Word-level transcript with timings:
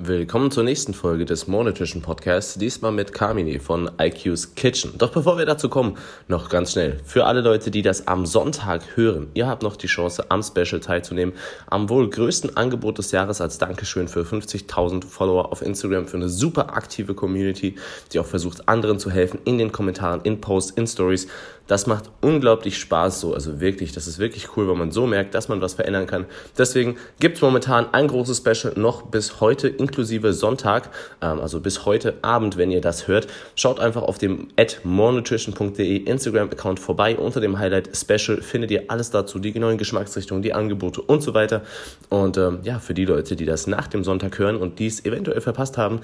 Willkommen 0.00 0.52
zur 0.52 0.62
nächsten 0.62 0.94
Folge 0.94 1.24
des 1.24 1.48
Monetischen 1.48 2.02
Podcasts, 2.02 2.54
diesmal 2.54 2.92
mit 2.92 3.12
Carmine 3.12 3.58
von 3.58 3.90
IQ's 4.00 4.54
Kitchen. 4.54 4.96
Doch 4.96 5.10
bevor 5.10 5.38
wir 5.38 5.44
dazu 5.44 5.68
kommen, 5.68 5.96
noch 6.28 6.50
ganz 6.50 6.70
schnell, 6.70 7.00
für 7.04 7.24
alle 7.24 7.40
Leute, 7.40 7.72
die 7.72 7.82
das 7.82 8.06
am 8.06 8.24
Sonntag 8.24 8.96
hören, 8.96 9.26
ihr 9.34 9.48
habt 9.48 9.64
noch 9.64 9.74
die 9.74 9.88
Chance, 9.88 10.30
am 10.30 10.44
Special 10.44 10.78
teilzunehmen, 10.78 11.34
am 11.66 11.88
wohl 11.88 12.08
größten 12.08 12.56
Angebot 12.56 12.98
des 12.98 13.10
Jahres 13.10 13.40
als 13.40 13.58
Dankeschön 13.58 14.06
für 14.06 14.20
50.000 14.20 15.04
Follower 15.04 15.50
auf 15.50 15.62
Instagram, 15.62 16.06
für 16.06 16.18
eine 16.18 16.28
super 16.28 16.76
aktive 16.76 17.14
Community, 17.14 17.74
die 18.12 18.20
auch 18.20 18.26
versucht, 18.26 18.68
anderen 18.68 19.00
zu 19.00 19.10
helfen, 19.10 19.40
in 19.46 19.58
den 19.58 19.72
Kommentaren, 19.72 20.20
in 20.20 20.40
Posts, 20.40 20.70
in 20.76 20.86
Stories. 20.86 21.26
Das 21.68 21.86
macht 21.86 22.10
unglaublich 22.22 22.78
Spaß 22.78 23.20
so, 23.20 23.34
also 23.34 23.60
wirklich, 23.60 23.92
das 23.92 24.08
ist 24.08 24.18
wirklich 24.18 24.56
cool, 24.56 24.66
weil 24.66 24.74
man 24.74 24.90
so 24.90 25.06
merkt, 25.06 25.34
dass 25.34 25.48
man 25.48 25.60
was 25.60 25.74
verändern 25.74 26.06
kann. 26.06 26.24
Deswegen 26.56 26.96
gibt 27.20 27.36
es 27.36 27.42
momentan 27.42 27.86
ein 27.92 28.08
großes 28.08 28.38
Special 28.38 28.72
noch 28.76 29.02
bis 29.02 29.40
heute 29.40 29.68
inklusive 29.68 30.32
Sonntag, 30.32 30.90
ähm, 31.20 31.38
also 31.40 31.60
bis 31.60 31.84
heute 31.84 32.14
Abend, 32.22 32.56
wenn 32.56 32.70
ihr 32.70 32.80
das 32.80 33.06
hört. 33.06 33.28
Schaut 33.54 33.78
einfach 33.78 34.02
auf 34.02 34.18
dem 34.18 34.48
morenutrition.de 34.82 35.96
Instagram-Account 35.98 36.80
vorbei. 36.80 37.16
Unter 37.16 37.40
dem 37.40 37.58
Highlight 37.58 37.94
Special 37.94 38.40
findet 38.40 38.70
ihr 38.70 38.84
alles 38.88 39.10
dazu, 39.10 39.38
die 39.38 39.56
neuen 39.58 39.78
Geschmacksrichtungen, 39.78 40.42
die 40.42 40.54
Angebote 40.54 41.02
und 41.02 41.22
so 41.22 41.34
weiter. 41.34 41.62
Und 42.08 42.38
ähm, 42.38 42.60
ja, 42.62 42.78
für 42.78 42.94
die 42.94 43.04
Leute, 43.04 43.36
die 43.36 43.44
das 43.44 43.66
nach 43.66 43.88
dem 43.88 44.04
Sonntag 44.04 44.38
hören 44.38 44.56
und 44.56 44.78
dies 44.78 45.04
eventuell 45.04 45.42
verpasst 45.42 45.76
haben, 45.76 46.00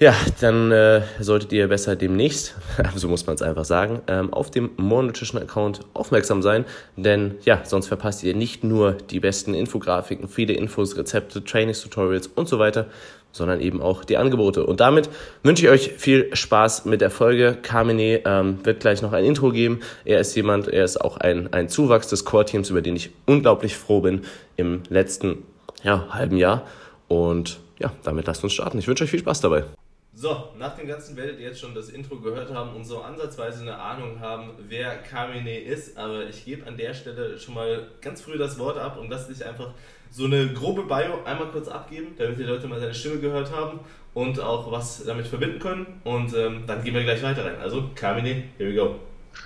ja, 0.00 0.14
dann 0.40 0.72
äh, 0.72 1.02
solltet 1.20 1.52
ihr 1.52 1.68
besser 1.68 1.94
demnächst, 1.94 2.54
so 2.94 3.06
muss 3.06 3.26
man 3.26 3.34
es 3.34 3.42
einfach 3.42 3.66
sagen, 3.66 4.00
ähm, 4.08 4.32
auf 4.32 4.50
dem 4.50 4.70
More 4.78 5.04
Nutrition 5.04 5.40
Account 5.40 5.80
aufmerksam 5.92 6.40
sein, 6.40 6.64
denn 6.96 7.34
ja, 7.44 7.60
sonst 7.64 7.88
verpasst 7.88 8.24
ihr 8.24 8.34
nicht 8.34 8.64
nur 8.64 8.92
die 8.92 9.20
besten 9.20 9.52
Infografiken, 9.52 10.26
viele 10.26 10.54
Infos, 10.54 10.96
Rezepte, 10.96 11.44
Trainings-Tutorials 11.44 12.28
und 12.28 12.48
so 12.48 12.58
weiter, 12.58 12.86
sondern 13.32 13.60
eben 13.60 13.82
auch 13.82 14.02
die 14.04 14.16
Angebote. 14.16 14.64
Und 14.64 14.80
damit 14.80 15.10
wünsche 15.42 15.66
ich 15.66 15.70
euch 15.70 15.92
viel 15.92 16.34
Spaß 16.34 16.86
mit 16.86 17.02
der 17.02 17.10
Folge. 17.10 17.58
Carmine 17.60 18.22
ähm, 18.24 18.58
wird 18.64 18.80
gleich 18.80 19.02
noch 19.02 19.12
ein 19.12 19.24
Intro 19.24 19.50
geben. 19.50 19.80
Er 20.06 20.18
ist 20.18 20.34
jemand, 20.34 20.66
er 20.66 20.84
ist 20.84 20.98
auch 20.98 21.18
ein, 21.18 21.52
ein 21.52 21.68
Zuwachs 21.68 22.08
des 22.08 22.24
Core-Teams, 22.24 22.70
über 22.70 22.80
den 22.80 22.96
ich 22.96 23.10
unglaublich 23.26 23.76
froh 23.76 24.00
bin 24.00 24.22
im 24.56 24.82
letzten 24.88 25.44
ja, 25.84 26.06
halben 26.08 26.38
Jahr. 26.38 26.66
Und 27.06 27.60
ja, 27.78 27.92
damit 28.02 28.26
lasst 28.26 28.42
uns 28.42 28.54
starten. 28.54 28.78
Ich 28.78 28.88
wünsche 28.88 29.04
euch 29.04 29.10
viel 29.10 29.20
Spaß 29.20 29.42
dabei. 29.42 29.64
So, 30.12 30.48
nach 30.58 30.74
dem 30.76 30.88
Ganzen 30.88 31.16
werdet 31.16 31.38
ihr 31.38 31.46
jetzt 31.46 31.60
schon 31.60 31.72
das 31.72 31.88
Intro 31.88 32.16
gehört 32.16 32.52
haben 32.52 32.74
und 32.74 32.84
so 32.84 33.00
ansatzweise 33.00 33.62
eine 33.62 33.78
Ahnung 33.78 34.18
haben, 34.18 34.50
wer 34.68 34.96
Carmine 34.96 35.60
ist. 35.60 35.96
Aber 35.96 36.24
ich 36.24 36.44
gebe 36.44 36.66
an 36.66 36.76
der 36.76 36.94
Stelle 36.94 37.38
schon 37.38 37.54
mal 37.54 37.86
ganz 38.02 38.20
früh 38.20 38.36
das 38.36 38.58
Wort 38.58 38.76
ab 38.76 38.98
und 38.98 39.08
lass 39.08 39.28
dich 39.28 39.46
einfach 39.46 39.70
so 40.10 40.24
eine 40.24 40.52
grobe 40.52 40.82
Bio 40.82 41.22
einmal 41.24 41.48
kurz 41.52 41.68
abgeben, 41.68 42.16
damit 42.18 42.38
die 42.38 42.42
Leute 42.42 42.66
mal 42.66 42.80
seine 42.80 42.92
Stimme 42.92 43.20
gehört 43.20 43.54
haben 43.54 43.78
und 44.12 44.40
auch 44.40 44.72
was 44.72 45.04
damit 45.04 45.28
verbinden 45.28 45.60
können. 45.60 46.00
Und 46.02 46.34
ähm, 46.34 46.64
dann 46.66 46.82
gehen 46.82 46.94
wir 46.94 47.04
gleich 47.04 47.22
weiter 47.22 47.44
rein. 47.44 47.60
Also, 47.62 47.84
Carmine, 47.94 48.42
here 48.58 48.70
we 48.70 48.74
go. 48.74 48.96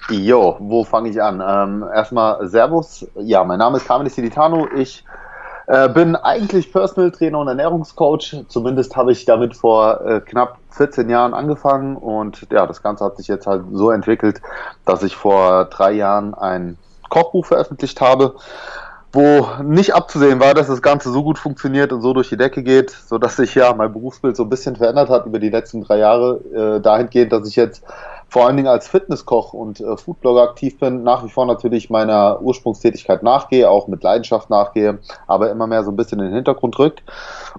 Jo, 0.09 0.57
wo 0.61 0.83
fange 0.83 1.11
ich 1.11 1.23
an? 1.23 1.43
Ähm, 1.47 1.85
erstmal 1.95 2.49
Servus. 2.49 3.07
Ja, 3.17 3.45
mein 3.45 3.59
Name 3.59 3.77
ist 3.77 3.87
Carmine 3.87 4.09
Silitano. 4.09 4.67
Ich 4.75 5.05
äh, 5.67 5.89
bin 5.89 6.17
eigentlich 6.17 6.73
Personal 6.73 7.11
Trainer 7.11 7.39
und 7.39 7.49
Ernährungscoach. 7.49 8.45
Zumindest 8.49 8.97
habe 8.97 9.13
ich 9.13 9.25
damit 9.25 9.57
vor 9.57 10.01
äh, 10.07 10.21
knapp 10.21 10.59
14 10.71 11.09
Jahren 11.09 11.35
angefangen 11.35 11.97
und 11.97 12.47
ja, 12.51 12.67
das 12.67 12.83
Ganze 12.83 13.05
hat 13.05 13.17
sich 13.17 13.29
jetzt 13.29 13.47
halt 13.47 13.65
so 13.73 13.91
entwickelt, 13.91 14.41
dass 14.85 15.03
ich 15.03 15.17
vor 15.17 15.67
drei 15.67 15.93
Jahren 15.93 16.35
ein 16.35 16.77
Kochbuch 17.09 17.47
veröffentlicht 17.47 18.01
habe, 18.01 18.35
wo 19.13 19.47
nicht 19.63 19.95
abzusehen 19.95 20.41
war, 20.41 20.55
dass 20.55 20.67
das 20.67 20.83
Ganze 20.83 21.13
so 21.13 21.23
gut 21.23 21.39
funktioniert 21.39 21.93
und 21.93 22.03
so 22.03 22.13
durch 22.13 22.29
die 22.29 22.37
Decke 22.37 22.65
geht, 22.65 22.91
so 22.91 23.19
dass 23.19 23.37
sich 23.37 23.55
ja 23.55 23.73
mein 23.73 23.93
Berufsbild 23.93 24.37
so 24.37 24.43
ein 24.43 24.51
bisschen 24.51 24.75
verändert 24.75 25.09
hat 25.09 25.27
über 25.27 25.39
die 25.39 25.51
letzten 25.51 25.85
drei 25.85 25.99
Jahre, 25.99 26.41
äh, 26.53 26.81
dahingehend, 26.81 27.33
dass 27.33 27.49
ich 27.49 27.55
jetzt 27.55 27.85
vor 28.29 28.47
allen 28.47 28.57
Dingen 28.57 28.69
als 28.69 28.89
Fitnesskoch 28.89 29.53
und 29.53 29.81
äh, 29.81 29.97
Foodblogger 29.97 30.43
aktiv 30.43 30.79
bin, 30.79 31.03
nach 31.03 31.25
wie 31.25 31.29
vor 31.29 31.47
natürlich 31.47 31.91
meiner 31.91 32.41
Ursprungstätigkeit 32.41 33.23
nachgehe, 33.23 33.71
auch 33.71 33.87
mit 33.89 34.03
Leidenschaft 34.03 34.51
nachgehe, 34.51 34.99
aber 35.27 35.51
immer 35.51 35.67
mehr 35.67 35.85
so 35.85 35.91
ein 35.91 35.97
bisschen 35.97 36.19
in 36.19 36.27
den 36.27 36.35
Hintergrund 36.35 36.79
rückt. 36.79 37.03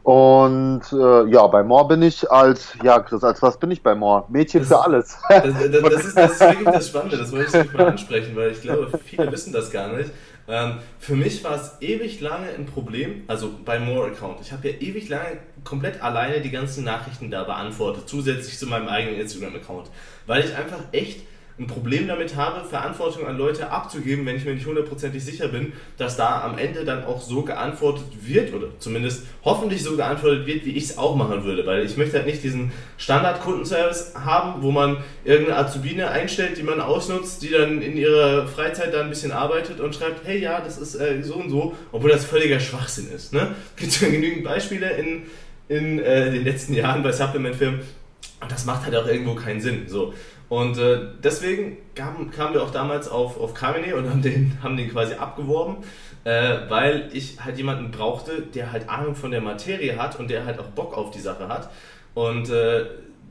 Und 0.03 0.81
äh, 0.91 1.25
ja, 1.29 1.47
bei 1.47 1.63
More 1.63 1.88
bin 1.88 2.01
ich 2.01 2.29
als, 2.29 2.73
ja, 2.84 3.00
Chris, 3.00 3.23
als 3.23 3.41
was 3.41 3.57
bin 3.57 3.72
ich 3.72 3.81
bei 3.81 3.95
More? 3.95 4.25
Mädchen 4.29 4.62
das, 4.62 4.69
für 4.69 4.84
alles. 4.84 5.17
Das, 5.29 5.44
das, 5.44 5.53
das, 5.53 6.06
ist, 6.06 6.17
das 6.17 6.31
ist 6.31 6.41
wirklich 6.41 6.66
das 6.66 6.88
Spannende, 6.88 7.18
das 7.18 7.31
wollte 7.31 7.45
ich 7.45 7.53
nicht 7.53 7.73
mal 7.73 7.88
ansprechen, 7.88 8.35
weil 8.35 8.51
ich 8.51 8.62
glaube, 8.62 8.89
viele 9.03 9.31
wissen 9.31 9.53
das 9.53 9.72
gar 9.72 9.88
nicht. 9.89 10.12
Ähm, 10.47 10.79
für 11.00 11.16
mich 11.16 11.44
war 11.44 11.56
es 11.56 11.72
ewig 11.81 12.22
lange 12.22 12.50
ein 12.50 12.66
Problem, 12.66 13.23
also 13.28 13.51
bei 13.66 13.79
More 13.79 14.07
Account. 14.07 14.41
Ich 14.41 14.51
habe 14.51 14.69
ja 14.69 14.75
ewig 14.79 15.09
lange 15.09 15.38
komplett 15.63 16.01
alleine 16.01 16.41
die 16.41 16.51
ganzen 16.51 16.83
Nachrichten 16.83 17.31
da 17.31 17.44
beantwortet, 17.44 18.07
zusätzlich 18.07 18.57
zu 18.57 18.67
meinem 18.67 18.88
eigenen 18.88 19.19
Instagram-Account. 19.19 19.89
Weil 20.28 20.45
ich 20.45 20.56
einfach 20.56 20.79
echt 20.91 21.22
ein 21.57 21.67
Problem 21.67 22.07
damit 22.07 22.35
habe, 22.35 22.67
Verantwortung 22.67 23.25
an 23.27 23.38
Leute 23.38 23.71
abzugeben, 23.71 24.25
wenn 24.25 24.35
ich 24.35 24.43
mir 24.43 24.53
nicht 24.53 24.66
hundertprozentig 24.66 25.23
sicher 25.23 25.47
bin, 25.47 25.71
dass 25.97 26.17
da 26.17 26.41
am 26.41 26.57
Ende 26.57 26.83
dann 26.83 27.05
auch 27.05 27.21
so 27.21 27.43
geantwortet 27.43 28.05
wird 28.21 28.53
oder 28.53 28.67
zumindest 28.79 29.23
hoffentlich 29.45 29.81
so 29.81 29.95
geantwortet 29.95 30.45
wird, 30.47 30.65
wie 30.65 30.71
ich 30.71 30.83
es 30.83 30.97
auch 30.97 31.15
machen 31.15 31.45
würde, 31.45 31.65
weil 31.65 31.85
ich 31.85 31.95
möchte 31.95 32.17
halt 32.17 32.25
nicht 32.25 32.44
diesen 32.44 32.73
Standard-Kundenservice 32.97 34.15
haben, 34.15 34.61
wo 34.63 34.71
man 34.71 34.97
irgendeine 35.23 35.57
Azubine 35.59 36.09
einstellt, 36.09 36.57
die 36.57 36.63
man 36.63 36.81
ausnutzt, 36.81 37.41
die 37.41 37.51
dann 37.51 37.81
in 37.81 37.95
ihrer 37.95 38.47
Freizeit 38.47 38.94
da 38.94 39.01
ein 39.01 39.09
bisschen 39.09 39.31
arbeitet 39.31 39.79
und 39.79 39.95
schreibt, 39.95 40.27
hey 40.27 40.39
ja, 40.39 40.59
das 40.59 40.77
ist 40.77 40.95
äh, 40.95 41.23
so 41.23 41.35
und 41.35 41.49
so, 41.49 41.73
obwohl 41.94 42.09
das 42.09 42.25
völliger 42.25 42.59
Schwachsinn 42.59 43.07
ist. 43.15 43.31
Ne? 43.31 43.55
Gibt 43.77 43.94
es 43.94 44.01
ja 44.01 44.09
genügend 44.09 44.44
Beispiele 44.44 44.91
in, 44.97 45.23
in 45.69 45.99
äh, 45.99 46.31
den 46.31 46.44
letzten 46.44 46.73
Jahren 46.73 47.01
bei 47.01 47.13
Supplement-Firmen 47.13 47.79
und 48.41 48.51
das 48.51 48.65
macht 48.65 48.85
halt 48.85 48.95
auch 48.95 49.07
irgendwo 49.07 49.35
keinen 49.35 49.61
Sinn. 49.61 49.83
So. 49.88 50.13
Und 50.47 50.78
äh, 50.78 51.00
deswegen 51.23 51.78
kamen, 51.95 52.29
kamen 52.31 52.53
wir 52.53 52.63
auch 52.63 52.72
damals 52.72 53.07
auf, 53.07 53.39
auf 53.39 53.53
Carmine 53.53 53.95
und 53.95 54.09
haben 54.09 54.22
den, 54.22 54.57
haben 54.61 54.78
den 54.78 54.89
quasi 54.91 55.16
abgeworben, 55.16 55.78
äh, 56.23 56.57
weil 56.69 57.09
ich 57.13 57.44
halt 57.44 57.57
jemanden 57.57 57.91
brauchte, 57.91 58.41
der 58.41 58.72
halt 58.72 58.89
Ahnung 58.89 59.16
von 59.16 59.31
der 59.31 59.41
Materie 59.41 59.97
hat 59.97 60.19
und 60.19 60.29
der 60.29 60.45
halt 60.45 60.59
auch 60.59 60.67
Bock 60.67 60.95
auf 60.95 61.11
die 61.11 61.19
Sache 61.19 61.47
hat. 61.47 61.69
Und 62.13 62.50
äh, 62.50 62.85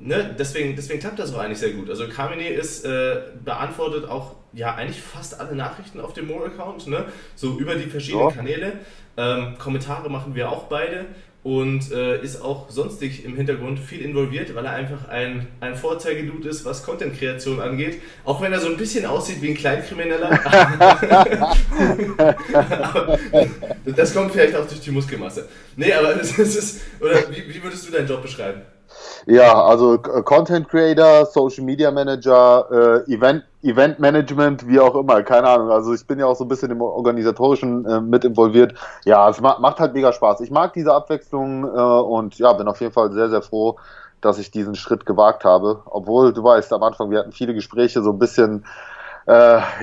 ne, 0.04 0.34
deswegen, 0.38 0.76
deswegen 0.76 1.00
klappt 1.00 1.18
das 1.18 1.34
auch 1.34 1.38
eigentlich 1.38 1.58
sehr 1.58 1.72
gut. 1.72 1.90
Also 1.90 2.06
Carmine 2.08 2.48
ist 2.48 2.84
äh, 2.84 3.22
beantwortet 3.44 4.08
auch 4.08 4.36
ja 4.52 4.74
eigentlich 4.74 5.00
fast 5.02 5.40
alle 5.40 5.56
Nachrichten 5.56 6.00
auf 6.00 6.12
dem 6.12 6.28
Mo-Account, 6.28 6.86
ne? 6.86 7.06
so 7.34 7.58
über 7.58 7.74
die 7.74 7.88
verschiedenen 7.88 8.28
ja. 8.28 8.34
Kanäle. 8.34 8.72
Ähm, 9.16 9.56
Kommentare 9.58 10.10
machen 10.10 10.34
wir 10.34 10.50
auch 10.50 10.64
beide 10.64 11.06
und 11.44 11.92
äh, 11.92 12.22
ist 12.22 12.40
auch 12.42 12.70
sonstig 12.70 13.24
im 13.24 13.36
Hintergrund 13.36 13.78
viel 13.78 14.00
involviert, 14.00 14.54
weil 14.54 14.64
er 14.64 14.72
einfach 14.72 15.08
ein, 15.08 15.46
ein 15.60 15.76
Vorzeigedude 15.76 16.48
ist, 16.48 16.64
was 16.64 16.82
Content-Kreation 16.82 17.60
angeht. 17.60 18.00
Auch 18.24 18.40
wenn 18.40 18.52
er 18.52 18.60
so 18.60 18.68
ein 18.68 18.78
bisschen 18.78 19.04
aussieht 19.04 19.42
wie 19.42 19.50
ein 19.50 19.54
Kleinkrimineller. 19.54 20.30
das 23.84 24.14
kommt 24.14 24.32
vielleicht 24.32 24.56
auch 24.56 24.66
durch 24.66 24.80
die 24.80 24.90
Muskelmasse. 24.90 25.48
Nee, 25.76 25.92
aber 25.92 26.16
es 26.20 26.38
ist. 26.38 26.80
Oder 27.00 27.30
wie, 27.30 27.54
wie 27.54 27.62
würdest 27.62 27.86
du 27.86 27.92
deinen 27.92 28.08
Job 28.08 28.22
beschreiben? 28.22 28.62
Ja, 29.26 29.64
also 29.64 29.94
äh, 29.94 30.22
Content 30.22 30.68
Creator, 30.68 31.24
Social 31.26 31.64
Media 31.64 31.90
Manager, 31.90 33.02
äh, 33.06 33.12
Event, 33.12 33.44
Event 33.62 33.98
Management, 33.98 34.66
wie 34.68 34.78
auch 34.78 34.94
immer, 34.94 35.22
keine 35.22 35.48
Ahnung. 35.48 35.70
Also 35.70 35.94
ich 35.94 36.06
bin 36.06 36.18
ja 36.18 36.26
auch 36.26 36.36
so 36.36 36.44
ein 36.44 36.48
bisschen 36.48 36.70
im 36.70 36.82
Organisatorischen 36.82 37.86
äh, 37.86 38.00
mit 38.02 38.24
involviert. 38.24 38.74
Ja, 39.04 39.28
es 39.30 39.40
ma 39.40 39.58
macht 39.58 39.80
halt 39.80 39.94
mega 39.94 40.12
Spaß. 40.12 40.40
Ich 40.42 40.50
mag 40.50 40.74
diese 40.74 40.92
Abwechslung 40.92 41.64
äh, 41.64 41.68
und 41.68 42.38
ja, 42.38 42.52
bin 42.52 42.68
auf 42.68 42.80
jeden 42.80 42.92
Fall 42.92 43.12
sehr, 43.12 43.30
sehr 43.30 43.40
froh, 43.40 43.76
dass 44.20 44.38
ich 44.38 44.50
diesen 44.50 44.74
Schritt 44.74 45.06
gewagt 45.06 45.44
habe. 45.44 45.82
Obwohl, 45.86 46.34
du 46.34 46.44
weißt, 46.44 46.70
am 46.74 46.82
Anfang, 46.82 47.10
wir 47.10 47.20
hatten 47.20 47.32
viele 47.32 47.54
Gespräche, 47.54 48.02
so 48.02 48.10
ein 48.10 48.18
bisschen 48.18 48.66
äh, 49.26 49.32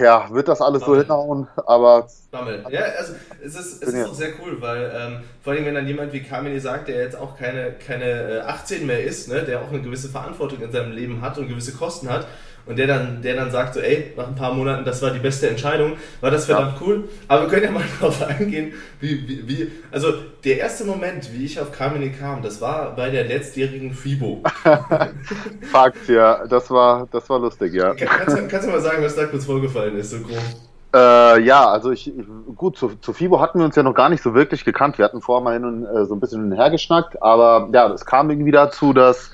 ja, 0.03 0.27
wird 0.29 0.47
das 0.47 0.61
alles 0.61 0.81
Bammel. 0.83 0.97
so 0.97 1.01
hinhauen, 1.01 1.47
aber. 1.65 2.07
Bammel. 2.29 2.63
Ja, 2.69 2.81
also 2.97 3.13
es 3.43 3.55
ist, 3.55 3.83
es 3.83 3.93
ist 3.93 4.07
auch 4.07 4.13
sehr 4.13 4.33
cool, 4.41 4.61
weil 4.61 4.91
ähm, 4.95 5.23
vor 5.43 5.53
allem, 5.53 5.65
wenn 5.65 5.75
dann 5.75 5.87
jemand 5.87 6.13
wie 6.13 6.21
Kamini 6.21 6.59
sagt, 6.59 6.87
der 6.87 7.03
jetzt 7.03 7.17
auch 7.17 7.37
keine, 7.37 7.73
keine 7.73 8.43
18 8.45 8.81
äh, 8.81 8.85
mehr 8.85 9.03
ist, 9.03 9.29
ne, 9.29 9.41
der 9.41 9.61
auch 9.61 9.69
eine 9.69 9.81
gewisse 9.81 10.09
Verantwortung 10.09 10.61
in 10.61 10.71
seinem 10.71 10.91
Leben 10.91 11.21
hat 11.21 11.37
und 11.39 11.47
gewisse 11.47 11.73
Kosten 11.73 12.09
hat, 12.09 12.27
und 12.71 12.77
der 12.77 12.87
dann, 12.87 13.21
der 13.21 13.35
dann 13.35 13.51
sagt 13.51 13.73
so, 13.73 13.81
ey, 13.81 14.13
nach 14.15 14.27
ein 14.27 14.35
paar 14.35 14.53
Monaten, 14.53 14.85
das 14.85 15.01
war 15.01 15.11
die 15.11 15.19
beste 15.19 15.49
Entscheidung, 15.49 15.97
war 16.21 16.31
das 16.31 16.45
verdammt 16.45 16.79
ja. 16.79 16.87
cool. 16.87 17.09
Aber 17.27 17.41
wir 17.43 17.49
können 17.49 17.65
ja 17.65 17.71
mal 17.71 17.83
darauf 17.99 18.23
eingehen, 18.23 18.71
wie, 19.01 19.27
wie, 19.27 19.47
wie, 19.47 19.71
also 19.91 20.13
der 20.45 20.59
erste 20.59 20.85
Moment, 20.85 21.33
wie 21.33 21.43
ich 21.43 21.59
auf 21.59 21.73
Carmine 21.73 22.11
kam, 22.11 22.41
das 22.41 22.61
war 22.61 22.95
bei 22.95 23.09
der 23.09 23.25
letztjährigen 23.25 23.93
FIBO. 23.93 24.41
Fakt, 25.71 26.07
ja, 26.07 26.47
das 26.47 26.69
war, 26.71 27.07
das 27.11 27.29
war 27.29 27.39
lustig, 27.39 27.73
ja. 27.73 27.93
Kannst, 27.93 28.37
du, 28.37 28.47
kannst 28.47 28.67
du 28.67 28.71
mal 28.71 28.79
sagen, 28.79 29.03
was 29.03 29.15
da 29.15 29.25
kurz 29.25 29.43
vorgefallen 29.43 29.97
ist, 29.97 30.11
so 30.11 30.19
grob? 30.19 30.39
Äh, 30.93 31.41
ja, 31.41 31.69
also 31.69 31.91
ich, 31.91 32.09
gut, 32.55 32.77
zu, 32.77 32.95
zu 33.01 33.11
FIBO 33.11 33.41
hatten 33.41 33.59
wir 33.59 33.65
uns 33.65 33.75
ja 33.75 33.83
noch 33.83 33.93
gar 33.93 34.07
nicht 34.07 34.23
so 34.23 34.33
wirklich 34.33 34.63
gekannt. 34.63 34.97
Wir 34.97 35.03
hatten 35.03 35.21
vorher 35.21 35.43
mal 35.43 35.53
hin 35.53 35.65
und, 35.65 35.85
äh, 35.85 36.05
so 36.05 36.15
ein 36.15 36.21
bisschen 36.21 36.41
hin 36.41 36.51
und 36.51 36.57
her 36.57 36.69
geschnackt, 36.69 37.21
aber 37.21 37.69
ja, 37.73 37.91
es 37.91 38.05
kam 38.05 38.29
irgendwie 38.29 38.51
dazu, 38.51 38.93
dass 38.93 39.31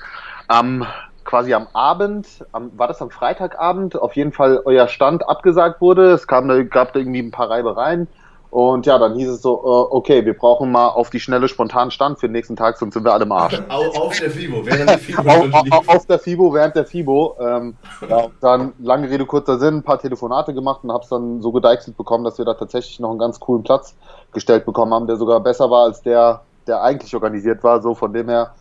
am 0.48 0.84
quasi 1.28 1.52
am 1.52 1.68
Abend, 1.74 2.26
am, 2.52 2.70
war 2.78 2.88
das 2.88 3.02
am 3.02 3.10
Freitagabend, 3.10 4.00
auf 4.00 4.16
jeden 4.16 4.32
Fall 4.32 4.62
euer 4.64 4.88
Stand 4.88 5.28
abgesagt 5.28 5.82
wurde. 5.82 6.12
Es 6.12 6.26
kam, 6.26 6.48
gab 6.70 6.94
da 6.94 7.00
irgendwie 7.00 7.20
ein 7.20 7.30
paar 7.30 7.50
Reibereien 7.50 8.08
Und 8.48 8.86
ja, 8.86 8.98
dann 8.98 9.14
hieß 9.14 9.28
es 9.28 9.42
so, 9.42 9.56
äh, 9.56 9.94
okay, 9.94 10.24
wir 10.24 10.32
brauchen 10.32 10.72
mal 10.72 10.88
auf 10.88 11.10
die 11.10 11.20
schnelle 11.20 11.46
spontan 11.48 11.90
Stand 11.90 12.18
für 12.18 12.28
den 12.28 12.32
nächsten 12.32 12.56
Tag, 12.56 12.78
sonst 12.78 12.94
sind 12.94 13.04
wir 13.04 13.12
alle 13.12 13.24
im 13.24 13.32
Arsch. 13.32 13.60
auf 13.68 14.18
der 14.18 14.30
FIBO, 14.30 14.64
während 14.64 14.88
der 14.88 14.98
FIBO. 14.98 15.76
auf, 15.76 15.88
auf, 15.88 16.06
der 16.06 16.18
FIBO, 16.18 16.54
während 16.54 16.76
der 16.76 16.86
FIBO. 16.86 17.36
Ähm, 17.40 17.76
ja, 18.08 18.28
dann 18.40 18.72
lange 18.78 19.10
Rede, 19.10 19.26
kurzer 19.26 19.58
Sinn, 19.58 19.76
ein 19.76 19.82
paar 19.82 19.98
Telefonate 19.98 20.54
gemacht 20.54 20.80
und 20.82 20.92
hab's 20.92 21.10
dann 21.10 21.42
so 21.42 21.52
gedeichselt 21.52 21.98
bekommen, 21.98 22.24
dass 22.24 22.38
wir 22.38 22.46
da 22.46 22.54
tatsächlich 22.54 23.00
noch 23.00 23.10
einen 23.10 23.18
ganz 23.18 23.38
coolen 23.38 23.64
Platz 23.64 23.94
gestellt 24.32 24.64
bekommen 24.64 24.94
haben, 24.94 25.06
der 25.06 25.16
sogar 25.16 25.40
besser 25.40 25.70
war 25.70 25.84
als 25.84 26.00
der, 26.00 26.40
der 26.66 26.82
eigentlich 26.82 27.14
organisiert 27.14 27.62
war. 27.62 27.82
So 27.82 27.94
von 27.94 28.14
dem 28.14 28.30
her 28.30 28.54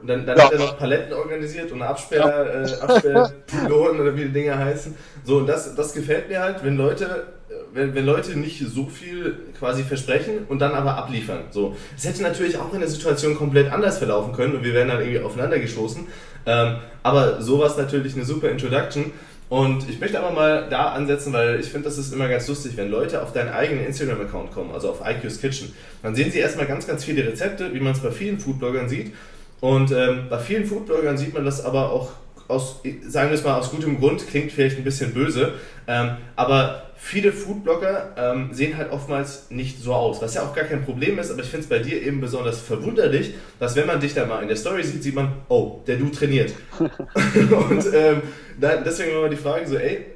und 0.00 0.06
dann, 0.06 0.24
dann 0.26 0.36
ja. 0.36 0.44
hat 0.44 0.52
er 0.52 0.58
noch 0.58 0.78
Paletten 0.78 1.12
organisiert 1.12 1.72
und 1.72 1.82
Absperr, 1.82 2.18
ja. 2.18 2.62
äh, 2.62 2.80
Absperrpilonen 2.80 4.00
oder 4.00 4.16
wie 4.16 4.24
die 4.24 4.32
Dinge 4.32 4.56
heißen. 4.56 4.94
So, 5.24 5.38
und 5.38 5.46
das, 5.46 5.74
das 5.74 5.92
gefällt 5.92 6.28
mir 6.28 6.40
halt, 6.40 6.62
wenn 6.62 6.76
Leute, 6.76 7.26
wenn, 7.72 7.94
wenn 7.94 8.06
Leute 8.06 8.38
nicht 8.38 8.64
so 8.64 8.86
viel 8.86 9.36
quasi 9.58 9.82
versprechen 9.82 10.46
und 10.48 10.60
dann 10.60 10.72
aber 10.72 10.96
abliefern. 10.96 11.44
So. 11.50 11.76
Es 11.96 12.04
hätte 12.04 12.22
natürlich 12.22 12.58
auch 12.58 12.72
in 12.72 12.80
der 12.80 12.88
Situation 12.88 13.36
komplett 13.36 13.72
anders 13.72 13.98
verlaufen 13.98 14.32
können 14.32 14.54
und 14.54 14.64
wir 14.64 14.72
wären 14.72 14.88
dann 14.88 15.00
irgendwie 15.00 15.20
aufeinander 15.20 15.58
gestoßen. 15.58 16.06
Ähm, 16.46 16.76
aber 17.02 17.42
sowas 17.42 17.76
natürlich 17.76 18.14
eine 18.14 18.24
super 18.24 18.50
Introduction. 18.50 19.12
Und 19.48 19.88
ich 19.88 19.98
möchte 19.98 20.20
aber 20.20 20.30
mal 20.30 20.68
da 20.68 20.90
ansetzen, 20.90 21.32
weil 21.32 21.58
ich 21.58 21.68
finde, 21.68 21.88
das 21.88 21.96
ist 21.96 22.12
immer 22.12 22.28
ganz 22.28 22.46
lustig, 22.48 22.76
wenn 22.76 22.90
Leute 22.90 23.22
auf 23.22 23.32
deinen 23.32 23.48
eigenen 23.48 23.86
Instagram-Account 23.86 24.52
kommen, 24.52 24.72
also 24.72 24.90
auf 24.90 25.00
IQ's 25.02 25.40
Kitchen. 25.40 25.72
Dann 26.02 26.14
sehen 26.14 26.30
sie 26.30 26.38
erstmal 26.38 26.66
ganz, 26.66 26.86
ganz 26.86 27.02
viele 27.02 27.26
Rezepte, 27.26 27.72
wie 27.72 27.80
man 27.80 27.92
es 27.92 28.00
bei 28.00 28.10
vielen 28.10 28.38
Foodbloggern 28.38 28.90
sieht. 28.90 29.14
Und 29.60 29.90
ähm, 29.90 30.26
bei 30.30 30.38
vielen 30.38 30.66
Foodbloggern 30.66 31.18
sieht 31.18 31.34
man 31.34 31.44
das 31.44 31.64
aber 31.64 31.90
auch 31.90 32.12
aus, 32.48 32.80
sagen 33.06 33.30
wir 33.30 33.34
es 33.36 33.44
mal, 33.44 33.58
aus 33.58 33.70
gutem 33.70 33.98
Grund, 33.98 34.26
klingt 34.26 34.52
vielleicht 34.52 34.78
ein 34.78 34.84
bisschen 34.84 35.12
böse, 35.12 35.54
ähm, 35.86 36.16
aber 36.34 36.88
viele 36.96 37.32
Foodblogger 37.32 38.14
ähm, 38.16 38.48
sehen 38.52 38.76
halt 38.76 38.90
oftmals 38.90 39.50
nicht 39.50 39.80
so 39.80 39.92
aus, 39.94 40.20
was 40.22 40.34
ja 40.34 40.42
auch 40.42 40.54
gar 40.54 40.64
kein 40.64 40.84
Problem 40.84 41.18
ist, 41.18 41.30
aber 41.30 41.42
ich 41.42 41.48
finde 41.48 41.64
es 41.64 41.68
bei 41.68 41.78
dir 41.78 42.02
eben 42.02 42.20
besonders 42.20 42.60
verwunderlich, 42.60 43.34
dass 43.60 43.76
wenn 43.76 43.86
man 43.86 44.00
dich 44.00 44.14
da 44.14 44.26
mal 44.26 44.42
in 44.42 44.48
der 44.48 44.56
Story 44.56 44.82
sieht, 44.82 45.02
sieht 45.02 45.14
man, 45.14 45.32
oh, 45.48 45.80
der 45.86 45.96
Du 45.96 46.08
trainiert. 46.08 46.52
Und 46.78 47.84
ähm, 47.94 48.22
deswegen 48.56 49.20
mal 49.20 49.30
die 49.30 49.36
Frage 49.36 49.66
so, 49.66 49.76
ey, 49.76 50.06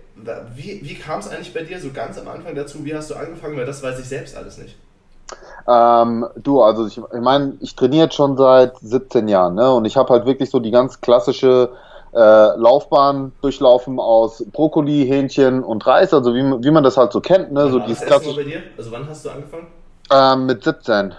wie, 0.56 0.80
wie 0.82 0.94
kam 0.94 1.20
es 1.20 1.28
eigentlich 1.28 1.54
bei 1.54 1.62
dir 1.62 1.80
so 1.80 1.90
ganz 1.90 2.18
am 2.18 2.28
Anfang 2.28 2.54
dazu, 2.54 2.84
wie 2.84 2.94
hast 2.94 3.10
du 3.10 3.14
angefangen, 3.14 3.56
weil 3.56 3.66
das 3.66 3.82
weiß 3.82 3.98
ich 4.00 4.06
selbst 4.06 4.36
alles 4.36 4.58
nicht. 4.58 4.76
Ähm, 5.66 6.26
du, 6.36 6.62
also 6.62 6.86
ich, 6.86 6.98
ich 6.98 7.20
meine, 7.20 7.54
ich 7.60 7.76
trainiere 7.76 8.10
schon 8.10 8.36
seit 8.36 8.78
17 8.78 9.28
Jahren, 9.28 9.54
ne? 9.54 9.72
Und 9.72 9.84
ich 9.84 9.96
habe 9.96 10.12
halt 10.12 10.26
wirklich 10.26 10.50
so 10.50 10.58
die 10.58 10.70
ganz 10.70 11.00
klassische 11.00 11.70
äh, 12.12 12.56
Laufbahn 12.56 13.32
durchlaufen 13.40 13.98
aus 13.98 14.44
Brokkoli, 14.52 15.06
Hähnchen 15.06 15.62
und 15.64 15.86
Reis, 15.86 16.12
also 16.12 16.34
wie, 16.34 16.42
wie 16.42 16.70
man 16.70 16.84
das 16.84 16.96
halt 16.96 17.12
so 17.12 17.20
kennt, 17.20 17.52
ne? 17.52 17.70
So 17.70 17.78
dieses 17.78 18.04
klassische. 18.04 18.36
bei 18.36 18.44
dir? 18.44 18.62
Also 18.76 18.92
wann 18.92 19.08
hast 19.08 19.24
du 19.24 19.30
angefangen? 19.30 19.68
Ähm, 20.10 20.46
mit 20.46 20.64
17. 20.64 21.14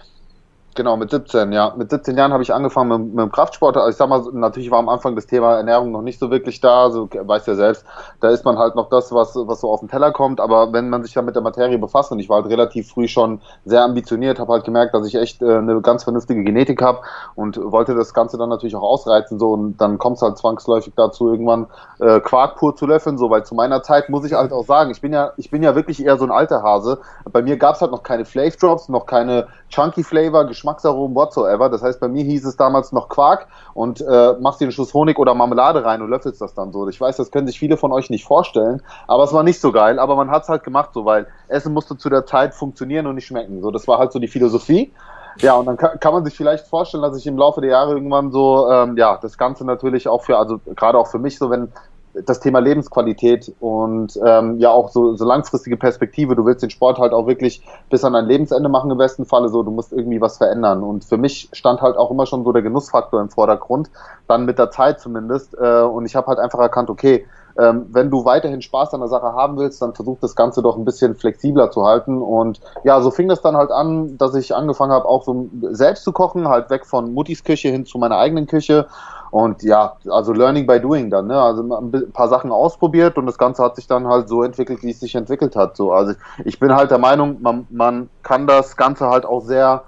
Genau, 0.75 0.97
mit 0.97 1.11
17, 1.11 1.51
ja. 1.51 1.73
Mit 1.77 1.91
17 1.91 2.17
Jahren 2.17 2.33
habe 2.33 2.41
ich 2.41 2.53
angefangen 2.53 2.89
mit, 2.89 3.13
mit 3.13 3.23
dem 3.25 3.31
Kraftsport. 3.31 3.77
Also 3.77 3.89
ich 3.89 3.95
sag 3.95 4.09
mal, 4.09 4.23
natürlich 4.33 4.71
war 4.71 4.79
am 4.79 4.89
Anfang 4.89 5.15
das 5.15 5.27
Thema 5.27 5.55
Ernährung 5.57 5.91
noch 5.91 6.01
nicht 6.01 6.19
so 6.19 6.31
wirklich 6.31 6.61
da, 6.61 6.89
so 6.89 7.07
weißt 7.11 7.47
ja 7.47 7.55
selbst, 7.55 7.85
da 8.21 8.29
ist 8.29 8.43
man 8.43 8.57
halt 8.57 8.75
noch 8.75 8.89
das, 8.89 9.11
was, 9.11 9.35
was 9.35 9.61
so 9.61 9.71
auf 9.71 9.81
den 9.81 9.89
Teller 9.89 10.11
kommt, 10.11 10.39
aber 10.39 10.73
wenn 10.73 10.89
man 10.89 11.03
sich 11.03 11.13
dann 11.13 11.25
mit 11.25 11.35
der 11.35 11.43
Materie 11.43 11.77
befasst 11.77 12.11
und 12.11 12.19
ich 12.19 12.29
war 12.29 12.41
halt 12.41 12.51
relativ 12.51 12.89
früh 12.89 13.07
schon 13.07 13.41
sehr 13.65 13.83
ambitioniert, 13.83 14.39
habe 14.39 14.53
halt 14.53 14.63
gemerkt, 14.63 14.93
dass 14.93 15.07
ich 15.07 15.15
echt 15.15 15.41
äh, 15.41 15.57
eine 15.57 15.81
ganz 15.81 16.03
vernünftige 16.03 16.43
Genetik 16.43 16.81
habe 16.81 17.01
und 17.35 17.59
wollte 17.61 17.93
das 17.93 18.13
Ganze 18.13 18.37
dann 18.37 18.49
natürlich 18.49 18.75
auch 18.75 18.81
ausreizen 18.81 19.39
so 19.39 19.51
und 19.51 19.77
dann 19.77 19.97
kommt 19.97 20.17
es 20.17 20.23
halt 20.23 20.37
zwangsläufig 20.37 20.93
dazu, 20.95 21.29
irgendwann 21.29 21.67
äh, 21.99 22.19
Quark 22.19 22.57
pur 22.57 22.75
zu 22.75 22.85
löffeln, 22.85 23.17
so, 23.17 23.29
weil 23.29 23.45
zu 23.45 23.55
meiner 23.55 23.83
Zeit 23.83 24.09
muss 24.09 24.25
ich 24.25 24.33
halt 24.33 24.51
auch 24.51 24.65
sagen, 24.65 24.91
ich 24.91 25.01
bin 25.01 25.13
ja, 25.13 25.33
ich 25.37 25.51
bin 25.51 25.61
ja 25.63 25.75
wirklich 25.75 26.03
eher 26.03 26.17
so 26.17 26.25
ein 26.25 26.31
alter 26.31 26.63
Hase. 26.63 26.99
Bei 27.31 27.41
mir 27.41 27.57
gab 27.57 27.75
es 27.75 27.81
halt 27.81 27.91
noch 27.91 28.03
keine 28.03 28.25
Flave 28.25 28.57
Drops, 28.57 28.89
noch 28.89 29.05
keine 29.05 29.47
Chunky 29.69 30.03
Flavor, 30.03 30.45
Geschmacksaromen 30.63 31.15
whatsoever. 31.15 31.69
Das 31.69 31.83
heißt, 31.83 31.99
bei 31.99 32.07
mir 32.07 32.23
hieß 32.23 32.45
es 32.45 32.55
damals 32.55 32.93
noch 32.93 33.09
Quark 33.09 33.47
und 33.73 33.99
äh, 33.99 34.33
machst 34.39 34.61
dir 34.61 34.65
einen 34.65 34.71
Schuss 34.71 34.93
Honig 34.93 35.19
oder 35.19 35.33
Marmelade 35.33 35.83
rein 35.83 36.01
und 36.01 36.09
löffelst 36.09 36.41
das 36.41 36.53
dann 36.53 36.71
so. 36.71 36.87
Ich 36.87 36.99
weiß, 36.99 37.17
das 37.17 37.31
können 37.31 37.47
sich 37.47 37.59
viele 37.59 37.75
von 37.75 37.91
euch 37.91 38.09
nicht 38.09 38.23
vorstellen, 38.23 38.81
aber 39.07 39.23
es 39.23 39.33
war 39.33 39.43
nicht 39.43 39.59
so 39.59 39.71
geil. 39.73 39.99
Aber 39.99 40.15
man 40.15 40.31
hat 40.31 40.43
es 40.43 40.49
halt 40.49 40.63
gemacht 40.63 40.91
so, 40.93 41.03
weil 41.03 41.27
Essen 41.49 41.73
musste 41.73 41.97
zu 41.97 42.09
der 42.09 42.25
Zeit 42.25 42.53
funktionieren 42.53 43.07
und 43.07 43.15
nicht 43.15 43.27
schmecken. 43.27 43.61
So, 43.61 43.71
das 43.71 43.87
war 43.87 43.99
halt 43.99 44.13
so 44.13 44.19
die 44.19 44.27
Philosophie. 44.29 44.93
Ja, 45.39 45.55
und 45.55 45.65
dann 45.65 45.77
kann, 45.77 45.99
kann 45.99 46.13
man 46.13 46.23
sich 46.23 46.35
vielleicht 46.35 46.67
vorstellen, 46.67 47.01
dass 47.01 47.17
ich 47.17 47.25
im 47.25 47.37
Laufe 47.37 47.59
der 47.59 47.71
Jahre 47.71 47.93
irgendwann 47.93 48.31
so, 48.31 48.69
ähm, 48.69 48.95
ja, 48.97 49.17
das 49.19 49.37
Ganze 49.37 49.65
natürlich 49.65 50.07
auch 50.07 50.21
für, 50.21 50.37
also 50.37 50.59
gerade 50.75 50.97
auch 50.97 51.07
für 51.07 51.17
mich 51.17 51.39
so, 51.39 51.49
wenn 51.49 51.69
das 52.13 52.39
Thema 52.39 52.59
Lebensqualität 52.59 53.51
und 53.59 54.19
ähm, 54.23 54.59
ja 54.59 54.69
auch 54.69 54.89
so, 54.89 55.15
so 55.15 55.25
langfristige 55.25 55.77
Perspektive. 55.77 56.35
Du 56.35 56.45
willst 56.45 56.61
den 56.61 56.69
Sport 56.69 56.99
halt 56.99 57.11
auch 57.11 57.27
wirklich 57.27 57.63
bis 57.89 58.03
an 58.03 58.13
dein 58.13 58.27
Lebensende 58.27 58.69
machen 58.69 58.91
im 58.91 58.97
besten 58.97 59.25
Falle 59.25 59.49
so. 59.49 59.63
Du 59.63 59.71
musst 59.71 59.91
irgendwie 59.91 60.21
was 60.21 60.37
verändern. 60.37 60.83
Und 60.83 61.05
für 61.05 61.17
mich 61.17 61.49
stand 61.53 61.81
halt 61.81 61.97
auch 61.97 62.11
immer 62.11 62.25
schon 62.25 62.43
so 62.43 62.51
der 62.51 62.61
Genussfaktor 62.61 63.19
im 63.19 63.29
Vordergrund, 63.29 63.89
dann 64.27 64.45
mit 64.45 64.59
der 64.59 64.69
Zeit 64.69 64.99
zumindest. 64.99 65.55
Äh, 65.59 65.81
und 65.81 66.05
ich 66.05 66.15
habe 66.15 66.27
halt 66.27 66.39
einfach 66.39 66.59
erkannt, 66.59 66.89
okay, 66.89 67.25
ähm, 67.59 67.87
wenn 67.89 68.09
du 68.09 68.25
weiterhin 68.25 68.61
Spaß 68.61 68.93
an 68.93 69.01
der 69.01 69.09
Sache 69.09 69.33
haben 69.33 69.57
willst, 69.57 69.81
dann 69.81 69.93
versuch 69.93 70.17
das 70.21 70.35
Ganze 70.35 70.61
doch 70.61 70.77
ein 70.77 70.85
bisschen 70.85 71.15
flexibler 71.15 71.71
zu 71.71 71.85
halten. 71.85 72.21
Und 72.21 72.61
ja, 72.83 73.01
so 73.01 73.11
fing 73.11 73.27
das 73.27 73.41
dann 73.41 73.55
halt 73.55 73.71
an, 73.71 74.17
dass 74.17 74.35
ich 74.35 74.55
angefangen 74.55 74.91
habe, 74.91 75.07
auch 75.07 75.23
so 75.23 75.49
selbst 75.71 76.03
zu 76.03 76.11
kochen, 76.11 76.47
halt 76.47 76.69
weg 76.69 76.85
von 76.85 77.13
Muttis 77.13 77.43
Küche 77.43 77.69
hin 77.69 77.85
zu 77.85 77.97
meiner 77.97 78.17
eigenen 78.17 78.47
Küche 78.47 78.87
und 79.33 79.63
ja, 79.63 79.95
also 80.11 80.31
Learning 80.31 80.67
by 80.67 80.79
Doing 80.79 81.09
dann, 81.09 81.25
ne? 81.25 81.41
Also 81.41 81.63
ein 81.63 82.11
paar 82.11 82.27
Sachen 82.27 82.51
ausprobiert 82.51 83.17
und 83.17 83.25
das 83.25 83.39
Ganze 83.39 83.63
hat 83.63 83.75
sich 83.75 83.87
dann 83.87 84.07
halt 84.07 84.29
so 84.29 84.43
entwickelt, 84.43 84.83
wie 84.83 84.91
es 84.91 84.99
sich 84.99 85.15
entwickelt 85.15 85.55
hat. 85.55 85.75
So, 85.75 85.91
also 85.91 86.13
ich 86.45 86.59
bin 86.59 86.71
halt 86.71 86.91
der 86.91 86.99
Meinung, 86.99 87.41
man, 87.41 87.65
man 87.71 88.11
kann 88.21 88.45
das 88.45 88.77
Ganze 88.77 89.09
halt 89.09 89.25
auch 89.25 89.41
sehr, 89.41 89.85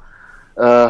äh, 0.55 0.87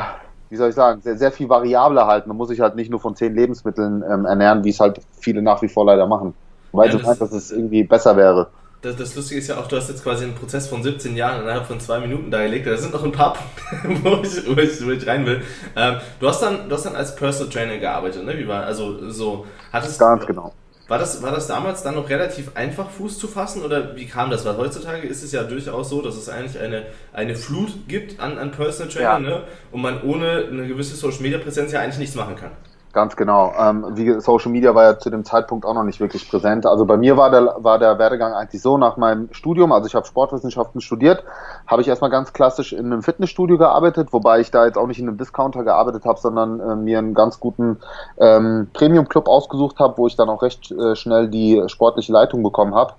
wie 0.49 0.55
soll 0.55 0.69
ich 0.69 0.75
sagen, 0.75 1.01
sehr, 1.01 1.17
sehr 1.17 1.33
viel 1.33 1.49
variabler 1.49 2.07
halten. 2.07 2.29
Man 2.29 2.37
muss 2.37 2.47
sich 2.47 2.61
halt 2.61 2.77
nicht 2.77 2.89
nur 2.89 3.01
von 3.01 3.17
zehn 3.17 3.35
Lebensmitteln 3.35 4.05
ähm, 4.09 4.23
ernähren, 4.23 4.63
wie 4.63 4.69
es 4.69 4.79
halt 4.79 5.01
viele 5.19 5.41
nach 5.41 5.61
wie 5.61 5.67
vor 5.67 5.85
leider 5.85 6.07
machen. 6.07 6.33
Weil 6.75 6.89
ja, 6.89 6.97
du 6.97 7.03
meinst, 7.03 7.21
dass 7.21 7.31
es 7.31 7.51
irgendwie 7.51 7.83
besser 7.83 8.15
wäre 8.17 8.47
das, 8.85 8.95
das, 8.97 9.15
Lustige 9.15 9.39
ist 9.39 9.47
ja 9.47 9.57
auch, 9.57 9.67
du 9.67 9.75
hast 9.75 9.89
jetzt 9.89 10.03
quasi 10.03 10.25
einen 10.25 10.35
Prozess 10.35 10.67
von 10.67 10.83
17 10.83 11.15
Jahren 11.15 11.41
innerhalb 11.41 11.65
von 11.65 11.79
zwei 11.79 11.99
Minuten 11.99 12.29
dargelegt. 12.29 12.67
Da 12.67 12.77
sind 12.77 12.93
noch 12.93 13.03
ein 13.03 13.11
paar 13.11 13.33
Punkte, 13.33 14.03
wo 14.03 14.21
ich, 14.21 14.47
wo 14.47 14.59
ich, 14.59 14.85
wo 14.85 14.91
ich 14.91 15.07
rein 15.07 15.25
will. 15.25 15.41
Ähm, 15.75 15.95
du, 16.19 16.27
hast 16.27 16.41
dann, 16.41 16.69
du 16.69 16.75
hast 16.75 16.85
dann 16.85 16.95
als 16.95 17.15
Personal 17.15 17.51
Trainer 17.51 17.77
gearbeitet, 17.77 18.23
ne? 18.23 18.37
Wie 18.37 18.47
war, 18.47 18.63
also 18.63 19.09
so, 19.09 19.45
hattest 19.71 19.99
Ganz 19.99 20.25
genau. 20.25 20.53
War 20.87 20.99
das, 20.99 21.23
war 21.23 21.31
das 21.31 21.47
damals 21.47 21.81
dann 21.81 21.95
noch 21.95 22.09
relativ 22.09 22.51
einfach, 22.53 22.91
Fuß 22.91 23.17
zu 23.17 23.27
fassen 23.27 23.63
oder 23.63 23.95
wie 23.95 24.05
kam 24.05 24.29
das? 24.29 24.45
Weil 24.45 24.55
heutzutage 24.57 25.07
ist 25.07 25.23
es 25.23 25.31
ja 25.31 25.41
durchaus 25.41 25.89
so, 25.89 26.03
dass 26.03 26.15
es 26.15 26.29
eigentlich 26.29 26.61
eine, 26.61 26.85
eine 27.11 27.35
Flut 27.35 27.87
gibt 27.87 28.19
an, 28.19 28.37
an 28.37 28.51
Personal 28.51 28.93
Trainer 28.93 29.09
ja. 29.13 29.19
ne? 29.19 29.43
und 29.71 29.81
man 29.81 30.03
ohne 30.03 30.45
eine 30.51 30.67
gewisse 30.67 30.95
Social 30.95 31.23
Media 31.23 31.39
Präsenz 31.39 31.71
ja 31.71 31.79
eigentlich 31.79 31.97
nichts 31.97 32.15
machen 32.15 32.35
kann. 32.35 32.51
Ganz 32.95 33.17
genau. 33.17 33.53
Ähm, 33.59 33.85
wie 33.95 34.21
Social 34.21 34.53
Media 34.53 34.73
war 34.73 34.83
ja 34.85 34.97
zu 34.97 35.09
dem 35.09 35.25
Zeitpunkt 35.25 35.65
auch 35.65 35.73
noch 35.73 35.83
nicht 35.83 35.99
wirklich 35.99 36.29
präsent. 36.29 36.65
Also 36.65 36.85
bei 36.85 36.95
mir 36.95 37.17
war 37.17 37.29
der, 37.29 37.57
war 37.57 37.77
der 37.77 37.99
Werdegang 37.99 38.31
eigentlich 38.31 38.61
so 38.61 38.77
nach 38.77 38.95
meinem 38.95 39.27
Studium, 39.33 39.73
also 39.73 39.85
ich 39.85 39.95
habe 39.95 40.07
Sportwissenschaften 40.07 40.79
studiert, 40.79 41.21
habe 41.67 41.81
ich 41.81 41.89
erstmal 41.89 42.09
ganz 42.09 42.31
klassisch 42.31 42.71
in 42.71 42.85
einem 42.85 43.03
Fitnessstudio 43.03 43.57
gearbeitet, 43.57 44.13
wobei 44.13 44.39
ich 44.39 44.49
da 44.49 44.65
jetzt 44.65 44.77
auch 44.77 44.87
nicht 44.87 44.99
in 44.99 45.09
einem 45.09 45.17
Discounter 45.17 45.65
gearbeitet 45.65 46.05
habe, 46.05 46.21
sondern 46.21 46.61
äh, 46.61 46.75
mir 46.77 46.99
einen 46.99 47.13
ganz 47.13 47.41
guten 47.41 47.79
ähm, 48.17 48.69
Premium-Club 48.71 49.27
ausgesucht 49.27 49.77
habe, 49.79 49.97
wo 49.97 50.07
ich 50.07 50.15
dann 50.15 50.29
auch 50.29 50.41
recht 50.41 50.71
äh, 50.71 50.95
schnell 50.95 51.27
die 51.27 51.61
sportliche 51.67 52.13
Leitung 52.13 52.43
bekommen 52.43 52.75
habe. 52.75 52.93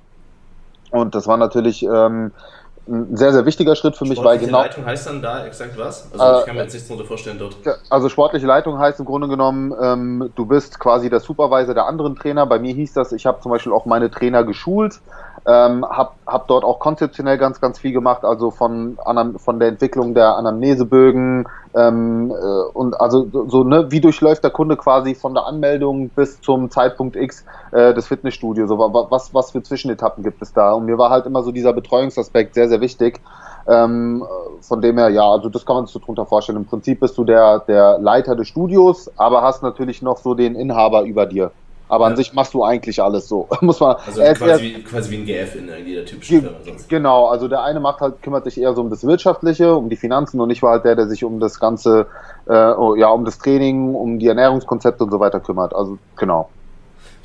Und 0.91 1.15
das 1.15 1.27
war 1.27 1.39
natürlich 1.39 1.83
ähm, 1.83 2.33
ein 2.89 3.17
sehr, 3.17 3.33
sehr 3.33 3.45
wichtiger 3.47 3.75
Schritt 3.75 3.97
für 3.97 4.05
mich, 4.05 4.23
weil 4.23 4.39
genau. 4.39 4.61
Sportliche 4.61 4.81
Leitung 4.81 4.87
heißt 4.87 5.07
dann 5.07 5.23
da 5.23 5.45
exakt 5.45 5.77
was? 5.77 6.09
Also, 6.17 6.41
ich 6.41 6.47
kann 6.47 6.57
mir 6.57 6.63
jetzt 6.63 6.73
nichts 6.73 6.89
darunter 6.89 7.07
vorstellen 7.07 7.39
dort. 7.39 7.57
Also, 7.91 8.09
sportliche 8.09 8.47
Leitung 8.47 8.79
heißt 8.79 9.01
im 9.01 9.07
Grunde 9.07 9.29
genommen, 9.29 9.75
ähm, 9.81 10.31
du 10.37 10.47
bist 10.47 10.79
quasi 10.79 11.11
der 11.11 11.21
Supervisor 11.21 11.75
der 11.75 11.87
anderen 11.87 12.15
Trainer. 12.15 12.47
Bei 12.47 12.59
mir 12.59 12.73
hieß 12.75 12.93
das, 12.93 13.13
ich 13.13 13.27
habe 13.27 13.41
zum 13.41 13.51
Beispiel 13.51 13.73
auch 13.73 13.87
meine 13.87 14.11
Trainer 14.11 14.45
geschult, 14.45 15.01
ähm, 15.47 15.85
habe 15.85 16.11
hab 16.27 16.47
dort 16.49 16.65
auch 16.65 16.79
konzeptionell 16.79 17.39
ganz, 17.39 17.61
ganz 17.61 17.79
viel 17.79 17.93
gemacht, 17.93 18.25
also 18.25 18.51
von, 18.51 18.99
von 19.37 19.59
der 19.59 19.69
Entwicklung 19.69 20.15
der 20.15 20.37
Anamnesebögen 20.37 21.47
ähm, 21.77 22.31
äh, 22.31 22.71
und 22.73 22.99
also 22.99 23.29
so, 23.49 23.63
ne, 23.63 23.91
wie 23.91 24.01
durchläuft 24.01 24.43
der 24.43 24.51
Kunde 24.51 24.77
quasi 24.77 25.15
von 25.15 25.35
der 25.35 25.47
Anmeldung 25.47 26.09
bis 26.09 26.41
zum 26.41 26.71
Zeitpunkt 26.71 27.17
X 27.17 27.45
äh, 27.73 27.93
des 27.93 28.07
Fitnessstudios, 28.07 28.69
so, 28.69 28.79
was, 28.79 29.35
was 29.35 29.51
für 29.51 29.63
Zwischenetappen 29.63 30.25
gibt 30.25 30.41
es 30.41 30.53
da? 30.53 30.73
Und 30.73 30.87
mir 30.87 30.97
war 30.97 31.11
halt 31.11 31.27
immer 31.27 31.43
so 31.43 31.53
dieser 31.53 31.75
Betreuungsaspekt 31.75 32.55
sehr, 32.55 32.69
sehr 32.69 32.81
wichtig. 32.81 33.21
Ähm, 33.69 34.25
von 34.61 34.81
dem 34.81 34.97
her, 34.97 35.11
ja, 35.11 35.29
also 35.29 35.49
das 35.49 35.67
kann 35.67 35.77
man 35.77 35.87
sich 35.87 35.93
so 35.93 35.99
drunter 35.99 36.25
vorstellen. 36.25 36.59
Im 36.59 36.65
Prinzip 36.65 37.01
bist 37.01 37.19
du 37.19 37.25
der, 37.25 37.61
der 37.61 37.99
Leiter 37.99 38.37
des 38.37 38.49
Studios, 38.49 39.11
aber 39.17 39.43
hast 39.43 39.63
natürlich 39.63 40.01
noch 40.01 40.19
so 40.19 40.35
den 40.35 40.55
Inhaber 40.55 41.03
über 41.03 41.27
dir. 41.27 41.51
Aber 41.89 42.05
ja. 42.05 42.11
an 42.11 42.17
sich 42.17 42.33
machst 42.33 42.55
du 42.55 42.65
eigentlich 42.65 43.01
alles 43.03 43.29
so. 43.29 43.49
Muss 43.61 43.81
man. 43.81 43.97
Also 44.05 44.21
quasi, 44.21 44.65
wie, 44.65 44.83
quasi 44.83 45.11
wie 45.11 45.17
ein 45.19 45.27
GF 45.27 45.55
in 45.57 45.87
jeder 45.87 46.05
typischen 46.05 46.43
Firma. 46.43 46.57
Sonst. 46.65 46.89
Genau, 46.89 47.27
also 47.27 47.49
der 47.49 47.63
eine 47.63 47.81
macht 47.81 48.01
halt, 48.01 48.23
kümmert 48.23 48.45
sich 48.45 48.61
eher 48.61 48.75
so 48.75 48.81
um 48.81 48.91
das 48.91 49.05
Wirtschaftliche, 49.05 49.75
um 49.75 49.89
die 49.89 49.97
Finanzen 49.97 50.41
und 50.41 50.51
ich 50.51 50.63
war 50.63 50.73
halt 50.73 50.85
der, 50.85 50.97
der 50.97 51.07
sich 51.07 51.25
um 51.25 51.39
das 51.39 51.61
Ganze, 51.61 52.07
äh, 52.47 52.53
oh, 52.53 52.95
ja, 52.97 53.09
um 53.09 53.25
das 53.25 53.39
Training, 53.39 53.95
um 53.95 54.19
die 54.19 54.27
Ernährungskonzepte 54.27 55.05
und 55.05 55.11
so 55.11 55.21
weiter 55.21 55.41
kümmert. 55.41 55.75
Also 55.75 55.99
genau. 56.17 56.51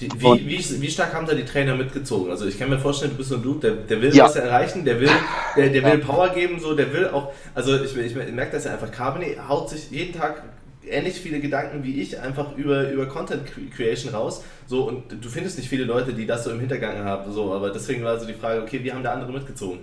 Wie, 0.01 0.09
wie, 0.19 0.49
wie, 0.49 0.81
wie, 0.81 0.89
stark 0.89 1.13
haben 1.13 1.27
da 1.27 1.35
die 1.35 1.45
Trainer 1.45 1.75
mitgezogen? 1.75 2.31
Also 2.31 2.47
ich 2.47 2.57
kann 2.57 2.69
mir 2.69 2.79
vorstellen, 2.79 3.11
du 3.11 3.17
bist 3.17 3.29
so 3.29 3.35
ein 3.35 3.43
Dude, 3.43 3.59
der, 3.59 3.71
der 3.71 4.01
will 4.01 4.15
ja. 4.15 4.25
was 4.25 4.35
erreichen, 4.35 4.83
der 4.83 4.99
will, 4.99 5.09
der, 5.55 5.69
der 5.69 5.83
will 5.83 5.99
Power 5.99 6.29
geben, 6.29 6.59
so, 6.59 6.73
der 6.73 6.91
will 6.91 7.09
auch, 7.09 7.31
also 7.53 7.75
ich, 7.75 7.95
ich 7.95 8.15
merke 8.15 8.53
das 8.53 8.65
ja 8.65 8.71
einfach, 8.71 8.91
Carbony 8.91 9.37
haut 9.47 9.69
sich 9.69 9.91
jeden 9.91 10.17
Tag 10.17 10.41
ähnlich 10.87 11.19
viele 11.19 11.39
Gedanken 11.39 11.83
wie 11.83 12.01
ich 12.01 12.19
einfach 12.19 12.55
über, 12.57 12.89
über 12.89 13.07
Content 13.07 13.43
Creation 13.75 14.13
raus. 14.13 14.43
So, 14.67 14.87
und 14.87 15.23
du 15.23 15.29
findest 15.29 15.57
nicht 15.57 15.69
viele 15.69 15.83
Leute, 15.83 16.13
die 16.13 16.25
das 16.25 16.43
so 16.43 16.51
im 16.51 16.59
Hintergang 16.59 17.03
haben. 17.03 17.31
So, 17.31 17.53
aber 17.53 17.71
deswegen 17.71 18.03
war 18.03 18.19
so 18.19 18.25
die 18.25 18.33
Frage, 18.33 18.61
okay, 18.61 18.83
wie 18.83 18.91
haben 18.91 19.03
da 19.03 19.13
andere 19.13 19.31
mitgezogen? 19.31 19.79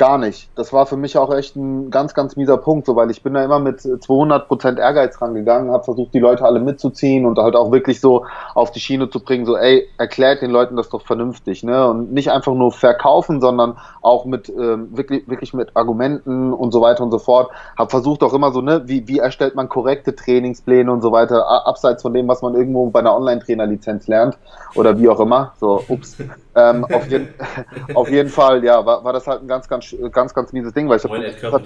Gar 0.00 0.16
nicht. 0.16 0.48
Das 0.54 0.72
war 0.72 0.86
für 0.86 0.96
mich 0.96 1.18
auch 1.18 1.30
echt 1.30 1.56
ein 1.56 1.90
ganz, 1.90 2.14
ganz 2.14 2.34
mieser 2.34 2.56
Punkt, 2.56 2.86
so, 2.86 2.96
weil 2.96 3.10
ich 3.10 3.22
bin 3.22 3.34
da 3.34 3.44
immer 3.44 3.58
mit 3.58 3.80
200% 3.80 4.78
Ehrgeiz 4.78 5.20
rangegangen, 5.20 5.70
habe 5.70 5.84
versucht, 5.84 6.14
die 6.14 6.20
Leute 6.20 6.46
alle 6.46 6.58
mitzuziehen 6.58 7.26
und 7.26 7.38
halt 7.38 7.54
auch 7.54 7.70
wirklich 7.70 8.00
so 8.00 8.24
auf 8.54 8.70
die 8.70 8.80
Schiene 8.80 9.10
zu 9.10 9.20
bringen, 9.20 9.44
so, 9.44 9.58
ey, 9.58 9.86
erklärt 9.98 10.40
den 10.40 10.52
Leuten 10.52 10.74
das 10.74 10.88
doch 10.88 11.02
vernünftig, 11.02 11.64
ne? 11.64 11.86
Und 11.86 12.14
nicht 12.14 12.30
einfach 12.30 12.54
nur 12.54 12.72
verkaufen, 12.72 13.42
sondern 13.42 13.76
auch 14.00 14.24
mit, 14.24 14.48
ähm, 14.48 14.88
wirklich, 14.96 15.28
wirklich 15.28 15.52
mit 15.52 15.76
Argumenten 15.76 16.54
und 16.54 16.72
so 16.72 16.80
weiter 16.80 17.04
und 17.04 17.10
so 17.10 17.18
fort. 17.18 17.50
Habe 17.76 17.90
versucht 17.90 18.22
auch 18.22 18.32
immer 18.32 18.52
so, 18.52 18.62
ne, 18.62 18.80
wie, 18.86 19.06
wie 19.06 19.18
erstellt 19.18 19.54
man 19.54 19.68
korrekte 19.68 20.14
Trainingspläne 20.16 20.90
und 20.90 21.02
so 21.02 21.12
weiter, 21.12 21.46
abseits 21.66 22.00
von 22.00 22.14
dem, 22.14 22.26
was 22.26 22.40
man 22.40 22.54
irgendwo 22.54 22.88
bei 22.88 23.00
einer 23.00 23.14
Online-Trainer-Lizenz 23.14 24.08
lernt 24.08 24.38
oder 24.76 24.98
wie 24.98 25.10
auch 25.10 25.20
immer. 25.20 25.52
So, 25.60 25.84
ups. 25.88 26.16
ähm, 26.54 26.84
auf, 26.84 27.06
jeden, 27.10 27.28
auf 27.94 28.10
jeden 28.10 28.28
Fall, 28.28 28.64
ja, 28.64 28.84
war, 28.84 29.04
war 29.04 29.12
das 29.12 29.26
halt 29.26 29.42
ein 29.42 29.48
ganz, 29.48 29.68
ganz, 29.68 29.89
ganz, 30.12 30.34
ganz 30.34 30.52
mieses 30.52 30.72
Ding, 30.72 30.88
weil 30.88 30.98
ich 30.98 31.04
Moin, 31.04 31.22
hab, 31.22 31.62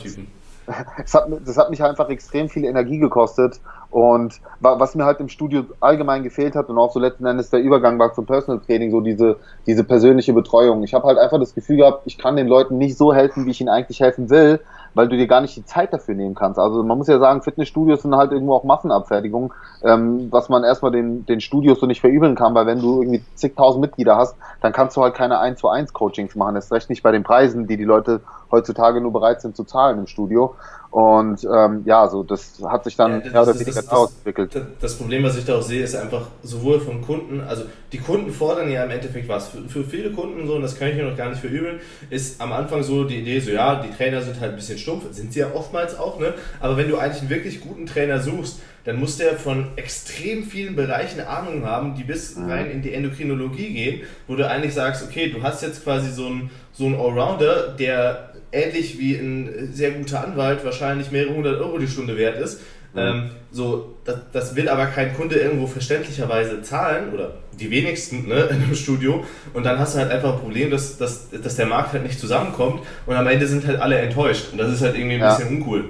das, 0.97 1.15
hat, 1.15 1.29
das 1.45 1.57
hat 1.57 1.71
mich 1.71 1.83
einfach 1.83 2.09
extrem 2.09 2.49
viel 2.49 2.65
Energie 2.65 2.99
gekostet 2.99 3.61
und 3.91 4.41
was 4.61 4.95
mir 4.95 5.05
halt 5.05 5.21
im 5.21 5.29
Studio 5.29 5.65
allgemein 5.81 6.23
gefehlt 6.23 6.57
hat 6.57 6.69
und 6.69 6.79
auch 6.79 6.93
so 6.93 6.99
letzten 6.99 7.27
Endes 7.27 7.51
der 7.51 7.61
Übergang 7.61 7.99
war 7.99 8.13
zum 8.13 8.27
Personal 8.27 8.61
Training, 8.61 8.91
so 8.91 9.01
diese, 9.01 9.37
diese 9.67 9.85
persönliche 9.85 10.33
Betreuung. 10.33 10.83
Ich 10.83 10.95
habe 10.95 11.07
halt 11.07 11.19
einfach 11.19 11.39
das 11.39 11.55
Gefühl 11.55 11.77
gehabt, 11.77 12.03
ich 12.07 12.19
kann 12.19 12.37
den 12.37 12.49
Leuten 12.49 12.79
nicht 12.79 12.97
so 12.99 13.15
helfen, 13.15 13.47
wie 13.47 13.51
ich 13.51 13.61
ihnen 13.61 13.71
eigentlich 13.71 14.01
helfen 14.01 14.31
will, 14.31 14.61
weil 14.95 15.09
du 15.09 15.17
dir 15.17 15.27
gar 15.27 15.41
nicht 15.41 15.57
die 15.57 15.65
Zeit 15.65 15.93
dafür 15.93 16.15
nehmen 16.15 16.35
kannst. 16.35 16.59
Also 16.59 16.83
man 16.83 16.97
muss 16.97 17.09
ja 17.09 17.19
sagen, 17.19 17.43
Fitnessstudios 17.43 18.03
sind 18.03 18.17
halt 18.17 18.33
irgendwo 18.33 18.55
auch 18.55 18.65
Massenabfertigung, 18.65 19.53
ähm, 19.83 20.29
was 20.31 20.49
man 20.49 20.65
erstmal 20.65 20.93
den, 20.93 21.27
den 21.27 21.41
Studios 21.41 21.81
so 21.81 21.87
nicht 21.87 22.01
verübeln 22.01 22.35
kann, 22.35 22.55
weil 22.55 22.67
wenn 22.67 22.81
du 22.81 23.03
irgendwie 23.03 23.23
zigtausend 23.35 23.81
Mitglieder 23.81 24.17
hast, 24.17 24.37
dann 24.61 24.73
kannst 24.73 24.97
du 24.97 25.03
halt 25.03 25.15
keine 25.15 25.39
1 25.39 25.61
zu 25.61 25.69
1 25.69 25.93
Coachings 25.93 26.35
machen. 26.35 26.55
Das 26.55 26.73
recht 26.73 26.89
nicht 26.91 27.03
bei 27.03 27.13
den 27.13 27.23
Preisen, 27.23 27.67
die 27.67 27.77
die 27.77 27.85
Leute 27.85 28.21
heutzutage 28.55 29.01
nur 29.01 29.13
bereit 29.13 29.41
sind 29.41 29.57
zu 29.57 29.65
zahlen 29.65 29.99
im 29.99 30.07
Studio. 30.07 30.55
Und 30.95 31.43
ähm, 31.53 31.83
ja, 31.87 32.07
so 32.07 32.23
das 32.23 32.63
hat 32.65 32.85
sich 32.85 32.95
dann 32.95 33.21
ja, 33.25 33.33
mehr 33.33 33.43
oder 33.43 33.59
weniger 33.59 33.83
ausentwickelt. 33.93 34.55
Das, 34.55 34.63
das, 34.81 34.95
Problem, 34.97 35.25
was 35.25 35.37
ich 35.37 35.45
da 35.45 35.59
auch 35.59 35.63
sehe, 35.63 35.83
ist 35.83 35.97
einfach 35.97 36.29
sowohl 36.45 36.79
von 36.79 37.03
Kunden, 37.03 37.41
also 37.41 37.65
die 37.91 37.99
Kunden 37.99 38.31
fordern 38.31 38.71
ja 38.71 38.85
im 38.85 38.91
Endeffekt 38.93 39.29
was. 39.29 39.49
Für, 39.49 39.69
für 39.69 39.83
viele 39.83 40.13
Kunden 40.13 40.47
so, 40.47 40.55
und 40.55 40.63
das 40.63 40.79
kann 40.79 40.91
ich 40.91 40.95
mir 40.95 41.03
noch 41.03 41.17
gar 41.17 41.31
nicht 41.31 41.41
verübeln, 41.41 41.81
ist 42.11 42.41
am 42.41 42.53
Anfang 42.53 42.85
so 42.85 43.03
die 43.03 43.23
Idee, 43.23 43.41
so 43.41 43.51
ja, 43.51 43.83
die 43.83 43.91
Trainer 43.91 44.23
sind 44.23 44.39
halt 44.39 44.53
ein 44.53 44.57
bisschen 44.57 44.79
stumpf, 44.79 45.07
sind 45.11 45.33
sie 45.33 45.41
ja 45.41 45.49
oftmals 45.53 45.99
auch, 45.99 46.21
ne? 46.21 46.35
Aber 46.61 46.77
wenn 46.77 46.89
du 46.89 46.97
eigentlich 46.97 47.23
einen 47.23 47.31
wirklich 47.31 47.61
guten 47.61 47.87
Trainer 47.87 48.21
suchst, 48.21 48.61
dann 48.85 49.01
muss 49.01 49.17
der 49.17 49.37
von 49.37 49.69
extrem 49.77 50.45
vielen 50.45 50.77
Bereichen 50.77 51.21
Ahnung 51.21 51.65
haben, 51.65 51.97
die 51.97 52.05
bis 52.05 52.37
mhm. 52.37 52.51
rein 52.51 52.71
in 52.71 52.83
die 52.83 52.95
Endokrinologie 52.95 53.73
gehen, 53.73 54.03
wo 54.29 54.37
du 54.37 54.49
eigentlich 54.49 54.75
sagst, 54.75 55.03
okay, 55.03 55.29
du 55.29 55.43
hast 55.43 55.63
jetzt 55.63 55.83
quasi 55.83 56.13
so 56.13 56.27
einen 56.27 56.51
so 56.73 56.87
einen 56.87 56.97
Allrounder, 56.97 57.69
der 57.69 58.34
ähnlich 58.55 58.99
wie 58.99 59.17
ein 59.17 59.71
sehr 59.73 59.91
guter 59.93 60.25
Anwalt 60.25 60.65
wahrscheinlich 60.65 61.11
mehrere 61.11 61.35
hundert 61.35 61.61
Euro 61.61 61.79
die 61.79 61.89
Stunde 61.89 62.17
wert 62.17 62.39
ist. 62.39 62.61
Mhm. 62.95 63.01
Ähm, 63.01 63.31
so, 63.51 63.97
das, 64.05 64.17
das, 64.33 64.57
will 64.57 64.69
aber 64.69 64.87
kein 64.87 65.15
Kunde 65.15 65.37
irgendwo 65.37 65.67
verständlicherweise 65.67 66.63
zahlen 66.63 67.13
oder 67.13 67.35
die 67.59 67.71
wenigsten 67.71 68.29
ne, 68.29 68.49
in 68.51 68.63
einem 68.63 68.75
Studio. 68.75 69.25
Und 69.53 69.65
dann 69.65 69.79
hast 69.79 69.95
du 69.95 69.99
halt 69.99 70.11
einfach 70.11 70.35
ein 70.35 70.41
Problem, 70.41 70.71
dass, 70.71 70.97
dass, 70.97 71.29
dass 71.31 71.57
der 71.57 71.67
Markt 71.67 71.93
halt 71.93 72.05
nicht 72.05 72.19
zusammenkommt 72.19 72.83
und 73.07 73.17
am 73.17 73.27
Ende 73.27 73.47
sind 73.47 73.67
halt 73.67 73.81
alle 73.81 73.99
enttäuscht. 73.99 74.47
Und 74.53 74.59
das 74.59 74.73
ist 74.73 74.83
halt 74.83 74.97
irgendwie 74.97 75.17
ein 75.17 75.21
ja. 75.21 75.35
bisschen 75.35 75.57
uncool. 75.57 75.85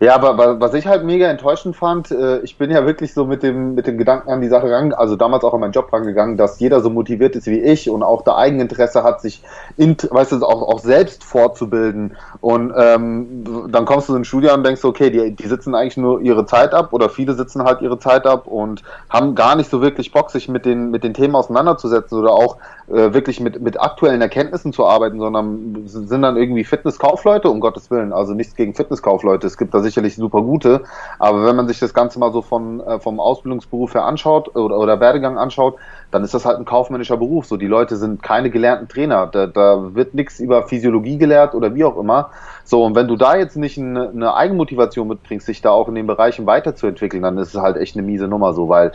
Ja, 0.00 0.14
aber 0.14 0.60
was 0.60 0.74
ich 0.74 0.86
halt 0.86 1.04
mega 1.04 1.28
enttäuschend 1.28 1.76
fand, 1.76 2.10
äh, 2.10 2.38
ich 2.40 2.58
bin 2.58 2.70
ja 2.70 2.86
wirklich 2.86 3.14
so 3.14 3.24
mit 3.24 3.42
dem, 3.42 3.74
mit 3.74 3.86
dem 3.86 3.98
Gedanken 3.98 4.30
an 4.30 4.40
die 4.40 4.48
Sache 4.48 4.64
rangegangen, 4.64 4.94
also 4.94 5.16
damals 5.16 5.44
auch 5.44 5.54
an 5.54 5.60
meinen 5.60 5.72
Job 5.72 5.92
rangegangen, 5.92 6.36
dass 6.36 6.58
jeder 6.60 6.80
so 6.80 6.90
motiviert 6.90 7.36
ist 7.36 7.46
wie 7.46 7.60
ich 7.60 7.88
und 7.90 8.02
auch 8.02 8.22
der 8.22 8.36
Eigeninteresse 8.36 9.02
hat, 9.02 9.20
sich 9.20 9.42
in, 9.76 9.96
weißt 10.10 10.32
du, 10.32 10.44
auch, 10.44 10.62
auch 10.62 10.78
selbst 10.80 11.24
fortzubilden. 11.24 12.16
Und 12.40 12.72
ähm, 12.76 13.68
dann 13.70 13.84
kommst 13.84 14.08
du 14.08 14.14
in 14.14 14.22
ein 14.22 14.24
Studio 14.24 14.54
und 14.54 14.64
denkst, 14.64 14.84
okay, 14.84 15.10
die, 15.10 15.34
die 15.34 15.46
sitzen 15.46 15.74
eigentlich 15.74 15.96
nur 15.96 16.20
ihre 16.20 16.46
Zeit 16.46 16.74
ab 16.74 16.92
oder 16.92 17.08
viele 17.08 17.34
sitzen 17.34 17.62
halt 17.64 17.80
ihre 17.82 17.98
Zeit 17.98 18.26
ab 18.26 18.46
und 18.46 18.82
haben 19.10 19.34
gar 19.34 19.56
nicht 19.56 19.70
so 19.70 19.80
wirklich 19.80 20.12
Bock, 20.12 20.30
sich 20.30 20.48
mit 20.48 20.64
den, 20.64 20.90
mit 20.90 21.04
den 21.04 21.14
Themen 21.14 21.34
auseinanderzusetzen 21.34 22.18
oder 22.18 22.32
auch 22.32 22.56
äh, 22.88 23.12
wirklich 23.12 23.40
mit, 23.40 23.60
mit 23.60 23.80
aktuellen 23.80 24.20
Erkenntnissen 24.20 24.72
zu 24.72 24.86
arbeiten, 24.86 25.18
sondern 25.18 25.82
sind 25.86 26.22
dann 26.22 26.36
irgendwie 26.36 26.64
Fitnesskaufleute, 26.64 27.48
um 27.48 27.60
Gottes 27.60 27.90
Willen, 27.90 28.12
also 28.12 28.34
nichts 28.34 28.54
gegen 28.54 28.74
Fitnesskaufleute. 28.74 29.46
Es 29.46 29.58
gibt 29.58 29.65
gibt 29.66 29.74
da 29.74 29.80
sicherlich 29.80 30.14
super 30.14 30.42
gute, 30.42 30.84
aber 31.18 31.44
wenn 31.44 31.56
man 31.56 31.66
sich 31.66 31.80
das 31.80 31.92
Ganze 31.92 32.20
mal 32.20 32.32
so 32.32 32.40
von, 32.40 32.80
äh, 32.80 33.00
vom 33.00 33.18
Ausbildungsberuf 33.18 33.94
her 33.94 34.04
anschaut 34.04 34.54
oder, 34.54 34.78
oder 34.78 35.00
Werdegang 35.00 35.38
anschaut, 35.38 35.76
dann 36.12 36.22
ist 36.22 36.34
das 36.34 36.44
halt 36.44 36.58
ein 36.58 36.64
kaufmännischer 36.64 37.16
Beruf. 37.16 37.46
So, 37.46 37.56
die 37.56 37.66
Leute 37.66 37.96
sind 37.96 38.22
keine 38.22 38.50
gelernten 38.50 38.86
Trainer. 38.88 39.26
Da, 39.26 39.48
da 39.48 39.94
wird 39.94 40.14
nichts 40.14 40.38
über 40.38 40.62
Physiologie 40.68 41.18
gelehrt 41.18 41.54
oder 41.54 41.74
wie 41.74 41.84
auch 41.84 41.98
immer. 41.98 42.30
So, 42.64 42.84
und 42.84 42.94
wenn 42.94 43.08
du 43.08 43.16
da 43.16 43.36
jetzt 43.36 43.56
nicht 43.56 43.76
eine, 43.76 44.10
eine 44.10 44.34
Eigenmotivation 44.34 45.08
mitbringst, 45.08 45.46
sich 45.46 45.60
da 45.62 45.70
auch 45.70 45.88
in 45.88 45.96
den 45.96 46.06
Bereichen 46.06 46.46
weiterzuentwickeln, 46.46 47.24
dann 47.24 47.36
ist 47.38 47.54
es 47.54 47.60
halt 47.60 47.76
echt 47.76 47.96
eine 47.96 48.06
miese 48.06 48.28
Nummer 48.28 48.54
so, 48.54 48.68
weil, 48.68 48.92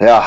ja, 0.00 0.24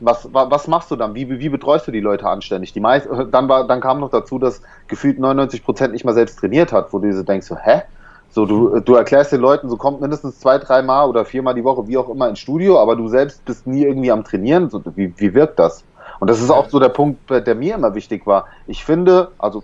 was, 0.00 0.28
was 0.32 0.68
machst 0.68 0.90
du 0.90 0.96
dann? 0.96 1.14
Wie, 1.14 1.28
wie 1.28 1.48
betreust 1.48 1.86
du 1.88 1.90
die 1.90 2.00
Leute 2.00 2.28
anständig? 2.28 2.72
Die 2.72 2.80
meist, 2.80 3.08
dann, 3.30 3.48
war, 3.48 3.66
dann 3.66 3.80
kam 3.80 4.00
noch 4.00 4.10
dazu, 4.10 4.38
dass 4.38 4.62
gefühlt 4.86 5.18
99 5.18 5.64
Prozent 5.64 5.92
nicht 5.92 6.04
mal 6.04 6.14
selbst 6.14 6.38
trainiert 6.38 6.72
hat, 6.72 6.92
wo 6.92 6.98
du 6.98 7.12
so 7.12 7.22
denkst, 7.22 7.46
so, 7.46 7.56
hä? 7.56 7.82
So, 8.30 8.46
du, 8.46 8.80
du 8.80 8.94
erklärst 8.94 9.32
den 9.32 9.40
Leuten, 9.40 9.68
so 9.68 9.76
kommt 9.76 10.00
mindestens 10.00 10.38
zwei, 10.38 10.58
dreimal 10.58 11.08
oder 11.08 11.24
viermal 11.24 11.54
die 11.54 11.64
Woche, 11.64 11.88
wie 11.88 11.96
auch 11.96 12.08
immer, 12.08 12.28
ins 12.28 12.38
Studio, 12.38 12.78
aber 12.78 12.94
du 12.94 13.08
selbst 13.08 13.44
bist 13.44 13.66
nie 13.66 13.84
irgendwie 13.84 14.12
am 14.12 14.24
Trainieren. 14.24 14.68
So, 14.70 14.82
wie, 14.96 15.12
wie 15.16 15.34
wirkt 15.34 15.58
das? 15.58 15.84
Und 16.20 16.28
das 16.28 16.40
ist 16.40 16.50
auch 16.50 16.68
so 16.68 16.78
der 16.78 16.88
Punkt, 16.88 17.30
der 17.30 17.54
mir 17.54 17.74
immer 17.74 17.94
wichtig 17.94 18.26
war. 18.26 18.46
Ich 18.66 18.84
finde, 18.84 19.30
also 19.38 19.62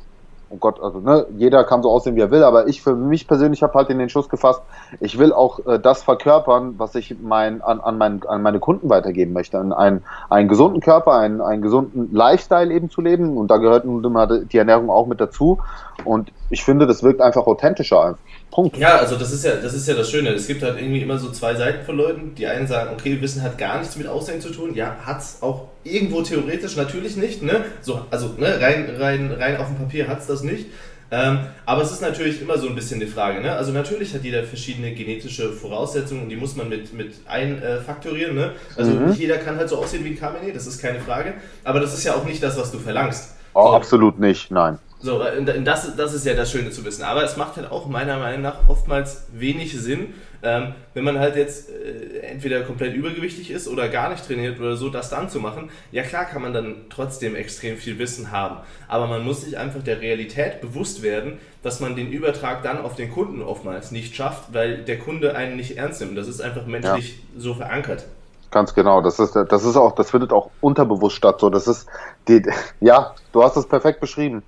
oh 0.55 0.57
Gott, 0.59 0.81
also 0.81 1.01
ne, 1.01 1.27
jeder 1.37 1.65
kann 1.65 1.83
so 1.83 1.91
aussehen, 1.91 2.15
wie 2.17 2.21
er 2.21 2.31
will, 2.31 2.45
aber 2.45 2.69
ich 2.69 2.81
für 2.81 2.95
mich 2.95 3.27
persönlich 3.27 3.63
habe 3.63 3.75
halt 3.75 3.91
in 3.91 3.99
den 3.99 4.09
Schuss 4.09 4.29
gefasst, 4.29 4.63
ich 5.01 5.19
will 5.19 5.33
auch 5.33 5.67
äh, 5.67 5.81
das 5.81 6.03
verkörpern, 6.03 6.75
was 6.79 6.95
ich 6.95 7.17
mein, 7.21 7.61
an, 7.61 7.81
an, 7.81 7.99
mein, 7.99 8.23
an 8.27 8.43
meine 8.43 8.61
Kunden 8.61 8.89
weitergeben 8.89 9.33
möchte. 9.33 9.59
Einen, 9.59 10.05
einen 10.31 10.49
gesunden 10.49 10.81
Körper, 10.81 11.15
einen, 11.15 11.41
einen 11.41 11.63
gesunden 11.63 12.15
Lifestyle 12.15 12.73
eben 12.73 12.89
zu 12.89 13.01
leben 13.01 13.37
und 13.37 13.51
da 13.51 13.57
gehört 13.57 13.85
nun 13.85 14.05
immer 14.05 14.27
die 14.27 14.59
Ernährung 14.59 14.91
auch 14.91 15.07
mit 15.07 15.21
dazu 15.21 15.59
und 16.05 16.33
ich 16.51 16.63
finde, 16.63 16.87
das 16.87 17.03
wirkt 17.03 17.21
einfach 17.21 17.47
authentischer. 17.47 18.19
Punkt. 18.51 18.77
Ja, 18.77 18.99
also 18.99 19.17
das 19.17 19.33
ist 19.33 19.45
ja, 19.45 19.57
das 19.57 19.75
ist 19.75 19.89
ja 19.89 19.95
das 19.95 20.11
Schöne. 20.11 20.31
Es 20.31 20.47
gibt 20.47 20.63
halt 20.63 20.79
irgendwie 20.79 21.01
immer 21.01 21.19
so 21.19 21.31
zwei 21.31 21.55
Seiten 21.57 21.85
von 21.85 21.97
Leuten. 21.97 22.35
Die 22.37 22.47
einen 22.47 22.69
sagen, 22.69 22.91
okay, 22.93 23.21
Wissen 23.21 23.43
hat 23.43 23.59
gar 23.59 23.79
nichts 23.81 23.97
mit 23.97 24.07
Aussehen 24.07 24.41
zu 24.41 24.51
tun. 24.51 24.75
Ja, 24.75 24.97
hat 25.05 25.19
es 25.21 25.39
auch 25.43 25.69
irgendwo 25.83 26.23
theoretisch 26.23 26.77
natürlich 26.77 27.17
nicht. 27.17 27.43
Ne? 27.43 27.65
So, 27.81 28.03
also 28.11 28.29
ne, 28.39 28.61
rein, 28.61 28.95
rein, 28.97 29.33
rein 29.33 29.57
auf 29.57 29.67
dem 29.67 29.77
Papier 29.77 30.07
hat 30.07 30.21
es 30.21 30.27
das 30.27 30.45
nicht. 30.45 30.67
Ähm, 31.11 31.41
aber 31.67 31.83
es 31.83 31.93
ist 31.93 32.01
natürlich 32.01 32.41
immer 32.41 32.59
so 32.59 32.69
ein 32.69 32.75
bisschen 32.75 33.01
die 33.01 33.07
Frage. 33.07 33.41
Ne? 33.41 33.53
Also 33.53 33.73
natürlich 33.73 34.15
hat 34.15 34.23
jeder 34.23 34.43
verschiedene 34.45 34.93
genetische 34.95 35.53
Voraussetzungen 35.53 36.23
und 36.23 36.29
die 36.29 36.37
muss 36.37 36.57
man 36.57 36.69
mit, 36.69 36.93
mit 36.93 37.15
einfaktorieren. 37.27 38.35
Ne? 38.35 38.53
Also 38.77 38.93
mhm. 38.93 39.09
nicht 39.09 39.19
jeder 39.19 39.39
kann 39.39 39.57
halt 39.57 39.69
so 39.69 39.79
aussehen 39.79 40.05
wie 40.05 40.11
ein 40.11 40.19
Kamene, 40.19 40.53
das 40.53 40.67
ist 40.67 40.81
keine 40.81 41.01
Frage. 41.01 41.35
Aber 41.63 41.81
das 41.81 41.95
ist 41.95 42.05
ja 42.05 42.15
auch 42.15 42.25
nicht 42.25 42.43
das, 42.43 42.57
was 42.59 42.73
du 42.73 42.79
verlangst. 42.79 43.35
Oh, 43.53 43.63
so. 43.63 43.75
Absolut 43.75 44.19
nicht, 44.19 44.51
nein. 44.51 44.79
So, 45.05 45.23
das, 45.65 45.97
das 45.97 46.15
ist 46.15 46.25
ja 46.25 46.33
das 46.33 46.51
Schöne 46.51 46.71
zu 46.71 46.83
wissen. 46.83 47.03
Aber 47.03 47.23
es 47.23 47.37
macht 47.37 47.57
halt 47.57 47.71
auch 47.71 47.87
meiner 47.87 48.19
Meinung 48.19 48.41
nach 48.41 48.71
oftmals 48.71 49.27
wenig 49.35 49.79
Sinn, 49.79 50.15
ähm, 50.43 50.73
wenn 50.95 51.05
man 51.05 51.19
halt 51.19 51.37
jetzt 51.37 51.69
äh, 51.69 52.21
entweder 52.21 52.63
komplett 52.63 52.95
übergewichtig 52.95 53.51
ist 53.51 53.69
oder 53.69 53.91
gar 53.91 54.09
nicht 54.09 54.27
trainiert 54.27 54.59
oder 54.59 54.77
so, 54.77 54.89
das 54.89 55.11
dann 55.11 55.29
zu 55.29 55.41
machen. 55.41 55.69
Ja 55.93 56.05
klar 56.05 56.25
kann 56.25 56.41
man 56.41 56.55
dann 56.55 56.87
trotzdem 56.89 57.37
extrem 57.37 57.77
viel 57.77 57.99
Wissen 57.99 58.33
haben, 58.33 58.57
aber 58.89 59.07
man 59.07 59.23
muss 59.23 59.43
sich 59.43 59.59
einfach 59.59 59.83
der 59.83 60.01
Realität 60.01 60.63
bewusst 60.63 61.03
werden, 61.03 61.39
dass 61.63 61.81
man 61.81 61.97
den 61.97 62.11
Übertrag 62.11 62.63
dann 62.63 62.81
auf 62.81 62.97
den 62.97 63.13
Kunden 63.13 63.43
oftmals 63.43 63.91
nicht 63.91 64.17
schafft, 64.17 64.55
weil 64.55 64.85
der 64.85 64.99
Kunde 64.99 65.37
einen 65.37 65.57
nicht 65.57 65.77
ernst 65.77 66.01
nimmt. 66.01 66.17
Das 66.17 66.29
ist 66.29 66.41
einfach 66.41 66.65
menschlich 66.65 67.19
ja. 67.19 67.41
so 67.43 67.53
verankert. 67.53 68.07
Ganz 68.51 68.73
genau. 68.73 69.03
Das 69.03 69.19
ist, 69.19 69.37
das 69.37 69.65
ist 69.65 69.77
auch, 69.77 69.95
das 69.95 70.13
findet 70.13 70.33
auch 70.33 70.49
unterbewusst 70.63 71.17
statt. 71.17 71.41
So, 71.41 71.51
das 71.51 71.69
ist 71.69 71.89
die, 72.27 72.43
ja, 72.81 73.15
du 73.33 73.43
hast 73.43 73.59
es 73.59 73.67
perfekt 73.67 74.01
beschrieben 74.01 74.43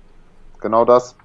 genau 0.59 0.85
das. 0.85 1.15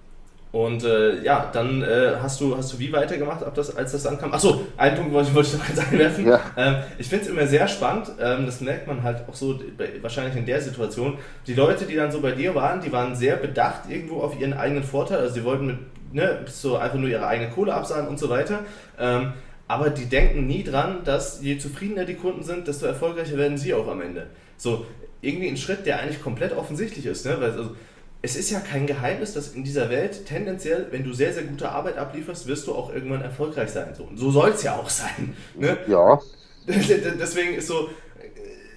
Und 0.52 0.84
äh, 0.84 1.22
ja, 1.22 1.48
dann 1.50 1.82
äh, 1.82 2.16
hast 2.20 2.38
du 2.38 2.54
hast 2.54 2.74
du 2.74 2.78
wie 2.78 2.92
weitergemacht, 2.92 3.42
ab 3.42 3.54
das, 3.54 3.74
als 3.74 3.92
das 3.92 4.06
ankam? 4.06 4.34
Achso, 4.34 4.66
einen 4.76 4.96
Punkt 4.96 5.12
wollte, 5.14 5.34
wollte 5.34 5.48
ich 5.48 5.58
noch 5.58 5.64
kurz 5.64 5.78
einwerfen. 5.90 6.26
Ja. 6.26 6.40
Ähm, 6.58 6.76
ich 6.98 7.08
finde 7.08 7.24
es 7.24 7.30
immer 7.30 7.46
sehr 7.46 7.66
spannend, 7.66 8.12
ähm, 8.20 8.44
das 8.44 8.60
merkt 8.60 8.86
man 8.86 9.02
halt 9.02 9.26
auch 9.26 9.34
so 9.34 9.58
wahrscheinlich 10.02 10.36
in 10.36 10.44
der 10.44 10.60
Situation. 10.60 11.16
Die 11.46 11.54
Leute, 11.54 11.86
die 11.86 11.96
dann 11.96 12.12
so 12.12 12.20
bei 12.20 12.32
dir 12.32 12.54
waren, 12.54 12.82
die 12.82 12.92
waren 12.92 13.16
sehr 13.16 13.36
bedacht 13.36 13.88
irgendwo 13.88 14.20
auf 14.20 14.38
ihren 14.38 14.52
eigenen 14.52 14.84
Vorteil. 14.84 15.20
Also 15.20 15.36
sie 15.36 15.44
wollten 15.44 15.66
mit, 15.66 15.78
ne, 16.12 16.40
so 16.44 16.76
einfach 16.76 16.98
nur 16.98 17.08
ihre 17.08 17.26
eigene 17.26 17.48
Kohle 17.50 17.72
absagen 17.72 18.06
und 18.06 18.18
so 18.18 18.28
weiter. 18.28 18.60
Ähm, 18.98 19.32
aber 19.68 19.88
die 19.88 20.04
denken 20.04 20.46
nie 20.46 20.64
dran, 20.64 20.98
dass 21.04 21.40
je 21.40 21.56
zufriedener 21.56 22.04
die 22.04 22.16
Kunden 22.16 22.42
sind, 22.42 22.68
desto 22.68 22.84
erfolgreicher 22.84 23.38
werden 23.38 23.56
sie 23.56 23.72
auch 23.72 23.88
am 23.88 24.02
Ende. 24.02 24.26
So, 24.58 24.84
irgendwie 25.22 25.48
ein 25.48 25.56
Schritt, 25.56 25.86
der 25.86 26.00
eigentlich 26.00 26.20
komplett 26.22 26.54
offensichtlich 26.54 27.06
ist, 27.06 27.24
ne? 27.24 27.36
Weil, 27.40 27.52
also, 27.52 27.76
es 28.24 28.36
ist 28.36 28.50
ja 28.50 28.60
kein 28.60 28.86
Geheimnis, 28.86 29.34
dass 29.34 29.48
in 29.48 29.64
dieser 29.64 29.90
Welt 29.90 30.26
tendenziell, 30.26 30.86
wenn 30.92 31.02
du 31.02 31.12
sehr, 31.12 31.32
sehr 31.32 31.42
gute 31.42 31.68
Arbeit 31.68 31.98
ablieferst, 31.98 32.46
wirst 32.46 32.68
du 32.68 32.74
auch 32.74 32.94
irgendwann 32.94 33.20
erfolgreich 33.20 33.70
sein. 33.70 33.94
So, 33.96 34.08
so 34.14 34.30
soll 34.30 34.50
es 34.50 34.62
ja 34.62 34.76
auch 34.76 34.88
sein. 34.88 35.36
Ne? 35.56 35.76
Ja. 35.88 36.20
Deswegen 36.66 37.54
ist 37.54 37.66
so, 37.66 37.88
äh, 37.88 38.28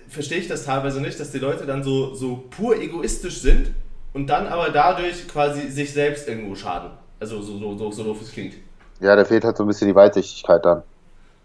verstehe 0.09 0.39
ich 0.39 0.47
das 0.47 0.65
teilweise 0.65 0.99
nicht, 0.99 1.19
dass 1.19 1.31
die 1.31 1.37
Leute 1.37 1.67
dann 1.67 1.83
so, 1.83 2.15
so 2.15 2.45
pur 2.49 2.75
egoistisch 2.75 3.39
sind 3.39 3.71
und 4.13 4.27
dann 4.27 4.47
aber 4.47 4.71
dadurch 4.71 5.27
quasi 5.27 5.69
sich 5.69 5.93
selbst 5.93 6.27
irgendwo 6.27 6.55
schaden. 6.55 6.89
Also 7.19 7.39
so, 7.43 7.59
so, 7.59 7.77
so, 7.77 7.91
so 7.91 8.03
doof 8.03 8.21
es 8.23 8.31
klingt. 8.31 8.55
Ja, 8.99 9.15
da 9.15 9.23
fehlt 9.25 9.43
halt 9.43 9.57
so 9.57 9.63
ein 9.63 9.67
bisschen 9.67 9.87
die 9.87 9.95
Weitsichtigkeit 9.95 10.65
dann. 10.65 10.81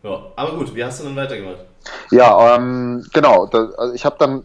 Ja, 0.02 0.23
aber 0.37 0.57
gut, 0.57 0.75
wie 0.75 0.83
hast 0.83 1.00
du 1.00 1.04
dann 1.04 1.16
weitergemacht? 1.16 1.66
Ja, 2.11 2.57
ähm, 2.57 3.04
genau. 3.12 3.47
Das, 3.47 3.75
also 3.75 3.95
ich 3.95 4.04
habe 4.07 4.16
dann 4.19 4.45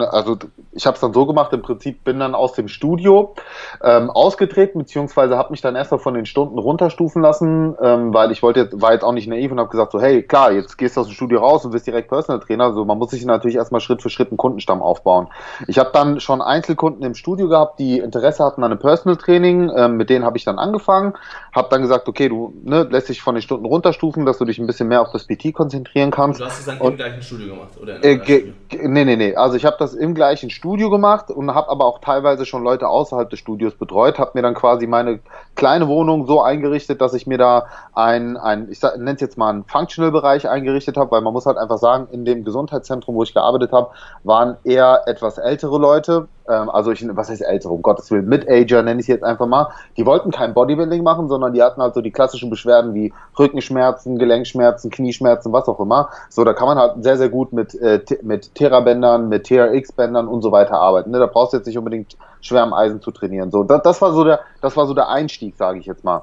also 0.00 0.38
ich 0.72 0.86
habe 0.86 0.94
es 0.94 1.00
dann 1.00 1.12
so 1.12 1.26
gemacht, 1.26 1.52
im 1.52 1.62
Prinzip 1.62 2.04
bin 2.04 2.20
dann 2.20 2.34
aus 2.34 2.52
dem 2.52 2.68
Studio 2.68 3.34
ähm, 3.82 4.10
ausgetreten, 4.10 4.78
beziehungsweise 4.78 5.36
habe 5.36 5.50
mich 5.50 5.60
dann 5.60 5.74
erstmal 5.74 5.98
von 5.98 6.14
den 6.14 6.24
Stunden 6.24 6.58
runterstufen 6.58 7.20
lassen, 7.20 7.76
ähm, 7.82 8.14
weil 8.14 8.30
ich 8.30 8.42
wollte 8.42 8.70
war 8.80 8.92
jetzt 8.92 9.02
auch 9.02 9.12
nicht 9.12 9.26
naiv 9.26 9.50
und 9.50 9.58
habe 9.58 9.70
gesagt 9.70 9.92
so, 9.92 10.00
hey, 10.00 10.22
klar, 10.22 10.52
jetzt 10.52 10.78
gehst 10.78 10.96
du 10.96 11.00
aus 11.00 11.08
dem 11.08 11.14
Studio 11.14 11.40
raus 11.40 11.64
und 11.64 11.72
bist 11.72 11.86
direkt 11.86 12.08
Personal 12.08 12.40
Trainer, 12.40 12.64
also 12.64 12.84
man 12.84 12.98
muss 12.98 13.10
sich 13.10 13.24
natürlich 13.24 13.56
erstmal 13.56 13.80
Schritt 13.80 14.02
für 14.02 14.10
Schritt 14.10 14.30
einen 14.30 14.36
Kundenstamm 14.36 14.82
aufbauen. 14.82 15.28
Ich 15.66 15.78
habe 15.78 15.90
dann 15.92 16.20
schon 16.20 16.40
Einzelkunden 16.40 17.02
im 17.04 17.14
Studio 17.14 17.48
gehabt, 17.48 17.78
die 17.78 17.98
Interesse 17.98 18.44
hatten 18.44 18.62
an 18.62 18.70
einem 18.70 18.80
Personal 18.80 19.16
Training, 19.16 19.70
ähm, 19.74 19.96
mit 19.96 20.10
denen 20.10 20.24
habe 20.24 20.36
ich 20.36 20.44
dann 20.44 20.58
angefangen, 20.58 21.14
habe 21.52 21.68
dann 21.70 21.82
gesagt, 21.82 22.08
okay, 22.08 22.28
du 22.28 22.54
ne, 22.62 22.84
lässt 22.84 23.08
dich 23.08 23.20
von 23.20 23.34
den 23.34 23.42
Stunden 23.42 23.66
runterstufen, 23.66 24.26
dass 24.26 24.38
du 24.38 24.44
dich 24.44 24.58
ein 24.58 24.66
bisschen 24.66 24.88
mehr 24.88 25.02
auf 25.02 25.10
das 25.12 25.26
PT 25.26 25.52
konzentrieren 25.52 26.10
kannst. 26.10 26.40
Und 26.40 26.46
du 26.46 26.50
hast 26.50 26.60
es 26.60 26.66
dann 26.66 26.78
und, 26.78 26.92
im 26.92 26.96
gleichen 26.96 27.22
Studio 27.22 27.54
gemacht, 27.54 27.70
oder? 27.80 28.02
Äh, 28.04 28.52
nee, 28.70 29.04
nee, 29.04 29.16
nee, 29.16 29.34
also 29.34 29.56
ich 29.56 29.64
habe 29.64 29.71
das 29.78 29.94
im 29.94 30.14
gleichen 30.14 30.50
Studio 30.50 30.90
gemacht 30.90 31.30
und 31.30 31.54
habe 31.54 31.68
aber 31.68 31.84
auch 31.84 32.00
teilweise 32.00 32.46
schon 32.46 32.62
Leute 32.62 32.88
außerhalb 32.88 33.28
des 33.30 33.38
Studios 33.38 33.74
betreut, 33.74 34.18
habe 34.18 34.32
mir 34.34 34.42
dann 34.42 34.54
quasi 34.54 34.86
meine 34.86 35.20
kleine 35.54 35.88
Wohnung 35.88 36.26
so 36.26 36.42
eingerichtet, 36.42 37.00
dass 37.00 37.14
ich 37.14 37.26
mir 37.26 37.38
da 37.38 37.66
ein, 37.94 38.36
ein 38.36 38.68
ich 38.70 38.82
nenne 38.82 39.14
es 39.14 39.20
jetzt 39.20 39.38
mal 39.38 39.50
einen 39.50 39.64
Functional-Bereich 39.64 40.48
eingerichtet 40.48 40.96
habe, 40.96 41.10
weil 41.10 41.20
man 41.20 41.32
muss 41.32 41.46
halt 41.46 41.58
einfach 41.58 41.78
sagen, 41.78 42.08
in 42.10 42.24
dem 42.24 42.44
Gesundheitszentrum, 42.44 43.14
wo 43.14 43.22
ich 43.22 43.34
gearbeitet 43.34 43.72
habe, 43.72 43.90
waren 44.24 44.56
eher 44.64 45.02
etwas 45.06 45.38
ältere 45.38 45.78
Leute, 45.78 46.28
ähm, 46.48 46.70
also 46.70 46.90
ich, 46.90 47.04
was 47.16 47.30
heißt 47.30 47.42
ältere, 47.42 47.72
um 47.72 47.82
Gottes 47.82 48.10
Willen, 48.10 48.28
Mid-Ager 48.28 48.82
nenne 48.82 49.00
ich 49.00 49.06
jetzt 49.06 49.24
einfach 49.24 49.46
mal, 49.46 49.68
die 49.96 50.06
wollten 50.06 50.30
kein 50.30 50.54
Bodybuilding 50.54 51.02
machen, 51.02 51.28
sondern 51.28 51.52
die 51.52 51.62
hatten 51.62 51.80
halt 51.80 51.94
so 51.94 52.00
die 52.00 52.10
klassischen 52.10 52.50
Beschwerden 52.50 52.94
wie 52.94 53.12
Rückenschmerzen, 53.38 54.18
Gelenkschmerzen, 54.18 54.90
Knieschmerzen, 54.90 55.52
was 55.52 55.68
auch 55.68 55.80
immer. 55.80 56.10
So, 56.28 56.44
da 56.44 56.52
kann 56.52 56.66
man 56.66 56.78
halt 56.78 57.02
sehr, 57.02 57.16
sehr 57.16 57.28
gut 57.28 57.52
mit, 57.52 57.74
äh, 57.74 58.00
mit 58.22 58.54
Therabändern, 58.54 59.28
mit 59.28 59.44
TRX-Bändern 59.44 60.28
und 60.28 60.42
so 60.42 60.52
weiter 60.52 60.74
arbeiten. 60.74 61.10
Ne? 61.10 61.18
Da 61.18 61.26
brauchst 61.26 61.52
du 61.52 61.58
jetzt 61.58 61.66
nicht 61.66 61.78
unbedingt 61.78 62.16
schwer 62.40 62.62
am 62.62 62.72
Eisen 62.72 63.00
zu 63.00 63.10
trainieren. 63.10 63.50
So, 63.50 63.64
das, 63.64 63.82
das 63.82 64.02
war 64.02 64.12
so 64.12 64.24
der, 64.24 64.40
das 64.60 64.76
war 64.76 64.86
so 64.86 64.94
der 64.94 65.08
Einstieg, 65.08 65.56
sage 65.56 65.78
ich 65.78 65.86
jetzt 65.86 66.04
mal. 66.04 66.22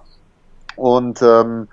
Und 0.76 1.22
ähm, 1.22 1.68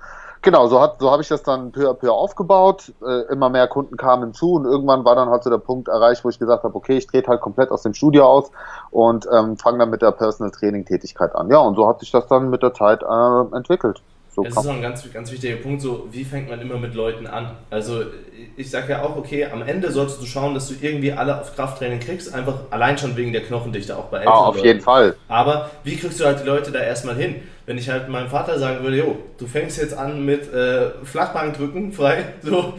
genau, 0.46 0.68
so, 0.68 0.80
hat, 0.80 1.00
so 1.00 1.10
habe 1.10 1.20
ich 1.20 1.28
das 1.28 1.42
dann 1.42 1.72
peu 1.72 1.90
à 1.90 1.92
peu 1.92 2.10
aufgebaut. 2.10 2.94
Äh, 3.06 3.32
immer 3.32 3.50
mehr 3.50 3.68
Kunden 3.68 3.98
kamen 3.98 4.32
zu 4.32 4.54
und 4.54 4.64
irgendwann 4.64 5.04
war 5.04 5.14
dann 5.14 5.28
halt 5.28 5.42
so 5.42 5.50
der 5.50 5.58
Punkt 5.58 5.88
erreicht, 5.88 6.24
wo 6.24 6.30
ich 6.30 6.38
gesagt 6.38 6.64
habe, 6.64 6.74
okay, 6.74 6.96
ich 6.96 7.06
trete 7.06 7.28
halt 7.28 7.42
komplett 7.42 7.70
aus 7.70 7.82
dem 7.82 7.92
Studio 7.92 8.24
aus 8.24 8.50
und 8.90 9.28
ähm, 9.30 9.58
fange 9.58 9.78
dann 9.78 9.90
mit 9.90 10.00
der 10.00 10.12
Personal 10.12 10.52
Training 10.52 10.86
Tätigkeit 10.86 11.34
an. 11.34 11.50
Ja, 11.50 11.58
und 11.58 11.74
so 11.74 11.86
hat 11.86 12.00
sich 12.00 12.10
das 12.10 12.26
dann 12.28 12.48
mit 12.48 12.62
der 12.62 12.72
Zeit 12.72 13.02
äh, 13.02 13.56
entwickelt. 13.56 14.00
So 14.36 14.42
das 14.42 14.52
ist 14.52 14.66
auch 14.66 14.74
ein 14.74 14.82
ganz, 14.82 15.10
ganz 15.14 15.32
wichtiger 15.32 15.56
Punkt, 15.56 15.80
so 15.80 16.08
wie 16.12 16.22
fängt 16.22 16.50
man 16.50 16.60
immer 16.60 16.76
mit 16.76 16.94
Leuten 16.94 17.26
an? 17.26 17.56
Also 17.70 18.02
ich 18.58 18.70
sage 18.70 18.92
ja 18.92 19.02
auch, 19.02 19.16
okay, 19.16 19.46
am 19.46 19.62
Ende 19.62 19.90
solltest 19.90 20.20
du 20.20 20.26
schauen, 20.26 20.52
dass 20.52 20.68
du 20.68 20.74
irgendwie 20.78 21.10
alle 21.10 21.40
auf 21.40 21.56
Krafttraining 21.56 22.00
kriegst, 22.00 22.34
einfach 22.34 22.58
allein 22.68 22.98
schon 22.98 23.16
wegen 23.16 23.32
der 23.32 23.42
Knochendichte, 23.44 23.96
auch 23.96 24.04
bei 24.04 24.18
Eltern. 24.18 24.34
Ah, 24.34 24.48
auf 24.48 24.62
jeden 24.62 24.82
Fall. 24.82 25.16
Aber 25.28 25.70
wie 25.84 25.96
kriegst 25.96 26.20
du 26.20 26.26
halt 26.26 26.40
die 26.40 26.44
Leute 26.44 26.70
da 26.70 26.80
erstmal 26.80 27.16
hin? 27.16 27.36
Wenn 27.64 27.78
ich 27.78 27.88
halt 27.88 28.10
meinem 28.10 28.28
Vater 28.28 28.58
sagen 28.58 28.84
würde, 28.84 28.98
jo, 28.98 29.18
du 29.38 29.46
fängst 29.46 29.78
jetzt 29.78 29.96
an 29.96 30.22
mit 30.26 30.52
äh, 30.52 30.90
Flachbankdrücken 31.02 31.92
frei, 31.92 32.26
so, 32.42 32.74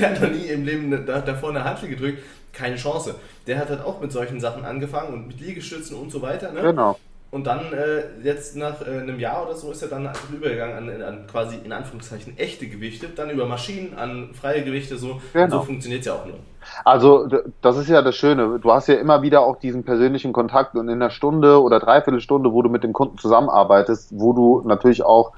der 0.00 0.10
hat 0.10 0.20
noch 0.20 0.30
nie 0.30 0.46
im 0.48 0.64
Leben 0.64 1.06
da, 1.06 1.20
davor 1.20 1.50
eine 1.50 1.62
Hantel 1.62 1.90
gedrückt, 1.90 2.18
keine 2.52 2.74
Chance. 2.74 3.14
Der 3.46 3.58
hat 3.58 3.68
halt 3.68 3.84
auch 3.84 4.00
mit 4.00 4.10
solchen 4.10 4.40
Sachen 4.40 4.64
angefangen 4.64 5.14
und 5.14 5.28
mit 5.28 5.40
Liegestützen 5.40 5.96
und 5.96 6.10
so 6.10 6.22
weiter. 6.22 6.50
Ne? 6.50 6.60
Genau. 6.60 6.98
Und 7.30 7.46
dann 7.46 7.72
äh, 7.72 8.04
jetzt 8.22 8.56
nach 8.56 8.80
äh, 8.86 9.00
einem 9.00 9.18
Jahr 9.18 9.44
oder 9.44 9.54
so 9.54 9.72
ist 9.72 9.82
er 9.82 9.88
dann 9.88 10.06
einfach 10.06 10.30
übergegangen 10.30 10.76
an, 10.76 11.02
an, 11.02 11.26
quasi 11.26 11.56
in 11.62 11.72
Anführungszeichen 11.72 12.38
echte 12.38 12.68
Gewichte, 12.68 13.08
dann 13.08 13.30
über 13.30 13.46
Maschinen 13.46 13.98
an 13.98 14.30
freie 14.32 14.64
Gewichte 14.64 14.96
so. 14.96 15.20
Genau. 15.32 15.58
So 15.58 15.62
funktioniert 15.64 16.00
es 16.00 16.06
ja 16.06 16.14
auch 16.14 16.24
nur. 16.24 16.36
Also 16.84 17.28
das 17.62 17.76
ist 17.76 17.88
ja 17.88 18.00
das 18.02 18.14
Schöne. 18.16 18.58
Du 18.60 18.72
hast 18.72 18.88
ja 18.88 18.94
immer 18.94 19.22
wieder 19.22 19.40
auch 19.40 19.56
diesen 19.56 19.84
persönlichen 19.84 20.32
Kontakt 20.32 20.74
und 20.76 20.88
in 20.88 20.94
einer 20.94 21.10
Stunde 21.10 21.60
oder 21.60 21.80
Dreiviertelstunde, 21.80 22.52
wo 22.52 22.62
du 22.62 22.68
mit 22.68 22.84
dem 22.84 22.92
Kunden 22.92 23.18
zusammenarbeitest, 23.18 24.10
wo 24.18 24.32
du 24.32 24.62
natürlich 24.64 25.04
auch 25.04 25.32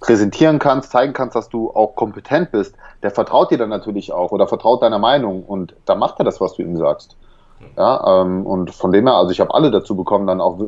präsentieren 0.00 0.58
kannst, 0.58 0.90
zeigen 0.90 1.12
kannst, 1.12 1.36
dass 1.36 1.48
du 1.48 1.70
auch 1.70 1.94
kompetent 1.94 2.50
bist, 2.50 2.74
der 3.02 3.12
vertraut 3.12 3.50
dir 3.50 3.58
dann 3.58 3.68
natürlich 3.68 4.12
auch 4.12 4.32
oder 4.32 4.48
vertraut 4.48 4.82
deiner 4.82 4.98
Meinung 4.98 5.44
und 5.44 5.74
da 5.84 5.94
macht 5.94 6.18
er 6.18 6.24
das, 6.24 6.40
was 6.40 6.54
du 6.54 6.62
ihm 6.62 6.76
sagst. 6.76 7.16
Ja, 7.76 8.20
ähm, 8.20 8.44
und 8.44 8.70
von 8.70 8.92
dem 8.92 9.06
her, 9.06 9.16
also 9.16 9.30
ich 9.30 9.40
habe 9.40 9.54
alle 9.54 9.70
dazu 9.70 9.96
bekommen, 9.96 10.26
dann 10.26 10.42
auch 10.42 10.60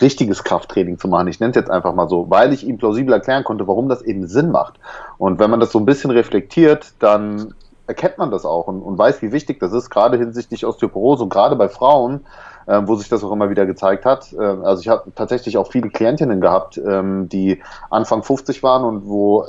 richtiges 0.00 0.44
Krafttraining 0.44 0.98
zu 0.98 1.08
machen. 1.08 1.26
Ich 1.26 1.40
nenne 1.40 1.50
es 1.50 1.56
jetzt 1.56 1.70
einfach 1.70 1.94
mal 1.94 2.08
so, 2.08 2.30
weil 2.30 2.52
ich 2.52 2.64
ihm 2.64 2.78
plausibel 2.78 3.12
erklären 3.12 3.42
konnte, 3.42 3.66
warum 3.66 3.88
das 3.88 4.02
eben 4.02 4.28
Sinn 4.28 4.52
macht. 4.52 4.74
Und 5.18 5.40
wenn 5.40 5.50
man 5.50 5.58
das 5.58 5.72
so 5.72 5.80
ein 5.80 5.84
bisschen 5.84 6.12
reflektiert, 6.12 6.92
dann 7.00 7.54
erkennt 7.86 8.18
man 8.18 8.30
das 8.30 8.44
auch 8.44 8.66
und, 8.68 8.82
und 8.82 8.96
weiß, 8.96 9.20
wie 9.22 9.32
wichtig 9.32 9.60
das 9.60 9.72
ist, 9.72 9.90
gerade 9.90 10.16
hinsichtlich 10.16 10.64
Osteoporose 10.64 11.24
und 11.24 11.28
gerade 11.28 11.56
bei 11.56 11.68
Frauen, 11.68 12.24
äh, 12.66 12.80
wo 12.84 12.94
sich 12.94 13.08
das 13.08 13.22
auch 13.24 13.32
immer 13.32 13.50
wieder 13.50 13.66
gezeigt 13.66 14.04
hat. 14.04 14.32
Äh, 14.32 14.38
also 14.38 14.80
ich 14.80 14.88
habe 14.88 15.12
tatsächlich 15.14 15.58
auch 15.58 15.70
viele 15.70 15.90
Klientinnen 15.90 16.40
gehabt, 16.40 16.78
ähm, 16.78 17.28
die 17.28 17.62
Anfang 17.90 18.22
50 18.22 18.62
waren 18.62 18.84
und 18.84 19.06
wo 19.06 19.44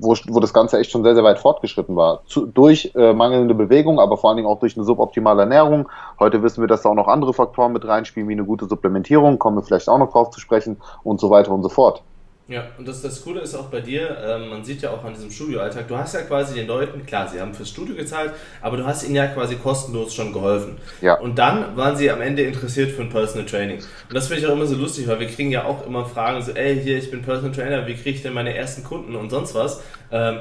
wo, 0.00 0.14
wo 0.28 0.40
das 0.40 0.52
Ganze 0.52 0.78
echt 0.78 0.90
schon 0.90 1.02
sehr, 1.02 1.14
sehr 1.14 1.24
weit 1.24 1.38
fortgeschritten 1.38 1.96
war. 1.96 2.22
Zu, 2.26 2.46
durch 2.46 2.92
äh, 2.94 3.12
mangelnde 3.12 3.54
Bewegung, 3.54 3.98
aber 3.98 4.16
vor 4.16 4.30
allen 4.30 4.36
Dingen 4.36 4.48
auch 4.48 4.58
durch 4.58 4.76
eine 4.76 4.84
suboptimale 4.84 5.42
Ernährung. 5.42 5.88
Heute 6.18 6.42
wissen 6.42 6.62
wir, 6.62 6.68
dass 6.68 6.82
da 6.82 6.90
auch 6.90 6.94
noch 6.94 7.08
andere 7.08 7.32
Faktoren 7.32 7.72
mit 7.72 7.86
reinspielen, 7.86 8.28
wie 8.28 8.34
eine 8.34 8.44
gute 8.44 8.66
Supplementierung, 8.66 9.38
kommen 9.38 9.56
wir 9.56 9.62
vielleicht 9.62 9.88
auch 9.88 9.98
noch 9.98 10.12
drauf 10.12 10.30
zu 10.30 10.40
sprechen 10.40 10.78
und 11.02 11.20
so 11.20 11.30
weiter 11.30 11.52
und 11.52 11.62
so 11.62 11.68
fort. 11.68 12.02
Ja, 12.50 12.64
und 12.78 12.88
das, 12.88 13.00
das 13.00 13.22
Coole 13.22 13.42
ist 13.42 13.54
auch 13.54 13.66
bei 13.66 13.80
dir, 13.80 14.18
ähm, 14.26 14.48
man 14.48 14.64
sieht 14.64 14.82
ja 14.82 14.90
auch 14.90 15.04
an 15.04 15.14
diesem 15.14 15.30
Studioalltag, 15.30 15.86
du 15.86 15.96
hast 15.96 16.14
ja 16.14 16.22
quasi 16.22 16.54
den 16.54 16.66
Leuten, 16.66 17.06
klar, 17.06 17.28
sie 17.28 17.40
haben 17.40 17.54
fürs 17.54 17.68
Studio 17.68 17.94
gezahlt, 17.94 18.32
aber 18.60 18.76
du 18.76 18.84
hast 18.84 19.04
ihnen 19.04 19.14
ja 19.14 19.28
quasi 19.28 19.54
kostenlos 19.54 20.12
schon 20.12 20.32
geholfen. 20.32 20.76
Ja. 21.00 21.14
Und 21.14 21.38
dann 21.38 21.76
waren 21.76 21.96
sie 21.96 22.10
am 22.10 22.20
Ende 22.20 22.42
interessiert 22.42 22.90
für 22.90 23.02
ein 23.02 23.08
Personal 23.08 23.46
Training. 23.46 23.78
Und 23.78 24.14
das 24.14 24.26
finde 24.26 24.42
ich 24.42 24.48
auch 24.48 24.54
immer 24.54 24.66
so 24.66 24.74
lustig, 24.74 25.06
weil 25.06 25.20
wir 25.20 25.28
kriegen 25.28 25.52
ja 25.52 25.64
auch 25.64 25.86
immer 25.86 26.04
Fragen 26.04 26.42
so, 26.42 26.50
ey, 26.50 26.80
hier, 26.82 26.98
ich 26.98 27.12
bin 27.12 27.22
Personal 27.22 27.54
Trainer, 27.54 27.86
wie 27.86 27.94
kriege 27.94 28.16
ich 28.16 28.22
denn 28.22 28.34
meine 28.34 28.52
ersten 28.52 28.82
Kunden 28.82 29.14
und 29.14 29.30
sonst 29.30 29.54
was. 29.54 29.80
Ähm, 30.10 30.40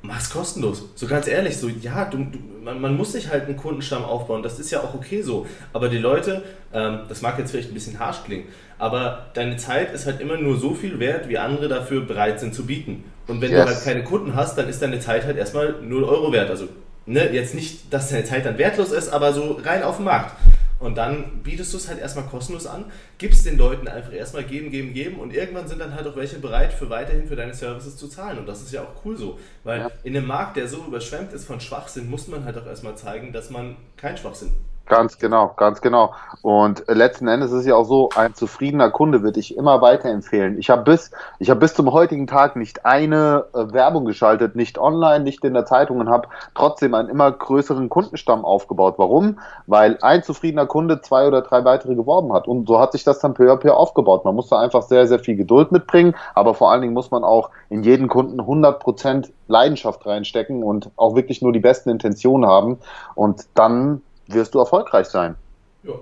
mach's 0.00 0.30
kostenlos. 0.30 0.88
So 0.94 1.06
ganz 1.06 1.28
ehrlich, 1.28 1.58
so 1.58 1.68
ja, 1.68 2.06
du, 2.06 2.24
du, 2.24 2.38
man, 2.64 2.80
man, 2.80 2.96
muss 2.96 3.12
sich 3.12 3.28
halt 3.28 3.44
einen 3.44 3.56
Kundenstamm 3.56 4.04
aufbauen, 4.04 4.42
das 4.42 4.58
ist 4.58 4.70
ja 4.70 4.80
auch 4.80 4.94
okay 4.94 5.22
so. 5.22 5.46
Aber 5.72 5.88
die 5.88 5.98
Leute, 5.98 6.42
ähm, 6.72 7.00
das 7.08 7.20
mag 7.20 7.38
jetzt 7.38 7.50
vielleicht 7.50 7.70
ein 7.70 7.74
bisschen 7.74 7.98
harsch 7.98 8.24
klingen, 8.24 8.46
aber 8.80 9.26
deine 9.34 9.58
Zeit 9.58 9.92
ist 9.92 10.06
halt 10.06 10.20
immer 10.20 10.38
nur 10.38 10.58
so 10.58 10.74
viel 10.74 10.98
wert, 10.98 11.28
wie 11.28 11.36
andere 11.36 11.68
dafür 11.68 12.00
bereit 12.00 12.40
sind 12.40 12.54
zu 12.54 12.64
bieten. 12.64 13.04
Und 13.26 13.42
wenn 13.42 13.50
yes. 13.50 13.66
du 13.66 13.74
halt 13.74 13.84
keine 13.84 14.04
Kunden 14.04 14.34
hast, 14.34 14.56
dann 14.56 14.68
ist 14.68 14.80
deine 14.80 15.00
Zeit 15.00 15.24
halt 15.24 15.36
erstmal 15.36 15.76
0 15.82 16.02
Euro 16.04 16.32
wert. 16.32 16.48
Also 16.48 16.66
ne, 17.04 17.30
jetzt 17.30 17.54
nicht, 17.54 17.92
dass 17.92 18.08
deine 18.08 18.24
Zeit 18.24 18.46
dann 18.46 18.56
wertlos 18.56 18.90
ist, 18.90 19.10
aber 19.10 19.34
so 19.34 19.60
rein 19.62 19.82
auf 19.82 19.96
dem 19.96 20.06
Markt. 20.06 20.34
Und 20.78 20.96
dann 20.96 21.42
bietest 21.42 21.74
du 21.74 21.76
es 21.76 21.88
halt 21.88 22.00
erstmal 22.00 22.24
kostenlos 22.24 22.66
an, 22.66 22.86
gibst 23.18 23.44
den 23.44 23.58
Leuten 23.58 23.86
einfach 23.86 24.14
erstmal 24.14 24.44
geben, 24.44 24.70
geben, 24.70 24.94
geben 24.94 25.20
und 25.20 25.34
irgendwann 25.34 25.68
sind 25.68 25.78
dann 25.78 25.94
halt 25.94 26.06
auch 26.06 26.16
welche 26.16 26.38
bereit, 26.38 26.72
für 26.72 26.88
weiterhin 26.88 27.28
für 27.28 27.36
deine 27.36 27.52
Services 27.52 27.98
zu 27.98 28.08
zahlen. 28.08 28.38
Und 28.38 28.48
das 28.48 28.62
ist 28.62 28.72
ja 28.72 28.80
auch 28.80 29.04
cool 29.04 29.14
so. 29.14 29.38
Weil 29.62 29.80
ja. 29.80 29.90
in 30.04 30.16
einem 30.16 30.26
Markt, 30.26 30.56
der 30.56 30.68
so 30.68 30.78
überschwemmt 30.86 31.34
ist 31.34 31.44
von 31.44 31.60
Schwachsinn, 31.60 32.08
muss 32.08 32.28
man 32.28 32.46
halt 32.46 32.56
auch 32.56 32.66
erstmal 32.66 32.96
zeigen, 32.96 33.30
dass 33.30 33.50
man 33.50 33.76
kein 33.98 34.16
Schwachsinn 34.16 34.52
Ganz 34.90 35.18
genau, 35.18 35.52
ganz 35.56 35.80
genau. 35.80 36.14
Und 36.42 36.82
letzten 36.88 37.28
Endes 37.28 37.52
ist 37.52 37.60
es 37.60 37.66
ja 37.66 37.76
auch 37.76 37.84
so, 37.84 38.08
ein 38.16 38.34
zufriedener 38.34 38.90
Kunde 38.90 39.22
würde 39.22 39.38
ich 39.38 39.56
immer 39.56 39.80
weiterempfehlen. 39.80 40.58
Ich 40.58 40.68
habe 40.68 40.82
bis, 40.82 41.12
ich 41.38 41.48
habe 41.48 41.60
bis 41.60 41.74
zum 41.74 41.92
heutigen 41.92 42.26
Tag 42.26 42.56
nicht 42.56 42.84
eine 42.84 43.44
äh, 43.54 43.72
Werbung 43.72 44.04
geschaltet, 44.04 44.56
nicht 44.56 44.78
online, 44.78 45.22
nicht 45.22 45.44
in 45.44 45.54
der 45.54 45.64
Zeitung 45.64 46.00
und 46.00 46.10
habe 46.10 46.26
trotzdem 46.56 46.94
einen 46.94 47.08
immer 47.08 47.30
größeren 47.30 47.88
Kundenstamm 47.88 48.44
aufgebaut. 48.44 48.94
Warum? 48.96 49.38
Weil 49.68 49.96
ein 50.02 50.24
zufriedener 50.24 50.66
Kunde 50.66 51.00
zwei 51.02 51.28
oder 51.28 51.42
drei 51.42 51.64
weitere 51.64 51.94
geworben 51.94 52.32
hat. 52.32 52.48
Und 52.48 52.66
so 52.66 52.80
hat 52.80 52.90
sich 52.90 53.04
das 53.04 53.20
dann 53.20 53.34
peu 53.34 53.48
à 53.52 53.56
peu 53.56 53.72
aufgebaut. 53.72 54.24
Man 54.24 54.34
muss 54.34 54.48
da 54.48 54.58
einfach 54.58 54.82
sehr, 54.82 55.06
sehr 55.06 55.20
viel 55.20 55.36
Geduld 55.36 55.70
mitbringen, 55.70 56.16
aber 56.34 56.52
vor 56.52 56.72
allen 56.72 56.80
Dingen 56.80 56.94
muss 56.94 57.12
man 57.12 57.22
auch 57.22 57.50
in 57.68 57.84
jeden 57.84 58.08
Kunden 58.08 58.40
100 58.40 58.80
Prozent 58.80 59.32
Leidenschaft 59.46 60.04
reinstecken 60.04 60.64
und 60.64 60.90
auch 60.96 61.14
wirklich 61.14 61.42
nur 61.42 61.52
die 61.52 61.60
besten 61.60 61.90
Intentionen 61.90 62.50
haben. 62.50 62.78
Und 63.14 63.46
dann 63.54 64.02
wirst 64.32 64.54
du 64.54 64.58
erfolgreich 64.58 65.06
sein. 65.06 65.36
Ja. 65.82 65.94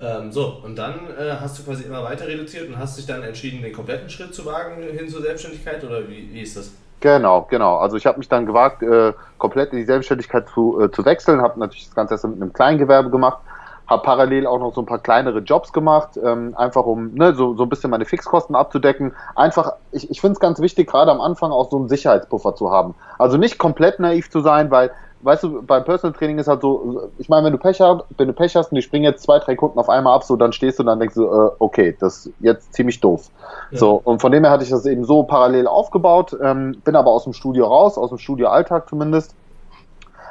Ähm, 0.00 0.32
so, 0.32 0.60
und 0.64 0.76
dann 0.76 0.94
äh, 1.18 1.32
hast 1.40 1.58
du 1.58 1.62
quasi 1.62 1.84
immer 1.84 2.02
weiter 2.02 2.26
reduziert 2.26 2.68
und 2.68 2.78
hast 2.78 2.98
dich 2.98 3.06
dann 3.06 3.22
entschieden, 3.22 3.62
den 3.62 3.72
kompletten 3.72 4.10
Schritt 4.10 4.34
zu 4.34 4.44
wagen 4.44 4.82
hin 4.82 5.08
zur 5.08 5.22
Selbstständigkeit 5.22 5.84
oder 5.84 6.08
wie, 6.08 6.32
wie 6.32 6.42
ist 6.42 6.56
das? 6.56 6.72
Genau, 7.00 7.46
genau. 7.50 7.76
Also 7.76 7.96
ich 7.96 8.06
habe 8.06 8.18
mich 8.18 8.28
dann 8.28 8.46
gewagt, 8.46 8.82
äh, 8.82 9.12
komplett 9.38 9.72
in 9.72 9.78
die 9.78 9.84
Selbstständigkeit 9.84 10.48
zu, 10.48 10.80
äh, 10.80 10.90
zu 10.90 11.04
wechseln, 11.04 11.42
habe 11.42 11.60
natürlich 11.60 11.84
das 11.84 11.94
Ganze 11.94 12.14
erst 12.14 12.24
mit 12.24 12.40
einem 12.40 12.52
Kleingewerbe 12.52 13.10
gemacht, 13.10 13.38
habe 13.86 14.02
parallel 14.02 14.46
auch 14.46 14.58
noch 14.58 14.74
so 14.74 14.80
ein 14.80 14.86
paar 14.86 14.98
kleinere 14.98 15.40
Jobs 15.40 15.72
gemacht, 15.72 16.18
ähm, 16.24 16.54
einfach 16.56 16.86
um 16.86 17.12
ne, 17.14 17.34
so, 17.34 17.54
so 17.54 17.64
ein 17.64 17.68
bisschen 17.68 17.90
meine 17.90 18.06
Fixkosten 18.06 18.56
abzudecken. 18.56 19.12
Einfach, 19.36 19.74
ich, 19.92 20.10
ich 20.10 20.20
finde 20.20 20.32
es 20.32 20.40
ganz 20.40 20.60
wichtig, 20.60 20.88
gerade 20.88 21.10
am 21.10 21.20
Anfang 21.20 21.52
auch 21.52 21.70
so 21.70 21.76
einen 21.76 21.88
Sicherheitspuffer 21.88 22.56
zu 22.56 22.72
haben. 22.72 22.94
Also 23.18 23.36
nicht 23.36 23.58
komplett 23.58 24.00
naiv 24.00 24.30
zu 24.30 24.40
sein, 24.40 24.70
weil 24.70 24.90
weißt 25.24 25.42
du, 25.42 25.62
beim 25.62 25.84
Personal 25.84 26.16
Training 26.16 26.38
ist 26.38 26.48
halt 26.48 26.60
so, 26.60 27.10
ich 27.18 27.28
meine, 27.28 27.46
wenn 27.46 27.52
du 27.52 27.58
Pech 27.58 27.80
hast, 27.80 28.04
wenn 28.18 28.28
du 28.28 28.34
Pech 28.34 28.54
hast 28.54 28.70
und 28.70 28.76
die 28.76 28.82
springen 28.82 29.04
jetzt 29.04 29.22
zwei, 29.22 29.38
drei 29.38 29.56
Kunden 29.56 29.78
auf 29.78 29.88
einmal 29.88 30.14
ab, 30.14 30.24
so 30.24 30.36
dann 30.36 30.52
stehst 30.52 30.78
du 30.78 30.82
und 30.82 30.88
dann 30.88 31.00
denkst 31.00 31.14
du, 31.14 31.24
äh, 31.24 31.50
okay, 31.58 31.96
das 31.98 32.26
ist 32.26 32.34
jetzt 32.40 32.74
ziemlich 32.74 33.00
doof. 33.00 33.30
Ja. 33.70 33.78
So, 33.78 34.00
und 34.04 34.20
von 34.20 34.30
dem 34.32 34.44
her 34.44 34.52
hatte 34.52 34.64
ich 34.64 34.70
das 34.70 34.84
eben 34.86 35.04
so 35.04 35.22
parallel 35.22 35.66
aufgebaut, 35.66 36.36
ähm, 36.42 36.80
bin 36.84 36.94
aber 36.94 37.10
aus 37.10 37.24
dem 37.24 37.32
Studio 37.32 37.66
raus, 37.66 37.96
aus 37.96 38.10
dem 38.10 38.18
Studio-Alltag 38.18 38.88
zumindest 38.88 39.34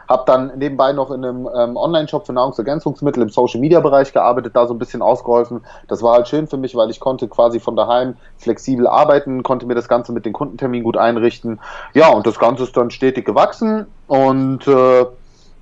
habe 0.08 0.24
dann 0.26 0.58
nebenbei 0.58 0.94
noch 0.94 1.12
in 1.12 1.24
einem 1.24 1.50
ähm, 1.56 1.78
Online-Shop 1.78 2.26
für 2.26 2.34
Nahrungsergänzungsmittel 2.34 3.24
im 3.24 3.30
Social-Media-Bereich 3.30 4.14
gearbeitet, 4.14 4.56
da 4.56 4.68
so 4.68 4.74
ein 4.74 4.80
bisschen 4.80 5.02
ausgeholfen. 5.02 5.62
Das 5.88 6.02
war 6.02 6.14
halt 6.14 6.28
schön 6.28 6.48
für 6.48 6.58
mich, 6.58 6.76
weil 6.76 6.90
ich 6.90 7.00
konnte 7.00 7.28
quasi 7.28 7.60
von 7.60 7.76
daheim 7.76 8.16
flexibel 8.38 8.88
arbeiten, 8.88 9.44
konnte 9.44 9.66
mir 9.66 9.76
das 9.76 9.88
Ganze 9.88 10.12
mit 10.12 10.26
den 10.26 10.34
Kundenterminen 10.34 10.84
gut 10.84 10.98
einrichten. 10.98 11.60
Ja, 11.94 12.10
und 12.10 12.28
das 12.28 12.40
Ganze 12.40 12.64
ist 12.64 12.76
dann 12.76 12.92
stetig 12.92 13.26
gewachsen 13.26 13.88
und 14.08 14.68
äh, 14.68 15.06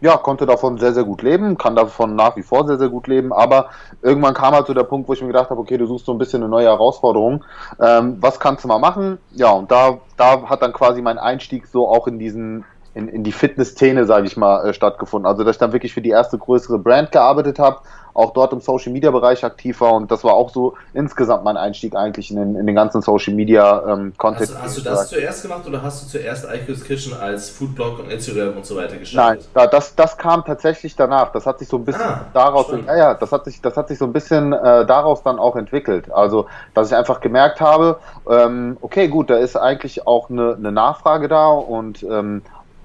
ja, 0.01 0.17
konnte 0.17 0.47
davon 0.47 0.80
sehr, 0.80 0.93
sehr 0.93 1.04
gut 1.04 1.21
leben, 1.21 1.58
kann 1.58 1.75
davon 1.75 2.15
nach 2.15 2.36
wie 2.36 2.41
vor 2.41 2.65
sehr, 2.65 2.80
sehr 2.80 2.89
gut 2.89 3.08
leben, 3.08 3.32
aber 3.32 3.69
irgendwann 4.01 4.34
kam 4.34 4.54
halt 4.56 4.65
so 4.65 4.73
der 4.73 4.84
Punkt, 4.84 5.08
wo 5.08 5.13
ich 5.13 5.21
mir 5.21 5.27
gedacht 5.27 5.51
habe, 5.51 5.62
okay, 5.62 5.77
du 5.77 5.86
suchst 5.86 6.08
so 6.08 6.12
ein 6.12 6.17
bisschen 6.17 6.41
eine 6.41 6.49
neue 6.49 6.65
Herausforderung. 6.65 7.45
Ähm, 7.80 8.17
was 8.19 8.39
kannst 8.39 8.63
du 8.63 8.67
mal 8.67 8.80
machen? 8.80 9.19
Ja, 9.32 9.51
und 9.51 9.71
da, 9.71 9.99
da 10.17 10.49
hat 10.49 10.63
dann 10.63 10.73
quasi 10.73 11.04
mein 11.04 11.19
Einstieg 11.19 11.67
so 11.67 11.88
auch 11.88 12.08
in 12.08 12.17
diesen 12.17 12.65
in, 12.93 13.08
in 13.08 13.23
die 13.23 13.32
Fitness-Szene, 13.32 14.06
sage 14.06 14.27
ich 14.27 14.38
mal, 14.38 14.67
äh, 14.67 14.73
stattgefunden. 14.73 15.25
Also 15.25 15.43
dass 15.43 15.56
ich 15.56 15.60
dann 15.60 15.73
wirklich 15.73 15.93
für 15.93 16.01
die 16.01 16.10
erste 16.10 16.38
größere 16.38 16.80
Brand 16.80 17.12
gearbeitet 17.12 17.60
habe, 17.60 17.80
auch 18.13 18.34
dort 18.34 18.51
im 18.54 18.60
Social-Media-Bereich 18.60 19.43
aktiv 19.45 19.80
war 19.82 19.93
und 19.93 20.12
das 20.12 20.23
war 20.23 20.34
auch 20.34 20.49
so 20.49 20.75
insgesamt 20.93 21.43
mein 21.43 21.58
Einstieg 21.58 21.95
eigentlich 21.95 22.30
in 22.30 22.38
den, 22.38 22.56
in 22.56 22.65
den 22.65 22.75
ganzen 22.75 23.01
Social-Media-Content. 23.01 24.49
Ähm, 24.49 24.56
hast, 24.56 24.63
hast, 24.63 24.77
du 24.77 24.82
das 24.82 25.10
zuerst 25.10 25.41
gemacht 25.43 25.65
oder 25.67 25.82
hast 25.82 26.04
du 26.04 26.17
zuerst 26.17 26.45
IQ's 26.45 26.84
Kitchen 26.84 27.13
als 27.13 27.49
Foodblog 27.49 27.99
und 27.99 28.12
Instagram 28.12 28.58
und 28.58 28.65
so 28.65 28.75
weiter 28.75 28.97
gestartet? 28.97 29.47
Nein, 29.54 29.69
das, 29.71 29.95
das 29.95 30.17
kam 30.17 30.43
tatsächlich 30.43 30.95
danach. 30.95 31.32
Das 31.32 31.45
hat 31.45 31.60
sich 31.60 31.67
so 31.67 31.77
ein 31.77 31.86
bisschen 31.86 32.01
ah, 32.01 32.25
daraus, 32.34 32.67
ja, 32.86 32.97
ja, 32.97 33.13
das 33.13 33.32
hat 33.32 33.45
sich, 33.45 33.62
das 33.62 33.77
hat 33.77 33.88
sich 33.88 33.97
so 33.97 34.06
ein 34.06 34.13
bisschen 34.13 34.54
äh, 34.54 34.86
daraus 34.86 35.23
dann 35.23 35.39
auch 35.39 35.56
entwickelt. 35.56 36.12
Also, 36.12 36.47
dass 36.73 36.89
ich 36.89 36.97
einfach 36.97 37.21
gemerkt 37.21 37.62
habe, 37.62 37.99
ähm, 38.30 38.77
okay, 38.82 39.08
gut, 39.08 39.30
da 39.30 39.38
ist 39.38 39.56
eigentlich 39.56 40.06
auch 40.06 40.30
eine, 40.30 40.56
eine 40.56 40.71
Nachfrage 40.71 41.27
da 41.27 41.47
und 41.47 42.04
ähm, 42.04 42.41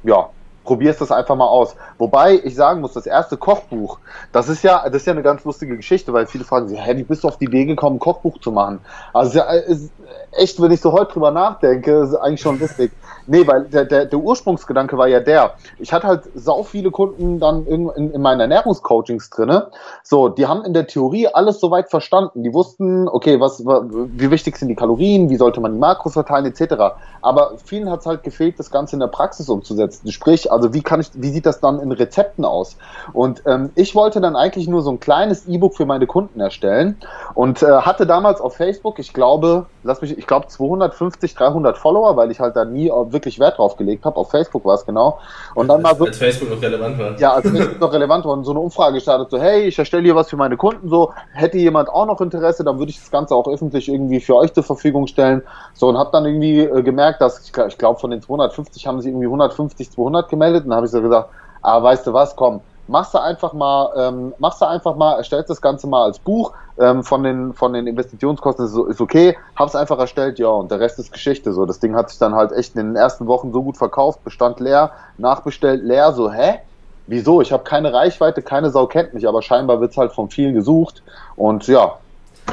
ja, 0.06 0.30
probierst 0.64 1.00
das 1.00 1.10
einfach 1.10 1.36
mal 1.36 1.46
aus. 1.46 1.76
Wobei 1.96 2.40
ich 2.42 2.54
sagen 2.54 2.80
muss, 2.80 2.92
das 2.92 3.06
erste 3.06 3.36
Kochbuch, 3.36 3.98
das 4.32 4.48
ist 4.48 4.62
ja, 4.62 4.84
das 4.84 4.96
ist 5.02 5.06
ja 5.06 5.12
eine 5.12 5.22
ganz 5.22 5.44
lustige 5.44 5.76
Geschichte, 5.76 6.12
weil 6.12 6.26
viele 6.26 6.44
fragen 6.44 6.68
sich, 6.68 6.84
hä, 6.84 6.96
wie 6.96 7.04
bist 7.04 7.24
du 7.24 7.28
auf 7.28 7.38
die 7.38 7.46
Idee 7.46 7.64
gekommen, 7.64 7.96
ein 7.96 8.00
Kochbuch 8.00 8.38
zu 8.40 8.52
machen? 8.52 8.80
Also 9.14 9.40
ist 9.42 9.90
echt, 10.36 10.60
wenn 10.60 10.70
ich 10.70 10.80
so 10.80 10.92
heute 10.92 11.12
drüber 11.12 11.30
nachdenke, 11.30 12.00
ist 12.00 12.14
eigentlich 12.14 12.40
schon 12.40 12.58
lustig. 12.58 12.92
Nee, 13.26 13.46
weil 13.46 13.64
der, 13.64 13.84
der, 13.84 14.06
der 14.06 14.18
Ursprungsgedanke 14.18 14.96
war 14.96 15.08
ja 15.08 15.20
der. 15.20 15.54
Ich 15.78 15.92
hatte 15.92 16.06
halt 16.06 16.22
sau 16.34 16.62
viele 16.62 16.90
Kunden 16.90 17.40
dann 17.40 17.66
in, 17.66 17.88
in, 17.90 18.12
in 18.12 18.22
meinen 18.22 18.40
Ernährungscoachings 18.40 19.30
drinne. 19.30 19.68
So, 20.04 20.28
die 20.28 20.46
haben 20.46 20.64
in 20.64 20.74
der 20.74 20.86
Theorie 20.86 21.26
alles 21.26 21.58
soweit 21.58 21.90
verstanden. 21.90 22.44
Die 22.44 22.54
wussten, 22.54 23.08
okay, 23.08 23.40
was, 23.40 23.64
wie 23.64 24.30
wichtig 24.30 24.56
sind 24.56 24.68
die 24.68 24.76
Kalorien, 24.76 25.28
wie 25.28 25.36
sollte 25.36 25.60
man 25.60 25.72
die 25.72 25.78
Makros 25.78 26.12
verteilen, 26.12 26.46
etc. 26.46 26.74
Aber 27.20 27.54
vielen 27.64 27.90
hat 27.90 28.00
es 28.00 28.06
halt 28.06 28.22
gefehlt, 28.22 28.58
das 28.58 28.70
Ganze 28.70 28.94
in 28.94 29.00
der 29.00 29.08
Praxis 29.08 29.48
umzusetzen. 29.48 30.12
Sprich, 30.12 30.52
also 30.52 30.72
wie 30.72 30.82
kann 30.82 31.00
ich, 31.00 31.10
wie 31.14 31.30
sieht 31.30 31.46
das 31.46 31.60
dann 31.60 31.80
in 31.80 31.90
Rezepten 31.90 32.44
aus? 32.44 32.76
Und 33.12 33.42
ähm, 33.46 33.70
ich 33.74 33.94
wollte 33.96 34.20
dann 34.20 34.36
eigentlich 34.36 34.68
nur 34.68 34.82
so 34.82 34.90
ein 34.90 35.00
kleines 35.00 35.48
E-Book 35.48 35.76
für 35.76 35.86
meine 35.86 36.06
Kunden 36.06 36.40
erstellen 36.40 36.96
und 37.34 37.62
äh, 37.62 37.66
hatte 37.66 38.06
damals 38.06 38.40
auf 38.40 38.54
Facebook, 38.54 38.98
ich 39.00 39.12
glaube, 39.12 39.66
lass 39.82 40.00
mich, 40.00 40.16
ich 40.16 40.25
glaube 40.26 40.48
250, 40.48 41.34
300 41.34 41.78
Follower, 41.78 42.16
weil 42.16 42.30
ich 42.30 42.40
halt 42.40 42.56
da 42.56 42.64
nie 42.64 42.88
wirklich 42.88 43.38
Wert 43.38 43.58
drauf 43.58 43.76
gelegt 43.76 44.04
habe. 44.04 44.16
Auf 44.16 44.30
Facebook 44.30 44.64
war 44.64 44.74
es 44.74 44.84
genau. 44.84 45.18
Und 45.54 45.68
dann 45.68 45.84
als, 45.84 45.98
mal 45.98 45.98
so, 45.98 46.04
als 46.06 46.18
Facebook 46.18 46.50
noch 46.50 46.62
relevant 46.62 46.98
war. 46.98 47.18
Ja, 47.18 47.32
als 47.32 47.48
Facebook 47.48 47.80
noch 47.80 47.92
relevant 47.92 48.24
war 48.24 48.32
und 48.32 48.44
so 48.44 48.52
eine 48.52 48.60
Umfrage 48.60 48.94
gestartet, 48.94 49.30
so 49.30 49.38
hey, 49.38 49.64
ich 49.64 49.78
erstelle 49.78 50.02
hier 50.02 50.16
was 50.16 50.30
für 50.30 50.36
meine 50.36 50.56
Kunden, 50.56 50.88
so 50.88 51.12
hätte 51.32 51.58
jemand 51.58 51.88
auch 51.88 52.06
noch 52.06 52.20
Interesse, 52.20 52.64
dann 52.64 52.78
würde 52.78 52.90
ich 52.90 52.98
das 52.98 53.10
Ganze 53.10 53.34
auch 53.34 53.48
öffentlich 53.48 53.88
irgendwie 53.88 54.20
für 54.20 54.36
euch 54.36 54.52
zur 54.52 54.62
Verfügung 54.62 55.06
stellen. 55.06 55.42
So 55.74 55.88
und 55.88 55.98
habe 55.98 56.10
dann 56.12 56.24
irgendwie 56.24 56.60
äh, 56.60 56.82
gemerkt, 56.82 57.20
dass 57.20 57.40
ich, 57.40 57.52
ich 57.68 57.78
glaube 57.78 58.00
von 58.00 58.10
den 58.10 58.22
250 58.22 58.86
haben 58.86 59.00
sie 59.00 59.10
irgendwie 59.10 59.26
150, 59.26 59.90
200 59.90 60.28
gemeldet. 60.28 60.64
Und 60.64 60.70
dann 60.70 60.76
habe 60.76 60.86
ich 60.86 60.92
so 60.92 61.00
gesagt, 61.00 61.30
ah, 61.62 61.82
weißt 61.82 62.06
du 62.06 62.12
was, 62.12 62.36
komm, 62.36 62.60
machst 62.88 63.14
du 63.14 63.18
einfach 63.18 63.52
mal, 63.52 63.92
ähm, 63.96 64.34
machst 64.38 64.60
du 64.60 64.66
einfach 64.66 64.96
mal, 64.96 65.16
erstellst 65.16 65.50
das 65.50 65.60
Ganze 65.60 65.86
mal 65.86 66.04
als 66.04 66.18
Buch 66.18 66.52
ähm, 66.78 67.02
von 67.02 67.22
den 67.22 67.54
von 67.54 67.72
den 67.72 67.86
Investitionskosten 67.86 68.66
ist, 68.66 68.76
ist 68.76 69.00
okay, 69.00 69.36
hab's 69.56 69.74
einfach 69.74 69.98
erstellt, 69.98 70.38
ja 70.38 70.48
und 70.48 70.70
der 70.70 70.80
Rest 70.80 70.98
ist 70.98 71.12
Geschichte. 71.12 71.52
So, 71.52 71.66
das 71.66 71.80
Ding 71.80 71.94
hat 71.96 72.10
sich 72.10 72.18
dann 72.18 72.34
halt 72.34 72.52
echt 72.52 72.74
in 72.76 72.86
den 72.86 72.96
ersten 72.96 73.26
Wochen 73.26 73.52
so 73.52 73.62
gut 73.62 73.76
verkauft, 73.76 74.24
bestand 74.24 74.60
leer, 74.60 74.92
nachbestellt 75.18 75.82
leer, 75.82 76.12
so 76.12 76.30
hä? 76.30 76.60
Wieso? 77.08 77.40
Ich 77.40 77.52
habe 77.52 77.62
keine 77.62 77.92
Reichweite, 77.92 78.42
keine 78.42 78.70
Sau 78.70 78.86
kennt 78.86 79.14
mich, 79.14 79.28
aber 79.28 79.40
scheinbar 79.40 79.80
wird's 79.80 79.96
halt 79.96 80.12
von 80.12 80.28
vielen 80.28 80.54
gesucht 80.54 81.02
und 81.36 81.66
ja, 81.68 81.98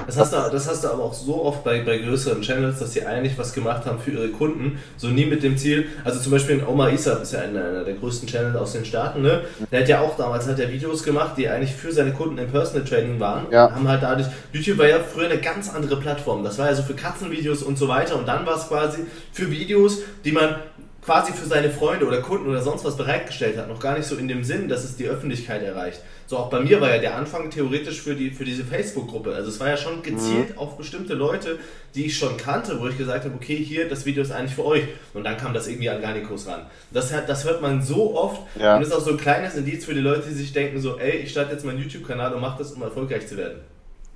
das 0.06 0.18
hast, 0.18 0.34
du, 0.34 0.38
das 0.52 0.68
hast 0.68 0.84
du 0.84 0.90
aber 0.90 1.04
auch 1.04 1.14
so 1.14 1.44
oft 1.44 1.64
bei, 1.64 1.82
bei 1.82 1.98
größeren 1.98 2.42
Channels, 2.42 2.80
dass 2.80 2.94
sie 2.94 3.06
eigentlich 3.06 3.38
was 3.38 3.54
gemacht 3.54 3.86
haben 3.86 4.00
für 4.00 4.12
ihre 4.12 4.30
Kunden, 4.30 4.80
so 4.98 5.08
nie 5.08 5.26
mit 5.26 5.44
dem 5.44 5.58
Ziel. 5.58 5.88
Also 6.04 6.20
zum 6.20 6.32
Beispiel 6.32 6.64
Omar 6.66 6.92
Isa 6.92 7.14
ist 7.14 7.34
ja 7.34 7.40
einer, 7.40 7.64
einer 7.66 7.84
der 7.84 7.94
größten 7.96 8.28
Channels 8.28 8.56
aus 8.56 8.74
den 8.74 8.86
Staaten, 8.86 9.22
ne? 9.22 9.42
Der 9.72 9.82
hat 9.82 9.90
ja 9.90 10.02
auch 10.02 10.18
damals 10.18 10.48
hat 10.48 10.60
er 10.60 10.72
Videos 10.72 11.04
gemacht, 11.04 11.34
die 11.38 11.48
eigentlich 11.48 11.74
für 11.74 11.92
seine 11.92 12.12
Kunden 12.12 12.38
im 12.38 12.50
Personal 12.50 12.86
Training 12.86 13.20
waren. 13.20 13.46
Ja. 13.52 13.72
Haben 13.72 13.88
halt 13.88 14.04
dadurch. 14.04 14.28
YouTube 14.52 14.78
war 14.78 14.88
ja 14.88 15.00
früher 15.00 15.26
eine 15.26 15.40
ganz 15.40 15.74
andere 15.74 15.98
Plattform. 15.98 16.44
Das 16.44 16.58
war 16.58 16.68
ja 16.68 16.76
so 16.76 16.84
für 16.84 16.96
Katzenvideos 16.96 17.64
und 17.64 17.78
so 17.78 17.88
weiter. 17.88 18.18
Und 18.18 18.28
dann 18.28 18.46
war 18.46 18.58
es 18.58 18.68
quasi 18.68 19.06
für 19.32 19.50
Videos, 19.50 20.00
die 20.26 20.32
man 20.32 20.56
quasi 21.06 21.34
für 21.34 21.46
seine 21.46 21.70
Freunde 21.70 22.06
oder 22.06 22.22
Kunden 22.22 22.48
oder 22.48 22.62
sonst 22.62 22.86
was 22.86 22.96
bereitgestellt 22.96 23.58
hat. 23.58 23.68
Noch 23.68 23.80
gar 23.80 23.98
nicht 23.98 24.08
so 24.08 24.16
in 24.16 24.28
dem 24.28 24.44
Sinn, 24.44 24.68
dass 24.68 24.84
es 24.84 24.96
die 24.96 25.06
Öffentlichkeit 25.06 25.62
erreicht. 25.62 26.02
So 26.28 26.38
auch 26.38 26.50
bei 26.50 26.62
mir 26.62 26.80
war 26.80 26.90
ja 26.90 27.00
der 27.00 27.16
Anfang 27.16 27.50
theoretisch 27.50 28.02
für, 28.02 28.16
die, 28.16 28.32
für 28.32 28.46
diese 28.46 28.64
Facebook-Gruppe. 28.64 29.36
Also 29.36 29.50
es 29.50 29.60
war 29.60 29.68
ja 29.68 29.78
schon 29.78 30.02
gezielt 30.02 30.52
mhm. 30.52 30.58
auf 30.58 30.78
bestimmte 30.78 31.14
Leute, 31.14 31.60
die 31.96 32.06
ich 32.06 32.18
schon 32.18 32.38
kannte, 32.38 32.80
wo 32.80 32.88
ich 32.88 32.98
gesagt 32.98 33.26
habe, 33.26 33.36
okay, 33.36 33.58
hier, 33.58 33.90
das 33.90 34.06
Video 34.06 34.24
ist 34.24 34.32
eigentlich 34.32 34.56
für 34.56 34.66
euch. 34.66 34.84
Und 35.14 35.26
dann 35.26 35.38
kam 35.38 35.54
das 35.54 35.68
irgendwie 35.68 35.90
an 35.90 36.02
Garnikos 36.02 36.48
ran. 36.48 36.66
Das, 36.92 37.14
das 37.28 37.44
hört 37.44 37.62
man 37.62 37.82
so 37.82 38.16
oft 38.16 38.42
ja. 38.56 38.78
und 38.78 38.82
ist 38.82 38.94
auch 38.94 39.02
so 39.02 39.12
ein 39.12 39.18
kleines 39.18 39.56
Indiz 39.56 39.86
für 39.86 39.94
die 39.94 40.00
Leute, 40.00 40.24
die 40.30 40.34
sich 40.34 40.54
denken 40.54 40.80
so, 40.80 40.98
ey, 40.98 41.18
ich 41.18 41.32
starte 41.32 41.52
jetzt 41.52 41.66
meinen 41.66 41.80
YouTube-Kanal 41.80 42.34
und 42.34 42.42
mache 42.42 42.60
das, 42.60 42.72
um 42.72 42.82
erfolgreich 42.82 43.28
zu 43.28 43.38
werden. 43.38 43.60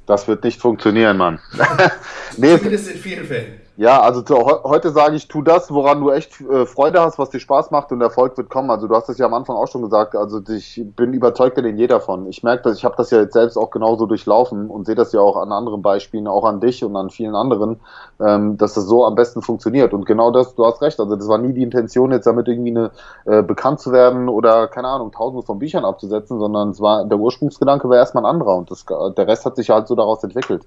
Das 0.06 0.28
wird 0.28 0.46
nicht 0.46 0.62
funktionieren, 0.62 1.18
Mann. 1.18 1.40
nee, 2.38 2.58
Zumindest 2.58 2.90
in 2.92 2.98
vielen 2.98 3.26
Fällen. 3.26 3.67
Ja, 3.80 4.02
also 4.02 4.24
zu, 4.24 4.36
heute 4.36 4.90
sage 4.90 5.16
ich, 5.16 5.28
tu 5.28 5.44
das, 5.44 5.72
woran 5.72 6.02
du 6.02 6.10
echt 6.10 6.42
äh, 6.42 6.66
Freude 6.66 7.00
hast, 7.00 7.20
was 7.20 7.30
dir 7.30 7.40
Spaß 7.40 7.70
macht 7.70 7.92
und 7.92 8.02
Erfolg 8.02 8.36
wird 8.36 8.50
kommen. 8.50 8.72
Also 8.72 8.88
du 8.88 8.96
hast 8.96 9.08
es 9.08 9.20
ja 9.20 9.28
am 9.28 9.36
Anfang 9.36 9.56
auch 9.56 9.68
schon 9.68 9.84
gesagt, 9.84 10.16
also 10.16 10.42
ich 10.50 10.82
bin 10.96 11.14
überzeugt, 11.14 11.58
den 11.58 11.78
jeder 11.78 12.02
von. 12.02 12.28
Ich 12.28 12.42
merke 12.42 12.64
das, 12.64 12.80
ich 12.80 12.86
habe 12.86 12.96
das 12.98 13.12
ja 13.12 13.20
jetzt 13.20 13.34
selbst 13.34 13.56
auch 13.56 13.70
genauso 13.70 14.08
durchlaufen 14.08 14.72
und 14.72 14.88
sehe 14.88 14.96
das 14.96 15.12
ja 15.12 15.20
auch 15.20 15.38
an 15.38 15.52
anderen 15.52 15.84
Beispielen, 15.84 16.26
auch 16.28 16.44
an 16.44 16.60
dich 16.60 16.84
und 16.84 16.96
an 16.96 17.12
vielen 17.12 17.36
anderen, 17.36 17.80
ähm, 18.20 18.58
dass 18.58 18.74
das 18.74 18.86
so 18.86 19.06
am 19.06 19.14
besten 19.14 19.44
funktioniert. 19.44 19.94
Und 19.94 20.08
genau 20.08 20.32
das, 20.32 20.56
du 20.56 20.66
hast 20.66 20.82
recht, 20.82 21.00
also 21.00 21.16
das 21.16 21.28
war 21.28 21.38
nie 21.38 21.54
die 21.54 21.62
Intention, 21.62 22.12
jetzt 22.12 22.26
damit 22.26 22.48
irgendwie 22.48 22.72
eine, 22.72 22.92
äh, 23.26 23.44
bekannt 23.44 23.80
zu 23.80 23.92
werden 23.92 24.28
oder, 24.28 24.68
keine 24.70 24.88
Ahnung, 24.88 25.12
tausende 25.12 25.46
von 25.46 25.60
Büchern 25.60 25.86
abzusetzen, 25.86 26.40
sondern 26.40 26.72
es 26.72 26.82
war, 26.82 27.06
der 27.06 27.20
Ursprungsgedanke 27.20 27.88
war 27.88 27.98
erstmal 27.98 28.26
ein 28.26 28.32
anderer 28.32 28.56
und 28.56 28.72
das, 28.72 28.86
der 28.88 29.28
Rest 29.28 29.46
hat 29.46 29.56
sich 29.56 29.70
halt 29.70 29.88
so 29.88 29.94
daraus 29.94 30.24
entwickelt. 30.24 30.64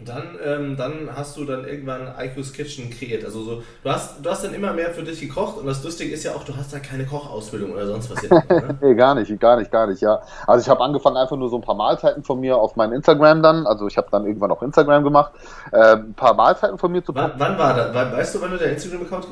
Und 0.00 0.08
dann, 0.08 0.22
ähm, 0.42 0.76
dann 0.78 1.10
hast 1.14 1.36
du 1.36 1.44
dann 1.44 1.66
irgendwann 1.66 2.14
IQ's 2.18 2.54
Kitchen 2.54 2.88
kreiert. 2.88 3.22
Also 3.22 3.42
so, 3.42 3.62
du 3.84 3.90
hast, 3.90 4.24
du 4.24 4.30
hast 4.30 4.42
dann 4.42 4.54
immer 4.54 4.72
mehr 4.72 4.90
für 4.90 5.02
dich 5.02 5.20
gekocht 5.20 5.58
und 5.58 5.66
das 5.66 5.84
Lustige 5.84 6.14
ist 6.14 6.24
ja 6.24 6.32
auch, 6.32 6.42
du 6.42 6.56
hast 6.56 6.72
da 6.72 6.78
keine 6.78 7.04
Kochausbildung 7.04 7.72
oder 7.72 7.86
sonst 7.86 8.10
was. 8.10 8.22
Jetzt, 8.22 8.32
ne? 8.32 8.78
nee, 8.80 8.94
gar 8.94 9.14
nicht, 9.14 9.38
gar 9.38 9.58
nicht, 9.58 9.70
gar 9.70 9.86
nicht, 9.86 10.00
ja. 10.00 10.22
Also 10.46 10.64
ich 10.64 10.70
habe 10.70 10.82
angefangen 10.82 11.18
einfach 11.18 11.36
nur 11.36 11.50
so 11.50 11.56
ein 11.56 11.60
paar 11.60 11.74
Mahlzeiten 11.74 12.24
von 12.24 12.40
mir 12.40 12.56
auf 12.56 12.76
mein 12.76 12.92
Instagram 12.92 13.42
dann, 13.42 13.66
also 13.66 13.86
ich 13.88 13.98
habe 13.98 14.08
dann 14.10 14.24
irgendwann 14.24 14.50
auch 14.50 14.62
Instagram 14.62 15.04
gemacht, 15.04 15.32
äh, 15.70 15.96
ein 15.96 16.14
paar 16.14 16.32
Mahlzeiten 16.32 16.78
von 16.78 16.90
mir 16.90 17.04
zu 17.04 17.14
wann, 17.14 17.32
wann 17.36 17.58
war 17.58 17.74
das? 17.74 17.94
Weißt 17.94 18.34
du, 18.34 18.40
wann 18.40 18.52
du 18.52 18.56
dein 18.56 18.70
Instagram-Account 18.70 19.26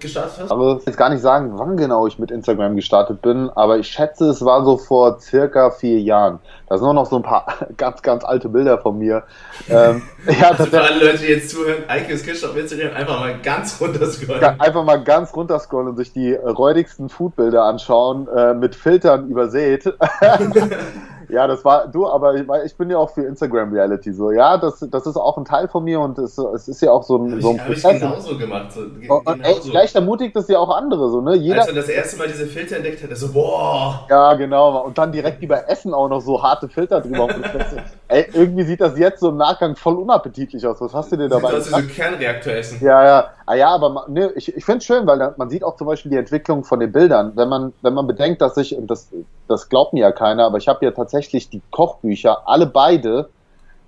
gestartet 0.00 0.32
hast? 0.40 0.50
Aber 0.50 0.78
ich 0.80 0.86
jetzt 0.86 0.96
gar 0.96 1.10
nicht 1.10 1.20
sagen, 1.20 1.52
wann 1.56 1.76
genau 1.76 2.06
ich 2.06 2.18
mit 2.18 2.30
Instagram 2.30 2.76
gestartet 2.76 3.20
bin, 3.20 3.50
aber 3.50 3.76
ich 3.76 3.88
schätze, 3.88 4.30
es 4.30 4.42
war 4.42 4.64
so 4.64 4.78
vor 4.78 5.20
circa 5.20 5.70
vier 5.70 6.00
Jahren. 6.00 6.38
Da 6.70 6.78
sind 6.78 6.94
noch 6.94 7.04
so 7.04 7.16
ein 7.16 7.22
paar 7.22 7.44
ganz, 7.76 8.00
ganz 8.00 8.24
alte 8.24 8.48
Bilder 8.48 8.78
von 8.78 8.98
mir. 8.98 9.24
ähm, 9.90 10.02
ja, 10.40 10.50
also 10.50 10.66
für 10.66 10.80
alle 10.80 11.04
Leute, 11.04 11.18
die 11.18 11.26
jetzt 11.26 11.50
zuhören, 11.50 11.84
Eikes 11.88 12.22
Kisch 12.22 12.44
auf 12.44 12.56
Instagram 12.56 12.94
einfach 12.94 13.20
mal 13.20 13.38
ganz 13.42 13.80
runterscrollen. 13.80 14.60
Einfach 14.60 14.84
mal 14.84 15.02
ganz 15.02 15.34
runterscrollen 15.34 15.88
und 15.88 15.96
sich 15.96 16.12
die 16.12 16.32
räudigsten 16.32 17.08
Foodbilder 17.08 17.64
anschauen, 17.64 18.28
äh, 18.28 18.54
mit 18.54 18.74
Filtern 18.74 19.28
übersät. 19.28 19.84
Ja, 21.32 21.46
das 21.46 21.64
war 21.64 21.88
du, 21.88 22.06
aber 22.06 22.34
ich, 22.34 22.44
ich 22.66 22.76
bin 22.76 22.90
ja 22.90 22.98
auch 22.98 23.08
für 23.08 23.22
Instagram 23.22 23.72
Reality 23.72 24.12
so. 24.12 24.30
Ja, 24.32 24.58
das, 24.58 24.86
das 24.90 25.06
ist 25.06 25.16
auch 25.16 25.38
ein 25.38 25.46
Teil 25.46 25.66
von 25.66 25.82
mir 25.82 25.98
und 25.98 26.18
es, 26.18 26.36
es 26.36 26.68
ist 26.68 26.82
ja 26.82 26.90
auch 26.90 27.02
so 27.02 27.16
ein, 27.16 27.32
hab 27.32 27.40
so 27.40 27.50
ein 27.50 27.56
ich, 27.56 27.64
Prozess. 27.64 27.94
Ich 27.94 28.00
genauso 28.00 28.36
gemacht. 28.36 28.72
So, 28.72 28.80
und, 28.80 29.26
und 29.26 29.40
ey, 29.40 29.54
vielleicht 29.62 29.94
ermutigt 29.94 30.36
das 30.36 30.46
ja 30.48 30.58
auch 30.58 30.68
andere 30.68 31.08
so, 31.08 31.22
ne? 31.22 31.34
Jeder, 31.36 31.60
Als 31.60 31.68
er 31.68 31.74
das 31.74 31.88
erste 31.88 32.18
Mal 32.18 32.28
diese 32.28 32.46
Filter 32.46 32.76
entdeckt 32.76 33.02
hat, 33.02 33.08
er 33.08 33.16
so, 33.16 33.32
boah. 33.32 34.06
Ja, 34.10 34.34
genau. 34.34 34.84
Und 34.84 34.98
dann 34.98 35.10
direkt 35.10 35.42
über 35.42 35.70
Essen 35.70 35.94
auch 35.94 36.08
noch 36.08 36.20
so 36.20 36.42
harte 36.42 36.68
Filter 36.68 37.00
drüber. 37.00 37.28
ey, 38.08 38.26
irgendwie 38.34 38.64
sieht 38.64 38.82
das 38.82 38.98
jetzt 38.98 39.20
so 39.20 39.30
im 39.30 39.38
Nachgang 39.38 39.74
voll 39.74 39.94
unappetitlich 39.94 40.66
aus. 40.66 40.82
Was 40.82 40.92
hast 40.92 41.12
du 41.12 41.16
dir 41.16 41.30
dabei? 41.30 41.52
Das 41.52 41.66
ist 41.66 41.74
so 41.74 41.82
Kernreaktor 41.82 42.52
essen. 42.52 42.78
Ja, 42.84 43.04
ja. 43.04 43.30
Ah, 43.46 43.54
ja, 43.54 43.68
aber 43.70 44.06
ne, 44.08 44.32
ich, 44.36 44.54
ich 44.56 44.64
finde 44.64 44.78
es 44.78 44.84
schön, 44.84 45.06
weil 45.06 45.34
man 45.36 45.50
sieht 45.50 45.64
auch 45.64 45.76
zum 45.76 45.86
Beispiel 45.86 46.10
die 46.10 46.16
Entwicklung 46.16 46.62
von 46.64 46.78
den 46.78 46.92
Bildern. 46.92 47.32
Wenn 47.34 47.48
man, 47.48 47.72
wenn 47.82 47.94
man 47.94 48.06
bedenkt, 48.06 48.40
dass 48.40 48.56
ich, 48.56 48.76
und 48.76 48.86
das, 48.86 49.08
das 49.48 49.68
glaubt 49.68 49.92
mir 49.92 50.00
ja 50.00 50.12
keiner, 50.12 50.44
aber 50.46 50.58
ich 50.58 50.68
habe 50.68 50.84
ja 50.84 50.92
tatsächlich 50.92 51.21
die 51.30 51.62
Kochbücher, 51.70 52.46
alle 52.46 52.66
beide, 52.66 53.30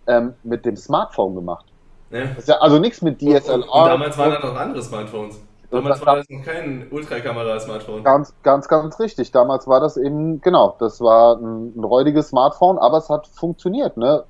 ähm, 0.06 0.34
mit 0.42 0.64
dem 0.64 0.76
Smartphone 0.76 1.34
gemacht. 1.34 1.66
Ja. 2.10 2.20
ja 2.46 2.54
also 2.60 2.78
nichts 2.78 3.02
mit 3.02 3.20
DSLR. 3.20 3.54
Und, 3.54 3.62
und 3.62 3.86
damals 3.86 4.18
waren 4.18 4.30
da 4.30 4.46
noch 4.46 4.56
andere 4.56 4.82
Smartphones. 4.82 5.40
Damals 5.70 6.06
war 6.06 6.16
das 6.16 6.28
noch 6.28 6.44
kein 6.44 6.86
Ultrakamera-Smartphone. 6.90 8.04
Ganz, 8.04 8.32
ganz, 8.44 8.68
ganz 8.68 9.00
richtig. 9.00 9.32
Damals 9.32 9.66
war 9.66 9.80
das 9.80 9.96
eben, 9.96 10.40
genau, 10.40 10.76
das 10.78 11.00
war 11.00 11.36
ein, 11.36 11.72
ein 11.76 11.82
räudiges 11.82 12.28
Smartphone, 12.28 12.78
aber 12.78 12.98
es 12.98 13.08
hat 13.08 13.26
funktioniert, 13.26 13.96
ne? 13.96 14.24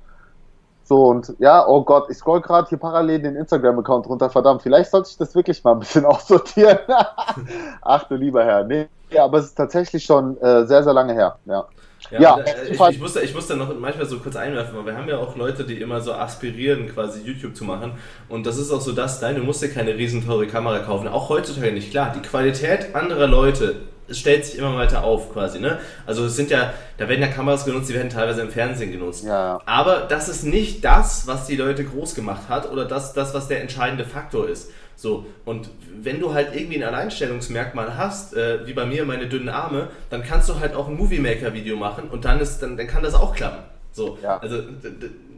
So 0.83 1.05
und 1.05 1.35
ja, 1.39 1.67
oh 1.67 1.83
Gott, 1.83 2.09
ich 2.09 2.17
scroll 2.17 2.41
gerade 2.41 2.69
hier 2.69 2.77
parallel 2.77 3.21
den 3.21 3.35
Instagram-Account 3.35 4.07
runter, 4.07 4.29
verdammt, 4.29 4.61
vielleicht 4.61 4.91
sollte 4.91 5.09
ich 5.09 5.17
das 5.17 5.33
wirklich 5.35 5.63
mal 5.63 5.73
ein 5.73 5.79
bisschen 5.79 6.05
aussortieren. 6.05 6.79
Ach 7.81 8.03
du 8.07 8.15
lieber 8.15 8.43
Herr. 8.43 8.63
Nee, 8.63 8.87
aber 9.17 9.39
es 9.39 9.45
ist 9.45 9.55
tatsächlich 9.55 10.03
schon 10.03 10.37
äh, 10.41 10.65
sehr, 10.65 10.83
sehr 10.83 10.93
lange 10.93 11.13
her, 11.13 11.37
ja. 11.45 11.65
Ja, 12.11 12.21
ja 12.21 12.37
äh, 12.39 12.71
ich, 12.71 12.79
ich, 12.79 12.99
muss 12.99 13.13
da, 13.13 13.21
ich 13.21 13.33
muss 13.33 13.47
da 13.47 13.55
noch 13.55 13.77
manchmal 13.79 14.05
so 14.05 14.19
kurz 14.19 14.35
einwerfen, 14.35 14.77
weil 14.77 14.85
wir 14.85 14.97
haben 14.97 15.09
ja 15.09 15.17
auch 15.17 15.35
Leute, 15.35 15.63
die 15.63 15.79
immer 15.81 16.01
so 16.01 16.13
aspirieren, 16.13 16.87
quasi 16.87 17.21
YouTube 17.21 17.55
zu 17.55 17.63
machen. 17.63 17.93
Und 18.29 18.45
das 18.45 18.57
ist 18.57 18.71
auch 18.71 18.81
so 18.81 18.91
das, 18.91 19.21
nein, 19.21 19.35
du 19.35 19.43
musst 19.43 19.61
dir 19.61 19.69
keine 19.69 19.95
riesenteure 19.95 20.45
Kamera 20.45 20.79
kaufen. 20.79 21.07
Auch 21.07 21.29
heutzutage 21.29 21.71
nicht. 21.71 21.91
Klar, 21.91 22.13
die 22.15 22.21
Qualität 22.21 22.95
anderer 22.95 23.27
Leute 23.27 23.75
es 24.07 24.19
stellt 24.19 24.45
sich 24.45 24.57
immer 24.57 24.75
weiter 24.75 25.03
auf 25.03 25.33
quasi, 25.33 25.59
ne? 25.59 25.79
Also 26.05 26.25
es 26.25 26.35
sind 26.35 26.51
ja, 26.51 26.73
da 26.97 27.09
werden 27.09 27.21
ja 27.21 27.27
Kameras 27.27 27.65
genutzt, 27.65 27.89
die 27.89 27.93
werden 27.93 28.09
teilweise 28.09 28.41
im 28.41 28.49
Fernsehen 28.49 28.91
genutzt. 28.91 29.25
Ja. 29.25 29.59
Aber 29.65 30.01
das 30.01 30.29
ist 30.29 30.43
nicht 30.43 30.85
das, 30.85 31.25
was 31.27 31.47
die 31.47 31.55
Leute 31.55 31.83
groß 31.83 32.13
gemacht 32.15 32.43
hat 32.49 32.71
oder 32.71 32.85
das, 32.85 33.13
das, 33.13 33.33
was 33.33 33.47
der 33.47 33.61
entscheidende 33.61 34.05
Faktor 34.05 34.47
ist. 34.47 34.71
So, 34.95 35.25
und 35.45 35.69
wenn 36.01 36.19
du 36.19 36.33
halt 36.33 36.55
irgendwie 36.55 36.77
ein 36.77 36.83
Alleinstellungsmerkmal 36.83 37.97
hast, 37.97 38.35
äh, 38.35 38.65
wie 38.65 38.73
bei 38.73 38.85
mir 38.85 39.05
meine 39.05 39.27
dünnen 39.27 39.49
Arme, 39.49 39.89
dann 40.09 40.23
kannst 40.23 40.49
du 40.49 40.59
halt 40.59 40.75
auch 40.75 40.87
ein 40.87 40.95
Movie 40.95 41.19
Maker 41.19 41.53
Video 41.53 41.75
machen 41.75 42.09
und 42.09 42.25
dann 42.25 42.39
ist, 42.39 42.61
dann, 42.61 42.77
dann 42.77 42.87
kann 42.87 43.03
das 43.03 43.13
auch 43.13 43.35
klappen. 43.35 43.63
So, 43.91 44.17
ja. 44.21 44.37
also 44.37 44.57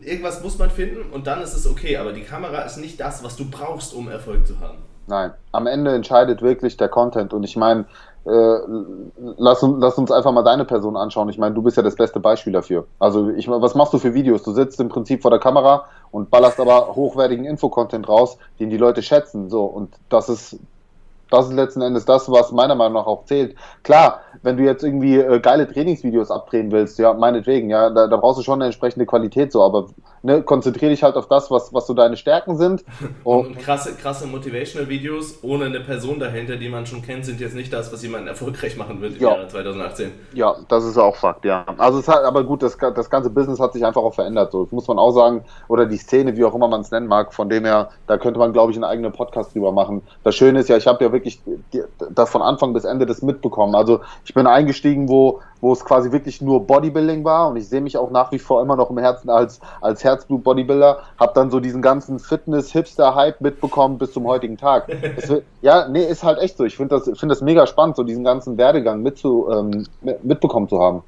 irgendwas 0.02 0.44
muss 0.44 0.58
man 0.58 0.70
finden 0.70 1.12
und 1.12 1.28
dann 1.28 1.42
ist 1.42 1.54
es 1.54 1.70
okay, 1.70 1.98
aber 1.98 2.14
die 2.14 2.24
Kamera 2.24 2.62
ist 2.62 2.78
nicht 2.78 3.00
das, 3.00 3.24
was 3.24 3.36
du 3.36 3.50
brauchst, 3.50 3.94
um 3.94 4.10
Erfolg 4.10 4.48
zu 4.48 4.60
haben. 4.60 4.78
Nein, 5.08 5.32
am 5.52 5.68
Ende 5.68 5.94
entscheidet 5.94 6.42
wirklich 6.42 6.76
der 6.76 6.90
Content 6.90 7.34
und 7.34 7.44
ich 7.44 7.56
meine, 7.56 7.86
äh, 8.26 8.60
lass, 9.38 9.62
lass, 9.62 9.98
uns 9.98 10.12
einfach 10.12 10.34
mal 10.34 10.44
deine 10.44 10.66
Person 10.66 10.98
anschauen. 10.98 11.30
Ich 11.30 11.38
meine, 11.38 11.56
du 11.56 11.62
bist 11.62 11.78
ja 11.78 11.84
das 11.84 11.96
beste 11.96 12.20
Beispiel 12.20 12.52
dafür. 12.52 12.86
Also, 13.00 13.30
ich, 13.30 13.48
was 13.48 13.74
machst 13.74 13.94
du 13.94 14.00
für 14.00 14.14
Videos? 14.14 14.44
Du 14.44 14.52
sitzt 14.52 14.82
im 14.82 14.90
Prinzip 14.90 15.22
vor 15.22 15.32
der 15.32 15.40
Kamera 15.40 15.86
und 16.12 16.30
ballerst 16.30 16.60
aber 16.60 16.96
hochwertigen 16.96 17.46
Infocontent 17.46 18.08
raus, 18.08 18.38
den 18.60 18.70
die 18.70 18.78
Leute 18.78 19.02
schätzen. 19.02 19.50
So, 19.50 19.66
und 19.66 19.96
das 20.10 20.30
ist 20.30 20.60
das 21.30 21.48
ist 21.48 21.54
letzten 21.54 21.82
Endes 21.82 22.06
das, 22.06 22.32
was 22.32 22.52
meiner 22.52 22.76
Meinung 22.76 22.94
nach 22.94 23.06
auch 23.06 23.26
zählt. 23.26 23.56
Klar, 23.84 24.22
wenn 24.44 24.58
du 24.58 24.64
jetzt 24.64 24.84
irgendwie 24.84 25.18
äh, 25.18 25.40
geile 25.40 25.68
Trainingsvideos 25.68 26.32
abdrehen 26.32 26.72
willst, 26.72 27.00
ja, 27.00 27.14
meinetwegen, 27.14 27.70
ja, 27.70 27.90
da, 27.90 28.08
da 28.08 28.18
brauchst 28.18 28.40
du 28.40 28.44
schon 28.44 28.60
eine 28.60 28.66
entsprechende 28.66 29.06
Qualität 29.06 29.52
so, 29.52 29.62
aber 29.62 29.88
ne, 30.28 30.44
konzentriere 30.44 30.92
dich 30.92 31.02
halt 31.02 31.16
auf 31.16 31.28
das, 31.28 31.50
was, 31.50 31.74
was 31.74 31.88
so 31.88 31.94
deine 31.94 32.18
Stärken 32.18 32.58
sind. 32.58 32.84
Und, 33.24 33.48
und 33.48 33.60
krasse, 33.60 33.96
krasse 33.96 34.28
Motivational-Videos 34.28 35.40
ohne 35.42 35.66
eine 35.66 35.80
Person 35.80 36.20
dahinter, 36.20 36.58
die 36.58 36.70
man 36.70 36.86
schon 36.86 37.02
kennt, 37.02 37.26
sind 37.26 37.40
jetzt 37.40 37.56
nicht 37.56 37.74
das, 37.74 37.92
was 37.92 38.04
jemanden 38.04 38.28
erfolgreich 38.28 38.78
machen 38.78 39.02
wird 39.02 39.16
im 39.16 39.24
ja. 39.24 39.32
Jahre 39.32 39.48
2018. 39.48 40.12
Ja, 40.34 40.56
das 40.68 40.84
ist 40.84 40.98
auch 40.98 41.16
Fakt, 41.16 41.46
ja. 41.46 41.66
Also 41.78 42.00
es 42.00 42.08
hat, 42.08 42.24
aber 42.24 42.44
gut, 42.44 42.62
das, 42.62 42.78
das 42.78 43.10
ganze 43.10 43.30
Business 43.30 43.60
hat 43.60 43.74
sich 43.74 43.86
einfach 43.86 44.02
auch 44.02 44.14
verändert, 44.14 44.52
so. 44.52 44.66
Das 44.66 44.72
muss 44.72 44.88
man 44.88 45.00
auch 45.00 45.12
sagen, 45.12 45.44
oder 45.68 45.86
die 45.86 45.98
Szene, 45.98 46.36
wie 46.36 46.44
auch 46.44 46.54
immer 46.54 46.68
man 46.68 46.82
es 46.82 46.92
nennen 46.92 47.08
mag, 47.08 47.34
von 47.34 47.50
dem 47.50 47.66
her, 47.66 47.90
da 48.06 48.18
könnte 48.18 48.40
man, 48.40 48.54
glaube 48.54 48.72
ich, 48.72 48.78
einen 48.78 48.84
eigenen 48.84 49.14
Podcast 49.14 49.56
drüber 49.56 49.72
machen. 49.72 50.02
Das 50.24 50.36
Schöne 50.36 50.60
ist 50.60 50.70
ja, 50.70 50.78
ich 50.78 50.88
habe 50.88 51.04
ja 51.04 51.12
wirklich 51.12 51.42
das 52.12 52.30
von 52.30 52.42
Anfang 52.42 52.74
bis 52.74 52.84
Ende 52.84 53.06
das 53.06 53.22
mitbekommen. 53.22 53.76
Also 53.76 54.02
ich 54.26 54.34
bin 54.34 54.46
eingestiegen, 54.46 55.08
wo, 55.08 55.40
wo 55.62 55.74
es 55.74 55.84
quasi 55.84 56.12
wirklich 56.12 56.42
nur 56.42 56.66
Bodybuilding 56.66 57.24
war 57.24 57.50
und 57.50 57.58
ich 57.58 57.68
sehe 57.68 57.82
mich 57.82 57.98
auch 57.98 58.12
nach 58.12 58.32
wie 58.32 58.40
vor 58.40 58.62
immer 58.62 58.76
noch 58.76 58.90
im 58.90 58.98
Herzen 58.98 59.30
als, 59.30 59.60
als 59.82 60.04
Herzblut-Bodybuilder, 60.04 61.00
habe 61.20 61.32
dann 61.36 61.52
so 61.52 61.60
diesen 61.60 61.82
ganzen 61.82 62.20
Fitness-Hipster-Hype 62.20 63.42
mitbekommen 63.42 63.98
bis 63.98 64.14
zum 64.14 64.26
heutigen 64.28 64.58
Tag. 64.58 64.88
Wird, 65.28 65.44
ja, 65.62 65.88
nee, 65.88 66.04
ist 66.04 66.24
halt 66.24 66.40
echt 66.40 66.58
so. 66.58 66.66
Ich 66.66 66.78
finde 66.78 66.96
das, 66.96 67.20
find 67.20 67.32
das 67.32 67.42
mega 67.42 67.68
spannend, 67.68 67.96
so 67.96 68.04
diesen 68.04 68.24
ganzen 68.24 68.58
Werdegang 68.58 69.02
mitzu, 69.02 69.48
ähm, 69.52 69.86
mitbekommen 70.24 70.70
zu 70.70 70.80
haben. 70.80 71.04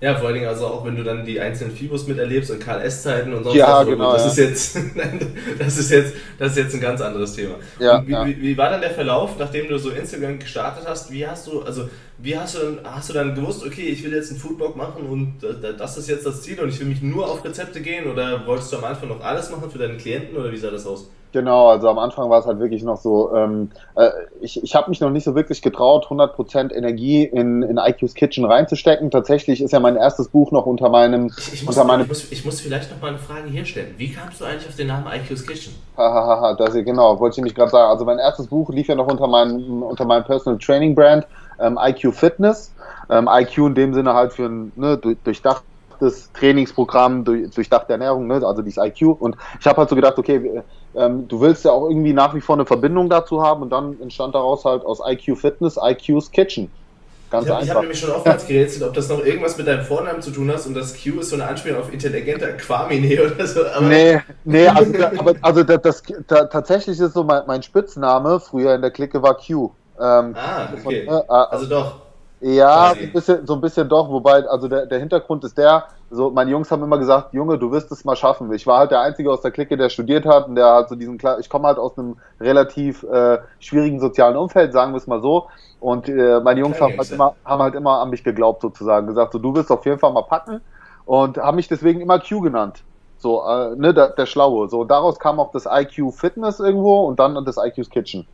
Ja, 0.00 0.14
vor 0.14 0.26
allen 0.26 0.34
Dingen 0.34 0.46
also 0.46 0.66
auch 0.66 0.84
wenn 0.84 0.94
du 0.94 1.02
dann 1.02 1.24
die 1.24 1.40
einzelnen 1.40 1.74
Fibus 1.74 2.06
miterlebst 2.06 2.52
und 2.52 2.60
KLS-Zeiten 2.60 3.34
und 3.34 3.42
sonst 3.42 3.56
ja, 3.56 3.80
was. 3.80 3.86
Genau, 3.86 4.12
das 4.12 4.24
ja. 4.24 4.30
ist 4.30 4.38
jetzt, 4.38 4.76
das 5.58 5.76
ist 5.76 5.90
jetzt, 5.90 6.14
das 6.38 6.52
ist 6.52 6.58
jetzt 6.58 6.74
ein 6.74 6.80
ganz 6.80 7.00
anderes 7.00 7.34
Thema. 7.34 7.56
Ja, 7.80 8.06
wie, 8.06 8.12
ja. 8.12 8.24
Wie, 8.24 8.40
wie, 8.40 8.56
war 8.56 8.70
dann 8.70 8.80
der 8.80 8.90
Verlauf, 8.90 9.36
nachdem 9.40 9.68
du 9.68 9.76
so 9.78 9.90
Instagram 9.90 10.38
gestartet 10.38 10.84
hast? 10.86 11.10
Wie 11.10 11.26
hast 11.26 11.48
du, 11.48 11.62
also 11.62 11.88
wie 12.18 12.36
hast 12.36 12.56
du, 12.56 12.78
hast 12.84 13.08
du 13.10 13.12
dann 13.14 13.34
gewusst, 13.34 13.64
okay, 13.64 13.86
ich 13.88 14.04
will 14.04 14.12
jetzt 14.12 14.30
einen 14.30 14.40
Foodblog 14.40 14.76
machen 14.76 15.06
und 15.08 15.34
das 15.78 15.96
ist 15.96 16.08
jetzt 16.08 16.26
das 16.26 16.42
Ziel 16.42 16.60
und 16.60 16.68
ich 16.68 16.80
will 16.80 16.88
mich 16.88 17.00
nur 17.00 17.30
auf 17.30 17.44
Rezepte 17.44 17.80
gehen 17.80 18.10
oder 18.10 18.44
wolltest 18.46 18.72
du 18.72 18.78
am 18.78 18.84
Anfang 18.84 19.08
noch 19.08 19.20
alles 19.20 19.50
machen 19.50 19.70
für 19.70 19.78
deine 19.78 19.96
Klienten 19.96 20.36
oder 20.36 20.50
wie 20.50 20.56
sah 20.56 20.70
das 20.70 20.86
aus? 20.86 21.08
Genau, 21.32 21.68
also 21.68 21.90
am 21.90 21.98
Anfang 21.98 22.30
war 22.30 22.40
es 22.40 22.46
halt 22.46 22.58
wirklich 22.58 22.82
noch 22.82 22.96
so, 22.96 23.34
ähm, 23.34 23.70
äh, 23.96 24.08
ich, 24.40 24.62
ich 24.62 24.74
habe 24.74 24.88
mich 24.88 25.00
noch 25.00 25.10
nicht 25.10 25.24
so 25.24 25.34
wirklich 25.34 25.60
getraut, 25.60 26.06
100% 26.06 26.72
Energie 26.72 27.22
in, 27.24 27.62
in 27.62 27.76
IQ's 27.76 28.14
Kitchen 28.14 28.46
reinzustecken. 28.46 29.10
Tatsächlich 29.10 29.60
ist 29.60 29.72
ja 29.72 29.80
mein 29.80 29.96
erstes 29.96 30.28
Buch 30.28 30.52
noch 30.52 30.64
unter 30.64 30.88
meinem... 30.88 31.30
Ich, 31.36 31.52
ich, 31.52 31.66
muss, 31.66 31.76
unter 31.76 31.86
meinem 31.86 32.02
ich, 32.02 32.08
muss, 32.08 32.32
ich 32.32 32.44
muss 32.46 32.60
vielleicht 32.60 32.90
noch 32.90 33.02
mal 33.02 33.08
eine 33.08 33.18
Frage 33.18 33.48
hier 33.50 33.66
stellen. 33.66 33.94
Wie 33.98 34.10
kamst 34.10 34.40
du 34.40 34.46
eigentlich 34.46 34.68
auf 34.68 34.76
den 34.76 34.86
Namen 34.86 35.06
IQ's 35.06 35.46
Kitchen? 35.46 35.74
Hahaha, 35.98 36.54
das 36.58 36.72
genau, 36.72 37.20
wollte 37.20 37.34
ich 37.34 37.38
nämlich 37.38 37.54
gerade 37.54 37.72
sagen. 37.72 37.90
Also 37.90 38.06
mein 38.06 38.18
erstes 38.18 38.46
Buch 38.46 38.70
lief 38.70 38.88
ja 38.88 38.94
noch 38.94 39.06
unter 39.06 39.26
meinem, 39.26 39.82
unter 39.82 40.06
meinem 40.06 40.24
Personal 40.24 40.58
Training 40.58 40.94
Brand, 40.94 41.26
ähm, 41.60 41.78
IQ 41.80 42.14
Fitness. 42.14 42.72
Ähm, 43.10 43.28
IQ 43.30 43.58
in 43.58 43.74
dem 43.74 43.94
Sinne 43.94 44.14
halt 44.14 44.32
für 44.32 44.46
ein 44.46 44.72
ne, 44.76 44.98
durchdacht 44.98 45.62
durchdachtes 45.98 46.30
Trainingsprogramm, 46.32 47.24
durch, 47.24 47.50
durchdachte 47.50 47.92
Ernährung, 47.92 48.26
ne? 48.26 48.34
also 48.34 48.62
dieses 48.62 48.82
IQ. 48.82 49.20
Und 49.20 49.36
ich 49.60 49.66
habe 49.66 49.78
halt 49.78 49.88
so 49.88 49.96
gedacht, 49.96 50.18
okay, 50.18 50.62
ähm, 50.94 51.28
du 51.28 51.40
willst 51.40 51.64
ja 51.64 51.72
auch 51.72 51.88
irgendwie 51.88 52.12
nach 52.12 52.34
wie 52.34 52.40
vor 52.40 52.56
eine 52.56 52.66
Verbindung 52.66 53.08
dazu 53.08 53.42
haben 53.42 53.62
und 53.62 53.70
dann 53.70 54.00
entstand 54.00 54.34
daraus 54.34 54.64
halt 54.64 54.84
aus 54.84 55.00
IQ 55.04 55.36
Fitness 55.36 55.78
IQ's 55.82 56.30
Kitchen. 56.30 56.70
Ganz 57.30 57.46
ich 57.46 57.52
habe 57.52 57.68
hab 57.68 57.80
nämlich 57.82 58.00
schon 58.00 58.10
oftmals 58.10 58.46
gerätselt, 58.46 58.84
ob 58.84 58.94
das 58.94 59.10
noch 59.10 59.22
irgendwas 59.22 59.58
mit 59.58 59.66
deinem 59.66 59.84
Vornamen 59.84 60.22
zu 60.22 60.30
tun 60.30 60.50
hast 60.50 60.66
und 60.66 60.72
das 60.72 60.94
Q 60.94 61.20
ist 61.20 61.28
so 61.28 61.36
eine 61.36 61.46
Anspielung 61.46 61.78
auf 61.78 61.92
intelligenter 61.92 62.52
Quamine 62.52 63.22
oder 63.22 63.46
so. 63.46 63.66
Aber 63.66 63.84
nee, 63.84 64.18
nee, 64.44 64.66
also, 64.66 64.92
aber, 65.18 65.34
also 65.42 65.62
das, 65.62 65.82
das, 65.82 66.02
das, 66.26 66.48
tatsächlich 66.48 66.98
ist 66.98 67.12
so 67.12 67.24
mein, 67.24 67.42
mein, 67.46 67.62
Spitzname 67.62 68.40
früher 68.40 68.74
in 68.74 68.80
der 68.80 68.90
Clique 68.90 69.22
war 69.22 69.36
Q. 69.36 69.72
Ähm, 70.00 70.34
ah, 70.36 70.68
okay. 70.72 71.04
Von, 71.04 71.14
äh, 71.14 71.22
also 71.28 71.66
doch. 71.66 71.94
Ja, 72.40 72.94
so 72.94 73.00
ein, 73.00 73.12
bisschen, 73.12 73.46
so 73.46 73.54
ein 73.54 73.60
bisschen 73.60 73.88
doch, 73.88 74.08
wobei, 74.08 74.46
also 74.48 74.68
der, 74.68 74.86
der 74.86 75.00
Hintergrund 75.00 75.42
ist 75.42 75.58
der, 75.58 75.86
so 76.08 76.30
meine 76.30 76.52
Jungs 76.52 76.70
haben 76.70 76.84
immer 76.84 76.98
gesagt, 76.98 77.34
Junge, 77.34 77.58
du 77.58 77.72
wirst 77.72 77.90
es 77.90 78.04
mal 78.04 78.14
schaffen. 78.14 78.52
Ich 78.52 78.64
war 78.64 78.78
halt 78.78 78.92
der 78.92 79.00
Einzige 79.00 79.30
aus 79.32 79.40
der 79.40 79.50
Clique, 79.50 79.76
der 79.76 79.88
studiert 79.88 80.24
hat 80.24 80.46
und 80.46 80.54
der 80.54 80.66
halt 80.66 80.88
so 80.88 80.94
diesen, 80.94 81.18
ich 81.40 81.50
komme 81.50 81.66
halt 81.66 81.78
aus 81.78 81.98
einem 81.98 82.16
relativ 82.40 83.02
äh, 83.02 83.38
schwierigen 83.58 83.98
sozialen 83.98 84.36
Umfeld, 84.36 84.72
sagen 84.72 84.92
wir 84.92 84.98
es 84.98 85.08
mal 85.08 85.20
so. 85.20 85.48
Und 85.80 86.08
äh, 86.08 86.40
meine 86.40 86.60
Jungs 86.60 86.80
haben 86.80 86.96
halt, 86.96 87.10
immer, 87.10 87.34
haben 87.44 87.62
halt 87.62 87.74
immer 87.74 88.00
an 88.00 88.10
mich 88.10 88.22
geglaubt 88.22 88.62
sozusagen, 88.62 89.08
gesagt, 89.08 89.32
so 89.32 89.38
du 89.40 89.54
wirst 89.54 89.70
auf 89.70 89.84
jeden 89.84 89.98
Fall 89.98 90.12
mal 90.12 90.22
packen 90.22 90.60
und 91.06 91.38
haben 91.38 91.56
mich 91.56 91.68
deswegen 91.68 92.00
immer 92.00 92.20
Q 92.20 92.40
genannt. 92.40 92.84
So, 93.18 93.44
äh, 93.44 93.74
ne, 93.74 93.92
der, 93.92 94.10
der 94.10 94.26
Schlaue. 94.26 94.68
So, 94.68 94.84
daraus 94.84 95.18
kam 95.18 95.40
auch 95.40 95.50
das 95.50 95.66
IQ 95.66 96.12
Fitness 96.14 96.60
irgendwo 96.60 97.00
und 97.06 97.18
dann 97.18 97.44
das 97.44 97.56
IQ's 97.56 97.90
Kitchen. 97.90 98.26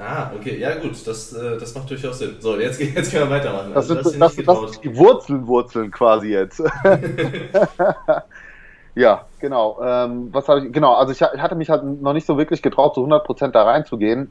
Ah, 0.00 0.30
okay, 0.34 0.58
ja 0.58 0.76
gut, 0.76 1.04
das, 1.06 1.32
äh, 1.32 1.58
das 1.58 1.74
macht 1.74 1.90
durchaus 1.90 2.18
Sinn. 2.18 2.36
So, 2.38 2.56
jetzt, 2.56 2.80
jetzt 2.80 3.10
können 3.10 3.28
wir 3.28 3.36
weitermachen. 3.36 3.72
Das, 3.74 3.90
also, 3.90 3.94
sind, 4.10 4.20
das, 4.22 4.36
das, 4.36 4.44
das 4.44 4.60
sind 4.60 4.84
die 4.84 4.96
Wurzeln, 4.96 5.46
Wurzeln 5.48 5.90
quasi 5.90 6.28
jetzt. 6.28 6.62
ja, 8.94 9.24
genau. 9.40 9.80
Ähm, 9.82 10.28
was 10.32 10.48
habe 10.48 10.66
ich? 10.66 10.72
Genau, 10.72 10.94
also 10.94 11.12
ich, 11.12 11.20
hatte 11.22 11.56
mich 11.56 11.68
halt 11.68 11.82
noch 11.84 12.12
nicht 12.12 12.26
so 12.26 12.38
wirklich 12.38 12.62
getraut, 12.62 12.94
zu 12.94 13.04
100% 13.04 13.48
da 13.48 13.64
reinzugehen. 13.64 14.30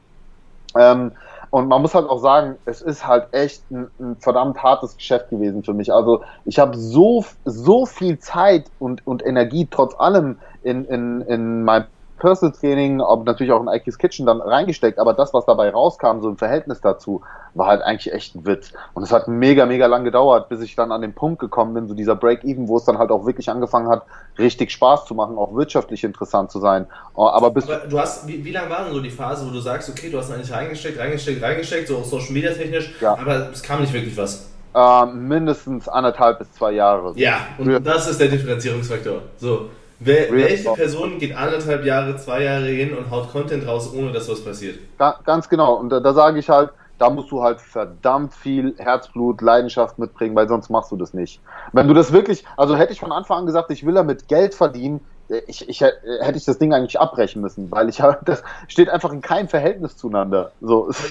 Ähm, 0.77 1.11
und 1.49 1.67
man 1.67 1.81
muss 1.81 1.95
halt 1.95 2.09
auch 2.09 2.19
sagen, 2.19 2.55
es 2.65 2.81
ist 2.81 3.07
halt 3.07 3.33
echt 3.33 3.69
ein, 3.71 3.89
ein 3.99 4.17
verdammt 4.17 4.61
hartes 4.61 4.95
Geschäft 4.97 5.29
gewesen 5.29 5.63
für 5.63 5.73
mich. 5.73 5.93
Also 5.93 6.23
ich 6.45 6.59
habe 6.59 6.77
so, 6.77 7.25
so 7.45 7.85
viel 7.85 8.19
Zeit 8.19 8.65
und, 8.79 9.05
und 9.07 9.25
Energie 9.25 9.67
trotz 9.69 9.95
allem 9.97 10.39
in, 10.63 10.85
in, 10.85 11.21
in 11.21 11.63
mein 11.63 11.85
Personal 12.17 12.55
Training, 12.57 13.01
ob 13.01 13.25
natürlich 13.25 13.51
auch 13.51 13.61
in 13.61 13.67
IQ's 13.67 13.97
Kitchen 13.97 14.25
dann 14.25 14.41
reingesteckt, 14.41 14.99
aber 14.99 15.13
das, 15.13 15.33
was 15.33 15.45
dabei 15.45 15.69
rauskam, 15.69 16.21
so 16.21 16.29
im 16.29 16.37
Verhältnis 16.37 16.81
dazu, 16.81 17.21
war 17.53 17.67
halt 17.67 17.81
eigentlich 17.81 18.13
echt 18.13 18.35
ein 18.35 18.45
Witz. 18.45 18.73
Und 18.93 19.03
es 19.03 19.11
hat 19.11 19.27
mega, 19.27 19.65
mega 19.65 19.85
lang 19.85 20.03
gedauert, 20.03 20.49
bis 20.49 20.61
ich 20.61 20.75
dann 20.75 20.91
an 20.91 21.01
den 21.01 21.13
Punkt 21.13 21.39
gekommen 21.39 21.73
bin, 21.73 21.87
so 21.87 21.93
dieser 21.93 22.15
Break-Even, 22.15 22.67
wo 22.67 22.77
es 22.77 22.85
dann 22.85 22.97
halt 22.97 23.11
auch 23.11 23.25
wirklich 23.25 23.49
angefangen 23.49 23.87
hat, 23.87 24.03
richtig 24.37 24.71
Spaß 24.71 25.05
zu 25.05 25.15
machen, 25.15 25.37
auch 25.37 25.55
wirtschaftlich 25.55 26.03
interessant 26.03 26.51
zu 26.51 26.59
sein. 26.59 26.87
Oh, 27.15 27.27
aber, 27.27 27.51
bis 27.51 27.69
aber 27.69 27.87
du 27.87 27.99
hast, 27.99 28.27
wie, 28.27 28.43
wie 28.43 28.51
lange 28.51 28.69
war 28.69 28.83
denn 28.83 28.93
so 28.93 29.01
die 29.01 29.09
Phase, 29.09 29.47
wo 29.47 29.51
du 29.51 29.59
sagst, 29.59 29.89
okay, 29.89 30.09
du 30.09 30.17
hast 30.17 30.31
eigentlich 30.31 30.51
reingesteckt, 30.51 30.99
reingesteckt, 30.99 31.41
reingesteckt, 31.41 31.87
so 31.87 32.03
Social 32.03 32.33
Media 32.33 32.51
technisch, 32.51 32.93
ja. 33.01 33.13
aber 33.13 33.49
es 33.51 33.63
kam 33.63 33.81
nicht 33.81 33.93
wirklich 33.93 34.17
was? 34.17 34.49
Äh, 34.73 35.05
mindestens 35.07 35.87
anderthalb 35.87 36.39
bis 36.39 36.51
zwei 36.51 36.73
Jahre. 36.73 37.13
Ja, 37.15 37.47
und 37.57 37.85
das 37.85 38.07
ist 38.07 38.19
der 38.19 38.27
Differenzierungsfaktor. 38.27 39.21
So, 39.37 39.69
Wer, 39.99 40.31
welche 40.31 40.71
Person 40.73 41.17
geht 41.17 41.35
anderthalb 41.35 41.83
Jahre, 41.83 42.15
zwei 42.17 42.43
Jahre 42.43 42.67
hin 42.67 42.95
und 42.95 43.09
haut 43.09 43.31
Content 43.31 43.67
raus, 43.67 43.91
ohne 43.93 44.11
dass 44.11 44.29
was 44.29 44.43
passiert? 44.43 44.79
ganz 45.25 45.49
genau. 45.49 45.75
Und 45.75 45.89
da, 45.89 45.99
da 45.99 46.13
sage 46.13 46.39
ich 46.39 46.49
halt, 46.49 46.69
da 46.99 47.09
musst 47.09 47.31
du 47.31 47.41
halt 47.43 47.61
verdammt 47.61 48.33
viel 48.33 48.75
Herzblut, 48.77 49.41
Leidenschaft 49.41 49.99
mitbringen, 49.99 50.35
weil 50.35 50.47
sonst 50.47 50.69
machst 50.69 50.91
du 50.91 50.97
das 50.97 51.13
nicht. 51.13 51.41
Wenn 51.73 51.87
du 51.87 51.93
das 51.93 52.11
wirklich, 52.11 52.43
also 52.57 52.75
hätte 52.75 52.93
ich 52.93 52.99
von 52.99 53.11
Anfang 53.11 53.39
an 53.39 53.45
gesagt, 53.45 53.71
ich 53.71 53.85
will 53.85 53.93
damit 53.93 54.27
Geld 54.27 54.53
verdienen, 54.53 55.01
ich, 55.47 55.67
ich, 55.67 55.81
hätte 55.81 56.37
ich 56.37 56.45
das 56.45 56.57
Ding 56.57 56.73
eigentlich 56.73 56.99
abbrechen 56.99 57.41
müssen, 57.41 57.69
weil 57.69 57.89
ich 57.89 57.97
das 58.25 58.43
steht 58.67 58.89
einfach 58.89 59.11
in 59.11 59.21
keinem 59.21 59.49
Verhältnis 59.49 59.97
zueinander. 59.97 60.51
So. 60.61 60.89
Es 60.89 61.03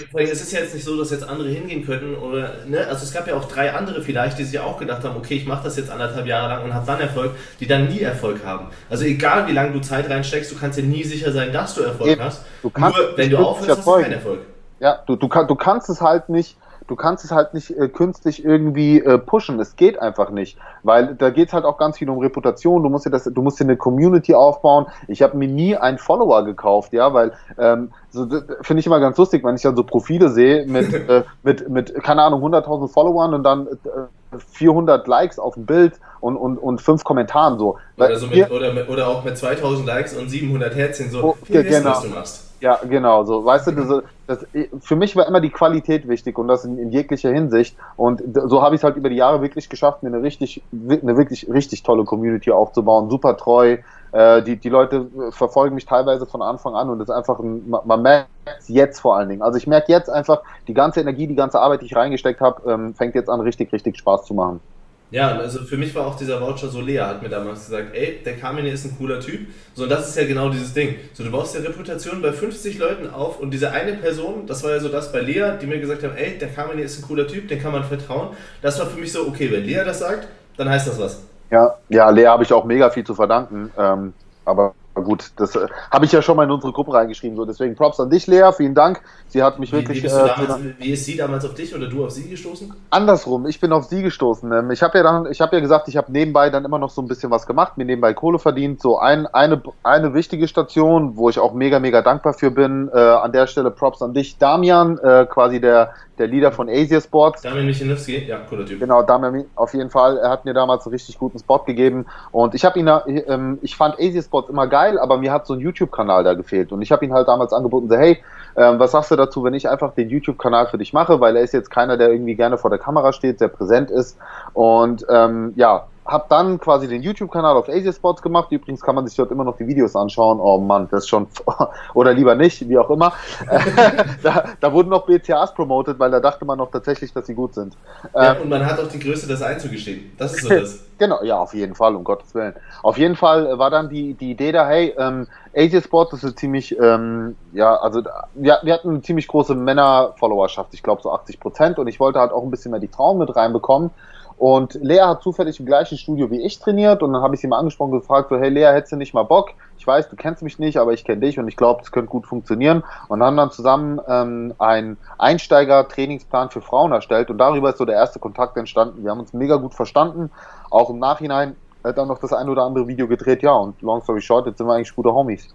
ist 0.43 0.53
ja 0.53 0.61
jetzt 0.61 0.75
nicht 0.75 0.85
so, 0.85 0.97
dass 0.99 1.11
jetzt 1.11 1.29
andere 1.29 1.49
hingehen 1.49 1.85
könnten 1.85 2.17
oder 2.17 2.53
ne? 2.67 2.87
Also 2.87 3.05
es 3.05 3.13
gab 3.13 3.27
ja 3.27 3.37
auch 3.37 3.45
drei 3.45 3.75
andere 3.75 4.01
vielleicht, 4.03 4.39
die 4.39 4.45
sich 4.45 4.59
auch 4.59 4.79
gedacht 4.79 5.05
haben, 5.05 5.17
okay, 5.17 5.35
ich 5.35 5.47
mache 5.47 5.65
das 5.65 5.77
jetzt 5.77 5.91
anderthalb 5.91 6.27
Jahre 6.27 6.49
lang 6.49 6.65
und 6.65 6.75
habe 6.75 6.87
dann 6.87 7.01
Erfolg, 7.01 7.33
die 7.61 7.67
dann 7.67 7.89
nie 7.89 8.01
Erfolg 8.01 8.45
haben. 8.45 8.69
Also 8.89 9.05
egal 9.05 9.47
wie 9.49 9.53
lange 9.53 9.73
du 9.73 9.81
Zeit 9.81 10.09
reinsteckst, 10.09 10.51
du 10.51 10.57
kannst 10.57 10.79
dir 10.79 10.85
nie 10.85 11.05
sicher 11.05 11.33
sein, 11.33 11.53
dass 11.53 11.75
du 11.75 11.83
Erfolg 11.83 12.11
Eben. 12.11 12.23
hast. 12.23 12.45
Du 12.63 12.71
kannst 12.71 12.99
Nur 12.99 13.17
wenn 13.17 13.31
du 13.31 13.39
aufhörst, 13.39 13.79
hast 13.79 13.87
du 13.87 14.03
keinen 14.03 14.13
Erfolg. 14.13 14.41
Ja, 14.81 15.03
du, 15.07 15.17
du, 15.17 15.29
kann, 15.29 15.47
du 15.47 15.55
kannst 15.55 15.89
es 15.89 16.01
halt 16.01 16.29
nicht 16.29 16.57
du 16.87 16.97
kannst 16.97 17.25
es 17.25 17.31
halt 17.31 17.55
nicht 17.55 17.71
äh, 17.71 17.89
künstlich 17.89 18.45
irgendwie 18.45 19.01
äh, 19.01 19.19
pushen. 19.19 19.59
Es 19.61 19.77
geht 19.77 19.99
einfach 20.01 20.31
nicht, 20.31 20.59
weil 20.83 21.15
da 21.15 21.31
geht 21.31 21.49
es 21.49 21.55
halt 21.55 21.65
auch 21.65 21.79
ganz 21.79 21.99
viel 21.99 22.09
um 22.09 22.19
Reputation. 22.19 22.83
Du 22.83 22.89
musst 22.89 23.07
dir 23.07 23.11
das, 23.11 23.25
du 23.25 23.43
musst 23.43 23.61
dir 23.61 23.65
eine 23.65 23.77
Community 23.77 24.35
aufbauen. 24.35 24.87
Ich 25.09 25.23
habe 25.23 25.37
mir 25.37 25.49
nie 25.49 25.77
einen 25.77 25.99
Follower 25.99 26.45
gekauft, 26.45 26.93
ja, 26.93 27.13
weil 27.13 27.33
ähm, 27.59 27.93
so, 28.11 28.27
finde 28.63 28.81
ich 28.81 28.87
immer 28.87 29.01
ganz 29.01 29.17
lustig, 29.17 29.45
wenn 29.45 29.57
ich 29.57 29.63
dann 29.63 29.77
so 29.77 29.85
Profile 29.85 30.29
sehe 30.31 30.67
mit 30.67 30.93
äh, 31.09 31.25
mit 31.43 31.69
mit 31.69 31.95
keine 32.03 32.23
Ahnung 32.23 32.43
100.000 32.43 32.89
Followern 32.89 33.35
und 33.35 33.43
dann 33.43 33.67
äh, 33.67 34.39
400 34.53 35.07
Likes 35.07 35.39
auf 35.39 35.55
dem 35.55 35.67
Bild 35.67 35.95
und, 36.21 36.37
und, 36.37 36.59
und 36.59 36.81
fünf 36.81 37.05
Kommentaren 37.05 37.59
so. 37.59 37.79
Oder, 37.97 38.17
so 38.17 38.27
mit, 38.27 38.51
oder, 38.51 38.73
mit, 38.73 38.89
oder 38.89 39.09
auch 39.09 39.25
mit 39.25 39.37
2000 39.39 39.87
Likes 39.87 40.17
und 40.17 40.29
700 40.29 40.75
Herzchen 40.75 41.11
so. 41.11 41.23
Oh, 41.23 41.37
viel 41.45 41.63
genau. 41.63 41.91
was 41.91 42.03
du 42.03 42.09
machst. 42.09 42.46
Ja, 42.63 42.77
genau, 42.83 43.23
so, 43.25 43.45
weißt 43.45 43.67
du, 43.67 43.73
das, 43.73 44.03
das, 44.27 44.47
für 44.81 44.97
mich 44.97 45.15
war 45.15 45.27
immer 45.29 45.43
die 45.43 45.51
Qualität 45.51 46.09
wichtig 46.09 46.39
und 46.39 46.49
das 46.49 46.65
in, 46.65 46.79
in 46.79 46.91
jeglicher 46.91 47.31
Hinsicht 47.31 47.77
und 47.97 48.23
so 48.35 48.63
habe 48.63 48.75
ich 48.75 48.81
es 48.81 48.85
halt 48.85 48.97
über 48.97 49.11
die 49.11 49.17
Jahre 49.17 49.43
wirklich 49.43 49.69
geschafft, 49.69 50.03
mir 50.03 50.09
eine 50.09 50.23
richtig, 50.23 50.65
eine 50.73 51.19
wirklich 51.19 51.47
richtig 51.53 51.83
tolle 51.83 52.05
Community 52.05 52.51
aufzubauen, 52.51 53.11
super 53.11 53.37
treu, 53.37 53.77
äh, 54.13 54.43
die, 54.43 54.57
die 54.57 54.71
Leute 54.71 55.07
verfolgen 55.33 55.75
mich 55.75 55.85
teilweise 55.85 56.25
von 56.25 56.41
Anfang 56.41 56.75
an 56.75 56.89
und 56.89 56.99
das 56.99 57.11
ist 57.11 57.15
einfach, 57.15 57.39
ein, 57.41 57.69
man 57.69 58.01
merkt 58.01 58.31
es 58.59 58.69
jetzt 58.69 59.01
vor 59.01 59.19
allen 59.19 59.29
Dingen, 59.29 59.43
also 59.43 59.59
ich 59.59 59.67
merke 59.67 59.93
jetzt 59.93 60.09
einfach, 60.09 60.43
die 60.67 60.75
ganze 60.75 61.03
Energie, 61.03 61.27
die 61.27 61.35
ganze 61.35 61.61
Arbeit, 61.61 61.83
die 61.83 61.87
ich 61.87 61.97
reingesteckt 61.97 62.41
habe, 62.41 62.73
ähm, 62.73 62.95
fängt 62.95 63.15
jetzt 63.15 63.29
an, 63.29 63.41
richtig, 63.43 63.71
richtig 63.71 63.99
Spaß 63.99 64.25
zu 64.25 64.33
machen. 64.33 64.63
Ja, 65.11 65.39
also 65.39 65.61
für 65.61 65.77
mich 65.77 65.95
war 65.95 66.07
auch 66.07 66.17
dieser 66.17 66.41
Voucher 66.41 66.67
so 66.69 66.81
leer, 66.81 67.07
hat 67.07 67.23
mir 67.23 67.29
damals 67.29 67.67
gesagt, 67.67 67.95
ey, 67.95 68.21
der 68.25 68.37
Kamine 68.37 68.71
ist 68.71 68.85
ein 68.85 68.97
cooler 68.99 69.21
Typ. 69.21 69.47
So, 69.75 69.85
und 69.85 69.89
das 69.89 70.09
ist 70.09 70.17
ja 70.17 70.27
genau 70.27 70.49
dieses 70.49 70.75
Ding. 70.75 70.97
So, 71.13 71.23
du 71.23 71.31
baust 71.31 71.55
ja 71.55 71.61
Reputation 71.61 72.21
bei 72.21 72.33
50 72.33 72.79
Leuten 72.79 73.09
auf 73.09 73.39
und 73.39 73.53
diese 73.53 73.71
eine 73.71 73.93
Person, 73.93 74.47
das 74.47 74.65
war 74.65 74.73
ja 74.73 74.81
so 74.81 74.89
das 74.89 75.13
bei 75.13 75.21
Lea, 75.21 75.53
die 75.61 75.67
mir 75.67 75.79
gesagt 75.79 76.03
haben, 76.03 76.17
ey, 76.17 76.39
der 76.39 76.49
Kamine 76.49 76.83
ist 76.83 76.99
ein 76.99 77.07
cooler 77.07 77.29
Typ, 77.29 77.47
den 77.47 77.61
kann 77.63 77.71
man 77.71 77.85
vertrauen. 77.85 78.31
Das 78.63 78.81
war 78.81 78.87
für 78.87 78.99
mich 78.99 79.13
so, 79.13 79.27
okay, 79.29 79.51
wenn 79.53 79.65
Lea 79.65 79.83
das 79.85 80.01
sagt, 80.01 80.27
dann 80.57 80.69
heißt 80.69 80.89
das 80.89 80.99
was. 80.99 81.23
Ja, 81.51 81.77
ja, 81.89 82.11
Lea 82.11 82.27
habe 82.27 82.43
ich 82.43 82.53
auch 82.53 82.65
mega 82.65 82.91
viel 82.91 83.05
zu 83.05 83.15
verdanken. 83.15 83.71
Ähm, 83.79 84.13
aber 84.45 84.75
gut, 85.03 85.31
das 85.37 85.55
äh, 85.57 85.67
habe 85.91 86.05
ich 86.05 86.13
ja 86.13 86.23
schon 86.23 86.37
mal 86.37 86.45
in 86.45 86.51
unsere 86.51 86.73
Gruppe 86.73 86.93
reingeschrieben. 86.93 87.37
So, 87.37 87.45
deswegen 87.45 87.75
Props 87.75 88.01
an 88.01 88.11
dich, 88.11 88.27
Lea. 88.27 88.51
Vielen 88.57 88.75
Dank. 88.75 89.01
Sie 89.29 89.43
hat 89.43 89.59
mich 89.59 89.73
wie, 89.73 89.77
wirklich. 89.77 90.03
Wie, 90.03 90.07
äh, 90.07 90.11
damals, 90.11 90.61
wie, 90.79 90.91
ist 90.91 91.05
sie 91.05 91.17
damals 91.17 91.45
auf 91.45 91.55
dich 91.55 91.75
oder 91.75 91.89
du 91.89 92.05
auf 92.05 92.11
sie 92.11 92.29
gestoßen? 92.29 92.73
Andersrum, 92.91 93.47
ich 93.47 93.61
bin 93.61 93.73
auf 93.73 93.85
sie 93.85 94.03
gestoßen. 94.03 94.51
Ähm, 94.53 94.71
ich 94.71 94.83
habe 94.83 94.99
ja 94.99 95.05
dann, 95.05 95.31
ich 95.31 95.41
habe 95.41 95.57
ja 95.57 95.61
gesagt, 95.61 95.89
ich 95.89 95.97
habe 95.97 96.11
nebenbei 96.11 96.51
dann 96.51 96.65
immer 96.65 96.79
noch 96.79 96.91
so 96.91 97.03
ein 97.03 97.09
bisschen 97.09 97.31
was 97.31 97.47
gemacht, 97.47 97.77
mir 97.77 97.85
nebenbei 97.85 98.15
Kohle 98.15 98.39
verdient. 98.39 98.81
So 98.81 98.99
ein, 98.99 99.27
eine, 99.27 99.63
eine 99.83 100.15
wichtige 100.15 100.49
Station, 100.49 101.17
wo 101.17 101.29
ich 101.29 101.39
auch 101.39 101.53
mega, 101.53 101.79
mega 101.79 102.03
dankbar 102.03 102.35
für 102.35 102.51
bin. 102.51 102.91
Äh, 102.93 102.99
an 102.99 103.33
der 103.33 103.47
Stelle 103.47 103.71
Props 103.71 104.03
an 104.03 104.15
dich, 104.15 104.39
Damian, 104.39 104.99
äh, 104.99 105.27
quasi 105.27 105.61
der 105.61 105.95
der 106.19 106.27
Leader 106.27 106.53
von 106.53 106.69
Asia 106.69 107.01
Sports. 107.01 107.43
Damian 107.43 107.67
Michalowski, 107.67 108.27
ja, 108.27 108.39
cooler 108.49 108.65
Typ. 108.65 108.81
Genau, 108.81 109.03
Damian 109.03 109.47
auf 109.55 109.75
jeden 109.75 109.91
Fall. 109.91 110.19
Er 110.19 110.31
hat 110.31 110.45
mir 110.45 110.55
damals 110.55 110.87
einen 110.87 110.93
richtig 110.93 111.19
guten 111.19 111.39
Spot 111.39 111.59
gegeben 111.59 112.07
und 112.33 112.55
ich 112.55 112.65
habe 112.65 112.79
ihn, 112.79 112.91
ähm, 113.07 113.59
ich 113.63 113.77
fand 113.77 113.99
Asia 113.99 114.23
Sports 114.23 114.49
immer 114.49 114.67
geil, 114.67 114.86
aber 114.99 115.19
mir 115.19 115.33
hat 115.33 115.47
so 115.47 115.55
ein 115.55 115.61
YouTube-Kanal 115.61 116.25
da 116.25 116.35
gefehlt. 116.35 116.73
Und 116.73 116.83
ich 116.83 116.93
habe 116.93 117.05
ihn 117.05 117.13
halt 117.13 117.29
damals 117.29 117.53
angeboten, 117.53 117.89
so 117.89 117.97
hey, 117.97 118.23
ähm, 118.57 118.79
was 118.79 118.93
sagst 118.93 119.11
du 119.11 119.17
dazu, 119.17 119.45
wenn 119.45 119.55
ich 119.55 119.69
einfach 119.69 119.93
den 119.95 120.09
YouTube-Kanal 120.09 120.67
für 120.69 120.79
dich 120.79 120.93
mache, 120.93 121.21
weil 121.21 121.37
er 121.37 121.43
ist 121.43 121.53
jetzt 121.53 121.71
keiner, 121.71 121.97
der 121.97 122.11
irgendwie 122.11 122.37
gerne 122.37 122.57
vor 122.59 122.71
der 122.71 122.79
Kamera 122.79 123.13
steht, 123.13 123.39
sehr 123.39 123.49
präsent 123.49 123.91
ist. 123.91 124.19
Und 124.55 125.05
ähm, 125.11 125.53
ja, 125.57 125.87
habe 126.07 126.27
dann 126.29 126.61
quasi 126.61 126.89
den 126.89 127.03
YouTube-Kanal 127.03 127.57
auf 127.57 127.69
Asia 127.69 127.93
Sports 127.93 128.23
gemacht. 128.23 128.51
Übrigens 128.51 128.81
kann 128.81 128.95
man 128.95 129.07
sich 129.07 129.17
dort 129.17 129.31
immer 129.31 129.45
noch 129.45 129.57
die 129.57 129.67
Videos 129.67 129.97
anschauen. 129.97 130.39
Oh 130.41 130.59
Mann, 130.59 130.89
das 130.91 131.05
ist 131.05 131.09
schon, 131.09 131.27
oder 131.95 132.13
lieber 132.13 132.35
nicht, 132.35 132.69
wie 132.69 132.79
auch 132.79 132.91
immer. 132.91 133.13
da, 134.23 134.45
da, 134.61 134.73
wurden 134.73 134.91
noch 134.91 135.07
BCAs 135.07 135.55
promoted, 135.55 135.99
weil 135.99 136.11
da 136.11 136.21
dachte 136.21 136.45
man 136.45 136.59
noch 136.59 136.71
tatsächlich, 136.71 137.13
dass 137.13 137.27
sie 137.27 137.35
gut 137.35 137.55
sind. 137.55 137.77
Ja, 138.15 138.35
ähm, 138.35 138.43
und 138.43 138.49
man 138.49 138.65
hat 138.65 138.79
auch 138.79 138.89
die 138.89 138.99
Größe, 138.99 139.27
das 139.27 139.43
einzugestehen. 139.43 140.13
Das 140.17 140.35
ist 140.35 140.43
so 140.43 140.49
das. 140.49 140.85
genau, 140.99 141.23
ja, 141.23 141.39
auf 141.39 141.55
jeden 141.55 141.75
Fall, 141.75 141.95
um 141.95 142.05
Gottes 142.05 142.35
Willen. 142.35 142.55
Auf 142.83 142.99
jeden 142.99 143.17
Fall 143.17 143.59
war 143.59 143.71
dann 143.71 143.89
die, 143.89 144.15
die 144.15 144.31
Idee 144.31 144.53
da, 144.53 144.67
hey, 144.67 144.95
ähm, 144.99 145.27
Asia 145.55 145.81
Sports 145.81 146.13
ist 146.13 146.25
eine 146.25 146.35
ziemlich, 146.35 146.79
ähm, 146.79 147.37
ja, 147.53 147.75
also 147.77 148.03
wir, 148.35 148.59
wir 148.63 148.75
hatten 148.75 148.91
eine 148.91 149.03
ziemlich 149.03 149.27
große 149.27 149.55
Männer-Followerschaft, 149.55 150.75
ich 150.75 150.83
glaube 150.83 151.03
so 151.03 151.11
80 151.11 151.41
Prozent 151.41 151.79
und 151.79 151.89
ich 151.89 151.99
wollte 151.99 152.21
halt 152.21 152.31
auch 152.31 152.43
ein 152.43 152.51
bisschen 152.51 152.71
mehr 152.71 152.81
die 152.81 152.89
Frauen 152.89 153.19
mit 153.19 153.35
reinbekommen 153.35 153.91
und 154.39 154.75
Lea 154.75 155.01
hat 155.01 155.23
zufällig 155.23 155.59
im 155.61 155.67
gleichen 155.67 155.97
Studio 155.97 156.31
wie 156.31 156.43
ich 156.43 156.59
trainiert 156.59 157.03
und 157.03 157.13
dann 157.13 157.23
habe 157.23 157.35
ich 157.35 157.41
sie 157.41 157.47
mal 157.47 157.59
angesprochen 157.59 157.93
und 157.93 158.01
gefragt, 158.01 158.29
so, 158.29 158.37
hey 158.37 158.51
Lea, 158.51 158.67
hättest 158.67 158.93
du 158.93 158.97
nicht 158.97 159.15
mal 159.15 159.23
Bock? 159.23 159.51
Ich 159.79 159.87
weiß, 159.87 160.11
du 160.11 160.17
kennst 160.17 160.43
mich 160.43 160.59
nicht, 160.59 160.77
aber 160.77 160.93
ich 160.93 161.05
kenne 161.05 161.21
dich 161.21 161.39
und 161.39 161.49
ich 161.49 161.57
glaube, 161.57 161.81
das 161.81 161.91
könnte 161.91 162.11
gut 162.11 162.27
funktionieren. 162.27 162.83
Und 163.09 163.23
haben 163.23 163.37
dann 163.37 163.51
zusammen 163.51 164.01
ähm, 164.09 164.55
einen 164.59 164.99
Einsteiger-Trainingsplan 165.19 166.51
für 166.51 166.61
Frauen 166.61 166.93
erstellt 166.93 167.31
und 167.31 167.39
darüber 167.39 167.71
ist 167.71 167.79
so 167.79 167.87
der 167.87 167.95
erste 167.95 168.19
Kontakt 168.19 168.57
entstanden. 168.57 169.05
Wir 169.05 169.11
haben 169.11 169.21
uns 169.21 169.33
mega 169.33 169.57
gut 169.57 169.75
verstanden. 169.75 170.31
Auch 170.71 170.91
im 170.91 170.99
Nachhinein 170.99 171.57
hat 171.83 171.97
dann 171.97 172.09
noch 172.09 172.19
das 172.19 172.33
ein 172.33 172.49
oder 172.49 172.63
andere 172.63 172.87
Video 172.89 173.09
gedreht, 173.09 173.43
ja, 173.43 173.53
und 173.53 173.81
long 173.81 174.03
story 174.03 174.21
short, 174.21 174.47
jetzt 174.47 174.59
sind 174.59 174.67
wir 174.67 174.75
eigentlich 174.75 174.95
gute 174.95 175.15
Homies. 175.15 175.49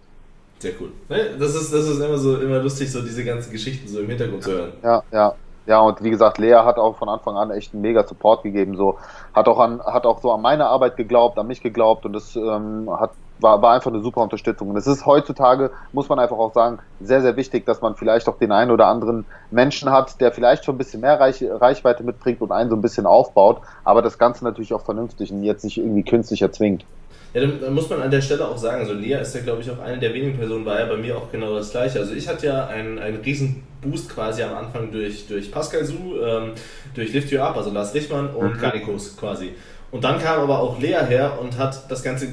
Sehr 0.59 0.73
cool. 0.79 0.91
Das 1.09 1.55
ist, 1.55 1.73
das 1.73 1.87
ist 1.87 1.99
immer 1.99 2.17
so 2.17 2.37
immer 2.37 2.59
lustig, 2.59 2.91
so 2.91 3.01
diese 3.01 3.25
ganzen 3.25 3.51
Geschichten 3.51 3.87
so 3.87 3.99
im 3.99 4.07
Hintergrund 4.07 4.43
zu 4.43 4.51
hören. 4.51 4.73
Ja, 4.83 5.03
ja. 5.11 5.35
Ja, 5.67 5.79
und 5.79 6.03
wie 6.03 6.09
gesagt, 6.09 6.37
Lea 6.39 6.55
hat 6.55 6.77
auch 6.77 6.97
von 6.97 7.07
Anfang 7.07 7.37
an 7.37 7.51
echt 7.51 7.73
einen 7.73 7.81
mega 7.81 8.05
Support 8.05 8.43
gegeben. 8.43 8.75
So 8.75 8.97
hat 9.33 9.47
auch 9.47 9.59
an, 9.59 9.81
hat 9.81 10.05
auch 10.05 10.19
so 10.19 10.31
an 10.31 10.41
meine 10.41 10.67
Arbeit 10.67 10.97
geglaubt, 10.97 11.37
an 11.37 11.47
mich 11.47 11.61
geglaubt 11.61 12.05
und 12.05 12.13
das 12.13 12.35
ähm, 12.35 12.89
hat 12.99 13.11
war, 13.41 13.61
war 13.61 13.73
einfach 13.73 13.91
eine 13.91 14.01
super 14.01 14.21
Unterstützung. 14.21 14.69
Und 14.69 14.77
es 14.77 14.87
ist 14.87 15.05
heutzutage, 15.05 15.71
muss 15.91 16.09
man 16.09 16.19
einfach 16.19 16.37
auch 16.37 16.53
sagen, 16.53 16.79
sehr, 16.99 17.21
sehr 17.21 17.35
wichtig, 17.35 17.65
dass 17.65 17.81
man 17.81 17.95
vielleicht 17.95 18.29
auch 18.29 18.37
den 18.37 18.51
einen 18.51 18.71
oder 18.71 18.87
anderen 18.87 19.25
Menschen 19.49 19.91
hat, 19.91 20.19
der 20.21 20.31
vielleicht 20.31 20.65
schon 20.65 20.75
ein 20.75 20.77
bisschen 20.77 21.01
mehr 21.01 21.19
Reich, 21.19 21.43
Reichweite 21.43 22.03
mitbringt 22.03 22.41
und 22.41 22.51
einen 22.51 22.69
so 22.69 22.75
ein 22.75 22.81
bisschen 22.81 23.05
aufbaut, 23.05 23.61
aber 23.83 24.01
das 24.01 24.17
Ganze 24.17 24.43
natürlich 24.43 24.73
auch 24.73 24.83
vernünftig 24.83 25.31
und 25.31 25.43
jetzt 25.43 25.63
nicht 25.63 25.77
irgendwie 25.77 26.03
künstlich 26.03 26.41
erzwingt. 26.41 26.85
Ja, 27.33 27.41
dann, 27.41 27.73
muss 27.73 27.89
man 27.89 28.01
an 28.01 28.11
der 28.11 28.21
Stelle 28.21 28.45
auch 28.45 28.57
sagen, 28.57 28.81
also 28.81 28.93
Lea 28.93 29.21
ist 29.21 29.33
ja, 29.33 29.41
glaube 29.41 29.61
ich, 29.61 29.71
auch 29.71 29.79
eine 29.79 29.99
der 29.99 30.13
wenigen 30.13 30.37
Personen, 30.37 30.65
war 30.65 30.79
ja 30.79 30.85
bei 30.85 30.97
mir 30.97 31.17
auch 31.17 31.31
genau 31.31 31.55
das 31.55 31.71
gleiche. 31.71 31.99
Also 31.99 32.13
ich 32.13 32.27
hatte 32.27 32.47
ja 32.47 32.67
einen, 32.67 32.99
einen 32.99 33.17
riesen 33.17 33.63
Boost 33.81 34.09
quasi 34.09 34.43
am 34.43 34.53
Anfang 34.53 34.91
durch, 34.91 35.27
durch 35.27 35.49
Pascal 35.49 35.85
Su, 35.85 36.19
ähm, 36.21 36.51
durch 36.93 37.13
Lift 37.13 37.31
You 37.31 37.39
Up, 37.39 37.55
also 37.55 37.71
Lars 37.71 37.93
Richmann 37.93 38.29
und 38.31 38.55
mhm. 38.55 38.59
Garnikos 38.59 39.15
quasi. 39.15 39.51
Und 39.91 40.05
dann 40.05 40.21
kam 40.21 40.39
aber 40.39 40.59
auch 40.59 40.79
Lea 40.79 40.99
her 41.07 41.37
und 41.39 41.57
hat 41.57 41.91
das 41.91 42.01
Ganze 42.01 42.27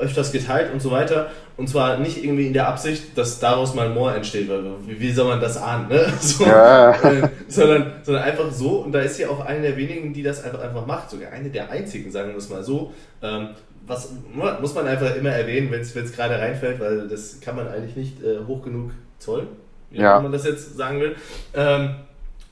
öfters 0.00 0.32
geteilt 0.32 0.72
und 0.72 0.80
so 0.80 0.90
weiter. 0.90 1.30
Und 1.56 1.68
zwar 1.68 1.98
nicht 1.98 2.24
irgendwie 2.24 2.46
in 2.46 2.54
der 2.54 2.66
Absicht, 2.66 3.16
dass 3.16 3.38
daraus 3.38 3.74
mal 3.74 3.90
Moor 3.90 4.14
entsteht, 4.14 4.48
weil 4.48 4.64
wie, 4.86 4.98
wie 4.98 5.12
soll 5.12 5.28
man 5.28 5.40
das 5.40 5.56
ahnen, 5.58 5.88
ne? 5.88 6.06
So, 6.20 6.44
ja. 6.44 6.92
äh, 6.92 7.28
sondern, 7.46 7.92
sondern 8.02 8.24
einfach 8.24 8.50
so. 8.50 8.78
Und 8.78 8.92
da 8.92 9.00
ist 9.00 9.16
sie 9.16 9.26
auch 9.26 9.44
eine 9.44 9.60
der 9.60 9.76
wenigen, 9.76 10.14
die 10.14 10.22
das 10.22 10.42
einfach, 10.42 10.60
einfach 10.60 10.86
macht. 10.86 11.10
Sogar 11.10 11.30
eine 11.30 11.50
der 11.50 11.70
einzigen, 11.70 12.10
sagen 12.10 12.30
wir 12.30 12.38
es 12.38 12.48
mal 12.48 12.64
so. 12.64 12.94
Ähm, 13.22 13.50
was 13.86 14.10
muss 14.60 14.74
man 14.74 14.86
einfach 14.86 15.14
immer 15.14 15.30
erwähnen, 15.30 15.70
wenn 15.70 15.80
es 15.80 16.12
gerade 16.12 16.38
reinfällt, 16.38 16.80
weil 16.80 17.08
das 17.08 17.40
kann 17.40 17.56
man 17.56 17.68
eigentlich 17.68 17.96
nicht 17.96 18.22
äh, 18.22 18.38
hoch 18.46 18.62
genug 18.62 18.92
zollen, 19.18 19.48
ja. 19.90 20.16
wenn 20.16 20.24
man 20.24 20.32
das 20.32 20.44
jetzt 20.44 20.76
sagen 20.76 21.00
will. 21.00 21.16
Ähm, 21.54 21.96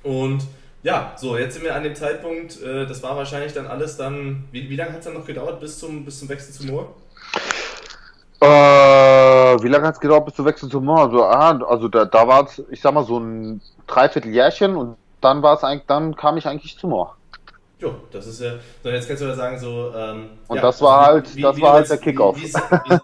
und 0.02 0.42
ja, 0.82 1.12
so, 1.16 1.36
jetzt 1.38 1.54
sind 1.54 1.64
wir 1.64 1.74
an 1.74 1.84
dem 1.84 1.94
Zeitpunkt, 1.94 2.60
äh, 2.62 2.86
das 2.86 3.02
war 3.02 3.16
wahrscheinlich 3.16 3.52
dann 3.52 3.66
alles 3.66 3.96
dann, 3.96 4.44
wie, 4.50 4.68
wie 4.68 4.76
lange 4.76 4.92
hat 4.92 4.98
es 4.98 5.04
dann 5.04 5.14
noch 5.14 5.26
gedauert 5.26 5.60
bis 5.60 5.78
zum, 5.78 6.04
bis 6.04 6.18
zum 6.18 6.28
Wechsel 6.28 6.52
zu 6.52 6.66
Moore? 6.66 6.88
Äh, 8.42 9.62
wie 9.62 9.68
lange 9.68 9.86
hat 9.86 9.94
es 9.94 10.00
gedauert, 10.00 10.24
bis 10.24 10.34
du 10.34 10.44
wechselst 10.44 10.72
zum 10.72 10.84
Mond? 10.84 10.98
Also, 10.98 11.24
ah, 11.24 11.56
also 11.68 11.86
da, 11.86 12.04
da 12.04 12.26
war 12.26 12.44
es, 12.44 12.60
ich 12.70 12.80
sag 12.80 12.92
mal, 12.92 13.04
so 13.04 13.18
ein 13.18 13.60
Dreivierteljährchen 13.86 14.74
und 14.74 14.96
dann 15.20 15.42
war 15.42 15.54
es 15.54 15.62
eigentlich, 15.62 15.86
dann 15.86 16.16
kam 16.16 16.36
ich 16.36 16.46
eigentlich 16.48 16.76
zum 16.76 16.90
Moor. 16.90 17.16
Jo, 17.82 17.94
das 18.12 18.28
ist 18.28 18.40
ja, 18.40 18.52
so 18.80 18.88
jetzt 18.90 19.08
kannst 19.08 19.22
du 19.22 19.26
ja 19.26 19.34
sagen, 19.34 19.58
so, 19.58 19.92
ähm, 19.92 20.28
Und 20.46 20.56
ja, 20.56 20.62
das 20.62 20.80
war 20.80 21.06
halt, 21.06 21.34
wie, 21.34 21.42
das 21.42 21.56
wie 21.56 21.62
war 21.62 21.72
halt 21.72 21.90
der 21.90 21.98
Kickoff. 21.98 22.36
Wie, 22.36 22.52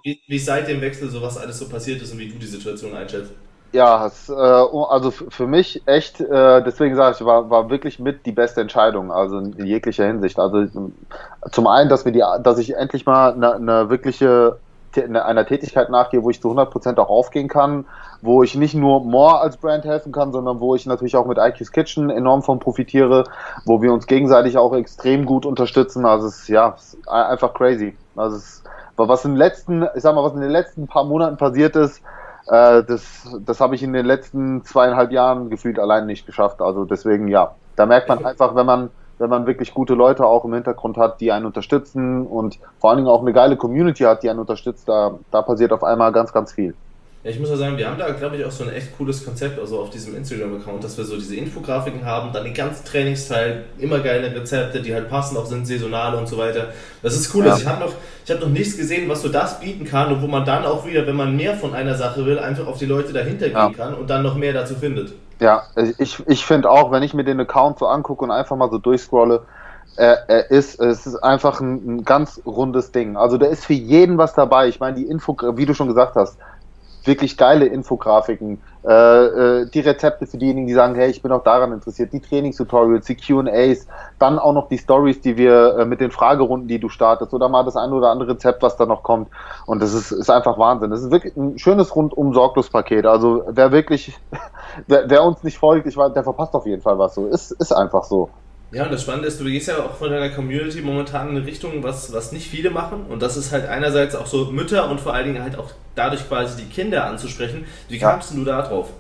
wie, 0.05 0.21
wie, 0.29 0.39
seit 0.39 0.69
dem 0.69 0.81
Wechsel 0.81 1.11
so 1.11 1.21
was 1.21 1.37
alles 1.37 1.59
so 1.59 1.69
passiert 1.69 2.01
ist 2.01 2.13
und 2.13 2.19
wie 2.19 2.29
du 2.29 2.39
die 2.39 2.47
Situation 2.47 2.95
einschätzt. 2.95 3.33
Ja, 3.73 4.07
es, 4.07 4.29
äh, 4.29 4.33
also 4.33 5.11
für 5.11 5.49
mich 5.49 5.83
echt, 5.87 6.21
äh, 6.21 6.63
deswegen 6.63 6.95
sage 6.95 7.17
ich, 7.19 7.25
war, 7.25 7.51
war 7.51 7.69
wirklich 7.71 7.99
mit 7.99 8.25
die 8.25 8.33
beste 8.33 8.61
Entscheidung, 8.61 9.11
also 9.11 9.39
in 9.39 9.67
jeglicher 9.67 10.07
Hinsicht. 10.07 10.39
Also 10.39 10.65
zum 11.51 11.67
einen, 11.67 11.91
dass 11.91 12.05
wir 12.05 12.13
die, 12.13 12.23
dass 12.45 12.59
ich 12.59 12.77
endlich 12.77 13.05
mal 13.05 13.33
eine, 13.33 13.55
eine 13.55 13.91
wirkliche 13.91 14.61
einer 14.97 15.47
Tätigkeit 15.47 15.91
nachgehe, 15.91 16.23
wo 16.23 16.31
ich 16.31 16.41
zu 16.41 16.51
100% 16.51 16.99
auch 16.99 17.09
aufgehen 17.09 17.49
kann, 17.49 17.85
wo 18.23 18.43
ich 18.43 18.55
nicht 18.55 18.75
nur 18.75 19.05
More 19.05 19.41
als 19.41 19.57
Brand 19.57 19.85
helfen 19.85 20.13
kann, 20.13 20.33
sondern 20.33 20.61
wo 20.61 20.75
ich 20.75 20.87
natürlich 20.87 21.17
auch 21.17 21.27
mit 21.27 21.39
IQ's 21.39 21.73
Kitchen 21.73 22.11
enorm 22.11 22.43
von 22.43 22.59
profitiere, 22.59 23.25
wo 23.65 23.83
wir 23.83 23.93
uns 23.93 24.07
gegenseitig 24.07 24.59
auch 24.59 24.75
extrem 24.75 25.25
gut 25.27 25.47
unterstützen. 25.47 26.07
Also 26.07 26.27
es 26.27 26.41
ist 26.41 26.49
ja 26.49 26.75
es 26.77 26.95
ist 26.95 27.09
einfach 27.09 27.55
crazy. 27.55 27.97
Also 28.17 28.37
es, 28.37 28.65
was 28.97 29.25
in 29.25 29.33
den 29.33 29.39
letzten, 29.39 29.87
ich 29.95 30.03
sag 30.03 30.15
mal, 30.15 30.25
was 30.25 30.35
in 30.35 30.41
den 30.41 30.51
letzten 30.51 30.87
paar 30.87 31.05
Monaten 31.05 31.37
passiert 31.37 31.77
ist, 31.77 32.03
äh, 32.49 32.83
das, 32.83 33.37
das 33.41 33.61
habe 33.61 33.75
ich 33.75 33.83
in 33.83 33.93
den 33.93 34.07
letzten 34.07 34.65
zweieinhalb 34.65 35.13
Jahren 35.13 35.51
gefühlt 35.51 35.79
allein 35.79 36.07
nicht 36.07 36.27
geschafft. 36.27 36.61
Also 36.61 36.85
deswegen, 36.85 37.29
ja, 37.29 37.55
da 37.77 37.87
merkt 37.87 38.09
man 38.09 38.25
einfach, 38.25 38.55
wenn 38.55 38.67
man, 38.67 38.91
wenn 39.19 39.31
man 39.31 39.47
wirklich 39.47 39.75
gute 39.75 39.95
Leute 39.95 40.25
auch 40.25 40.45
im 40.45 40.55
Hintergrund 40.55 40.97
hat, 40.97 41.21
die 41.21 41.33
einen 41.33 41.47
unterstützen 41.47 42.27
und 42.27 42.59
vor 42.79 42.91
allen 42.91 42.99
Dingen 42.99 43.09
auch 43.09 43.23
eine 43.23 43.33
geile 43.33 43.57
Community 43.57 44.05
hat, 44.05 44.23
die 44.23 44.31
einen 44.31 44.41
unterstützt, 44.41 44.89
da, 44.89 45.19
da 45.31 45.43
passiert 45.43 45.73
auf 45.73 45.85
einmal 45.85 46.13
ganz, 46.13 46.33
ganz 46.33 46.53
viel. 46.53 46.75
Ja, 47.25 47.31
ich 47.33 47.41
muss 47.41 47.51
ja 47.51 47.57
sagen, 47.57 47.77
wir 47.77 47.89
haben 47.89 47.99
da, 47.99 48.09
glaube 48.11 48.37
ich, 48.37 48.45
auch 48.45 48.51
so 48.51 48.63
ein 48.63 48.71
echt 48.71 48.97
cooles 48.97 49.25
Konzept, 49.25 49.59
also 49.59 49.81
auf 49.81 49.91
diesem 49.91 50.15
Instagram-Account, 50.15 50.85
dass 50.85 50.97
wir 50.97 51.05
so 51.05 51.17
diese 51.17 51.35
Infografiken 51.35 52.05
haben, 52.05 52.33
dann 52.33 52.45
den 52.45 52.55
ganzen 52.55 52.85
Trainingsteil, 52.85 53.65
immer 53.79 53.99
geile 53.99 54.33
Rezepte, 54.33 54.81
die 54.81 54.95
halt 54.95 55.11
passen, 55.11 55.37
auch 55.37 55.47
sind 55.47 55.67
saisonale 55.67 56.17
und 56.17 56.29
so 56.29 56.39
weiter. 56.39 56.69
Das 57.03 57.17
ist 57.17 57.35
cool. 57.35 57.45
Ja. 57.45 57.51
Also 57.51 57.63
ich 57.63 57.69
habe 57.69 57.81
noch, 57.81 57.93
hab 58.31 58.41
noch 58.41 58.49
nichts 58.49 58.77
gesehen, 58.77 59.09
was 59.09 59.23
so 59.23 59.29
das 59.29 59.59
bieten 59.59 59.85
kann 59.85 60.13
und 60.13 60.23
wo 60.23 60.29
man 60.29 60.45
dann 60.45 60.65
auch 60.65 60.87
wieder, 60.87 61.09
wenn 61.09 61.17
man 61.17 61.35
mehr 61.35 61.55
von 61.55 61.75
einer 61.75 61.97
Sache 61.97 62.25
will, 62.25 62.39
einfach 62.39 62.69
auf 62.69 62.79
die 62.79 62.87
Leute 62.87 63.13
dahinter 63.13 63.49
ja. 63.49 63.67
gehen 63.67 63.77
kann 63.77 63.95
und 63.95 64.09
dann 64.09 64.23
noch 64.23 64.37
mehr 64.37 64.53
dazu 64.53 64.77
findet. 64.77 65.13
Ja, 65.41 65.63
ich, 65.99 66.27
ich 66.27 66.45
finde 66.45 66.71
auch, 66.71 66.91
wenn 66.91 67.03
ich 67.03 67.15
mir 67.15 67.25
den 67.25 67.41
Account 67.41 67.79
so 67.79 67.87
angucke 67.87 68.25
und 68.25 68.31
einfach 68.31 68.57
mal 68.57 68.71
so 68.71 68.79
durchscrolle, 68.79 69.47
er, 69.97 70.29
er 70.29 70.51
ist, 70.51 70.81
es 70.81 71.07
ist 71.07 71.17
einfach 71.17 71.61
ein, 71.61 71.99
ein, 71.99 72.05
ganz 72.05 72.41
rundes 72.45 72.93
Ding. 72.93 73.17
Also 73.17 73.39
da 73.39 73.47
ist 73.47 73.65
für 73.65 73.75
jeden 73.75 74.19
was 74.19 74.35
dabei. 74.35 74.69
Ich 74.69 74.81
meine, 74.81 74.97
die 74.97 75.07
Info, 75.07 75.37
wie 75.57 75.67
du 75.67 75.75
schon 75.75 75.89
gesagt 75.89 76.15
hast, 76.17 76.39
wirklich 77.05 77.37
geile 77.37 77.67
Infografiken, 77.67 78.61
äh, 78.85 78.93
äh, 78.93 79.67
die 79.71 79.81
Rezepte 79.81 80.27
für 80.27 80.39
diejenigen, 80.39 80.67
die 80.67 80.73
sagen, 80.73 80.95
hey, 80.95 81.11
ich 81.11 81.23
bin 81.23 81.33
auch 81.33 81.43
daran 81.43 81.73
interessiert, 81.73 82.13
die 82.13 82.21
Trainingstutorials, 82.21 83.07
die 83.07 83.17
Q&As, 83.17 83.87
dann 84.19 84.39
auch 84.39 84.53
noch 84.53 84.69
die 84.69 84.79
Stories, 84.79 85.21
die 85.21 85.37
wir 85.37 85.79
äh, 85.79 85.85
mit 85.85 86.01
den 86.01 86.11
Fragerunden, 86.11 86.69
die 86.69 86.79
du 86.79 86.89
startest 86.89 87.35
oder 87.35 87.49
mal 87.49 87.65
das 87.65 87.77
ein 87.77 87.93
oder 87.93 88.11
andere 88.11 88.31
Rezept, 88.31 88.63
was 88.63 88.77
da 88.77 88.87
noch 88.87 89.03
kommt 89.03 89.29
und 89.67 89.83
das 89.83 89.95
ist, 89.95 90.13
ist 90.13 90.31
einfach 90.31 90.59
Wahnsinn. 90.59 90.91
Das 90.91 91.03
ist 91.03 91.11
wirklich 91.11 91.37
ein 91.37 91.59
schönes 91.59 91.95
rundum 91.95 92.33
sorglos 92.33 92.71
Paket. 92.71 93.07
Also 93.07 93.43
wer 93.49 93.73
wirklich, 93.73 94.19
wer, 94.87 95.11
wer 95.11 95.25
uns 95.25 95.43
nicht 95.43 95.59
folgt, 95.59 95.87
ich 95.87 95.97
weiß, 95.97 96.13
der 96.13 96.25
verpasst 96.25 96.55
auf 96.55 96.67
jeden 96.67 96.83
Fall 96.83 96.99
was 96.99 97.15
so. 97.15 97.27
Ist, 97.27 97.51
ist 97.53 97.73
einfach 97.73 98.05
so. 98.05 98.31
Ja, 98.71 98.85
und 98.85 98.93
das 98.93 99.03
Spannende 99.03 99.29
ist, 99.29 99.41
du 99.41 99.45
gehst 99.45 99.69
ja 99.69 99.79
auch 99.79 99.95
von 99.95 100.11
deiner 100.11 100.29
Community 100.29 100.83
momentan 100.83 101.31
in 101.31 101.37
eine 101.37 101.47
Richtung, 101.47 101.83
was, 101.83 102.13
was 102.13 102.33
nicht 102.33 102.49
viele 102.49 102.71
machen. 102.71 103.07
Und 103.09 103.23
das 103.23 103.37
ist 103.37 103.51
halt 103.51 103.67
einerseits 103.67 104.15
auch 104.15 104.27
so 104.27 104.47
Mütter 104.47 104.91
und 104.91 105.01
vor 105.01 105.15
allen 105.15 105.27
Dingen 105.27 105.43
halt 105.43 105.59
auch 105.59 105.71
dadurch 105.95 106.29
quasi 106.29 106.63
die 106.63 106.69
Kinder 106.69 107.05
anzusprechen. 107.07 107.65
Wie 107.89 107.99
kamst 107.99 108.31
ja. 108.33 108.37
du 108.37 108.45
da 108.45 108.63
drauf? 108.63 108.91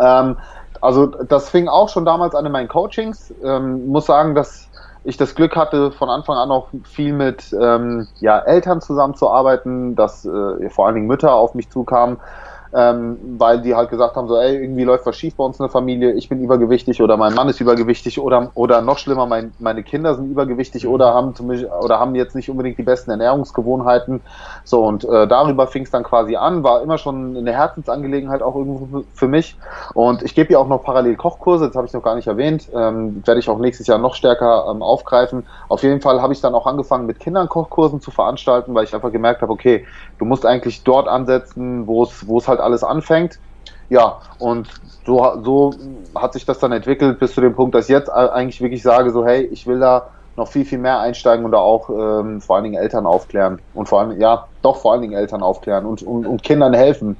Ähm, 0.00 0.36
also 0.80 1.06
das 1.06 1.50
fing 1.50 1.68
auch 1.68 1.90
schon 1.90 2.06
damals 2.06 2.34
an 2.34 2.46
in 2.46 2.52
meinen 2.52 2.68
Coachings. 2.68 3.32
Ähm, 3.44 3.88
muss 3.88 4.06
sagen, 4.06 4.34
dass 4.34 4.68
ich 5.04 5.18
das 5.18 5.34
Glück 5.34 5.54
hatte, 5.54 5.92
von 5.92 6.08
Anfang 6.08 6.36
an 6.36 6.50
auch 6.50 6.68
viel 6.84 7.12
mit 7.12 7.54
ähm, 7.60 8.08
ja, 8.20 8.38
Eltern 8.38 8.80
zusammenzuarbeiten, 8.80 9.96
dass 9.96 10.24
äh, 10.24 10.70
vor 10.70 10.86
allen 10.86 10.94
Dingen 10.94 11.06
Mütter 11.06 11.34
auf 11.34 11.54
mich 11.54 11.68
zukamen 11.68 12.16
ähm, 12.74 13.18
weil 13.38 13.60
die 13.60 13.74
halt 13.74 13.90
gesagt 13.90 14.16
haben, 14.16 14.26
so, 14.28 14.36
ey, 14.36 14.56
irgendwie 14.56 14.84
läuft 14.84 15.06
was 15.06 15.16
schief 15.16 15.36
bei 15.36 15.44
uns 15.44 15.58
in 15.58 15.64
der 15.64 15.70
Familie, 15.70 16.12
ich 16.12 16.28
bin 16.28 16.40
übergewichtig 16.40 17.00
oder 17.00 17.16
mein 17.16 17.34
Mann 17.34 17.48
ist 17.48 17.60
übergewichtig 17.60 18.18
oder, 18.18 18.50
oder 18.54 18.82
noch 18.82 18.98
schlimmer, 18.98 19.26
mein, 19.26 19.52
meine 19.58 19.82
Kinder 19.82 20.14
sind 20.14 20.30
übergewichtig 20.30 20.84
mhm. 20.84 20.90
oder 20.90 21.14
haben 21.14 21.34
zum 21.34 21.44
oder 21.50 22.00
haben 22.00 22.14
jetzt 22.14 22.34
nicht 22.34 22.50
unbedingt 22.50 22.78
die 22.78 22.82
besten 22.82 23.10
Ernährungsgewohnheiten. 23.10 24.20
So, 24.64 24.84
und 24.84 25.04
äh, 25.04 25.28
darüber 25.28 25.66
fing 25.66 25.84
es 25.84 25.90
dann 25.90 26.02
quasi 26.02 26.36
an, 26.36 26.64
war 26.64 26.82
immer 26.82 26.98
schon 26.98 27.36
eine 27.36 27.52
Herzensangelegenheit 27.52 28.42
auch 28.42 28.56
irgendwo 28.56 29.04
für 29.14 29.28
mich. 29.28 29.56
Und 29.92 30.22
ich 30.22 30.34
gebe 30.34 30.52
ja 30.52 30.58
auch 30.58 30.68
noch 30.68 30.82
parallel 30.82 31.16
Kochkurse, 31.16 31.66
das 31.66 31.76
habe 31.76 31.86
ich 31.86 31.92
noch 31.92 32.02
gar 32.02 32.14
nicht 32.16 32.26
erwähnt, 32.26 32.68
ähm, 32.74 33.22
werde 33.24 33.40
ich 33.40 33.48
auch 33.48 33.58
nächstes 33.58 33.86
Jahr 33.86 33.98
noch 33.98 34.14
stärker 34.14 34.66
ähm, 34.70 34.82
aufgreifen. 34.82 35.46
Auf 35.68 35.82
jeden 35.82 36.00
Fall 36.00 36.20
habe 36.20 36.32
ich 36.32 36.40
dann 36.40 36.54
auch 36.54 36.66
angefangen, 36.66 37.06
mit 37.06 37.20
Kindern 37.20 37.48
Kochkursen 37.48 38.00
zu 38.00 38.10
veranstalten, 38.10 38.74
weil 38.74 38.84
ich 38.84 38.94
einfach 38.94 39.12
gemerkt 39.12 39.42
habe, 39.42 39.52
okay, 39.52 39.84
du 40.24 40.28
musst 40.28 40.46
eigentlich 40.46 40.82
dort 40.84 41.06
ansetzen, 41.06 41.86
wo 41.86 42.02
es, 42.02 42.48
halt 42.48 42.60
alles 42.60 42.82
anfängt. 42.82 43.38
Ja, 43.90 44.18
und 44.38 44.68
so, 45.04 45.42
so 45.42 45.74
hat 46.14 46.32
sich 46.32 46.46
das 46.46 46.58
dann 46.58 46.72
entwickelt 46.72 47.18
bis 47.18 47.34
zu 47.34 47.42
dem 47.42 47.54
Punkt, 47.54 47.74
dass 47.74 47.84
ich 47.84 47.90
jetzt 47.90 48.10
eigentlich 48.10 48.62
wirklich 48.62 48.82
sage, 48.82 49.10
so 49.10 49.26
hey, 49.26 49.42
ich 49.42 49.66
will 49.66 49.78
da 49.78 50.06
noch 50.36 50.48
viel, 50.48 50.64
viel 50.64 50.78
mehr 50.78 50.98
einsteigen 50.98 51.44
und 51.44 51.52
da 51.52 51.58
auch 51.58 51.90
ähm, 51.90 52.40
vor 52.40 52.56
allen 52.56 52.64
Dingen 52.64 52.82
Eltern 52.82 53.06
aufklären 53.06 53.60
und 53.74 53.88
vor 53.88 54.00
allem, 54.00 54.18
ja, 54.18 54.48
doch 54.62 54.78
vor 54.78 54.92
allen 54.92 55.02
Dingen 55.02 55.12
Eltern 55.12 55.42
aufklären 55.42 55.84
und, 55.84 56.02
und, 56.02 56.26
und 56.26 56.42
Kindern 56.42 56.72
helfen. 56.72 57.18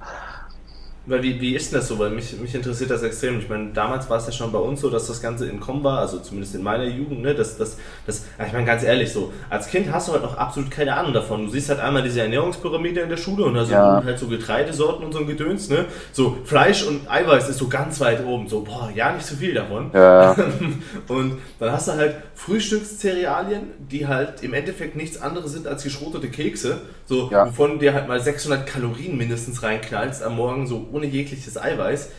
Weil 1.07 1.23
wie, 1.23 1.39
wie 1.39 1.55
ist 1.55 1.71
denn 1.71 1.81
das 1.81 1.89
so? 1.89 1.99
Weil 1.99 2.11
mich, 2.11 2.39
mich 2.41 2.55
interessiert 2.55 2.91
das 2.91 3.03
extrem. 3.03 3.39
Ich 3.39 3.49
meine, 3.49 3.73
damals 3.75 4.09
war 4.09 4.17
es 4.17 4.27
ja 4.27 4.33
schon 4.33 4.51
bei 4.53 4.59
uns 4.59 4.81
so, 4.81 4.89
dass 4.89 5.07
das 5.07 5.21
Ganze 5.21 5.47
in 5.47 5.61
Com 5.61 5.85
war, 5.85 5.99
also 5.99 6.19
zumindest 6.19 6.55
in 6.55 6.63
meiner 6.63 6.85
Jugend, 6.85 7.21
ne? 7.21 7.35
Das, 7.35 7.59
das, 7.59 7.77
das, 8.07 8.25
ich 8.45 8.53
meine, 8.53 8.65
ganz 8.65 8.83
ehrlich, 8.83 9.13
so, 9.13 9.33
als 9.51 9.69
Kind 9.69 9.93
hast 9.93 10.09
du 10.09 10.13
halt 10.13 10.23
noch 10.23 10.39
absolut 10.39 10.71
keine 10.71 10.97
Ahnung 10.97 11.13
davon. 11.13 11.45
Du 11.45 11.51
siehst 11.51 11.69
halt 11.69 11.81
einmal 11.81 12.03
diese 12.03 12.23
Ernährungspyramide 12.23 13.01
in 13.01 13.11
der 13.11 13.19
Schule 13.19 13.45
und 13.45 13.55
da 13.55 13.65
sind 13.65 13.75
ja. 13.75 14.03
halt 14.03 14.19
so 14.19 14.29
Getreidesorten 14.29 15.05
und 15.05 15.13
so 15.13 15.19
ein 15.19 15.27
Gedöns, 15.27 15.69
ne? 15.69 15.85
So, 16.13 16.39
Fleisch 16.45 16.87
und 16.87 17.11
Eiweiß 17.11 17.51
ist 17.51 17.59
so 17.59 17.69
ganz 17.69 18.01
weit 18.01 18.25
oben. 18.25 18.49
So, 18.49 18.61
boah, 18.63 18.91
ja, 18.95 19.13
nicht 19.13 19.27
so 19.27 19.37
viel 19.37 19.53
davon. 19.53 19.91
Ja. 19.93 20.35
und 21.09 21.39
dann 21.61 21.73
hast 21.73 21.89
du 21.89 21.93
halt 21.93 22.17
Frühstückszerealien, 22.35 23.73
die 23.91 24.07
halt 24.07 24.43
im 24.43 24.55
Endeffekt 24.55 24.97
nichts 24.97 25.21
anderes 25.21 25.53
sind 25.53 25.67
als 25.67 25.83
geschrotete 25.83 26.29
Kekse, 26.29 26.81
so, 27.07 27.29
ja. 27.31 27.47
wovon 27.47 27.79
dir 27.79 27.93
halt 27.93 28.09
mal 28.09 28.21
600 28.21 28.67
Kalorien 28.67 29.19
mindestens 29.19 29.63
reinknallst 29.63 30.23
am 30.23 30.37
Morgen, 30.37 30.67
so 30.67 30.87
ohne 30.95 31.07
jegliches 31.07 31.61
Eiweiß. 31.61 32.11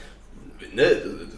Ne, 0.73 0.83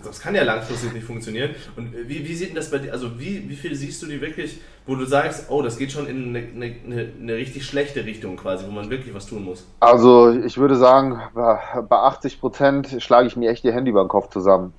das 0.03 0.19
kann 0.19 0.35
ja 0.35 0.43
langfristig 0.43 0.93
nicht 0.93 1.05
funktionieren. 1.05 1.51
Und 1.75 1.91
wie, 2.07 2.27
wie 2.27 2.33
sieht 2.33 2.49
denn 2.49 2.55
das 2.55 2.71
bei 2.71 2.79
dir, 2.79 2.91
also 2.91 3.19
wie, 3.19 3.47
wie 3.49 3.55
viel 3.55 3.75
siehst 3.75 4.01
du 4.01 4.07
die 4.07 4.21
wirklich, 4.21 4.61
wo 4.85 4.95
du 4.95 5.05
sagst, 5.05 5.47
oh, 5.49 5.61
das 5.61 5.77
geht 5.77 5.91
schon 5.91 6.07
in 6.07 6.35
eine, 6.35 6.75
eine, 6.85 7.09
eine 7.21 7.35
richtig 7.35 7.65
schlechte 7.65 8.05
Richtung 8.05 8.37
quasi, 8.37 8.65
wo 8.65 8.71
man 8.71 8.89
wirklich 8.89 9.13
was 9.13 9.25
tun 9.25 9.43
muss? 9.43 9.65
Also 9.79 10.31
ich 10.31 10.57
würde 10.57 10.75
sagen, 10.75 11.19
bei 11.33 11.95
80 11.95 12.39
Prozent 12.39 12.95
schlage 12.99 13.27
ich 13.27 13.35
mir 13.35 13.51
echt 13.51 13.63
die 13.63 13.73
Hände 13.73 13.91
über 13.91 14.03
den 14.03 14.09
Kopf 14.09 14.29
zusammen. 14.29 14.73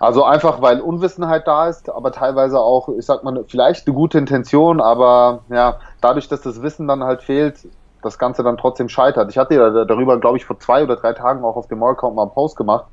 Also 0.00 0.24
einfach, 0.24 0.60
weil 0.60 0.80
Unwissenheit 0.80 1.46
da 1.46 1.68
ist, 1.68 1.88
aber 1.88 2.12
teilweise 2.12 2.58
auch, 2.58 2.88
ich 2.88 3.06
sag 3.06 3.24
mal, 3.24 3.44
vielleicht 3.46 3.86
eine 3.86 3.94
gute 3.94 4.18
Intention, 4.18 4.80
aber 4.80 5.44
ja, 5.50 5.78
dadurch, 6.00 6.28
dass 6.28 6.42
das 6.42 6.62
Wissen 6.62 6.88
dann 6.88 7.04
halt 7.04 7.22
fehlt, 7.22 7.58
das 8.02 8.18
Ganze 8.18 8.42
dann 8.42 8.56
trotzdem 8.56 8.88
scheitert. 8.88 9.30
Ich 9.30 9.38
hatte 9.38 9.54
ja 9.54 9.84
darüber, 9.84 10.18
glaube 10.18 10.38
ich, 10.38 10.44
vor 10.44 10.58
zwei 10.58 10.82
oder 10.84 10.96
drei 10.96 11.12
Tagen 11.12 11.44
auch 11.44 11.56
auf 11.56 11.68
dem 11.68 11.78
Mall-Account 11.78 12.14
mal 12.14 12.22
einen 12.22 12.32
Post 12.32 12.56
gemacht. 12.56 12.86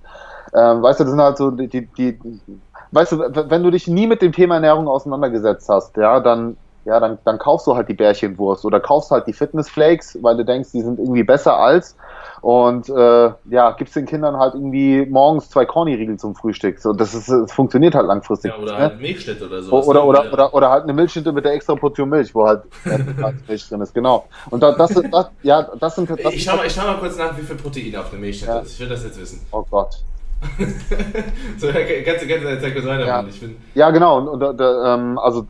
Ähm, 0.53 0.81
weißt 0.81 0.99
du, 0.99 1.03
das 1.03 1.11
sind 1.11 1.21
halt 1.21 1.37
so 1.37 1.51
die, 1.51 1.67
die, 1.67 1.87
die, 1.87 2.19
weißt 2.91 3.11
du, 3.11 3.49
wenn 3.49 3.63
du 3.63 3.71
dich 3.71 3.87
nie 3.87 4.07
mit 4.07 4.21
dem 4.21 4.31
Thema 4.31 4.55
Ernährung 4.55 4.87
auseinandergesetzt 4.87 5.69
hast, 5.69 5.97
ja, 5.97 6.19
dann, 6.19 6.57
ja, 6.85 6.99
dann, 6.99 7.17
dann 7.25 7.39
kaufst 7.39 7.65
du 7.65 7.75
halt 7.75 7.89
die 7.89 7.93
Bärchenwurst 7.93 8.63
oder 8.63 8.79
kaufst 8.79 9.11
halt 9.11 9.25
die 9.27 9.33
Fitnessflakes, 9.33 10.19
weil 10.21 10.37
du 10.37 10.45
denkst, 10.45 10.69
die 10.71 10.81
sind 10.81 10.99
irgendwie 10.99 11.23
besser 11.23 11.57
als 11.57 11.97
und 12.41 12.89
äh, 12.89 13.31
ja, 13.49 13.71
gibst 13.71 13.95
den 13.95 14.05
Kindern 14.05 14.37
halt 14.37 14.53
irgendwie 14.53 15.03
morgens 15.07 15.49
zwei 15.49 15.65
Corny-Riegel 15.65 16.17
zum 16.17 16.35
Frühstück. 16.35 16.79
So, 16.79 16.93
das, 16.93 17.15
ist, 17.15 17.27
das 17.27 17.51
funktioniert 17.51 17.95
halt 17.95 18.05
langfristig. 18.05 18.51
Ja, 18.51 18.61
oder 18.61 18.73
ne? 18.73 18.77
halt 18.77 19.01
Milchschnitte 19.01 19.47
oder 19.47 19.63
so. 19.63 19.71
Oder, 19.71 20.05
oder, 20.05 20.05
oder, 20.05 20.33
oder, 20.33 20.53
oder 20.53 20.69
halt 20.69 20.83
eine 20.83 20.93
Milchschnitte 20.93 21.31
mit 21.31 21.43
der 21.43 21.53
extra 21.53 21.73
Portion 21.73 22.07
Milch, 22.07 22.35
wo 22.35 22.45
halt 22.45 22.61
Milch 23.47 23.67
drin 23.67 23.81
ist, 23.81 23.95
genau. 23.95 24.27
Und 24.51 24.61
da, 24.61 24.73
das, 24.73 24.93
das, 24.93 25.31
ja, 25.41 25.63
das 25.63 25.95
sind. 25.95 26.07
Das 26.07 26.19
ich, 26.33 26.43
schau 26.43 26.55
mal, 26.55 26.67
ich 26.67 26.73
schau 26.73 26.85
mal 26.85 26.97
kurz 26.99 27.17
nach, 27.17 27.35
wie 27.35 27.41
viel 27.41 27.55
Protein 27.55 27.95
auf 27.95 28.11
der 28.11 28.19
Milchschnitte 28.19 28.53
ja. 28.53 28.59
ist. 28.59 28.73
Ich 28.73 28.79
will 28.79 28.89
das 28.89 29.03
jetzt 29.03 29.19
wissen. 29.19 29.41
Oh 29.51 29.65
Gott. 29.67 29.97
so, 31.57 31.67
kannst 31.67 32.23
du 32.23 32.27
jetzt 32.27 32.73
kurz 32.73 32.85
weiter 32.85 33.07
ja. 33.07 33.25
Ich 33.27 33.39
bin 33.39 33.55
ja, 33.73 33.89
genau. 33.89 34.19
Und, 34.19 34.43
und 34.43 34.61
ähm, 34.61 35.17
also 35.17 35.47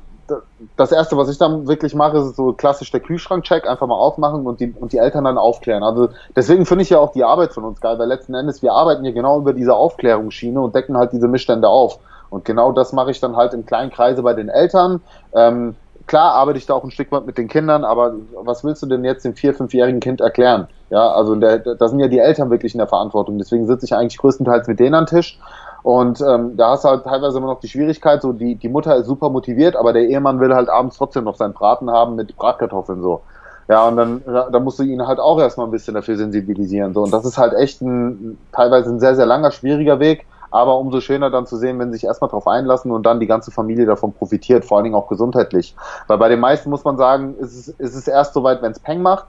das 0.76 0.91
erste, 0.91 1.17
was 1.17 1.30
ich 1.30 1.38
dann 1.38 1.67
wirklich 1.67 1.93
mache, 1.93 2.17
ist 2.17 2.36
so 2.36 2.53
klassisch 2.53 2.91
der 2.91 2.99
Kühlschrank-Check, 2.99 3.67
einfach 3.67 3.88
mal 3.88 3.95
aufmachen 3.95 4.45
und 4.45 4.59
die, 4.59 4.71
und 4.71 4.91
die 4.93 4.97
Eltern 4.97 5.26
dann 5.26 5.38
aufklären. 5.38 5.84
Also 5.84 6.09
deswegen 6.36 6.65
finde 6.65 6.84
ich 6.84 6.89
ja 6.89 6.99
auch 6.99 7.11
die 7.11 7.23
Arbeit 7.23 7.53
von 7.53 7.63
uns 7.63 7.80
geil, 7.80 7.99
weil 7.99 8.07
letzten 8.07 8.34
Endes 8.34 8.61
wir 8.61 8.73
arbeiten 8.73 9.05
ja 9.05 9.11
genau 9.11 9.39
über 9.39 9.53
diese 9.53 9.76
Aufklärungsschiene 9.76 10.59
und 10.59 10.76
decken 10.76 10.97
halt 10.97 11.11
diese 11.11 11.28
Missstände 11.28 11.67
auf. 11.67 11.99
Und 12.30 12.45
genau 12.45 12.71
das 12.71 12.91
mache 12.91 13.11
ich 13.11 13.19
dann 13.19 13.36
halt 13.36 13.53
in 13.53 13.65
kleinen 13.65 13.91
Kreise 13.91 14.23
bei 14.23 14.34
den 14.34 14.49
Eltern. 14.49 15.01
Ähm, 15.34 15.76
klar 16.07 16.34
arbeite 16.34 16.57
ich 16.57 16.65
da 16.65 16.73
auch 16.73 16.84
ein 16.84 16.91
Stück 16.91 17.11
weit 17.11 17.26
mit 17.26 17.38
den 17.38 17.47
Kindern, 17.47 17.84
aber 17.84 18.15
was 18.43 18.63
willst 18.63 18.82
du 18.84 18.88
denn 18.88 19.03
jetzt 19.03 19.26
dem 19.26 19.36
vier-, 19.36 19.53
fünfjährigen 19.53 19.99
Kind 19.99 20.21
erklären? 20.21 20.67
Ja, 20.89 21.11
also 21.11 21.36
da 21.36 21.88
sind 21.88 21.99
ja 21.99 22.07
die 22.07 22.19
Eltern 22.19 22.49
wirklich 22.51 22.73
in 22.73 22.78
der 22.78 22.88
Verantwortung. 22.88 23.38
Deswegen 23.38 23.65
sitze 23.67 23.86
ich 23.86 23.95
eigentlich 23.95 24.17
größtenteils 24.17 24.67
mit 24.67 24.80
denen 24.80 24.95
am 24.95 25.05
Tisch. 25.05 25.39
Und 25.86 26.20
ähm, 26.20 26.58
da 26.58 26.72
hast 26.72 26.84
du 26.84 26.90
halt 26.90 27.04
teilweise 27.04 27.38
immer 27.38 27.46
noch 27.46 27.60
die 27.60 27.68
Schwierigkeit, 27.68 28.20
so 28.20 28.34
die, 28.34 28.56
die 28.56 28.70
Mutter 28.70 28.96
ist 28.96 29.06
super 29.06 29.30
motiviert, 29.30 29.76
aber 29.76 29.94
der 29.94 30.08
Ehemann 30.08 30.40
will 30.40 30.52
halt 30.52 30.68
abends 30.68 30.98
trotzdem 30.98 31.26
noch 31.26 31.36
seinen 31.36 31.54
Braten 31.54 31.92
haben 31.92 32.16
mit 32.16 32.36
Bratkartoffeln 32.36 33.04
so. 33.04 33.22
Ja, 33.68 33.88
und 33.88 33.96
dann 33.96 34.24
da 34.26 34.60
musst 34.60 34.80
du 34.80 34.84
ihn 34.84 35.06
halt 35.06 35.20
auch 35.20 35.40
erstmal 35.40 35.68
ein 35.68 35.72
bisschen 35.72 35.94
dafür 35.94 36.18
sensibilisieren. 36.18 36.96
So. 36.96 37.04
Und 37.04 37.14
das 37.14 37.24
ist 37.24 37.38
halt 37.38 37.54
echt 37.54 37.84
ein 37.84 38.40
teilweise 38.52 38.90
ein 38.90 39.00
sehr, 39.00 39.16
sehr 39.16 39.28
langer, 39.28 39.52
schwieriger 39.52 40.00
Weg. 40.00 40.26
Aber 40.50 40.80
umso 40.80 41.02
schöner 41.02 41.30
dann 41.30 41.46
zu 41.46 41.56
sehen, 41.56 41.78
wenn 41.78 41.92
sie 41.92 42.00
sich 42.00 42.06
erstmal 42.06 42.32
darauf 42.32 42.48
einlassen 42.48 42.90
und 42.90 43.06
dann 43.06 43.20
die 43.20 43.28
ganze 43.28 43.52
Familie 43.52 43.86
davon 43.86 44.12
profitiert, 44.12 44.66
vor 44.66 44.78
allen 44.78 44.86
Dingen 44.86 44.96
auch 44.96 45.08
gesundheitlich. 45.08 45.76
Weil 46.08 46.18
bei 46.18 46.30
den 46.30 46.40
meisten 46.40 46.72
muss 46.72 46.84
man 46.84 46.98
sagen, 46.98 47.36
ist 47.38 47.56
es, 47.56 47.68
ist 47.68 47.94
es 47.94 48.08
erst 48.08 48.34
soweit, 48.34 48.64
wenn 48.64 48.72
es 48.72 48.80
Peng 48.80 49.04
macht. 49.04 49.28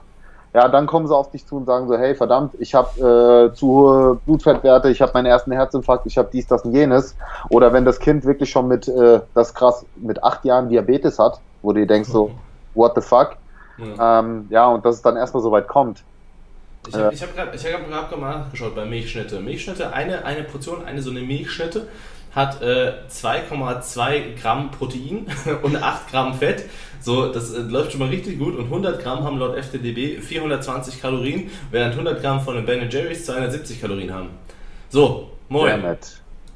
Ja, 0.53 0.69
dann 0.69 0.87
kommen 0.87 1.07
sie 1.07 1.15
auf 1.15 1.29
dich 1.29 1.45
zu 1.45 1.57
und 1.57 1.65
sagen 1.65 1.87
so, 1.87 1.97
hey, 1.97 2.15
verdammt, 2.15 2.53
ich 2.59 2.73
habe 2.73 3.51
äh, 3.51 3.55
zu 3.55 3.67
hohe 3.67 4.15
Blutfettwerte, 4.25 4.89
ich 4.89 5.01
habe 5.01 5.11
meinen 5.13 5.25
ersten 5.25 5.51
Herzinfarkt, 5.51 6.05
ich 6.05 6.17
habe 6.17 6.29
dies, 6.31 6.47
das 6.47 6.63
und 6.63 6.73
jenes. 6.73 7.15
Oder 7.49 7.73
wenn 7.73 7.85
das 7.85 7.99
Kind 7.99 8.25
wirklich 8.25 8.49
schon 8.49 8.67
mit, 8.67 8.87
äh, 8.87 9.19
das 9.35 9.53
krass, 9.53 9.85
mit 9.97 10.23
acht 10.23 10.45
Jahren 10.45 10.69
Diabetes 10.69 11.19
hat, 11.19 11.39
wo 11.61 11.73
du 11.73 11.81
dir 11.81 11.87
denkst 11.87 12.09
so, 12.09 12.31
what 12.73 12.93
the 12.95 13.01
fuck? 13.01 13.35
Ja, 13.77 14.19
ähm, 14.19 14.47
ja 14.49 14.67
und 14.67 14.85
dass 14.85 14.95
es 14.95 15.01
dann 15.01 15.17
erstmal 15.17 15.43
so 15.43 15.51
weit 15.51 15.67
kommt. 15.67 16.03
Ich 16.87 16.95
habe 16.95 17.13
ich 17.13 17.21
hab 17.21 17.35
gerade 17.35 17.57
hab 17.57 18.19
mal 18.19 18.39
nachgeschaut 18.39 18.75
bei 18.75 18.85
Milchschnitte. 18.85 19.39
Milchschnitte, 19.39 19.91
eine, 19.91 20.23
eine 20.23 20.43
Portion, 20.43 20.85
eine 20.85 21.01
so 21.01 21.11
eine 21.11 21.21
Milchschnitte 21.21 21.87
hat 22.33 22.61
äh, 22.61 22.93
2,2 23.09 24.39
Gramm 24.39 24.71
Protein 24.71 25.25
und 25.63 25.81
8 25.81 26.11
Gramm 26.11 26.33
Fett. 26.35 26.65
So, 26.99 27.31
das 27.31 27.53
äh, 27.53 27.59
läuft 27.59 27.91
schon 27.91 27.99
mal 27.99 28.09
richtig 28.09 28.39
gut. 28.39 28.55
Und 28.55 28.65
100 28.65 29.01
Gramm 29.01 29.23
haben 29.23 29.39
laut 29.39 29.55
FTDB 29.55 30.21
420 30.21 31.01
Kalorien, 31.01 31.49
während 31.71 31.93
100 31.93 32.21
Gramm 32.21 32.41
von 32.41 32.55
den 32.55 32.65
Ben 32.65 32.89
Jerry's 32.89 33.25
270 33.25 33.81
Kalorien 33.81 34.13
haben. 34.13 34.29
So, 34.89 35.31
moin. 35.49 35.69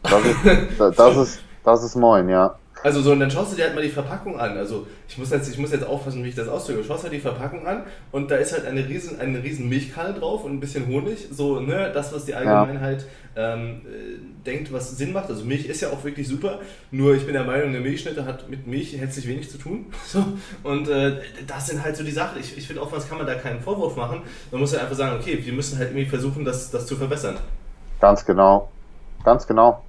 Das 0.03 0.25
ist, 0.25 0.79
das, 0.97 1.17
ist, 1.17 1.43
das 1.63 1.83
ist 1.83 1.95
moin, 1.95 2.29
ja. 2.29 2.55
Also 2.83 3.01
so, 3.01 3.11
und 3.11 3.19
dann 3.19 3.29
schaust 3.29 3.51
du 3.51 3.55
dir 3.55 3.65
halt 3.65 3.75
mal 3.75 3.83
die 3.83 3.89
Verpackung 3.89 4.39
an. 4.39 4.57
Also 4.57 4.87
ich 5.07 5.17
muss 5.17 5.29
jetzt, 5.29 5.49
ich 5.49 5.57
muss 5.57 5.71
jetzt 5.71 5.85
aufpassen, 5.85 6.23
wie 6.23 6.29
ich 6.29 6.35
das 6.35 6.47
ausdrücke. 6.47 6.79
Du 6.79 6.87
schaust 6.87 7.03
halt 7.03 7.13
die 7.13 7.19
Verpackung 7.19 7.67
an 7.67 7.83
und 8.11 8.31
da 8.31 8.35
ist 8.35 8.53
halt 8.53 8.65
eine 8.65 8.87
riesen, 8.87 9.19
eine 9.19 9.43
riesen 9.43 9.69
Milchkanne 9.69 10.17
drauf 10.17 10.43
und 10.43 10.53
ein 10.53 10.59
bisschen 10.59 10.87
Honig. 10.87 11.27
So, 11.31 11.59
ne, 11.59 11.91
das, 11.93 12.13
was 12.13 12.25
die 12.25 12.33
Allgemeinheit 12.33 13.05
ja. 13.35 13.53
ähm, 13.53 13.81
äh, 13.85 14.45
denkt, 14.45 14.73
was 14.73 14.97
Sinn 14.97 15.13
macht. 15.13 15.29
Also 15.29 15.45
Milch 15.45 15.65
ist 15.67 15.81
ja 15.81 15.89
auch 15.89 16.03
wirklich 16.03 16.27
super. 16.27 16.59
Nur 16.89 17.15
ich 17.15 17.25
bin 17.25 17.33
der 17.33 17.43
Meinung, 17.43 17.69
eine 17.69 17.79
Milchschnitte 17.79 18.25
hat 18.25 18.49
mit 18.49 18.65
Milch 18.65 18.97
herzlich 18.97 19.27
wenig 19.27 19.49
zu 19.49 19.57
tun. 19.57 19.85
So, 20.11 20.25
und 20.63 20.89
äh, 20.89 21.21
das 21.47 21.67
sind 21.67 21.81
halt 21.85 21.95
so 21.95 22.03
die 22.03 22.11
Sachen. 22.11 22.37
Ich, 22.41 22.57
ich 22.57 22.67
finde, 22.67 22.81
oftmals 22.81 23.07
kann 23.07 23.17
man 23.17 23.27
da 23.27 23.35
keinen 23.35 23.61
Vorwurf 23.61 23.95
machen. 23.95 24.23
Man 24.51 24.59
muss 24.59 24.71
ja 24.73 24.79
halt 24.79 24.87
einfach 24.87 24.97
sagen, 24.97 25.17
okay, 25.17 25.39
wir 25.41 25.53
müssen 25.53 25.77
halt 25.77 25.91
irgendwie 25.91 26.05
versuchen, 26.05 26.43
das, 26.43 26.69
das 26.69 26.85
zu 26.85 26.97
verbessern. 26.97 27.37
Ganz 28.01 28.25
genau. 28.25 28.69
Ganz 29.23 29.47
genau. 29.47 29.83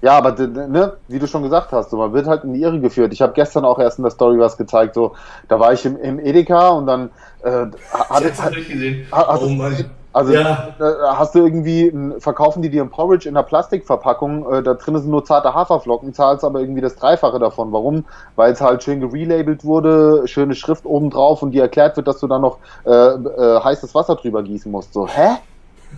Ja, 0.00 0.16
aber 0.16 0.32
ne, 0.32 0.92
wie 1.08 1.18
du 1.18 1.26
schon 1.26 1.42
gesagt 1.42 1.72
hast, 1.72 1.90
so, 1.90 1.96
man 1.96 2.12
wird 2.12 2.26
halt 2.26 2.44
in 2.44 2.54
die 2.54 2.62
Irre 2.62 2.80
geführt. 2.80 3.12
Ich 3.12 3.20
habe 3.20 3.32
gestern 3.32 3.64
auch 3.64 3.78
erst 3.78 3.98
in 3.98 4.04
der 4.04 4.12
Story 4.12 4.38
was 4.38 4.56
gezeigt, 4.56 4.94
so 4.94 5.14
da 5.48 5.58
war 5.58 5.72
ich 5.72 5.84
im, 5.84 5.96
im 5.96 6.20
Edeka 6.20 6.68
und 6.68 6.86
dann 6.86 7.10
äh, 7.42 7.66
hat, 7.92 8.24
ich 8.24 8.40
hat, 8.40 8.54
gesehen. 8.54 9.06
Hat, 9.10 9.40
oh 9.42 9.48
Mann. 9.48 9.90
Also 10.18 10.32
ja. 10.32 10.74
hast 11.16 11.34
du 11.34 11.44
irgendwie, 11.44 11.92
verkaufen 12.18 12.62
die 12.62 12.70
dir 12.70 12.82
ein 12.82 12.90
Porridge 12.90 13.28
in 13.28 13.36
einer 13.36 13.44
Plastikverpackung, 13.44 14.52
äh, 14.52 14.62
da 14.62 14.74
drin 14.74 14.96
sind 14.98 15.10
nur 15.10 15.24
zarte 15.24 15.52
Haferflocken, 15.52 16.14
zahlst 16.14 16.44
aber 16.44 16.60
irgendwie 16.60 16.80
das 16.80 16.96
Dreifache 16.96 17.38
davon. 17.38 17.72
Warum? 17.72 18.04
Weil 18.34 18.52
es 18.52 18.60
halt 18.60 18.82
schön 18.82 19.00
gerelabelt 19.00 19.64
wurde, 19.64 20.26
schöne 20.26 20.54
Schrift 20.54 20.86
oben 20.86 21.10
drauf 21.10 21.42
und 21.42 21.52
dir 21.52 21.62
erklärt 21.62 21.96
wird, 21.96 22.08
dass 22.08 22.18
du 22.18 22.26
da 22.26 22.38
noch 22.38 22.58
äh, 22.84 22.90
äh, 22.90 23.60
heißes 23.62 23.94
Wasser 23.94 24.16
drüber 24.16 24.42
gießen 24.42 24.72
musst. 24.72 24.92
So, 24.92 25.06
hä? 25.06 25.36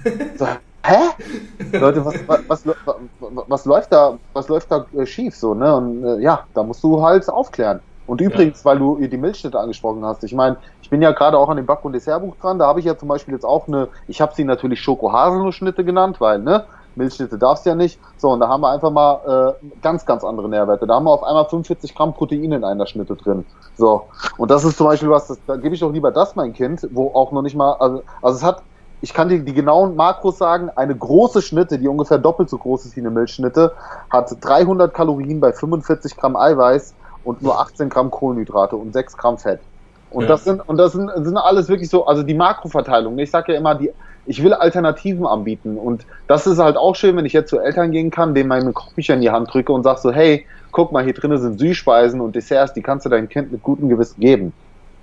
So, 0.38 0.46
hä? 0.84 1.78
Leute, 1.78 2.04
was, 2.04 2.14
was, 2.26 2.66
was, 2.66 2.76
was, 3.46 3.64
läuft 3.64 3.92
da, 3.92 4.18
was 4.32 4.48
läuft 4.48 4.70
da 4.70 4.86
äh, 4.96 5.06
schief 5.06 5.36
so, 5.36 5.54
ne? 5.54 5.76
Und 5.76 6.04
äh, 6.04 6.20
ja, 6.20 6.44
da 6.54 6.62
musst 6.62 6.82
du 6.82 7.02
halt 7.02 7.28
aufklären. 7.28 7.80
Und 8.06 8.20
übrigens, 8.20 8.64
ja. 8.64 8.70
weil 8.70 8.78
du 8.78 8.96
die 8.96 9.16
Milchschnitte 9.16 9.58
angesprochen 9.58 10.04
hast, 10.04 10.24
ich 10.24 10.34
meine, 10.34 10.56
ich 10.82 10.90
bin 10.90 11.00
ja 11.00 11.12
gerade 11.12 11.38
auch 11.38 11.48
an 11.48 11.56
dem 11.56 11.66
Back- 11.66 11.84
und 11.84 11.92
Dessertbuch 11.92 12.34
dran, 12.36 12.58
da 12.58 12.66
habe 12.66 12.80
ich 12.80 12.86
ja 12.86 12.98
zum 12.98 13.08
Beispiel 13.08 13.34
jetzt 13.34 13.44
auch 13.44 13.68
eine, 13.68 13.88
ich 14.08 14.20
habe 14.20 14.34
sie 14.34 14.42
natürlich 14.42 14.80
Schoko-Haselnussschnitte 14.80 15.84
genannt, 15.84 16.20
weil, 16.20 16.40
ne, 16.40 16.64
Milchschnitte 16.96 17.38
darfst 17.38 17.64
du 17.64 17.70
ja 17.70 17.76
nicht. 17.76 18.00
So, 18.16 18.30
und 18.30 18.40
da 18.40 18.48
haben 18.48 18.62
wir 18.62 18.70
einfach 18.70 18.90
mal 18.90 19.56
äh, 19.62 19.66
ganz, 19.80 20.04
ganz 20.04 20.24
andere 20.24 20.48
Nährwerte. 20.48 20.86
Da 20.86 20.94
haben 20.94 21.04
wir 21.04 21.12
auf 21.12 21.22
einmal 21.22 21.44
45 21.44 21.94
Gramm 21.94 22.14
Protein 22.14 22.52
in 22.52 22.64
einer 22.64 22.86
Schnitte 22.86 23.16
drin. 23.16 23.44
So, 23.76 24.06
und 24.36 24.50
das 24.50 24.64
ist 24.64 24.76
zum 24.76 24.86
Beispiel 24.86 25.10
was, 25.10 25.28
das, 25.28 25.38
da 25.46 25.56
gebe 25.56 25.74
ich 25.74 25.80
doch 25.80 25.92
lieber 25.92 26.10
das 26.10 26.36
mein 26.36 26.52
Kind, 26.52 26.88
wo 26.90 27.08
auch 27.14 27.32
noch 27.32 27.42
nicht 27.42 27.56
mal, 27.56 27.74
also, 27.74 28.02
also 28.22 28.36
es 28.36 28.42
hat 28.42 28.62
ich 29.02 29.14
kann 29.14 29.28
dir 29.28 29.40
die 29.40 29.54
genauen 29.54 29.96
Makros 29.96 30.38
sagen, 30.38 30.70
eine 30.74 30.94
große 30.94 31.42
Schnitte, 31.42 31.78
die 31.78 31.88
ungefähr 31.88 32.18
doppelt 32.18 32.50
so 32.50 32.58
groß 32.58 32.86
ist 32.86 32.96
wie 32.96 33.00
eine 33.00 33.10
Milchschnitte, 33.10 33.72
hat 34.10 34.30
300 34.40 34.92
Kalorien 34.92 35.40
bei 35.40 35.52
45 35.52 36.16
Gramm 36.16 36.36
Eiweiß 36.36 36.94
und 37.24 37.42
nur 37.42 37.60
18 37.60 37.88
Gramm 37.88 38.10
Kohlenhydrate 38.10 38.76
und 38.76 38.92
6 38.92 39.16
Gramm 39.16 39.38
Fett. 39.38 39.60
Und 40.10 40.24
ja. 40.24 40.28
das 40.28 40.44
sind, 40.44 40.60
und 40.68 40.76
das 40.76 40.92
sind, 40.92 41.10
sind 41.14 41.36
alles 41.36 41.68
wirklich 41.68 41.88
so, 41.88 42.06
also 42.06 42.22
die 42.22 42.34
Makroverteilung. 42.34 43.18
Ich 43.18 43.30
sage 43.30 43.52
ja 43.52 43.58
immer, 43.58 43.74
die, 43.74 43.90
ich 44.26 44.42
will 44.42 44.52
Alternativen 44.52 45.24
anbieten. 45.26 45.76
Und 45.76 46.04
das 46.26 46.46
ist 46.46 46.58
halt 46.58 46.76
auch 46.76 46.96
schön, 46.96 47.16
wenn 47.16 47.24
ich 47.24 47.32
jetzt 47.32 47.50
zu 47.50 47.58
Eltern 47.58 47.92
gehen 47.92 48.10
kann, 48.10 48.34
denen 48.34 48.48
meine 48.48 48.72
Kochbücher 48.72 49.14
in 49.14 49.20
die 49.20 49.30
Hand 49.30 49.52
drücke 49.52 49.72
und 49.72 49.84
sage 49.84 50.00
so, 50.00 50.12
hey, 50.12 50.46
guck 50.72 50.92
mal, 50.92 51.04
hier 51.04 51.14
drinnen 51.14 51.38
sind 51.38 51.58
Süßspeisen 51.58 52.20
und 52.20 52.34
Desserts, 52.34 52.72
die 52.74 52.82
kannst 52.82 53.06
du 53.06 53.10
deinem 53.10 53.28
Kind 53.28 53.52
mit 53.52 53.62
gutem 53.62 53.88
Gewissen 53.88 54.20
geben. 54.20 54.52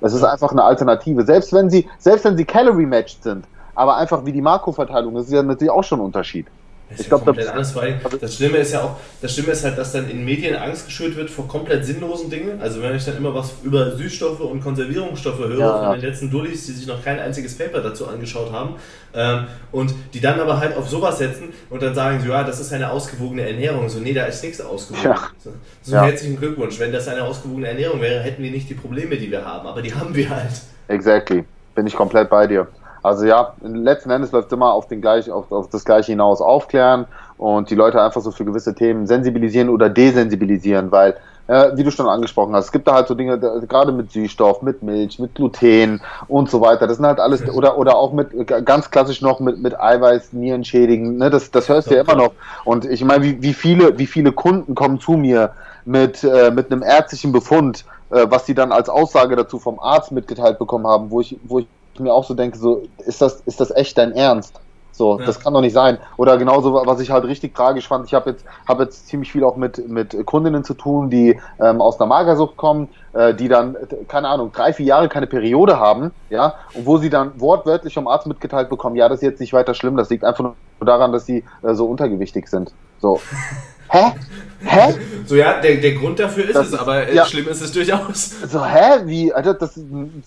Das 0.02 0.14
ist 0.14 0.24
einfach 0.24 0.52
eine 0.52 0.64
Alternative. 0.64 1.24
Selbst 1.24 1.54
wenn 1.54 1.70
sie, 1.70 1.88
selbst 1.98 2.26
wenn 2.26 2.38
sie 2.38 2.46
Calorie-matched 2.46 3.24
sind, 3.24 3.46
aber 3.78 3.98
einfach 3.98 4.26
wie 4.26 4.32
die 4.32 4.42
Makroverteilung, 4.42 5.14
das 5.14 5.28
ist 5.28 5.34
ja 5.34 5.44
natürlich 5.44 5.72
auch 5.72 5.84
schon 5.84 6.00
ein 6.00 6.06
Unterschied. 6.06 6.48
Das 6.90 7.02
ich 7.02 7.10
glaube, 7.10 7.34
das, 7.34 7.74
das 8.22 8.36
Schlimme 8.36 8.58
ist 8.60 8.72
ja 8.72 8.82
auch, 8.82 8.96
das 9.22 9.34
Schlimme 9.34 9.52
ist 9.52 9.64
halt, 9.66 9.78
dass 9.78 9.92
dann 9.92 10.10
in 10.10 10.24
Medien 10.24 10.56
Angst 10.56 10.86
geschürt 10.86 11.18
wird 11.18 11.30
vor 11.30 11.46
komplett 11.46 11.86
sinnlosen 11.86 12.30
Dingen. 12.30 12.62
Also 12.62 12.82
wenn 12.82 12.96
ich 12.96 13.04
dann 13.04 13.18
immer 13.18 13.36
was 13.36 13.56
über 13.62 13.92
Süßstoffe 13.92 14.40
und 14.40 14.64
Konservierungsstoffe 14.64 15.38
höre 15.38 15.60
ja, 15.60 15.84
von 15.84 16.00
den 16.00 16.10
letzten 16.10 16.32
Dullis, 16.32 16.66
die 16.66 16.72
sich 16.72 16.88
noch 16.88 17.04
kein 17.04 17.20
einziges 17.20 17.58
Paper 17.58 17.82
dazu 17.82 18.08
angeschaut 18.08 18.54
haben, 18.54 18.76
ähm, 19.14 19.48
und 19.74 19.94
die 20.14 20.22
dann 20.22 20.40
aber 20.40 20.60
halt 20.60 20.78
auf 20.78 20.88
sowas 20.90 21.18
setzen 21.18 21.50
und 21.70 21.84
dann 21.84 21.94
sagen 21.94 22.22
so, 22.22 22.32
ja, 22.32 22.46
das 22.46 22.62
ist 22.62 22.72
eine 22.72 22.90
ausgewogene 22.90 23.48
Ernährung. 23.48 23.90
So, 23.90 24.00
nee, 24.00 24.14
da 24.14 24.24
ist 24.24 24.42
nichts 24.42 24.62
ausgewogen. 24.62 25.10
Ja. 25.10 25.20
So, 25.40 25.52
so 25.82 25.94
ja. 25.94 26.06
herzlichen 26.06 26.40
Glückwunsch. 26.40 26.80
Wenn 26.80 26.94
das 26.94 27.10
eine 27.10 27.24
ausgewogene 27.24 27.68
Ernährung 27.68 28.00
wäre, 28.02 28.22
hätten 28.22 28.42
wir 28.42 28.52
nicht 28.52 28.70
die 28.70 28.76
Probleme, 28.76 29.18
die 29.18 29.30
wir 29.30 29.46
haben. 29.46 29.68
Aber 29.68 29.82
die 29.82 29.94
haben 29.94 30.16
wir 30.16 30.30
halt. 30.30 30.62
Exactly. 30.88 31.44
Bin 31.76 31.86
ich 31.86 31.96
komplett 31.96 32.30
bei 32.30 32.48
dir. 32.48 32.68
Also 33.08 33.26
ja, 33.26 33.54
letzten 33.62 34.10
Endes 34.10 34.32
läuft 34.32 34.48
es 34.48 34.54
immer 34.54 34.74
auf, 34.74 34.88
den 34.88 35.02
gleich, 35.02 35.32
auf, 35.32 35.52
auf 35.52 35.70
das 35.70 35.86
Gleiche 35.86 36.12
hinaus 36.12 36.42
aufklären 36.42 37.06
und 37.38 37.70
die 37.70 37.76
Leute 37.76 38.02
einfach 38.02 38.22
so 38.22 38.32
für 38.32 38.44
gewisse 38.44 38.76
Themen 38.76 39.08
sensibilisieren 39.08 39.70
oder 39.70 39.90
desensibilisieren, 39.90 40.92
weil, 40.92 41.16
äh, 41.48 41.72
wie 41.76 41.84
du 41.84 41.92
schon 41.92 42.08
angesprochen 42.08 42.54
hast, 42.54 42.66
es 42.66 42.72
gibt 42.72 42.88
da 42.88 42.96
halt 42.96 43.08
so 43.08 43.16
Dinge, 43.16 43.40
gerade 43.40 43.94
mit 43.94 44.12
Süßstoff, 44.12 44.62
mit 44.62 44.84
Milch, 44.84 45.20
mit 45.20 45.36
Gluten 45.36 46.02
und 46.28 46.50
so 46.50 46.60
weiter. 46.60 46.86
Das 46.86 46.98
sind 46.98 47.06
halt 47.06 47.20
alles, 47.20 47.48
oder, 47.50 47.78
oder 47.78 47.96
auch 47.96 48.12
mit, 48.12 48.30
ganz 48.66 48.92
klassisch 48.92 49.22
noch 49.22 49.40
mit, 49.40 49.60
mit 49.60 49.80
Eiweiß, 49.80 50.34
Nieren 50.34 50.66
schädigen, 50.66 51.18
ne, 51.18 51.30
das, 51.30 51.50
das 51.52 51.70
hörst 51.70 51.90
du 51.90 51.92
ja, 51.92 51.98
ja 51.98 52.04
immer 52.04 52.22
noch. 52.22 52.34
Und 52.66 52.86
ich 52.86 53.06
meine, 53.06 53.24
wie, 53.24 53.42
wie 53.42 53.54
viele, 53.54 53.98
wie 53.98 54.08
viele 54.08 54.34
Kunden 54.34 54.76
kommen 54.76 55.00
zu 55.00 55.14
mir 55.14 55.52
mit, 55.86 56.24
äh, 56.24 56.52
mit 56.52 56.72
einem 56.72 56.84
ärztlichen 56.84 57.32
Befund, 57.32 57.86
äh, 58.10 58.26
was 58.30 58.46
sie 58.46 58.54
dann 58.54 58.74
als 58.74 58.90
Aussage 58.90 59.36
dazu 59.38 59.60
vom 59.60 59.80
Arzt 59.80 60.12
mitgeteilt 60.12 60.60
bekommen 60.60 60.88
haben, 60.88 61.10
wo 61.12 61.22
ich, 61.22 61.40
wo 61.44 61.60
ich 61.60 61.68
mir 62.04 62.14
auch 62.14 62.24
so 62.24 62.34
denke, 62.34 62.58
so, 62.58 62.84
ist 63.06 63.22
das, 63.22 63.42
ist 63.42 63.60
das 63.60 63.72
echt 63.76 63.98
dein 63.98 64.14
Ernst? 64.14 64.60
So, 64.98 65.20
ja. 65.20 65.26
das 65.28 65.40
kann 65.40 65.54
doch 65.54 65.62
nicht 65.62 65.74
sein. 65.74 66.00
Oder 66.18 66.38
genauso, 66.38 66.74
was 66.74 67.00
ich 67.00 67.12
halt 67.12 67.24
richtig 67.26 67.54
tragisch 67.54 67.88
fand, 67.88 68.08
ich 68.08 68.16
habe 68.16 68.32
jetzt, 68.32 68.44
hab 68.68 68.80
jetzt 68.80 69.08
ziemlich 69.08 69.32
viel 69.32 69.44
auch 69.44 69.56
mit, 69.56 69.88
mit 69.88 70.26
Kundinnen 70.26 70.64
zu 70.64 70.74
tun, 70.74 71.12
die 71.12 71.40
ähm, 71.62 71.82
aus 71.82 72.00
einer 72.00 72.08
Magersucht 72.08 72.58
kommen, 72.58 72.90
äh, 73.14 73.36
die 73.36 73.48
dann, 73.48 73.78
keine 74.08 74.28
Ahnung, 74.28 74.52
drei, 74.52 74.74
vier 74.74 74.88
Jahre 74.88 75.08
keine 75.08 75.28
Periode 75.28 75.80
haben, 75.80 76.12
ja, 76.32 76.56
und 76.74 76.88
wo 76.88 76.98
sie 76.98 77.12
dann 77.12 77.40
wortwörtlich 77.40 77.94
vom 77.94 78.08
Arzt 78.08 78.26
mitgeteilt 78.26 78.70
bekommen, 78.70 78.96
ja, 78.96 79.08
das 79.08 79.20
ist 79.20 79.24
jetzt 79.24 79.40
nicht 79.40 79.54
weiter 79.54 79.76
schlimm, 79.76 79.98
das 79.98 80.10
liegt 80.10 80.24
einfach 80.24 80.44
nur 80.44 80.56
daran, 80.80 81.12
dass 81.12 81.28
sie 81.28 81.44
äh, 81.62 81.76
so 81.76 81.86
untergewichtig 81.86 82.48
sind. 82.48 82.74
So. 83.00 83.22
Hä? 83.90 84.14
Hä? 84.66 84.94
So 85.26 85.36
ja, 85.36 85.62
der, 85.62 85.78
der 85.78 85.94
Grund 85.94 86.20
dafür 86.20 86.46
ist 86.46 86.56
das, 86.56 86.68
es, 86.68 86.74
aber 86.74 87.08
äh, 87.08 87.16
ja. 87.16 87.26
schlimm 87.26 87.48
ist 87.48 87.62
es 87.62 87.72
durchaus. 87.72 88.32
So, 88.50 88.66
hä? 88.66 89.02
Wie? 89.06 89.34
Alter, 89.34 89.54
das, 89.54 89.80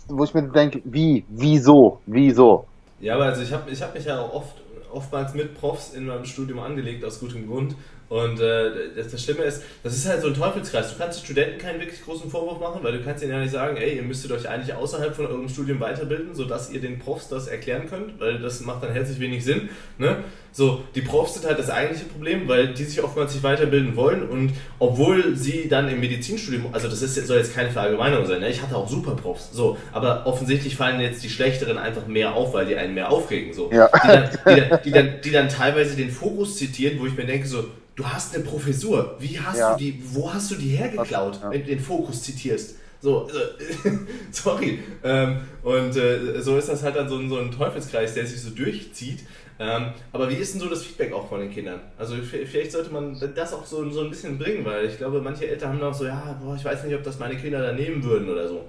wo 0.08 0.24
ich 0.24 0.34
mir 0.34 0.44
denke, 0.44 0.80
wie? 0.84 1.24
Wieso? 1.28 2.00
Wieso? 2.06 2.66
Ja, 3.00 3.14
aber 3.14 3.24
also 3.24 3.42
ich 3.42 3.52
habe 3.52 3.70
ich 3.70 3.82
hab 3.82 3.94
mich 3.94 4.04
ja 4.04 4.20
auch 4.20 4.34
oft, 4.34 4.56
oftmals 4.92 5.34
mit 5.34 5.58
Profs 5.58 5.94
in 5.94 6.06
meinem 6.06 6.24
Studium 6.24 6.60
angelegt, 6.60 7.04
aus 7.04 7.20
gutem 7.20 7.48
Grund. 7.48 7.74
Und 8.10 8.40
äh, 8.40 8.72
das, 8.96 9.12
das, 9.12 9.22
Schlimme 9.22 9.44
ist, 9.44 9.62
das 9.84 9.94
ist 9.94 10.08
halt 10.08 10.20
so 10.20 10.26
ein 10.26 10.34
Teufelskreis. 10.34 10.92
Du 10.92 10.98
kannst 10.98 11.20
den 11.20 11.24
Studenten 11.26 11.58
keinen 11.58 11.78
wirklich 11.78 12.02
großen 12.02 12.28
Vorwurf 12.28 12.58
machen, 12.58 12.80
weil 12.82 12.98
du 12.98 13.04
kannst 13.04 13.22
ihnen 13.22 13.30
ja 13.30 13.38
nicht 13.38 13.52
sagen, 13.52 13.76
ey, 13.76 13.94
ihr 13.94 14.02
müsstet 14.02 14.32
euch 14.32 14.48
eigentlich 14.48 14.74
außerhalb 14.74 15.14
von 15.14 15.26
eurem 15.28 15.48
Studium 15.48 15.78
weiterbilden, 15.78 16.34
sodass 16.34 16.72
ihr 16.72 16.80
den 16.80 16.98
Profs 16.98 17.28
das 17.28 17.46
erklären 17.46 17.88
könnt, 17.88 18.18
weil 18.18 18.40
das 18.40 18.62
macht 18.62 18.82
dann 18.82 18.92
herzlich 18.92 19.20
wenig 19.20 19.44
Sinn. 19.44 19.68
Ne? 19.96 20.24
So, 20.50 20.82
die 20.96 21.02
Profs 21.02 21.34
sind 21.34 21.46
halt 21.46 21.60
das 21.60 21.70
eigentliche 21.70 22.06
Problem, 22.06 22.48
weil 22.48 22.74
die 22.74 22.82
sich 22.82 23.00
oftmals 23.00 23.32
sich 23.32 23.44
weiterbilden 23.44 23.94
wollen 23.94 24.28
und 24.28 24.54
obwohl 24.80 25.36
sie 25.36 25.68
dann 25.68 25.88
im 25.88 26.00
Medizinstudium, 26.00 26.66
also 26.72 26.88
das 26.88 27.02
ist, 27.02 27.14
soll 27.28 27.38
jetzt 27.38 27.54
keine 27.54 27.70
Verallgemeinerung 27.70 28.26
sein, 28.26 28.40
ne? 28.40 28.48
ich 28.48 28.60
hatte 28.60 28.74
auch 28.74 28.88
super 28.88 29.14
Profs, 29.14 29.50
so, 29.52 29.78
aber 29.92 30.26
offensichtlich 30.26 30.74
fallen 30.74 31.00
jetzt 31.00 31.22
die 31.22 31.30
Schlechteren 31.30 31.78
einfach 31.78 32.08
mehr 32.08 32.34
auf, 32.34 32.52
weil 32.52 32.66
die 32.66 32.74
einen 32.74 32.94
mehr 32.94 33.12
aufregen, 33.12 33.52
so. 33.52 33.70
Ja. 33.72 33.88
Die, 34.02 34.08
dann, 34.08 34.30
die, 34.32 34.60
dann, 34.60 34.80
die, 34.84 34.90
dann, 34.90 35.20
die 35.22 35.30
dann 35.30 35.48
teilweise 35.48 35.94
den 35.94 36.10
Fokus 36.10 36.56
zitieren, 36.56 36.98
wo 36.98 37.06
ich 37.06 37.16
mir 37.16 37.26
denke, 37.26 37.46
so, 37.46 37.66
du 38.00 38.06
hast 38.06 38.34
eine 38.34 38.44
Professur. 38.44 39.16
Wie 39.18 39.38
hast 39.38 39.58
ja. 39.58 39.72
du 39.74 39.78
die, 39.78 40.02
wo 40.12 40.32
hast 40.32 40.50
du 40.50 40.54
die 40.54 40.70
hergeklaut, 40.70 41.40
wenn 41.50 41.60
du 41.60 41.66
den 41.66 41.80
Fokus 41.80 42.22
zitierst? 42.22 42.76
So, 43.02 43.28
äh, 43.28 43.90
sorry. 44.30 44.80
Ähm, 45.02 45.40
und 45.62 45.96
äh, 45.96 46.40
so 46.40 46.56
ist 46.58 46.68
das 46.68 46.82
halt 46.82 46.96
dann 46.96 47.08
so 47.08 47.16
ein, 47.16 47.28
so 47.28 47.38
ein 47.38 47.50
Teufelskreis, 47.50 48.14
der 48.14 48.26
sich 48.26 48.40
so 48.40 48.50
durchzieht. 48.50 49.20
Ähm, 49.58 49.92
aber 50.12 50.30
wie 50.30 50.34
ist 50.34 50.54
denn 50.54 50.60
so 50.60 50.68
das 50.68 50.82
Feedback 50.82 51.12
auch 51.12 51.28
von 51.28 51.40
den 51.40 51.50
Kindern? 51.50 51.80
Also 51.98 52.16
vielleicht 52.16 52.72
sollte 52.72 52.90
man 52.90 53.18
das 53.34 53.52
auch 53.52 53.66
so, 53.66 53.88
so 53.90 54.00
ein 54.00 54.10
bisschen 54.10 54.38
bringen, 54.38 54.64
weil 54.64 54.86
ich 54.86 54.96
glaube, 54.96 55.20
manche 55.20 55.48
Eltern 55.48 55.74
haben 55.74 55.82
auch 55.82 55.94
so, 55.94 56.06
ja, 56.06 56.38
boah, 56.42 56.56
ich 56.56 56.64
weiß 56.64 56.84
nicht, 56.84 56.94
ob 56.94 57.02
das 57.02 57.18
meine 57.18 57.36
Kinder 57.36 57.60
da 57.60 57.72
nehmen 57.72 58.02
würden 58.02 58.30
oder 58.30 58.48
so. 58.48 58.64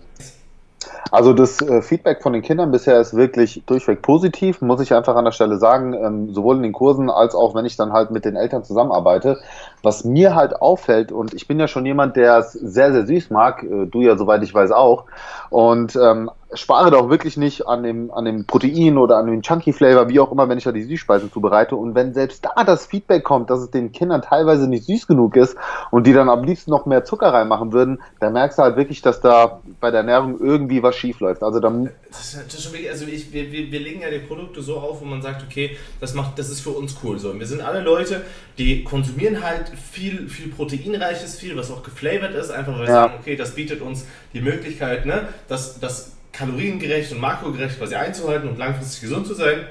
Also 1.11 1.33
das 1.33 1.61
äh, 1.61 1.81
Feedback 1.81 2.21
von 2.21 2.33
den 2.33 2.41
Kindern 2.41 2.71
bisher 2.71 2.99
ist 2.99 3.15
wirklich 3.15 3.63
durchweg 3.65 4.01
positiv, 4.01 4.61
muss 4.61 4.81
ich 4.81 4.93
einfach 4.93 5.15
an 5.15 5.25
der 5.25 5.31
Stelle 5.31 5.57
sagen, 5.57 5.93
ähm, 5.93 6.33
sowohl 6.33 6.55
in 6.57 6.63
den 6.63 6.73
Kursen 6.73 7.09
als 7.09 7.35
auch 7.35 7.53
wenn 7.53 7.65
ich 7.65 7.75
dann 7.75 7.91
halt 7.91 8.11
mit 8.11 8.25
den 8.25 8.35
Eltern 8.35 8.63
zusammenarbeite. 8.63 9.37
Was 9.83 10.05
mir 10.05 10.35
halt 10.35 10.61
auffällt, 10.61 11.11
und 11.11 11.33
ich 11.33 11.47
bin 11.47 11.59
ja 11.59 11.67
schon 11.67 11.85
jemand, 11.85 12.15
der 12.15 12.37
es 12.37 12.53
sehr, 12.53 12.93
sehr 12.93 13.05
süß 13.05 13.29
mag, 13.29 13.63
äh, 13.63 13.85
du 13.85 14.01
ja 14.01 14.17
soweit 14.17 14.43
ich 14.43 14.53
weiß 14.53 14.71
auch, 14.71 15.05
und 15.49 15.95
ähm, 15.95 16.31
spare 16.53 16.91
doch 16.91 17.09
wirklich 17.09 17.37
nicht 17.37 17.67
an 17.67 17.83
dem, 17.83 18.11
an 18.11 18.25
dem 18.25 18.45
Protein 18.45 18.97
oder 18.97 19.17
an 19.17 19.27
dem 19.27 19.41
Chunky 19.41 19.73
Flavor, 19.73 20.09
wie 20.09 20.19
auch 20.19 20.31
immer, 20.31 20.49
wenn 20.49 20.57
ich 20.57 20.63
da 20.63 20.71
die 20.71 20.83
Süßspeisen 20.83 21.31
zubereite. 21.31 21.75
Und 21.75 21.95
wenn 21.95 22.13
selbst 22.13 22.45
da 22.45 22.63
das 22.63 22.85
Feedback 22.85 23.23
kommt, 23.23 23.49
dass 23.49 23.61
es 23.61 23.71
den 23.71 23.91
Kindern 23.91 24.21
teilweise 24.21 24.67
nicht 24.67 24.85
süß 24.85 25.07
genug 25.07 25.35
ist 25.35 25.55
und 25.91 26.07
die 26.07 26.13
dann 26.13 26.29
am 26.29 26.43
liebsten 26.43 26.71
noch 26.71 26.85
mehr 26.85 27.05
Zucker 27.05 27.33
reinmachen 27.33 27.71
würden, 27.71 28.01
dann 28.19 28.33
merkst 28.33 28.57
du 28.57 28.63
halt 28.63 28.75
wirklich, 28.75 29.01
dass 29.01 29.21
da 29.21 29.61
bei 29.79 29.91
der 29.91 30.01
Ernährung 30.01 30.39
irgendwie 30.39 30.83
was 30.83 30.95
schief 30.95 31.19
läuft. 31.19 31.43
Also 31.43 31.59
dann. 31.59 31.89
Das 32.09 32.33
ist 32.33 32.61
schon 32.61 32.73
wirklich, 32.73 32.89
also 32.89 33.05
ich, 33.05 33.31
wir, 33.31 33.51
wir, 33.51 33.71
wir 33.71 33.79
legen 33.79 34.01
ja 34.01 34.09
die 34.09 34.19
Produkte 34.19 34.61
so 34.61 34.77
auf, 34.77 35.01
wo 35.01 35.05
man 35.05 35.21
sagt, 35.21 35.43
okay, 35.43 35.77
das 35.99 36.13
macht, 36.13 36.37
das 36.37 36.49
ist 36.49 36.61
für 36.61 36.71
uns 36.71 36.95
cool. 37.03 37.17
So, 37.19 37.29
und 37.29 37.39
wir 37.39 37.47
sind 37.47 37.61
alle 37.61 37.81
Leute, 37.81 38.21
die 38.57 38.83
konsumieren 38.83 39.43
halt 39.43 39.69
viel, 39.69 40.27
viel 40.27 40.49
proteinreiches, 40.49 41.39
viel, 41.39 41.55
was 41.55 41.71
auch 41.71 41.83
geflavored 41.83 42.35
ist, 42.35 42.51
einfach 42.51 42.73
weil 42.73 42.81
wir 42.81 42.87
ja. 42.87 43.03
sagen, 43.03 43.13
okay, 43.19 43.35
das 43.35 43.55
bietet 43.55 43.81
uns 43.81 44.05
die 44.33 44.41
Möglichkeit, 44.41 45.05
ne, 45.05 45.27
dass, 45.47 45.79
dass 45.79 46.11
kaloriengerecht 46.31 47.11
und 47.11 47.19
makrogerecht 47.19 47.77
quasi 47.77 47.95
einzuhalten 47.95 48.49
und 48.49 48.57
langfristig 48.57 49.01
gesund 49.01 49.27
zu 49.27 49.33
sein. 49.33 49.65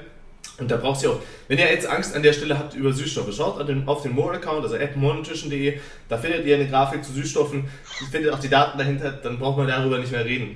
Und 0.57 0.69
da 0.69 0.77
braucht 0.77 1.01
ihr 1.03 1.11
auch, 1.11 1.19
wenn 1.47 1.57
ihr 1.57 1.65
jetzt 1.65 1.87
Angst 1.87 2.15
an 2.15 2.23
der 2.23 2.33
Stelle 2.33 2.57
habt 2.57 2.75
über 2.75 2.93
Süßstoffe, 2.93 3.33
schaut 3.35 3.59
auf 3.87 4.03
den 4.03 4.11
More-Account, 4.13 4.63
also 4.63 4.75
appmorenutrition.de, 4.75 5.79
da 6.07 6.17
findet 6.17 6.45
ihr 6.45 6.55
eine 6.55 6.67
Grafik 6.67 7.03
zu 7.03 7.13
Süßstoffen, 7.13 7.65
findet 8.11 8.31
auch 8.31 8.39
die 8.39 8.49
Daten 8.49 8.77
dahinter, 8.77 9.11
dann 9.11 9.39
braucht 9.39 9.57
man 9.57 9.67
darüber 9.67 9.97
nicht 9.97 10.11
mehr 10.11 10.25
reden. 10.25 10.55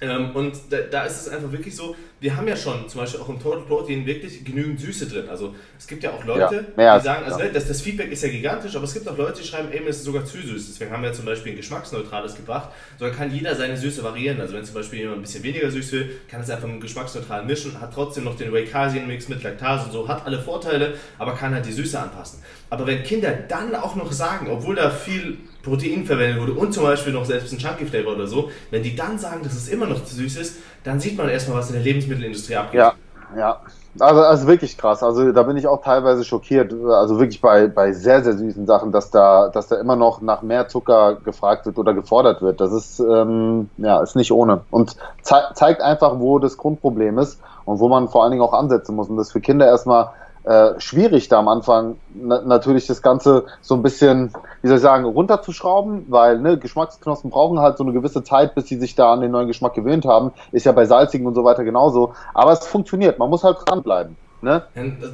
Ähm, 0.00 0.30
und 0.34 0.54
da, 0.70 0.78
da, 0.90 1.04
ist 1.04 1.20
es 1.20 1.28
einfach 1.28 1.50
wirklich 1.50 1.74
so, 1.74 1.96
wir 2.20 2.36
haben 2.36 2.46
ja 2.46 2.56
schon 2.56 2.88
zum 2.88 3.00
Beispiel 3.00 3.20
auch 3.20 3.28
im 3.28 3.40
Total 3.40 3.62
Protein 3.62 4.06
wirklich 4.06 4.44
genügend 4.44 4.80
Süße 4.80 5.06
drin. 5.06 5.28
Also 5.28 5.54
es 5.76 5.86
gibt 5.88 6.04
ja 6.04 6.12
auch 6.12 6.24
Leute, 6.24 6.66
ja, 6.76 6.98
die 6.98 7.04
sagen, 7.04 7.24
also 7.24 7.38
ne, 7.38 7.50
das, 7.52 7.66
das, 7.66 7.80
Feedback 7.80 8.10
ist 8.12 8.22
ja 8.22 8.28
gigantisch, 8.28 8.76
aber 8.76 8.84
es 8.84 8.94
gibt 8.94 9.08
auch 9.08 9.16
Leute, 9.16 9.40
die 9.40 9.48
schreiben, 9.48 9.68
ey, 9.72 9.80
mir 9.80 9.88
ist 9.88 9.98
es 9.98 10.04
sogar 10.04 10.24
zu 10.24 10.38
süß. 10.38 10.68
Deswegen 10.68 10.92
haben 10.92 11.02
wir 11.02 11.08
ja 11.08 11.14
zum 11.14 11.24
Beispiel 11.24 11.52
ein 11.52 11.56
geschmacksneutrales 11.56 12.36
gebracht. 12.36 12.70
So 12.98 13.06
dann 13.06 13.14
kann 13.14 13.34
jeder 13.34 13.56
seine 13.56 13.76
Süße 13.76 14.04
variieren. 14.04 14.40
Also 14.40 14.54
wenn 14.54 14.64
zum 14.64 14.74
Beispiel 14.74 15.00
jemand 15.00 15.18
ein 15.18 15.22
bisschen 15.22 15.42
weniger 15.42 15.70
süß 15.70 15.92
will, 15.92 16.20
kann 16.30 16.40
es 16.40 16.50
einfach 16.50 16.68
geschmacksneutral 16.80 17.44
mischen, 17.44 17.80
hat 17.80 17.92
trotzdem 17.92 18.24
noch 18.24 18.36
den 18.36 18.52
Whey-Casein-Mix 18.52 19.28
mit 19.28 19.42
Laktase 19.42 19.86
und 19.86 19.92
so, 19.92 20.06
hat 20.06 20.24
alle 20.26 20.38
Vorteile, 20.38 20.94
aber 21.18 21.34
kann 21.34 21.52
halt 21.54 21.66
die 21.66 21.72
Süße 21.72 21.98
anpassen. 21.98 22.40
Aber 22.70 22.86
wenn 22.86 23.02
Kinder 23.02 23.32
dann 23.32 23.74
auch 23.74 23.96
noch 23.96 24.12
sagen, 24.12 24.48
obwohl 24.48 24.76
da 24.76 24.90
viel 24.90 25.38
Protein 25.62 26.04
verwendet 26.04 26.40
wurde 26.40 26.52
und 26.52 26.72
zum 26.72 26.84
Beispiel 26.84 27.12
noch 27.12 27.24
selbst 27.24 27.52
ein 27.52 27.58
Chunky 27.58 27.86
Flavor 27.86 28.14
oder 28.14 28.26
so, 28.26 28.50
wenn 28.70 28.82
die 28.82 28.94
dann 28.94 29.18
sagen, 29.18 29.42
dass 29.42 29.54
es 29.54 29.68
immer 29.68 29.86
noch 29.86 30.04
zu 30.04 30.14
süß 30.14 30.36
ist, 30.36 30.56
dann 30.84 31.00
sieht 31.00 31.16
man 31.16 31.28
erstmal, 31.28 31.58
was 31.58 31.68
in 31.68 31.74
der 31.74 31.82
Lebensmittelindustrie 31.82 32.56
abgeht. 32.56 32.78
Ja, 32.78 32.94
ja. 33.36 33.60
Also, 34.00 34.20
also 34.20 34.46
wirklich 34.46 34.78
krass. 34.78 35.02
Also 35.02 35.32
da 35.32 35.42
bin 35.42 35.56
ich 35.56 35.66
auch 35.66 35.82
teilweise 35.82 36.24
schockiert. 36.24 36.72
Also 36.72 37.18
wirklich 37.18 37.40
bei, 37.40 37.66
bei 37.66 37.92
sehr, 37.92 38.22
sehr 38.22 38.34
süßen 38.34 38.66
Sachen, 38.66 38.92
dass 38.92 39.10
da, 39.10 39.48
dass 39.48 39.68
da 39.68 39.76
immer 39.76 39.96
noch 39.96 40.20
nach 40.20 40.42
mehr 40.42 40.68
Zucker 40.68 41.16
gefragt 41.24 41.66
wird 41.66 41.78
oder 41.78 41.94
gefordert 41.94 42.40
wird. 42.40 42.60
Das 42.60 42.72
ist, 42.72 43.00
ähm, 43.00 43.70
ja, 43.76 44.00
ist 44.00 44.14
nicht 44.14 44.30
ohne. 44.30 44.60
Und 44.70 44.96
ze 45.22 45.36
zeigt 45.54 45.82
einfach, 45.82 46.20
wo 46.20 46.38
das 46.38 46.56
Grundproblem 46.56 47.18
ist 47.18 47.40
und 47.64 47.80
wo 47.80 47.88
man 47.88 48.08
vor 48.08 48.22
allen 48.22 48.30
Dingen 48.30 48.42
auch 48.42 48.52
ansetzen 48.52 48.94
muss. 48.94 49.08
Und 49.08 49.16
das 49.16 49.32
für 49.32 49.40
Kinder 49.40 49.66
erstmal 49.66 50.10
äh, 50.48 50.80
schwierig, 50.80 51.28
da 51.28 51.40
am 51.40 51.48
Anfang 51.48 51.96
na 52.14 52.40
natürlich 52.40 52.86
das 52.86 53.02
Ganze 53.02 53.44
so 53.60 53.74
ein 53.74 53.82
bisschen, 53.82 54.32
wie 54.62 54.68
soll 54.68 54.78
ich 54.78 54.82
sagen, 54.82 55.04
runterzuschrauben, 55.04 56.06
weil 56.08 56.38
ne, 56.38 56.58
Geschmacksknospen 56.58 57.30
brauchen 57.30 57.58
halt 57.58 57.76
so 57.76 57.84
eine 57.84 57.92
gewisse 57.92 58.24
Zeit, 58.24 58.54
bis 58.54 58.66
sie 58.66 58.76
sich 58.76 58.94
da 58.94 59.12
an 59.12 59.20
den 59.20 59.30
neuen 59.30 59.46
Geschmack 59.46 59.74
gewöhnt 59.74 60.06
haben. 60.06 60.32
Ist 60.50 60.64
ja 60.64 60.72
bei 60.72 60.86
salzigen 60.86 61.26
und 61.26 61.34
so 61.34 61.44
weiter 61.44 61.64
genauso. 61.64 62.14
Aber 62.32 62.52
es 62.52 62.66
funktioniert, 62.66 63.18
man 63.18 63.28
muss 63.28 63.44
halt 63.44 63.58
dranbleiben. 63.66 64.16
Ne? 64.40 64.62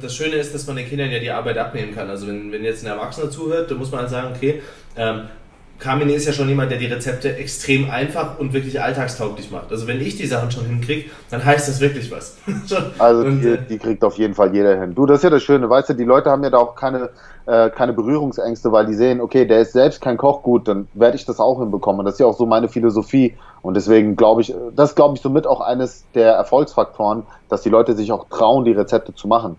Das 0.01 0.15
Schöne 0.15 0.35
ist, 0.35 0.53
dass 0.53 0.67
man 0.67 0.77
den 0.77 0.87
Kindern 0.87 1.11
ja 1.11 1.19
die 1.19 1.31
Arbeit 1.31 1.57
abnehmen 1.57 1.93
kann. 1.93 2.09
Also 2.09 2.27
wenn, 2.27 2.53
wenn 2.53 2.63
jetzt 2.63 2.85
ein 2.85 2.91
Erwachsener 2.91 3.29
zuhört, 3.29 3.69
dann 3.69 3.77
muss 3.77 3.91
man 3.91 4.01
halt 4.01 4.09
sagen, 4.11 4.33
okay, 4.33 4.61
ähm, 4.95 5.23
Carmine 5.79 6.13
ist 6.13 6.25
ja 6.25 6.33
schon 6.33 6.47
jemand, 6.47 6.71
der 6.71 6.77
die 6.77 6.85
Rezepte 6.85 7.35
extrem 7.35 7.89
einfach 7.89 8.39
und 8.39 8.53
wirklich 8.53 8.81
alltagstauglich 8.81 9.51
macht. 9.51 9.71
Also 9.71 9.87
wenn 9.87 9.99
ich 9.99 10.15
die 10.15 10.25
Sachen 10.25 10.49
schon 10.49 10.65
hinkriege, 10.65 11.09
dann 11.29 11.43
heißt 11.43 11.67
das 11.67 11.81
wirklich 11.81 12.11
was. 12.11 12.37
also 12.99 13.25
und, 13.25 13.41
die, 13.41 13.49
äh, 13.49 13.57
die, 13.69 13.77
kriegt 13.77 14.03
auf 14.03 14.17
jeden 14.17 14.33
Fall 14.33 14.55
jeder 14.55 14.79
hin. 14.79 14.95
Du, 14.95 15.05
das 15.05 15.17
ist 15.17 15.23
ja 15.23 15.29
das 15.29 15.43
Schöne, 15.43 15.69
weißt 15.69 15.89
du, 15.89 15.93
die 15.93 16.05
Leute 16.05 16.31
haben 16.31 16.43
ja 16.43 16.49
da 16.49 16.57
auch 16.57 16.75
keine, 16.75 17.09
äh, 17.45 17.69
keine 17.69 17.93
Berührungsängste, 17.93 18.71
weil 18.71 18.85
die 18.85 18.93
sehen, 18.93 19.19
okay, 19.19 19.45
der 19.45 19.61
ist 19.61 19.73
selbst 19.73 20.01
kein 20.01 20.17
Koch, 20.17 20.43
gut, 20.43 20.67
dann 20.67 20.87
werde 20.93 21.17
ich 21.17 21.25
das 21.25 21.39
auch 21.39 21.59
hinbekommen. 21.59 22.05
Das 22.05 22.15
ist 22.15 22.19
ja 22.19 22.25
auch 22.25 22.37
so 22.37 22.45
meine 22.45 22.69
Philosophie. 22.69 23.35
Und 23.61 23.75
deswegen 23.75 24.15
glaube 24.15 24.41
ich, 24.41 24.53
das 24.75 24.95
glaube 24.95 25.15
ich 25.15 25.21
somit 25.21 25.45
auch 25.45 25.59
eines 25.59 26.05
der 26.13 26.33
Erfolgsfaktoren, 26.33 27.23
dass 27.49 27.63
die 27.63 27.69
Leute 27.69 27.95
sich 27.95 28.11
auch 28.11 28.27
trauen, 28.29 28.63
die 28.63 28.71
Rezepte 28.71 29.13
zu 29.13 29.27
machen. 29.27 29.57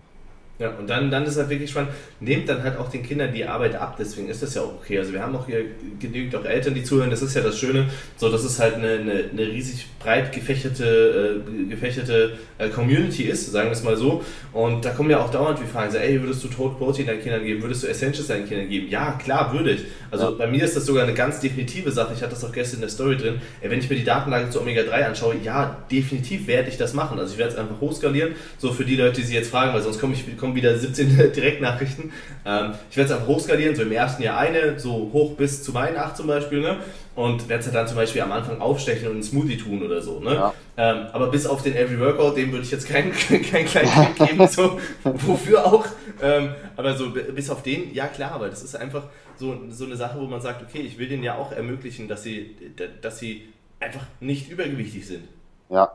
Ja, 0.59 0.71
und 0.71 0.89
dann, 0.89 1.11
dann 1.11 1.23
ist 1.23 1.37
halt 1.37 1.49
wirklich 1.49 1.69
spannend, 1.69 1.91
nehmt 2.19 2.49
dann 2.49 2.63
halt 2.63 2.77
auch 2.79 2.89
den 2.89 3.03
Kindern 3.03 3.31
die 3.31 3.45
Arbeit 3.45 3.75
ab, 3.75 3.95
deswegen 3.99 4.27
ist 4.27 4.41
das 4.41 4.55
ja 4.55 4.63
auch 4.63 4.73
okay. 4.81 4.97
Also 4.97 5.13
wir 5.13 5.21
haben 5.21 5.35
auch 5.35 5.45
hier 5.45 5.61
genügend 5.99 6.35
auch 6.35 6.45
Eltern, 6.45 6.73
die 6.73 6.83
zuhören, 6.83 7.11
das 7.11 7.21
ist 7.21 7.35
ja 7.35 7.41
das 7.41 7.59
Schöne, 7.59 7.85
so 8.15 8.31
dass 8.31 8.43
es 8.43 8.59
halt 8.59 8.73
eine, 8.73 8.93
eine, 8.93 9.25
eine 9.31 9.41
riesig 9.47 9.85
breit 9.99 10.31
gefächerte, 10.31 11.43
äh, 11.45 11.69
gefächerte 11.69 12.37
äh, 12.57 12.69
Community 12.69 13.23
ist, 13.23 13.51
sagen 13.51 13.67
wir 13.67 13.73
es 13.73 13.83
mal 13.83 13.97
so. 13.97 14.23
Und 14.51 14.83
da 14.83 14.89
kommen 14.91 15.11
ja 15.11 15.19
auch 15.19 15.29
dauernd 15.29 15.61
wie 15.61 15.67
Fragen, 15.67 15.91
so, 15.91 15.99
ey, 15.99 16.19
würdest 16.21 16.43
du 16.43 16.47
Total 16.47 16.75
Protein 16.75 17.05
deinen 17.05 17.21
Kindern 17.21 17.43
geben, 17.43 17.61
würdest 17.61 17.83
du 17.83 17.87
Essentials 17.87 18.27
deinen 18.27 18.47
Kindern 18.47 18.67
geben? 18.67 18.87
Ja, 18.89 19.11
klar, 19.11 19.53
würde 19.53 19.73
ich. 19.73 19.81
Also 20.09 20.25
ja. 20.25 20.31
bei 20.31 20.47
mir 20.47 20.63
ist 20.63 20.75
das 20.75 20.87
sogar 20.87 21.03
eine 21.03 21.13
ganz 21.13 21.39
definitive 21.39 21.91
Sache, 21.91 22.13
ich 22.15 22.21
hatte 22.23 22.31
das 22.31 22.43
auch 22.43 22.51
gestern 22.51 22.77
in 22.77 22.81
der 22.81 22.89
Story 22.89 23.17
drin, 23.17 23.41
ey, 23.61 23.69
wenn 23.69 23.77
ich 23.77 23.89
mir 23.91 23.95
die 23.95 24.03
Datenlage 24.03 24.49
zu 24.49 24.59
Omega-3 24.61 24.91
anschaue, 25.03 25.35
ja, 25.43 25.77
definitiv 25.91 26.47
werde 26.47 26.69
ich 26.69 26.77
das 26.77 26.95
machen. 26.95 27.19
Also 27.19 27.33
ich 27.33 27.37
werde 27.37 27.53
es 27.53 27.59
einfach 27.59 27.79
hochskalieren, 27.79 28.33
so 28.57 28.73
für 28.73 28.85
die 28.85 28.95
Leute, 28.95 29.21
die 29.21 29.27
sich 29.27 29.35
jetzt 29.35 29.51
fragen, 29.51 29.73
weil 29.73 29.81
sonst 29.83 29.99
komme 29.99 30.15
ich, 30.15 30.25
kommen 30.47 30.55
wieder 30.55 30.77
17 30.77 31.17
Direktnachrichten. 31.33 32.11
Ähm, 32.45 32.73
ich 32.89 32.95
werde 32.95 33.11
es 33.11 33.15
einfach 33.15 33.27
hochskalieren, 33.27 33.75
so 33.75 33.81
im 33.81 33.91
ersten 33.91 34.23
Jahr 34.23 34.37
eine, 34.37 34.79
so 34.79 35.09
hoch 35.11 35.35
bis 35.35 35.61
zu 35.61 35.73
meinen 35.73 35.97
8 35.97 36.15
zum 36.15 36.27
Beispiel, 36.27 36.61
ne? 36.61 36.77
Und 37.15 37.49
werde 37.49 37.63
es 37.63 37.71
dann 37.71 37.87
zum 37.87 37.97
Beispiel 37.97 38.21
am 38.21 38.31
Anfang 38.31 38.61
aufstechen 38.61 39.07
und 39.07 39.15
einen 39.15 39.23
Smoothie 39.23 39.57
tun 39.57 39.83
oder 39.83 40.01
so, 40.01 40.19
ne? 40.19 40.35
Ja. 40.35 40.53
Ähm, 40.77 41.07
aber 41.11 41.27
bis 41.27 41.45
auf 41.45 41.63
den 41.63 41.75
Every 41.75 41.99
Workout, 41.99 42.37
dem 42.37 42.51
würde 42.51 42.63
ich 42.63 42.71
jetzt 42.71 42.87
keinen 42.87 43.11
kein 43.51 43.65
kleinen 43.65 43.89
Klick 44.15 44.15
geben, 44.29 44.47
so, 44.47 44.79
wofür 45.03 45.65
auch. 45.65 45.85
Ähm, 46.21 46.51
aber 46.77 46.95
so 46.95 47.09
bis 47.11 47.49
auf 47.49 47.63
den, 47.63 47.93
ja 47.93 48.07
klar, 48.07 48.39
weil 48.39 48.49
das 48.49 48.63
ist 48.63 48.75
einfach 48.75 49.03
so, 49.35 49.57
so 49.69 49.85
eine 49.85 49.97
Sache, 49.97 50.17
wo 50.19 50.25
man 50.25 50.41
sagt, 50.41 50.63
okay, 50.63 50.79
ich 50.79 50.97
will 50.97 51.09
denen 51.09 51.23
ja 51.23 51.35
auch 51.35 51.51
ermöglichen, 51.51 52.07
dass 52.07 52.23
sie, 52.23 52.55
dass 53.01 53.19
sie 53.19 53.49
einfach 53.79 54.05
nicht 54.21 54.49
übergewichtig 54.49 55.05
sind. 55.05 55.27
Ja, 55.69 55.91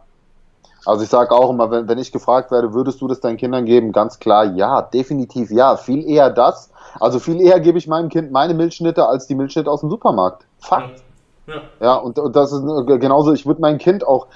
also 0.84 1.04
ich 1.04 1.10
sage 1.10 1.32
auch 1.32 1.50
immer, 1.50 1.70
wenn, 1.70 1.88
wenn 1.88 1.98
ich 1.98 2.12
gefragt 2.12 2.50
werde, 2.50 2.74
würdest 2.74 3.00
du 3.00 3.08
das 3.08 3.20
deinen 3.20 3.36
Kindern 3.36 3.64
geben? 3.64 3.92
Ganz 3.92 4.18
klar, 4.18 4.44
ja, 4.44 4.82
definitiv 4.82 5.50
ja. 5.50 5.76
Viel 5.76 6.08
eher 6.08 6.30
das. 6.30 6.70
Also 7.00 7.18
viel 7.18 7.40
eher 7.40 7.60
gebe 7.60 7.78
ich 7.78 7.86
meinem 7.86 8.08
Kind 8.08 8.32
meine 8.32 8.54
Milchschnitte 8.54 9.06
als 9.06 9.26
die 9.26 9.34
Milchschnitte 9.34 9.70
aus 9.70 9.80
dem 9.80 9.90
Supermarkt. 9.90 10.44
Fakt. 10.58 11.02
Ja. 11.46 11.62
ja, 11.80 11.94
und, 11.96 12.18
und 12.20 12.36
das 12.36 12.52
ist 12.52 12.62
genauso, 12.86 13.32
ich 13.32 13.46
würde 13.46 13.60
mein 13.60 13.78
Kind 13.78 14.06
auch, 14.06 14.28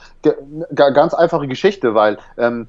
ganz 0.74 1.14
einfache 1.14 1.46
Geschichte, 1.46 1.94
weil 1.94 2.18
ähm, 2.36 2.66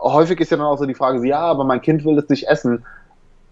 häufig 0.00 0.38
ist 0.38 0.50
ja 0.50 0.56
dann 0.56 0.66
auch 0.66 0.78
so 0.78 0.86
die 0.86 0.94
Frage, 0.94 1.26
ja, 1.26 1.40
aber 1.40 1.64
mein 1.64 1.80
Kind 1.80 2.04
will 2.04 2.16
es 2.16 2.28
nicht 2.28 2.46
essen. 2.46 2.84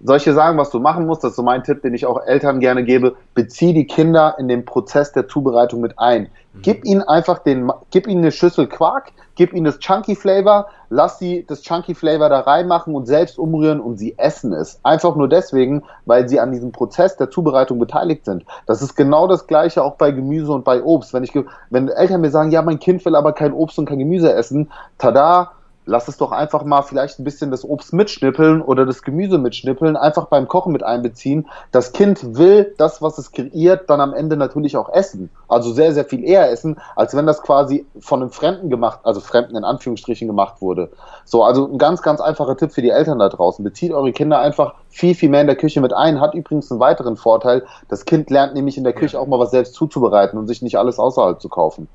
Soll 0.02 0.18
ich 0.18 0.24
dir 0.24 0.34
sagen, 0.34 0.58
was 0.58 0.70
du 0.70 0.78
machen 0.78 1.06
musst? 1.06 1.24
Das 1.24 1.30
ist 1.30 1.36
so 1.36 1.42
mein 1.42 1.64
Tipp, 1.64 1.82
den 1.82 1.94
ich 1.94 2.06
auch 2.06 2.24
Eltern 2.24 2.60
gerne 2.60 2.84
gebe. 2.84 3.16
Bezieh 3.34 3.72
die 3.72 3.86
Kinder 3.86 4.36
in 4.38 4.48
den 4.48 4.64
Prozess 4.64 5.12
der 5.12 5.26
Zubereitung 5.26 5.80
mit 5.80 5.98
ein. 5.98 6.28
Mhm. 6.52 6.62
Gib 6.62 6.84
ihnen 6.84 7.02
einfach 7.02 7.40
den, 7.40 7.70
gib 7.90 8.06
ihnen 8.06 8.22
eine 8.22 8.30
Schüssel 8.30 8.68
Quark, 8.68 9.12
gib 9.34 9.52
ihnen 9.52 9.64
das 9.64 9.78
Chunky 9.80 10.14
Flavor, 10.14 10.68
lass 10.88 11.18
sie 11.18 11.44
das 11.48 11.62
Chunky 11.62 11.94
Flavor 11.94 12.28
da 12.28 12.40
reinmachen 12.40 12.94
und 12.94 13.06
selbst 13.06 13.38
umrühren 13.38 13.80
und 13.80 13.96
sie 13.96 14.16
essen 14.18 14.52
es. 14.52 14.78
Einfach 14.84 15.16
nur 15.16 15.28
deswegen, 15.28 15.82
weil 16.06 16.28
sie 16.28 16.38
an 16.38 16.52
diesem 16.52 16.70
Prozess 16.70 17.16
der 17.16 17.30
Zubereitung 17.30 17.78
beteiligt 17.78 18.24
sind. 18.24 18.44
Das 18.66 18.82
ist 18.82 18.94
genau 18.94 19.26
das 19.26 19.46
Gleiche 19.46 19.82
auch 19.82 19.96
bei 19.96 20.12
Gemüse 20.12 20.52
und 20.52 20.64
bei 20.64 20.82
Obst. 20.82 21.12
Wenn 21.12 21.24
ich, 21.24 21.32
wenn 21.70 21.88
Eltern 21.88 22.20
mir 22.20 22.30
sagen, 22.30 22.50
ja, 22.52 22.62
mein 22.62 22.78
Kind 22.78 23.04
will 23.04 23.16
aber 23.16 23.32
kein 23.32 23.52
Obst 23.52 23.78
und 23.78 23.88
kein 23.88 23.98
Gemüse 23.98 24.32
essen, 24.32 24.70
tada, 24.98 25.52
lass 25.88 26.06
es 26.06 26.18
doch 26.18 26.32
einfach 26.32 26.64
mal 26.64 26.82
vielleicht 26.82 27.18
ein 27.18 27.24
bisschen 27.24 27.50
das 27.50 27.64
Obst 27.64 27.94
mitschnippeln 27.94 28.60
oder 28.60 28.84
das 28.84 29.02
Gemüse 29.02 29.38
mitschnippeln, 29.38 29.96
einfach 29.96 30.26
beim 30.26 30.46
Kochen 30.46 30.72
mit 30.72 30.82
einbeziehen. 30.82 31.48
Das 31.72 31.92
Kind 31.92 32.36
will 32.36 32.74
das, 32.76 33.00
was 33.00 33.16
es 33.16 33.32
kreiert, 33.32 33.88
dann 33.88 34.00
am 34.00 34.12
Ende 34.12 34.36
natürlich 34.36 34.76
auch 34.76 34.90
essen. 34.92 35.30
Also 35.48 35.72
sehr, 35.72 35.94
sehr 35.94 36.04
viel 36.04 36.22
eher 36.24 36.50
essen, 36.50 36.78
als 36.94 37.16
wenn 37.16 37.26
das 37.26 37.40
quasi 37.40 37.86
von 37.98 38.20
einem 38.20 38.30
Fremden 38.30 38.68
gemacht, 38.68 39.00
also 39.02 39.20
Fremden 39.20 39.56
in 39.56 39.64
Anführungsstrichen 39.64 40.28
gemacht 40.28 40.60
wurde. 40.60 40.90
So, 41.24 41.42
also 41.42 41.66
ein 41.66 41.78
ganz, 41.78 42.02
ganz 42.02 42.20
einfacher 42.20 42.56
Tipp 42.56 42.72
für 42.72 42.82
die 42.82 42.90
Eltern 42.90 43.18
da 43.18 43.30
draußen. 43.30 43.64
Bezieht 43.64 43.92
eure 43.92 44.12
Kinder 44.12 44.40
einfach 44.40 44.74
viel, 44.90 45.14
viel 45.14 45.30
mehr 45.30 45.40
in 45.40 45.46
der 45.46 45.56
Küche 45.56 45.80
mit 45.80 45.94
ein. 45.94 46.20
Hat 46.20 46.34
übrigens 46.34 46.70
einen 46.70 46.80
weiteren 46.80 47.16
Vorteil. 47.16 47.64
Das 47.88 48.04
Kind 48.04 48.28
lernt 48.28 48.54
nämlich 48.54 48.76
in 48.76 48.84
der 48.84 48.92
Küche 48.92 49.18
auch 49.18 49.26
mal 49.26 49.38
was 49.38 49.52
selbst 49.52 49.72
zuzubereiten 49.72 50.38
und 50.38 50.48
sich 50.48 50.60
nicht 50.60 50.76
alles 50.78 50.98
außerhalb 50.98 51.40
zu 51.40 51.48
kaufen. 51.48 51.88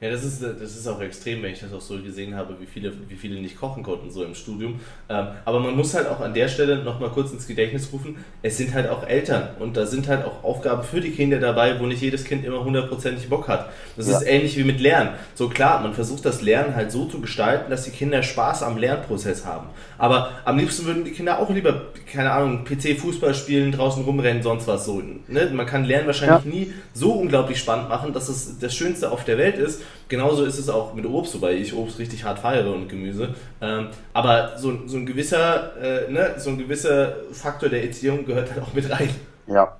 Ja, 0.00 0.08
das 0.08 0.24
ist, 0.24 0.42
das 0.42 0.76
ist 0.76 0.88
auch 0.88 1.02
extrem, 1.02 1.42
wenn 1.42 1.52
ich 1.52 1.60
das 1.60 1.74
auch 1.74 1.80
so 1.82 1.98
gesehen 1.98 2.34
habe, 2.34 2.56
wie 2.58 2.64
viele, 2.64 2.90
wie 3.08 3.16
viele 3.16 3.38
nicht 3.38 3.60
kochen 3.60 3.82
konnten 3.82 4.10
so 4.10 4.24
im 4.24 4.34
Studium. 4.34 4.80
Ähm, 5.10 5.26
aber 5.44 5.60
man 5.60 5.76
muss 5.76 5.92
halt 5.92 6.08
auch 6.08 6.20
an 6.20 6.32
der 6.32 6.48
Stelle 6.48 6.82
nochmal 6.82 7.10
kurz 7.10 7.32
ins 7.32 7.46
Gedächtnis 7.46 7.92
rufen, 7.92 8.16
es 8.40 8.56
sind 8.56 8.72
halt 8.72 8.88
auch 8.88 9.06
Eltern 9.06 9.50
und 9.58 9.76
da 9.76 9.84
sind 9.84 10.08
halt 10.08 10.24
auch 10.24 10.42
Aufgaben 10.42 10.84
für 10.84 11.02
die 11.02 11.10
Kinder 11.10 11.38
dabei, 11.38 11.78
wo 11.78 11.84
nicht 11.84 12.00
jedes 12.00 12.24
Kind 12.24 12.46
immer 12.46 12.64
hundertprozentig 12.64 13.28
Bock 13.28 13.46
hat. 13.46 13.68
Das 13.98 14.08
ja. 14.08 14.16
ist 14.16 14.26
ähnlich 14.26 14.56
wie 14.56 14.64
mit 14.64 14.80
Lernen. 14.80 15.10
So 15.34 15.50
klar, 15.50 15.82
man 15.82 15.92
versucht 15.92 16.24
das 16.24 16.40
Lernen 16.40 16.74
halt 16.74 16.90
so 16.90 17.04
zu 17.04 17.20
gestalten, 17.20 17.68
dass 17.70 17.84
die 17.84 17.90
Kinder 17.90 18.22
Spaß 18.22 18.62
am 18.62 18.78
Lernprozess 18.78 19.44
haben. 19.44 19.66
Aber 19.98 20.30
am 20.46 20.56
liebsten 20.56 20.86
würden 20.86 21.04
die 21.04 21.10
Kinder 21.10 21.38
auch 21.38 21.50
lieber, 21.50 21.88
keine 22.10 22.32
Ahnung, 22.32 22.64
PC, 22.64 22.98
Fußball 22.98 23.34
spielen, 23.34 23.70
draußen 23.70 24.02
rumrennen, 24.04 24.42
sonst 24.42 24.66
was 24.66 24.86
so. 24.86 25.02
Ne? 25.28 25.50
Man 25.52 25.66
kann 25.66 25.84
Lernen 25.84 26.06
wahrscheinlich 26.06 26.46
ja. 26.46 26.58
nie 26.58 26.72
so 26.94 27.12
unglaublich 27.12 27.58
spannend 27.58 27.90
machen, 27.90 28.14
dass 28.14 28.30
es 28.30 28.58
das 28.58 28.74
Schönste 28.74 29.10
auf 29.12 29.24
der 29.24 29.36
Welt 29.36 29.58
ist 29.58 29.82
genauso 30.08 30.44
ist 30.44 30.58
es 30.58 30.68
auch 30.68 30.94
mit 30.94 31.06
Obst, 31.06 31.34
wobei 31.34 31.54
ich 31.54 31.74
Obst 31.74 31.98
richtig 31.98 32.24
hart 32.24 32.38
feiere 32.38 32.72
und 32.72 32.88
Gemüse. 32.88 33.34
Ähm, 33.60 33.88
aber 34.12 34.58
so, 34.58 34.86
so, 34.86 34.96
ein 34.96 35.06
gewisser, 35.06 35.76
äh, 35.80 36.10
ne, 36.10 36.34
so 36.38 36.50
ein 36.50 36.58
gewisser 36.58 37.14
Faktor 37.32 37.68
der 37.68 37.84
Erziehung 37.84 38.24
gehört 38.24 38.50
halt 38.50 38.62
auch 38.62 38.72
mit 38.72 38.90
rein. 38.90 39.10
Ja, 39.46 39.76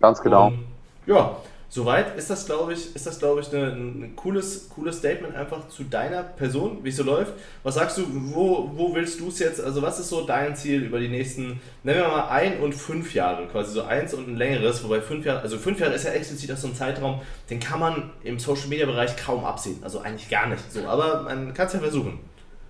ganz 0.00 0.20
genau. 0.20 0.48
Und, 0.48 0.64
ja, 1.06 1.36
Soweit 1.74 2.18
ist 2.18 2.28
das, 2.28 2.44
glaube 2.44 2.74
ich, 2.74 2.94
ist 2.94 3.06
das, 3.06 3.18
glaube 3.18 3.40
ich, 3.40 3.50
ein, 3.50 4.02
ein 4.02 4.12
cooles, 4.14 4.68
cooles 4.68 4.98
Statement 4.98 5.34
einfach 5.34 5.68
zu 5.68 5.84
deiner 5.84 6.22
Person, 6.22 6.80
wie 6.82 6.90
es 6.90 6.98
so 6.98 7.02
läuft. 7.02 7.32
Was 7.62 7.76
sagst 7.76 7.96
du, 7.96 8.02
wo, 8.12 8.70
wo 8.74 8.94
willst 8.94 9.18
du 9.20 9.28
es 9.28 9.38
jetzt, 9.38 9.58
also 9.58 9.80
was 9.80 9.98
ist 9.98 10.10
so 10.10 10.26
dein 10.26 10.54
Ziel 10.54 10.82
über 10.82 11.00
die 11.00 11.08
nächsten, 11.08 11.62
nennen 11.82 12.00
wir 12.00 12.08
mal 12.08 12.28
ein 12.28 12.60
und 12.60 12.74
fünf 12.74 13.14
Jahre, 13.14 13.46
quasi 13.46 13.72
so 13.72 13.84
eins 13.84 14.12
und 14.12 14.28
ein 14.28 14.36
längeres, 14.36 14.84
wobei 14.84 15.00
fünf 15.00 15.24
Jahre, 15.24 15.40
also 15.40 15.56
fünf 15.56 15.80
Jahre 15.80 15.94
ist 15.94 16.04
ja 16.04 16.10
explizit 16.10 16.52
auch 16.52 16.58
so 16.58 16.68
ein 16.68 16.74
Zeitraum, 16.74 17.22
den 17.48 17.58
kann 17.58 17.80
man 17.80 18.10
im 18.22 18.38
Social 18.38 18.68
Media 18.68 18.84
Bereich 18.84 19.16
kaum 19.16 19.46
absehen, 19.46 19.78
also 19.80 20.00
eigentlich 20.00 20.28
gar 20.28 20.48
nicht 20.48 20.70
so, 20.70 20.86
aber 20.86 21.22
man 21.22 21.54
kann 21.54 21.68
es 21.68 21.72
ja 21.72 21.78
versuchen. 21.78 22.18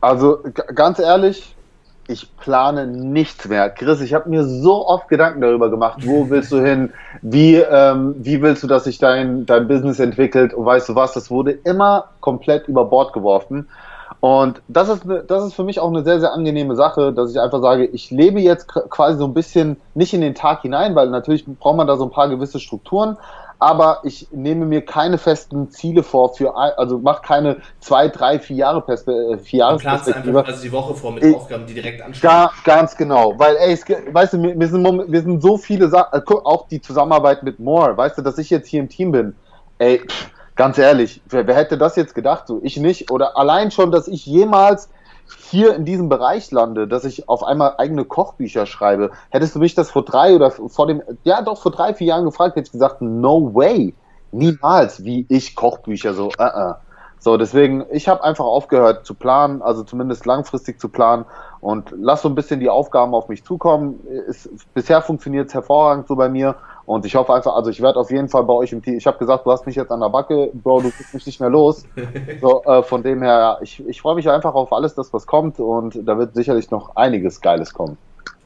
Also 0.00 0.44
ganz 0.76 1.00
ehrlich, 1.00 1.57
ich 2.09 2.36
plane 2.36 2.86
nichts 2.86 3.48
mehr. 3.48 3.70
Chris, 3.70 4.00
ich 4.00 4.14
habe 4.14 4.28
mir 4.28 4.44
so 4.44 4.86
oft 4.86 5.09
Gedanken 5.09 5.40
darüber 5.40 5.70
gemacht, 5.70 6.07
wo 6.07 6.28
willst 6.30 6.53
du 6.53 6.61
hin, 6.64 6.92
wie, 7.22 7.57
ähm, 7.57 8.14
wie 8.18 8.42
willst 8.42 8.62
du, 8.62 8.66
dass 8.66 8.84
sich 8.84 8.98
dein, 8.98 9.46
dein 9.46 9.68
Business 9.68 10.00
entwickelt 10.00 10.55
und 10.55 10.64
weißt 10.64 10.88
du 10.88 10.94
was, 10.94 11.12
das 11.12 11.30
wurde 11.30 11.53
immer 11.53 12.07
komplett 12.20 12.68
über 12.68 12.84
Bord 12.84 13.12
geworfen. 13.12 13.68
Und 14.20 14.62
das 14.68 14.88
ist, 14.88 15.05
ne, 15.05 15.24
das 15.26 15.44
ist 15.44 15.55
für 15.55 15.64
mich 15.64 15.80
auch 15.80 15.88
eine 15.88 16.05
sehr, 16.05 16.20
sehr 16.20 16.32
angenehme 16.32 16.76
Sache, 16.76 17.12
dass 17.12 17.32
ich 17.32 17.40
einfach 17.40 17.61
sage, 17.61 17.86
ich 17.86 18.11
lebe 18.11 18.40
jetzt 18.40 18.68
quasi 18.68 19.18
so 19.18 19.24
ein 19.24 19.34
bisschen 19.34 19.78
nicht 19.94 20.14
in 20.14 20.20
den 20.20 20.34
Tag 20.34 20.62
hinein, 20.62 20.94
weil 20.94 21.11
natürlich 21.11 21.44
braucht 21.44 21.76
man 21.76 21.88
da 21.88 21.96
so 21.96 22.05
ein 22.05 22.11
paar 22.11 22.28
gewisse 22.28 22.61
Strukturen, 22.61 23.16
aber 23.62 24.00
ich 24.02 24.26
nehme 24.32 24.66
mir 24.66 24.84
keine 24.84 25.18
festen 25.18 25.70
Ziele 25.70 26.02
vor 26.02 26.34
für, 26.34 26.56
also 26.56 26.98
mach 26.98 27.22
keine 27.22 27.58
zwei, 27.78 28.08
drei, 28.08 28.40
vier 28.40 28.56
Jahre 28.56 28.80
Perspe 28.80 29.12
äh, 29.12 29.38
vier 29.38 29.60
Jahres 29.60 29.84
Perspektive. 29.84 30.40
einfach 30.40 30.50
also 30.50 30.62
die 30.62 30.72
Woche 30.72 30.94
vor 30.96 31.12
mit 31.12 31.22
ich, 31.22 31.36
Aufgaben, 31.36 31.64
die 31.64 31.74
direkt 31.74 32.02
anstehen. 32.02 32.28
Ga, 32.28 32.50
ganz 32.64 32.96
genau, 32.96 33.38
weil 33.38 33.56
ey, 33.58 33.72
es, 33.72 33.84
weißt 33.88 34.32
du, 34.32 34.38
mir, 34.38 34.66
sind, 34.66 35.08
mir 35.08 35.22
sind 35.22 35.40
so 35.40 35.56
viele 35.56 35.88
Sachen, 35.88 36.18
äh, 36.18 36.34
auch 36.44 36.66
die 36.66 36.80
Zusammenarbeit 36.80 37.44
mit 37.44 37.60
Moore, 37.60 37.96
weißt 37.96 38.18
du, 38.18 38.22
dass 38.22 38.36
ich 38.38 38.50
jetzt 38.50 38.66
hier 38.66 38.80
im 38.80 38.88
Team 38.88 39.12
bin, 39.12 39.36
ey, 39.78 40.00
pff, 40.00 40.30
ganz 40.56 40.76
ehrlich, 40.76 41.22
wer, 41.28 41.46
wer 41.46 41.54
hätte 41.54 41.78
das 41.78 41.94
jetzt 41.94 42.16
gedacht, 42.16 42.48
so 42.48 42.58
ich 42.64 42.76
nicht, 42.78 43.12
oder 43.12 43.38
allein 43.38 43.70
schon, 43.70 43.92
dass 43.92 44.08
ich 44.08 44.26
jemals 44.26 44.88
hier 45.39 45.74
in 45.74 45.85
diesem 45.85 46.09
Bereich 46.09 46.51
lande, 46.51 46.89
dass 46.89 47.05
ich 47.05 47.28
auf 47.28 47.43
einmal 47.45 47.74
eigene 47.78 48.05
Kochbücher 48.05 48.66
schreibe. 48.66 49.11
Hättest 49.30 49.55
du 49.55 49.59
mich 49.59 49.74
das 49.74 49.91
vor 49.91 50.05
drei 50.05 50.35
oder 50.35 50.51
vor 50.51 50.87
dem, 50.87 51.03
ja 51.24 51.43
doch 51.43 51.61
vor 51.61 51.72
drei, 51.72 51.95
vier 51.95 52.09
Jahren 52.09 52.24
gefragt, 52.24 52.57
hätte 52.57 52.66
ich 52.66 52.72
gesagt, 52.72 53.03
no 53.03 53.55
way. 53.55 53.95
Niemals, 54.30 55.05
wie 55.05 55.26
ich 55.28 55.55
Kochbücher 55.55 56.14
so, 56.14 56.28
uh 56.28 56.43
-uh. 56.43 56.76
So, 57.22 57.36
deswegen, 57.36 57.84
ich 57.92 58.08
habe 58.08 58.24
einfach 58.24 58.44
aufgehört 58.44 59.06
zu 59.06 59.14
planen, 59.14 59.62
also 59.62 59.84
zumindest 59.84 60.26
langfristig 60.26 60.80
zu 60.80 60.88
planen 60.88 61.24
und 61.60 61.94
lass 61.96 62.22
so 62.22 62.28
ein 62.28 62.34
bisschen 62.34 62.58
die 62.58 62.68
Aufgaben 62.68 63.14
auf 63.14 63.28
mich 63.28 63.44
zukommen. 63.44 64.00
Es, 64.28 64.50
bisher 64.74 65.00
funktioniert 65.02 65.46
es 65.46 65.54
hervorragend 65.54 66.08
so 66.08 66.16
bei 66.16 66.28
mir 66.28 66.56
und 66.84 67.06
ich 67.06 67.14
hoffe 67.14 67.32
einfach, 67.32 67.54
also 67.54 67.70
ich 67.70 67.80
werde 67.80 68.00
auf 68.00 68.10
jeden 68.10 68.28
Fall 68.28 68.42
bei 68.42 68.54
euch 68.54 68.72
im 68.72 68.82
Team. 68.82 68.96
Ich 68.96 69.06
habe 69.06 69.18
gesagt, 69.18 69.46
du 69.46 69.52
hast 69.52 69.66
mich 69.66 69.76
jetzt 69.76 69.92
an 69.92 70.00
der 70.00 70.08
Backe, 70.08 70.50
Bro, 70.52 70.80
du 70.80 70.90
kriegst 70.90 71.14
mich 71.14 71.24
nicht 71.24 71.38
mehr 71.38 71.48
los. 71.48 71.84
So, 72.40 72.64
äh, 72.64 72.82
von 72.82 73.04
dem 73.04 73.22
her, 73.22 73.58
ich, 73.62 73.86
ich 73.86 74.00
freue 74.00 74.16
mich 74.16 74.28
einfach 74.28 74.54
auf 74.54 74.72
alles, 74.72 74.96
das 74.96 75.12
was 75.12 75.24
kommt 75.24 75.60
und 75.60 76.00
da 76.04 76.18
wird 76.18 76.34
sicherlich 76.34 76.72
noch 76.72 76.96
einiges 76.96 77.40
Geiles 77.40 77.72
kommen. 77.72 77.98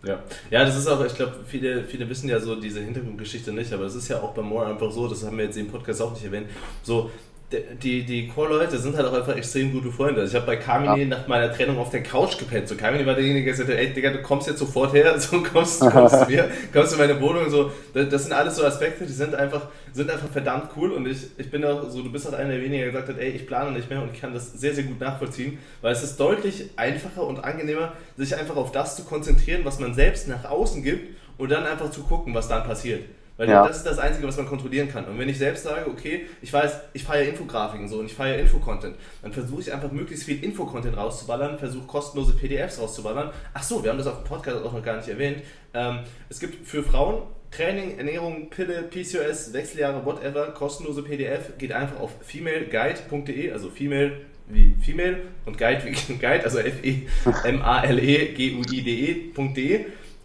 Ja. 0.04 0.18
ja, 0.50 0.64
das 0.66 0.76
ist 0.76 0.86
auch, 0.86 1.02
ich 1.02 1.14
glaube, 1.14 1.32
viele, 1.46 1.82
viele 1.82 2.06
wissen 2.10 2.28
ja 2.28 2.38
so 2.40 2.54
diese 2.54 2.80
Hintergrundgeschichte 2.80 3.52
nicht, 3.52 3.72
aber 3.72 3.84
das 3.84 3.94
ist 3.94 4.08
ja 4.08 4.20
auch 4.20 4.34
bei 4.34 4.42
Moore 4.42 4.66
einfach 4.66 4.90
so, 4.90 5.08
das 5.08 5.24
haben 5.24 5.38
wir 5.38 5.46
jetzt 5.46 5.56
im 5.56 5.68
Podcast 5.68 6.02
auch 6.02 6.12
nicht 6.12 6.24
erwähnt, 6.24 6.48
so, 6.82 7.10
die, 7.53 8.03
die 8.05 8.26
Core-Leute 8.26 8.76
sind 8.76 8.97
halt 8.97 9.07
auch 9.07 9.12
einfach 9.12 9.36
extrem 9.36 9.70
gute 9.70 9.92
Freunde. 9.92 10.20
Also 10.20 10.32
ich 10.32 10.42
habe 10.42 10.47
bei 10.47 10.57
Carmine 10.57 11.03
ja. 11.03 11.07
nach 11.07 11.28
meiner 11.28 11.53
Trennung 11.53 11.78
auf 11.78 11.90
der 11.90 12.03
Couch 12.03 12.38
gepennt. 12.38 12.66
So 12.66 12.74
Carmine 12.74 13.07
war 13.07 13.14
derjenige, 13.14 13.44
der 13.44 13.53
gesagt 13.53 13.70
hat, 13.70 13.76
ey 13.76 13.92
Digga, 13.92 14.11
du 14.11 14.20
kommst 14.20 14.49
jetzt 14.49 14.59
sofort 14.59 14.92
her, 14.94 15.18
so 15.20 15.40
kommst, 15.42 15.80
kommst 15.80 16.20
zu 16.24 16.26
mir, 16.28 16.51
kommst 16.72 16.94
in 16.94 16.99
meine 16.99 17.20
Wohnung. 17.20 17.49
So. 17.49 17.70
Das, 17.94 18.09
das, 18.09 18.24
sind 18.24 18.32
alles 18.32 18.57
so 18.57 18.64
Aspekte, 18.64 19.07
die 19.07 19.12
sind 19.12 19.36
einfach, 19.36 19.68
sind 19.92 20.11
einfach 20.11 20.28
verdammt 20.28 20.70
cool 20.76 20.90
und 20.90 21.07
ich, 21.07 21.18
ich 21.38 21.49
bin 21.49 21.64
auch 21.64 21.88
so, 21.88 22.03
du 22.03 22.11
bist 22.11 22.28
auch 22.28 22.32
einer 22.32 22.51
der 22.51 22.61
wenigen, 22.61 22.82
der 22.82 22.86
gesagt 22.86 23.11
hat, 23.11 23.18
ey, 23.18 23.30
ich 23.30 23.47
plane 23.47 23.70
nicht 23.70 23.88
mehr 23.88 24.03
und 24.03 24.12
ich 24.12 24.20
kann 24.20 24.34
das 24.34 24.53
sehr, 24.53 24.74
sehr 24.74 24.84
gut 24.84 24.99
nachvollziehen, 24.99 25.59
weil 25.82 25.92
es 25.92 26.03
ist 26.03 26.18
deutlich 26.18 26.70
einfacher 26.74 27.24
und 27.24 27.44
angenehmer, 27.44 27.92
sich 28.16 28.34
einfach 28.36 28.57
auf 28.57 28.72
das 28.72 28.97
zu 28.97 29.05
konzentrieren, 29.05 29.61
was 29.64 29.78
man 29.78 29.94
selbst 29.94 30.26
nach 30.26 30.44
außen 30.44 30.82
gibt 30.82 31.16
und 31.38 31.53
dann 31.53 31.64
einfach 31.64 31.92
zu 31.92 32.03
gucken, 32.03 32.34
was 32.34 32.49
dann 32.49 32.64
passiert. 32.64 33.05
Weil 33.37 33.49
ja. 33.49 33.66
das 33.66 33.78
ist 33.78 33.87
das 33.87 33.99
Einzige, 33.99 34.26
was 34.26 34.37
man 34.37 34.47
kontrollieren 34.47 34.89
kann. 34.89 35.05
Und 35.05 35.18
wenn 35.18 35.28
ich 35.28 35.39
selbst 35.39 35.64
sage, 35.64 35.91
okay, 35.91 36.26
ich 36.41 36.53
weiß, 36.53 36.80
ich 36.95 37.05
feiere 37.05 37.28
Infografiken 37.28 37.89
so 37.89 37.99
und 37.99 38.07
ich 38.07 38.14
feiere 38.14 38.39
Info-Content, 38.39 38.97
dann 39.22 39.32
versuche 39.32 39.61
ich 39.61 39.72
einfach 39.72 39.93
möglichst 39.93 40.24
viel 40.24 40.43
Info-Content 40.43 40.97
rauszuballern, 40.97 41.59
versuche 41.59 41.87
kostenlose 41.87 42.34
PDFs 42.34 42.80
rauszuballern. 42.80 43.30
Ach 43.53 43.62
so, 43.62 43.82
wir 43.82 43.91
haben 43.91 43.99
das 43.99 44.07
auf 44.07 44.22
dem 44.22 44.24
Podcast 44.24 44.64
auch 44.64 44.72
noch 44.72 44.82
gar 44.82 44.97
nicht 44.97 45.09
erwähnt. 45.09 45.43
Ähm, 45.74 45.99
es 46.28 46.41
gibt 46.41 46.66
für 46.66 46.82
Frauen 46.82 47.22
Training, 47.51 47.99
Ernährung, 47.99 48.51
Pille, 48.51 48.82
PCOS, 48.82 49.53
Wechseljahre, 49.53 50.05
whatever, 50.05 50.47
kostenlose 50.49 51.03
PDF. 51.03 51.57
Geht 51.59 51.72
einfach 51.72 52.01
auf 52.01 52.11
femaleguide.de, 52.22 53.53
also 53.53 53.70
female 53.70 54.22
wie 54.49 54.74
Female 54.80 55.18
und 55.45 55.59
Guide 55.59 55.82
wie 55.84 55.91
Guide, 56.18 56.45
also 56.45 56.59
F-E-M-A-L-E-G-U-I-D-E.de 56.59 57.07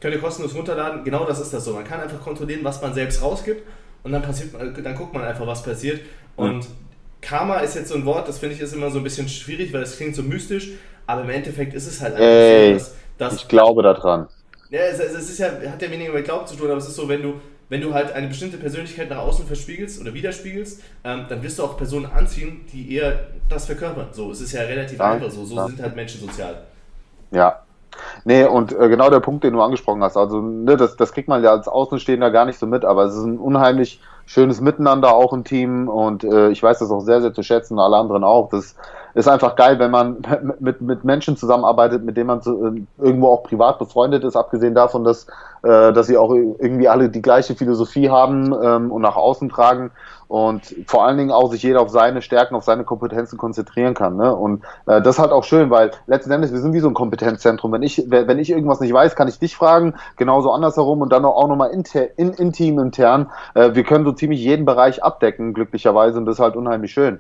könnt 0.02 0.16
ihr 0.16 0.20
kostenlos 0.20 0.54
runterladen. 0.54 1.04
Genau 1.04 1.24
das 1.26 1.40
ist 1.40 1.54
das 1.54 1.64
so. 1.64 1.74
Man 1.74 1.86
kann 1.86 2.02
einfach 2.02 2.20
kontrollieren, 2.20 2.62
was 2.64 2.82
man 2.82 2.94
selbst 2.94 3.22
rausgibt 3.22 3.66
und 4.04 4.12
dann 4.12 4.22
passiert, 4.22 4.50
dann 4.54 4.96
guckt 4.96 5.14
man 5.14 5.24
einfach, 5.24 5.48
was 5.48 5.64
passiert. 5.64 6.02
Und 6.36 6.68
Karma 7.22 7.58
ist 7.60 7.76
jetzt 7.76 7.90
so 7.90 7.96
ein 7.96 8.06
Wort, 8.06 8.28
das 8.28 8.40
finde 8.40 8.56
ich 8.56 8.62
ist 8.62 8.74
immer 8.74 8.90
so 8.90 8.98
ein 8.98 9.04
bisschen 9.04 9.30
schwierig, 9.30 9.72
weil 9.72 9.84
es 9.84 9.96
klingt 9.96 10.16
so 10.16 10.24
mystisch, 10.24 10.72
aber 11.06 11.22
im 11.22 11.30
Endeffekt 11.30 11.74
ist 11.76 11.88
es 11.88 12.02
halt 12.02 12.16
einfach 12.16 12.26
Ey, 12.26 12.74
so, 12.74 12.74
dass, 12.74 12.96
dass 13.18 13.36
ich 13.36 13.48
glaube 13.48 13.84
daran. 13.84 14.28
Ja, 14.72 14.82
es, 14.82 15.00
es 15.00 15.30
ist 15.30 15.38
ja, 15.38 15.48
hat 15.48 15.82
ja 15.82 15.92
weniger 15.92 16.14
mit 16.14 16.26
Glauben 16.26 16.48
zu 16.48 16.56
tun, 16.56 16.70
aber 16.70 16.78
es 16.78 16.88
ist 16.88 16.96
so, 16.96 17.08
wenn 17.08 17.22
du, 17.22 17.36
wenn 17.70 17.82
du 17.82 17.94
halt 17.94 18.12
eine 18.14 18.28
bestimmte 18.28 18.58
Persönlichkeit 18.58 19.10
nach 19.10 19.20
außen 19.20 19.46
verspiegelst 19.46 20.02
oder 20.02 20.14
widerspiegelst, 20.14 20.82
ähm, 21.04 21.26
dann 21.30 21.44
wirst 21.44 21.60
du 21.60 21.64
auch 21.64 21.78
Personen 21.78 22.08
anziehen, 22.08 22.66
die 22.74 22.96
eher 22.96 23.28
das 23.50 23.66
verkörpern. 23.66 24.08
So, 24.12 24.32
es 24.32 24.42
ist 24.42 24.54
ja 24.54 24.62
relativ 24.62 24.98
ja, 24.98 25.12
einfach 25.12 25.30
so. 25.30 25.46
So 25.46 25.58
ja. 25.58 25.68
sind 25.68 25.82
halt 25.82 25.96
Menschen 25.96 26.22
sozial. 26.22 26.64
Ja, 27.32 27.62
Nee, 28.24 28.46
und 28.46 28.72
äh, 28.72 28.90
genau 28.90 29.10
der 29.10 29.20
Punkt, 29.20 29.44
den 29.44 29.54
du 29.54 29.62
angesprochen 29.62 30.04
hast, 30.04 30.18
also 30.18 30.42
ne, 30.42 30.78
das, 30.78 30.96
das 30.96 31.12
kriegt 31.14 31.28
man 31.28 31.44
ja 31.44 31.52
als 31.52 31.68
Außenstehender 31.68 32.32
gar 32.32 32.46
nicht 32.46 32.60
so 32.60 32.68
mit, 32.68 32.86
aber 32.86 33.06
es 33.06 33.16
ist 33.16 33.24
ein 33.24 33.38
unheimlich 33.38 34.02
schönes 34.26 34.62
Miteinander 34.62 35.14
auch 35.14 35.34
im 35.34 35.44
Team 35.44 35.88
und 35.90 36.24
äh, 36.24 36.50
ich 36.50 36.62
weiß 36.62 36.80
das 36.80 36.92
auch 36.92 37.02
sehr, 37.02 37.22
sehr 37.22 37.34
zu 37.34 37.44
schätzen, 37.44 37.80
alle 37.80 37.98
anderen 37.98 38.24
auch. 38.24 38.50
Das 38.50 38.76
ist 39.14 39.28
einfach 39.28 39.56
geil, 39.56 39.80
wenn 39.80 39.92
man 39.92 40.18
mit, 40.60 40.82
mit 40.82 41.04
Menschen 41.04 41.38
zusammenarbeitet, 41.38 42.04
mit 42.04 42.18
denen 42.18 42.28
man 42.28 42.42
zu, 42.42 42.66
äh, 42.66 42.82
irgendwo 43.00 43.28
auch 43.28 43.44
privat 43.44 43.80
befreundet 43.80 44.24
ist, 44.24 44.36
abgesehen 44.36 44.76
davon, 44.76 45.04
dass, 45.04 45.28
äh, 45.64 45.94
dass 45.94 46.08
sie 46.08 46.18
auch 46.18 46.34
irgendwie 46.34 46.88
alle 46.88 47.10
die 47.10 47.22
gleiche 47.22 47.56
Philosophie 47.56 48.10
haben 48.10 48.54
ähm, 48.62 48.92
und 48.92 49.02
nach 49.02 49.16
außen 49.16 49.50
tragen 49.50 49.92
und 50.32 50.74
vor 50.88 51.06
allen 51.06 51.18
Dingen 51.18 51.32
auch 51.32 51.52
sich 51.52 51.62
jeder 51.62 51.82
auf 51.82 51.90
seine 51.90 52.22
Stärken, 52.22 52.56
auf 52.56 52.64
seine 52.64 52.86
Kompetenzen 52.86 53.38
konzentrieren 53.38 53.94
kann. 53.94 54.16
Ne? 54.16 54.34
Und 54.34 54.64
äh, 54.88 55.02
das 55.02 55.16
ist 55.16 55.20
halt 55.20 55.34
auch 55.34 55.44
schön, 55.44 55.70
weil 55.70 55.92
letzten 56.08 56.32
Endes, 56.32 56.54
wir 56.54 56.60
sind 56.60 56.72
wie 56.72 56.80
so 56.80 56.88
ein 56.88 56.94
Kompetenzzentrum. 56.94 57.74
Wenn 57.74 57.84
ich, 57.84 58.06
wenn 58.08 58.40
ich 58.40 58.50
irgendwas 58.50 58.80
nicht 58.80 58.94
weiß, 58.94 59.18
kann 59.18 59.28
ich 59.28 59.40
dich 59.40 59.58
fragen, 59.58 59.96
genauso 60.16 60.54
andersherum 60.54 61.02
und 61.02 61.12
dann 61.12 61.26
auch 61.26 61.50
nochmal 61.50 61.72
in, 61.72 62.32
intim 62.32 62.80
intern. 62.80 63.30
Äh, 63.56 63.76
wir 63.76 63.84
können 63.84 64.06
so 64.06 64.14
ziemlich 64.14 64.40
jeden 64.40 64.64
Bereich 64.64 65.04
abdecken, 65.04 65.54
glücklicherweise, 65.54 66.18
und 66.18 66.26
das 66.26 66.36
ist 66.36 66.40
halt 66.40 66.56
unheimlich 66.56 66.94
schön. 66.94 67.20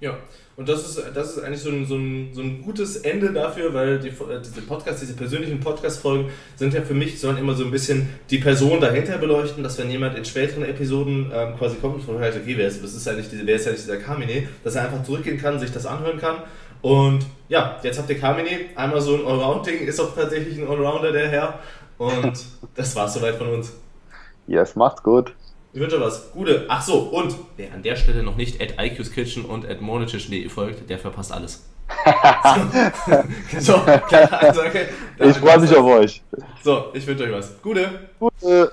Ja, 0.00 0.14
und 0.58 0.68
das 0.68 0.84
ist, 0.84 1.00
das 1.14 1.36
ist 1.36 1.44
eigentlich 1.44 1.62
so 1.62 1.70
ein, 1.70 1.86
so, 1.86 1.94
ein, 1.94 2.30
so 2.32 2.42
ein 2.42 2.62
gutes 2.62 2.96
Ende 2.96 3.32
dafür, 3.32 3.72
weil 3.74 4.00
die, 4.00 4.08
äh, 4.08 4.40
diese 4.44 4.60
Podcasts, 4.62 5.00
diese 5.00 5.14
persönlichen 5.14 5.60
Podcast-Folgen 5.60 6.30
sind 6.56 6.74
ja 6.74 6.82
für 6.82 6.94
mich, 6.94 7.20
sollen 7.20 7.38
immer 7.38 7.54
so 7.54 7.64
ein 7.64 7.70
bisschen 7.70 8.08
die 8.28 8.38
Person 8.38 8.80
dahinter 8.80 9.18
beleuchten, 9.18 9.62
dass 9.62 9.78
wenn 9.78 9.88
jemand 9.88 10.18
in 10.18 10.24
späteren 10.24 10.64
Episoden 10.64 11.30
ähm, 11.32 11.56
quasi 11.56 11.76
kommt 11.76 11.94
und 12.08 12.18
fragt, 12.18 12.36
okay, 12.36 12.54
wer 12.56 12.66
ist, 12.66 12.82
das 12.82 12.92
ist 12.92 13.06
ja 13.06 13.12
nicht, 13.12 13.30
wer 13.32 13.54
ist 13.54 13.66
ja 13.66 13.70
nicht 13.70 13.84
dieser 13.84 13.98
Kamine, 13.98 14.48
dass 14.64 14.74
er 14.74 14.86
einfach 14.86 15.04
zurückgehen 15.04 15.38
kann, 15.40 15.60
sich 15.60 15.70
das 15.70 15.86
anhören 15.86 16.18
kann. 16.18 16.38
Und 16.82 17.24
ja, 17.48 17.78
jetzt 17.84 17.96
habt 18.00 18.10
ihr 18.10 18.18
Kamine, 18.18 18.50
einmal 18.74 19.00
so 19.00 19.14
ein 19.14 19.24
Allround-Ding, 19.24 19.86
ist 19.86 20.00
auch 20.00 20.12
tatsächlich 20.12 20.58
ein 20.58 20.66
Allrounder, 20.66 21.12
der 21.12 21.28
Herr. 21.28 21.60
Und 21.98 22.32
das 22.74 22.96
war's 22.96 23.14
soweit 23.14 23.36
von 23.36 23.46
uns. 23.46 23.74
Yes, 24.48 24.74
macht's 24.74 25.04
gut. 25.04 25.34
Ich 25.72 25.80
wünsche 25.80 26.00
was. 26.00 26.32
Gute. 26.32 26.64
Ach 26.68 26.82
so, 26.82 26.98
und 26.98 27.34
wer 27.56 27.72
an 27.72 27.82
der 27.82 27.96
Stelle 27.96 28.22
noch 28.22 28.36
nicht 28.36 28.60
at 28.60 28.74
IQ's 28.80 29.12
Kitchen 29.12 29.44
und 29.44 29.68
at 29.68 29.80
monetition.de 29.80 30.48
folgt, 30.48 30.88
der 30.88 30.98
verpasst 30.98 31.32
alles. 31.32 31.66
so, 33.58 33.74
kleine 34.08 34.42
Ansage. 34.42 34.88
Ich 35.18 35.36
freue 35.36 35.58
mich 35.58 35.74
auf 35.76 35.84
euch. 35.84 36.22
So, 36.64 36.86
ich 36.94 37.06
wünsche 37.06 37.24
euch 37.24 37.32
was. 37.32 37.62
Gute. 37.62 38.08
Gute. 38.18 38.72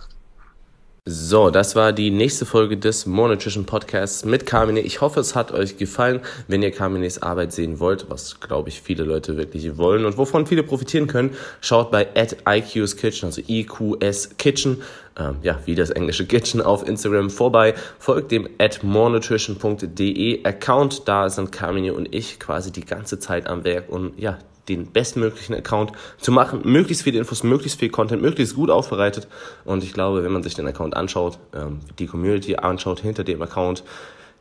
So, 1.07 1.51
das 1.51 1.75
war 1.75 1.93
die 1.93 2.09
nächste 2.09 2.47
Folge 2.47 2.77
des 2.77 3.05
Monetischen 3.05 3.67
Podcasts 3.67 4.25
mit 4.25 4.47
Carmine. 4.47 4.79
Ich 4.79 5.01
hoffe, 5.01 5.19
es 5.19 5.35
hat 5.35 5.51
euch 5.51 5.77
gefallen. 5.77 6.21
Wenn 6.47 6.63
ihr 6.63 6.71
Carmines 6.71 7.21
Arbeit 7.21 7.53
sehen 7.53 7.79
wollt, 7.79 8.09
was 8.09 8.39
glaube 8.39 8.69
ich 8.69 8.81
viele 8.81 9.03
Leute 9.03 9.37
wirklich 9.37 9.77
wollen 9.77 10.05
und 10.05 10.17
wovon 10.17 10.47
viele 10.47 10.63
profitieren 10.63 11.05
können, 11.05 11.35
schaut 11.61 11.91
bei 11.91 12.07
at 12.15 12.37
IQ's 12.49 12.97
Kitchen, 12.97 13.27
also 13.27 13.39
IQS 13.47 14.35
Kitchen, 14.39 14.81
ähm, 15.17 15.37
ja, 15.41 15.59
wie 15.65 15.75
das 15.75 15.89
englische 15.89 16.25
Kitchen 16.25 16.61
auf 16.61 16.87
Instagram 16.87 17.29
vorbei. 17.29 17.73
Folgt 17.99 18.31
dem 18.31 18.49
at 18.59 18.83
morenutrition.de 18.83 20.43
Account. 20.43 21.07
Da 21.07 21.29
sind 21.29 21.51
Carmine 21.51 21.93
und 21.93 22.13
ich 22.13 22.39
quasi 22.39 22.71
die 22.71 22.85
ganze 22.85 23.19
Zeit 23.19 23.47
am 23.47 23.63
Werk 23.63 23.89
und 23.89 24.19
ja, 24.19 24.37
den 24.67 24.91
bestmöglichen 24.91 25.55
Account 25.55 25.91
zu 26.17 26.31
machen, 26.31 26.61
möglichst 26.63 27.03
viele 27.03 27.19
Infos, 27.19 27.43
möglichst 27.43 27.79
viel 27.79 27.89
Content, 27.89 28.21
möglichst 28.21 28.55
gut 28.55 28.69
aufbereitet. 28.69 29.27
Und 29.63 29.83
ich 29.83 29.93
glaube, 29.93 30.23
wenn 30.23 30.31
man 30.31 30.43
sich 30.43 30.55
den 30.55 30.67
Account 30.67 30.95
anschaut, 30.95 31.37
ähm, 31.53 31.79
die 31.99 32.07
Community 32.07 32.55
anschaut 32.55 32.99
hinter 32.99 33.23
dem 33.23 33.41
Account, 33.41 33.83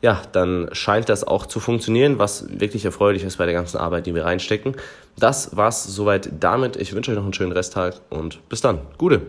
ja, 0.03 0.21
dann 0.33 0.69
scheint 0.73 1.09
das 1.09 1.25
auch 1.25 1.47
zu 1.47 1.61
funktionieren, 1.61 2.19
was 2.19 2.47
wirklich 2.61 2.85
erfreulich 2.85 3.25
ist 3.25 3.39
bei 3.39 3.47
der 3.47 3.55
ganzen 3.55 3.79
Arbeit, 3.79 4.07
die 4.07 4.15
wir 4.15 4.25
reinstecken. 4.25 4.77
Das 5.17 5.57
war's 5.57 5.85
soweit 5.85 6.29
damit. 6.41 6.77
Ich 6.77 6.95
wünsche 6.95 7.11
euch 7.11 7.17
noch 7.17 7.25
einen 7.25 7.33
schönen 7.33 7.53
Resttag 7.53 8.01
und 8.11 8.47
bis 8.49 8.61
dann. 8.61 8.81
Gute. 8.99 9.23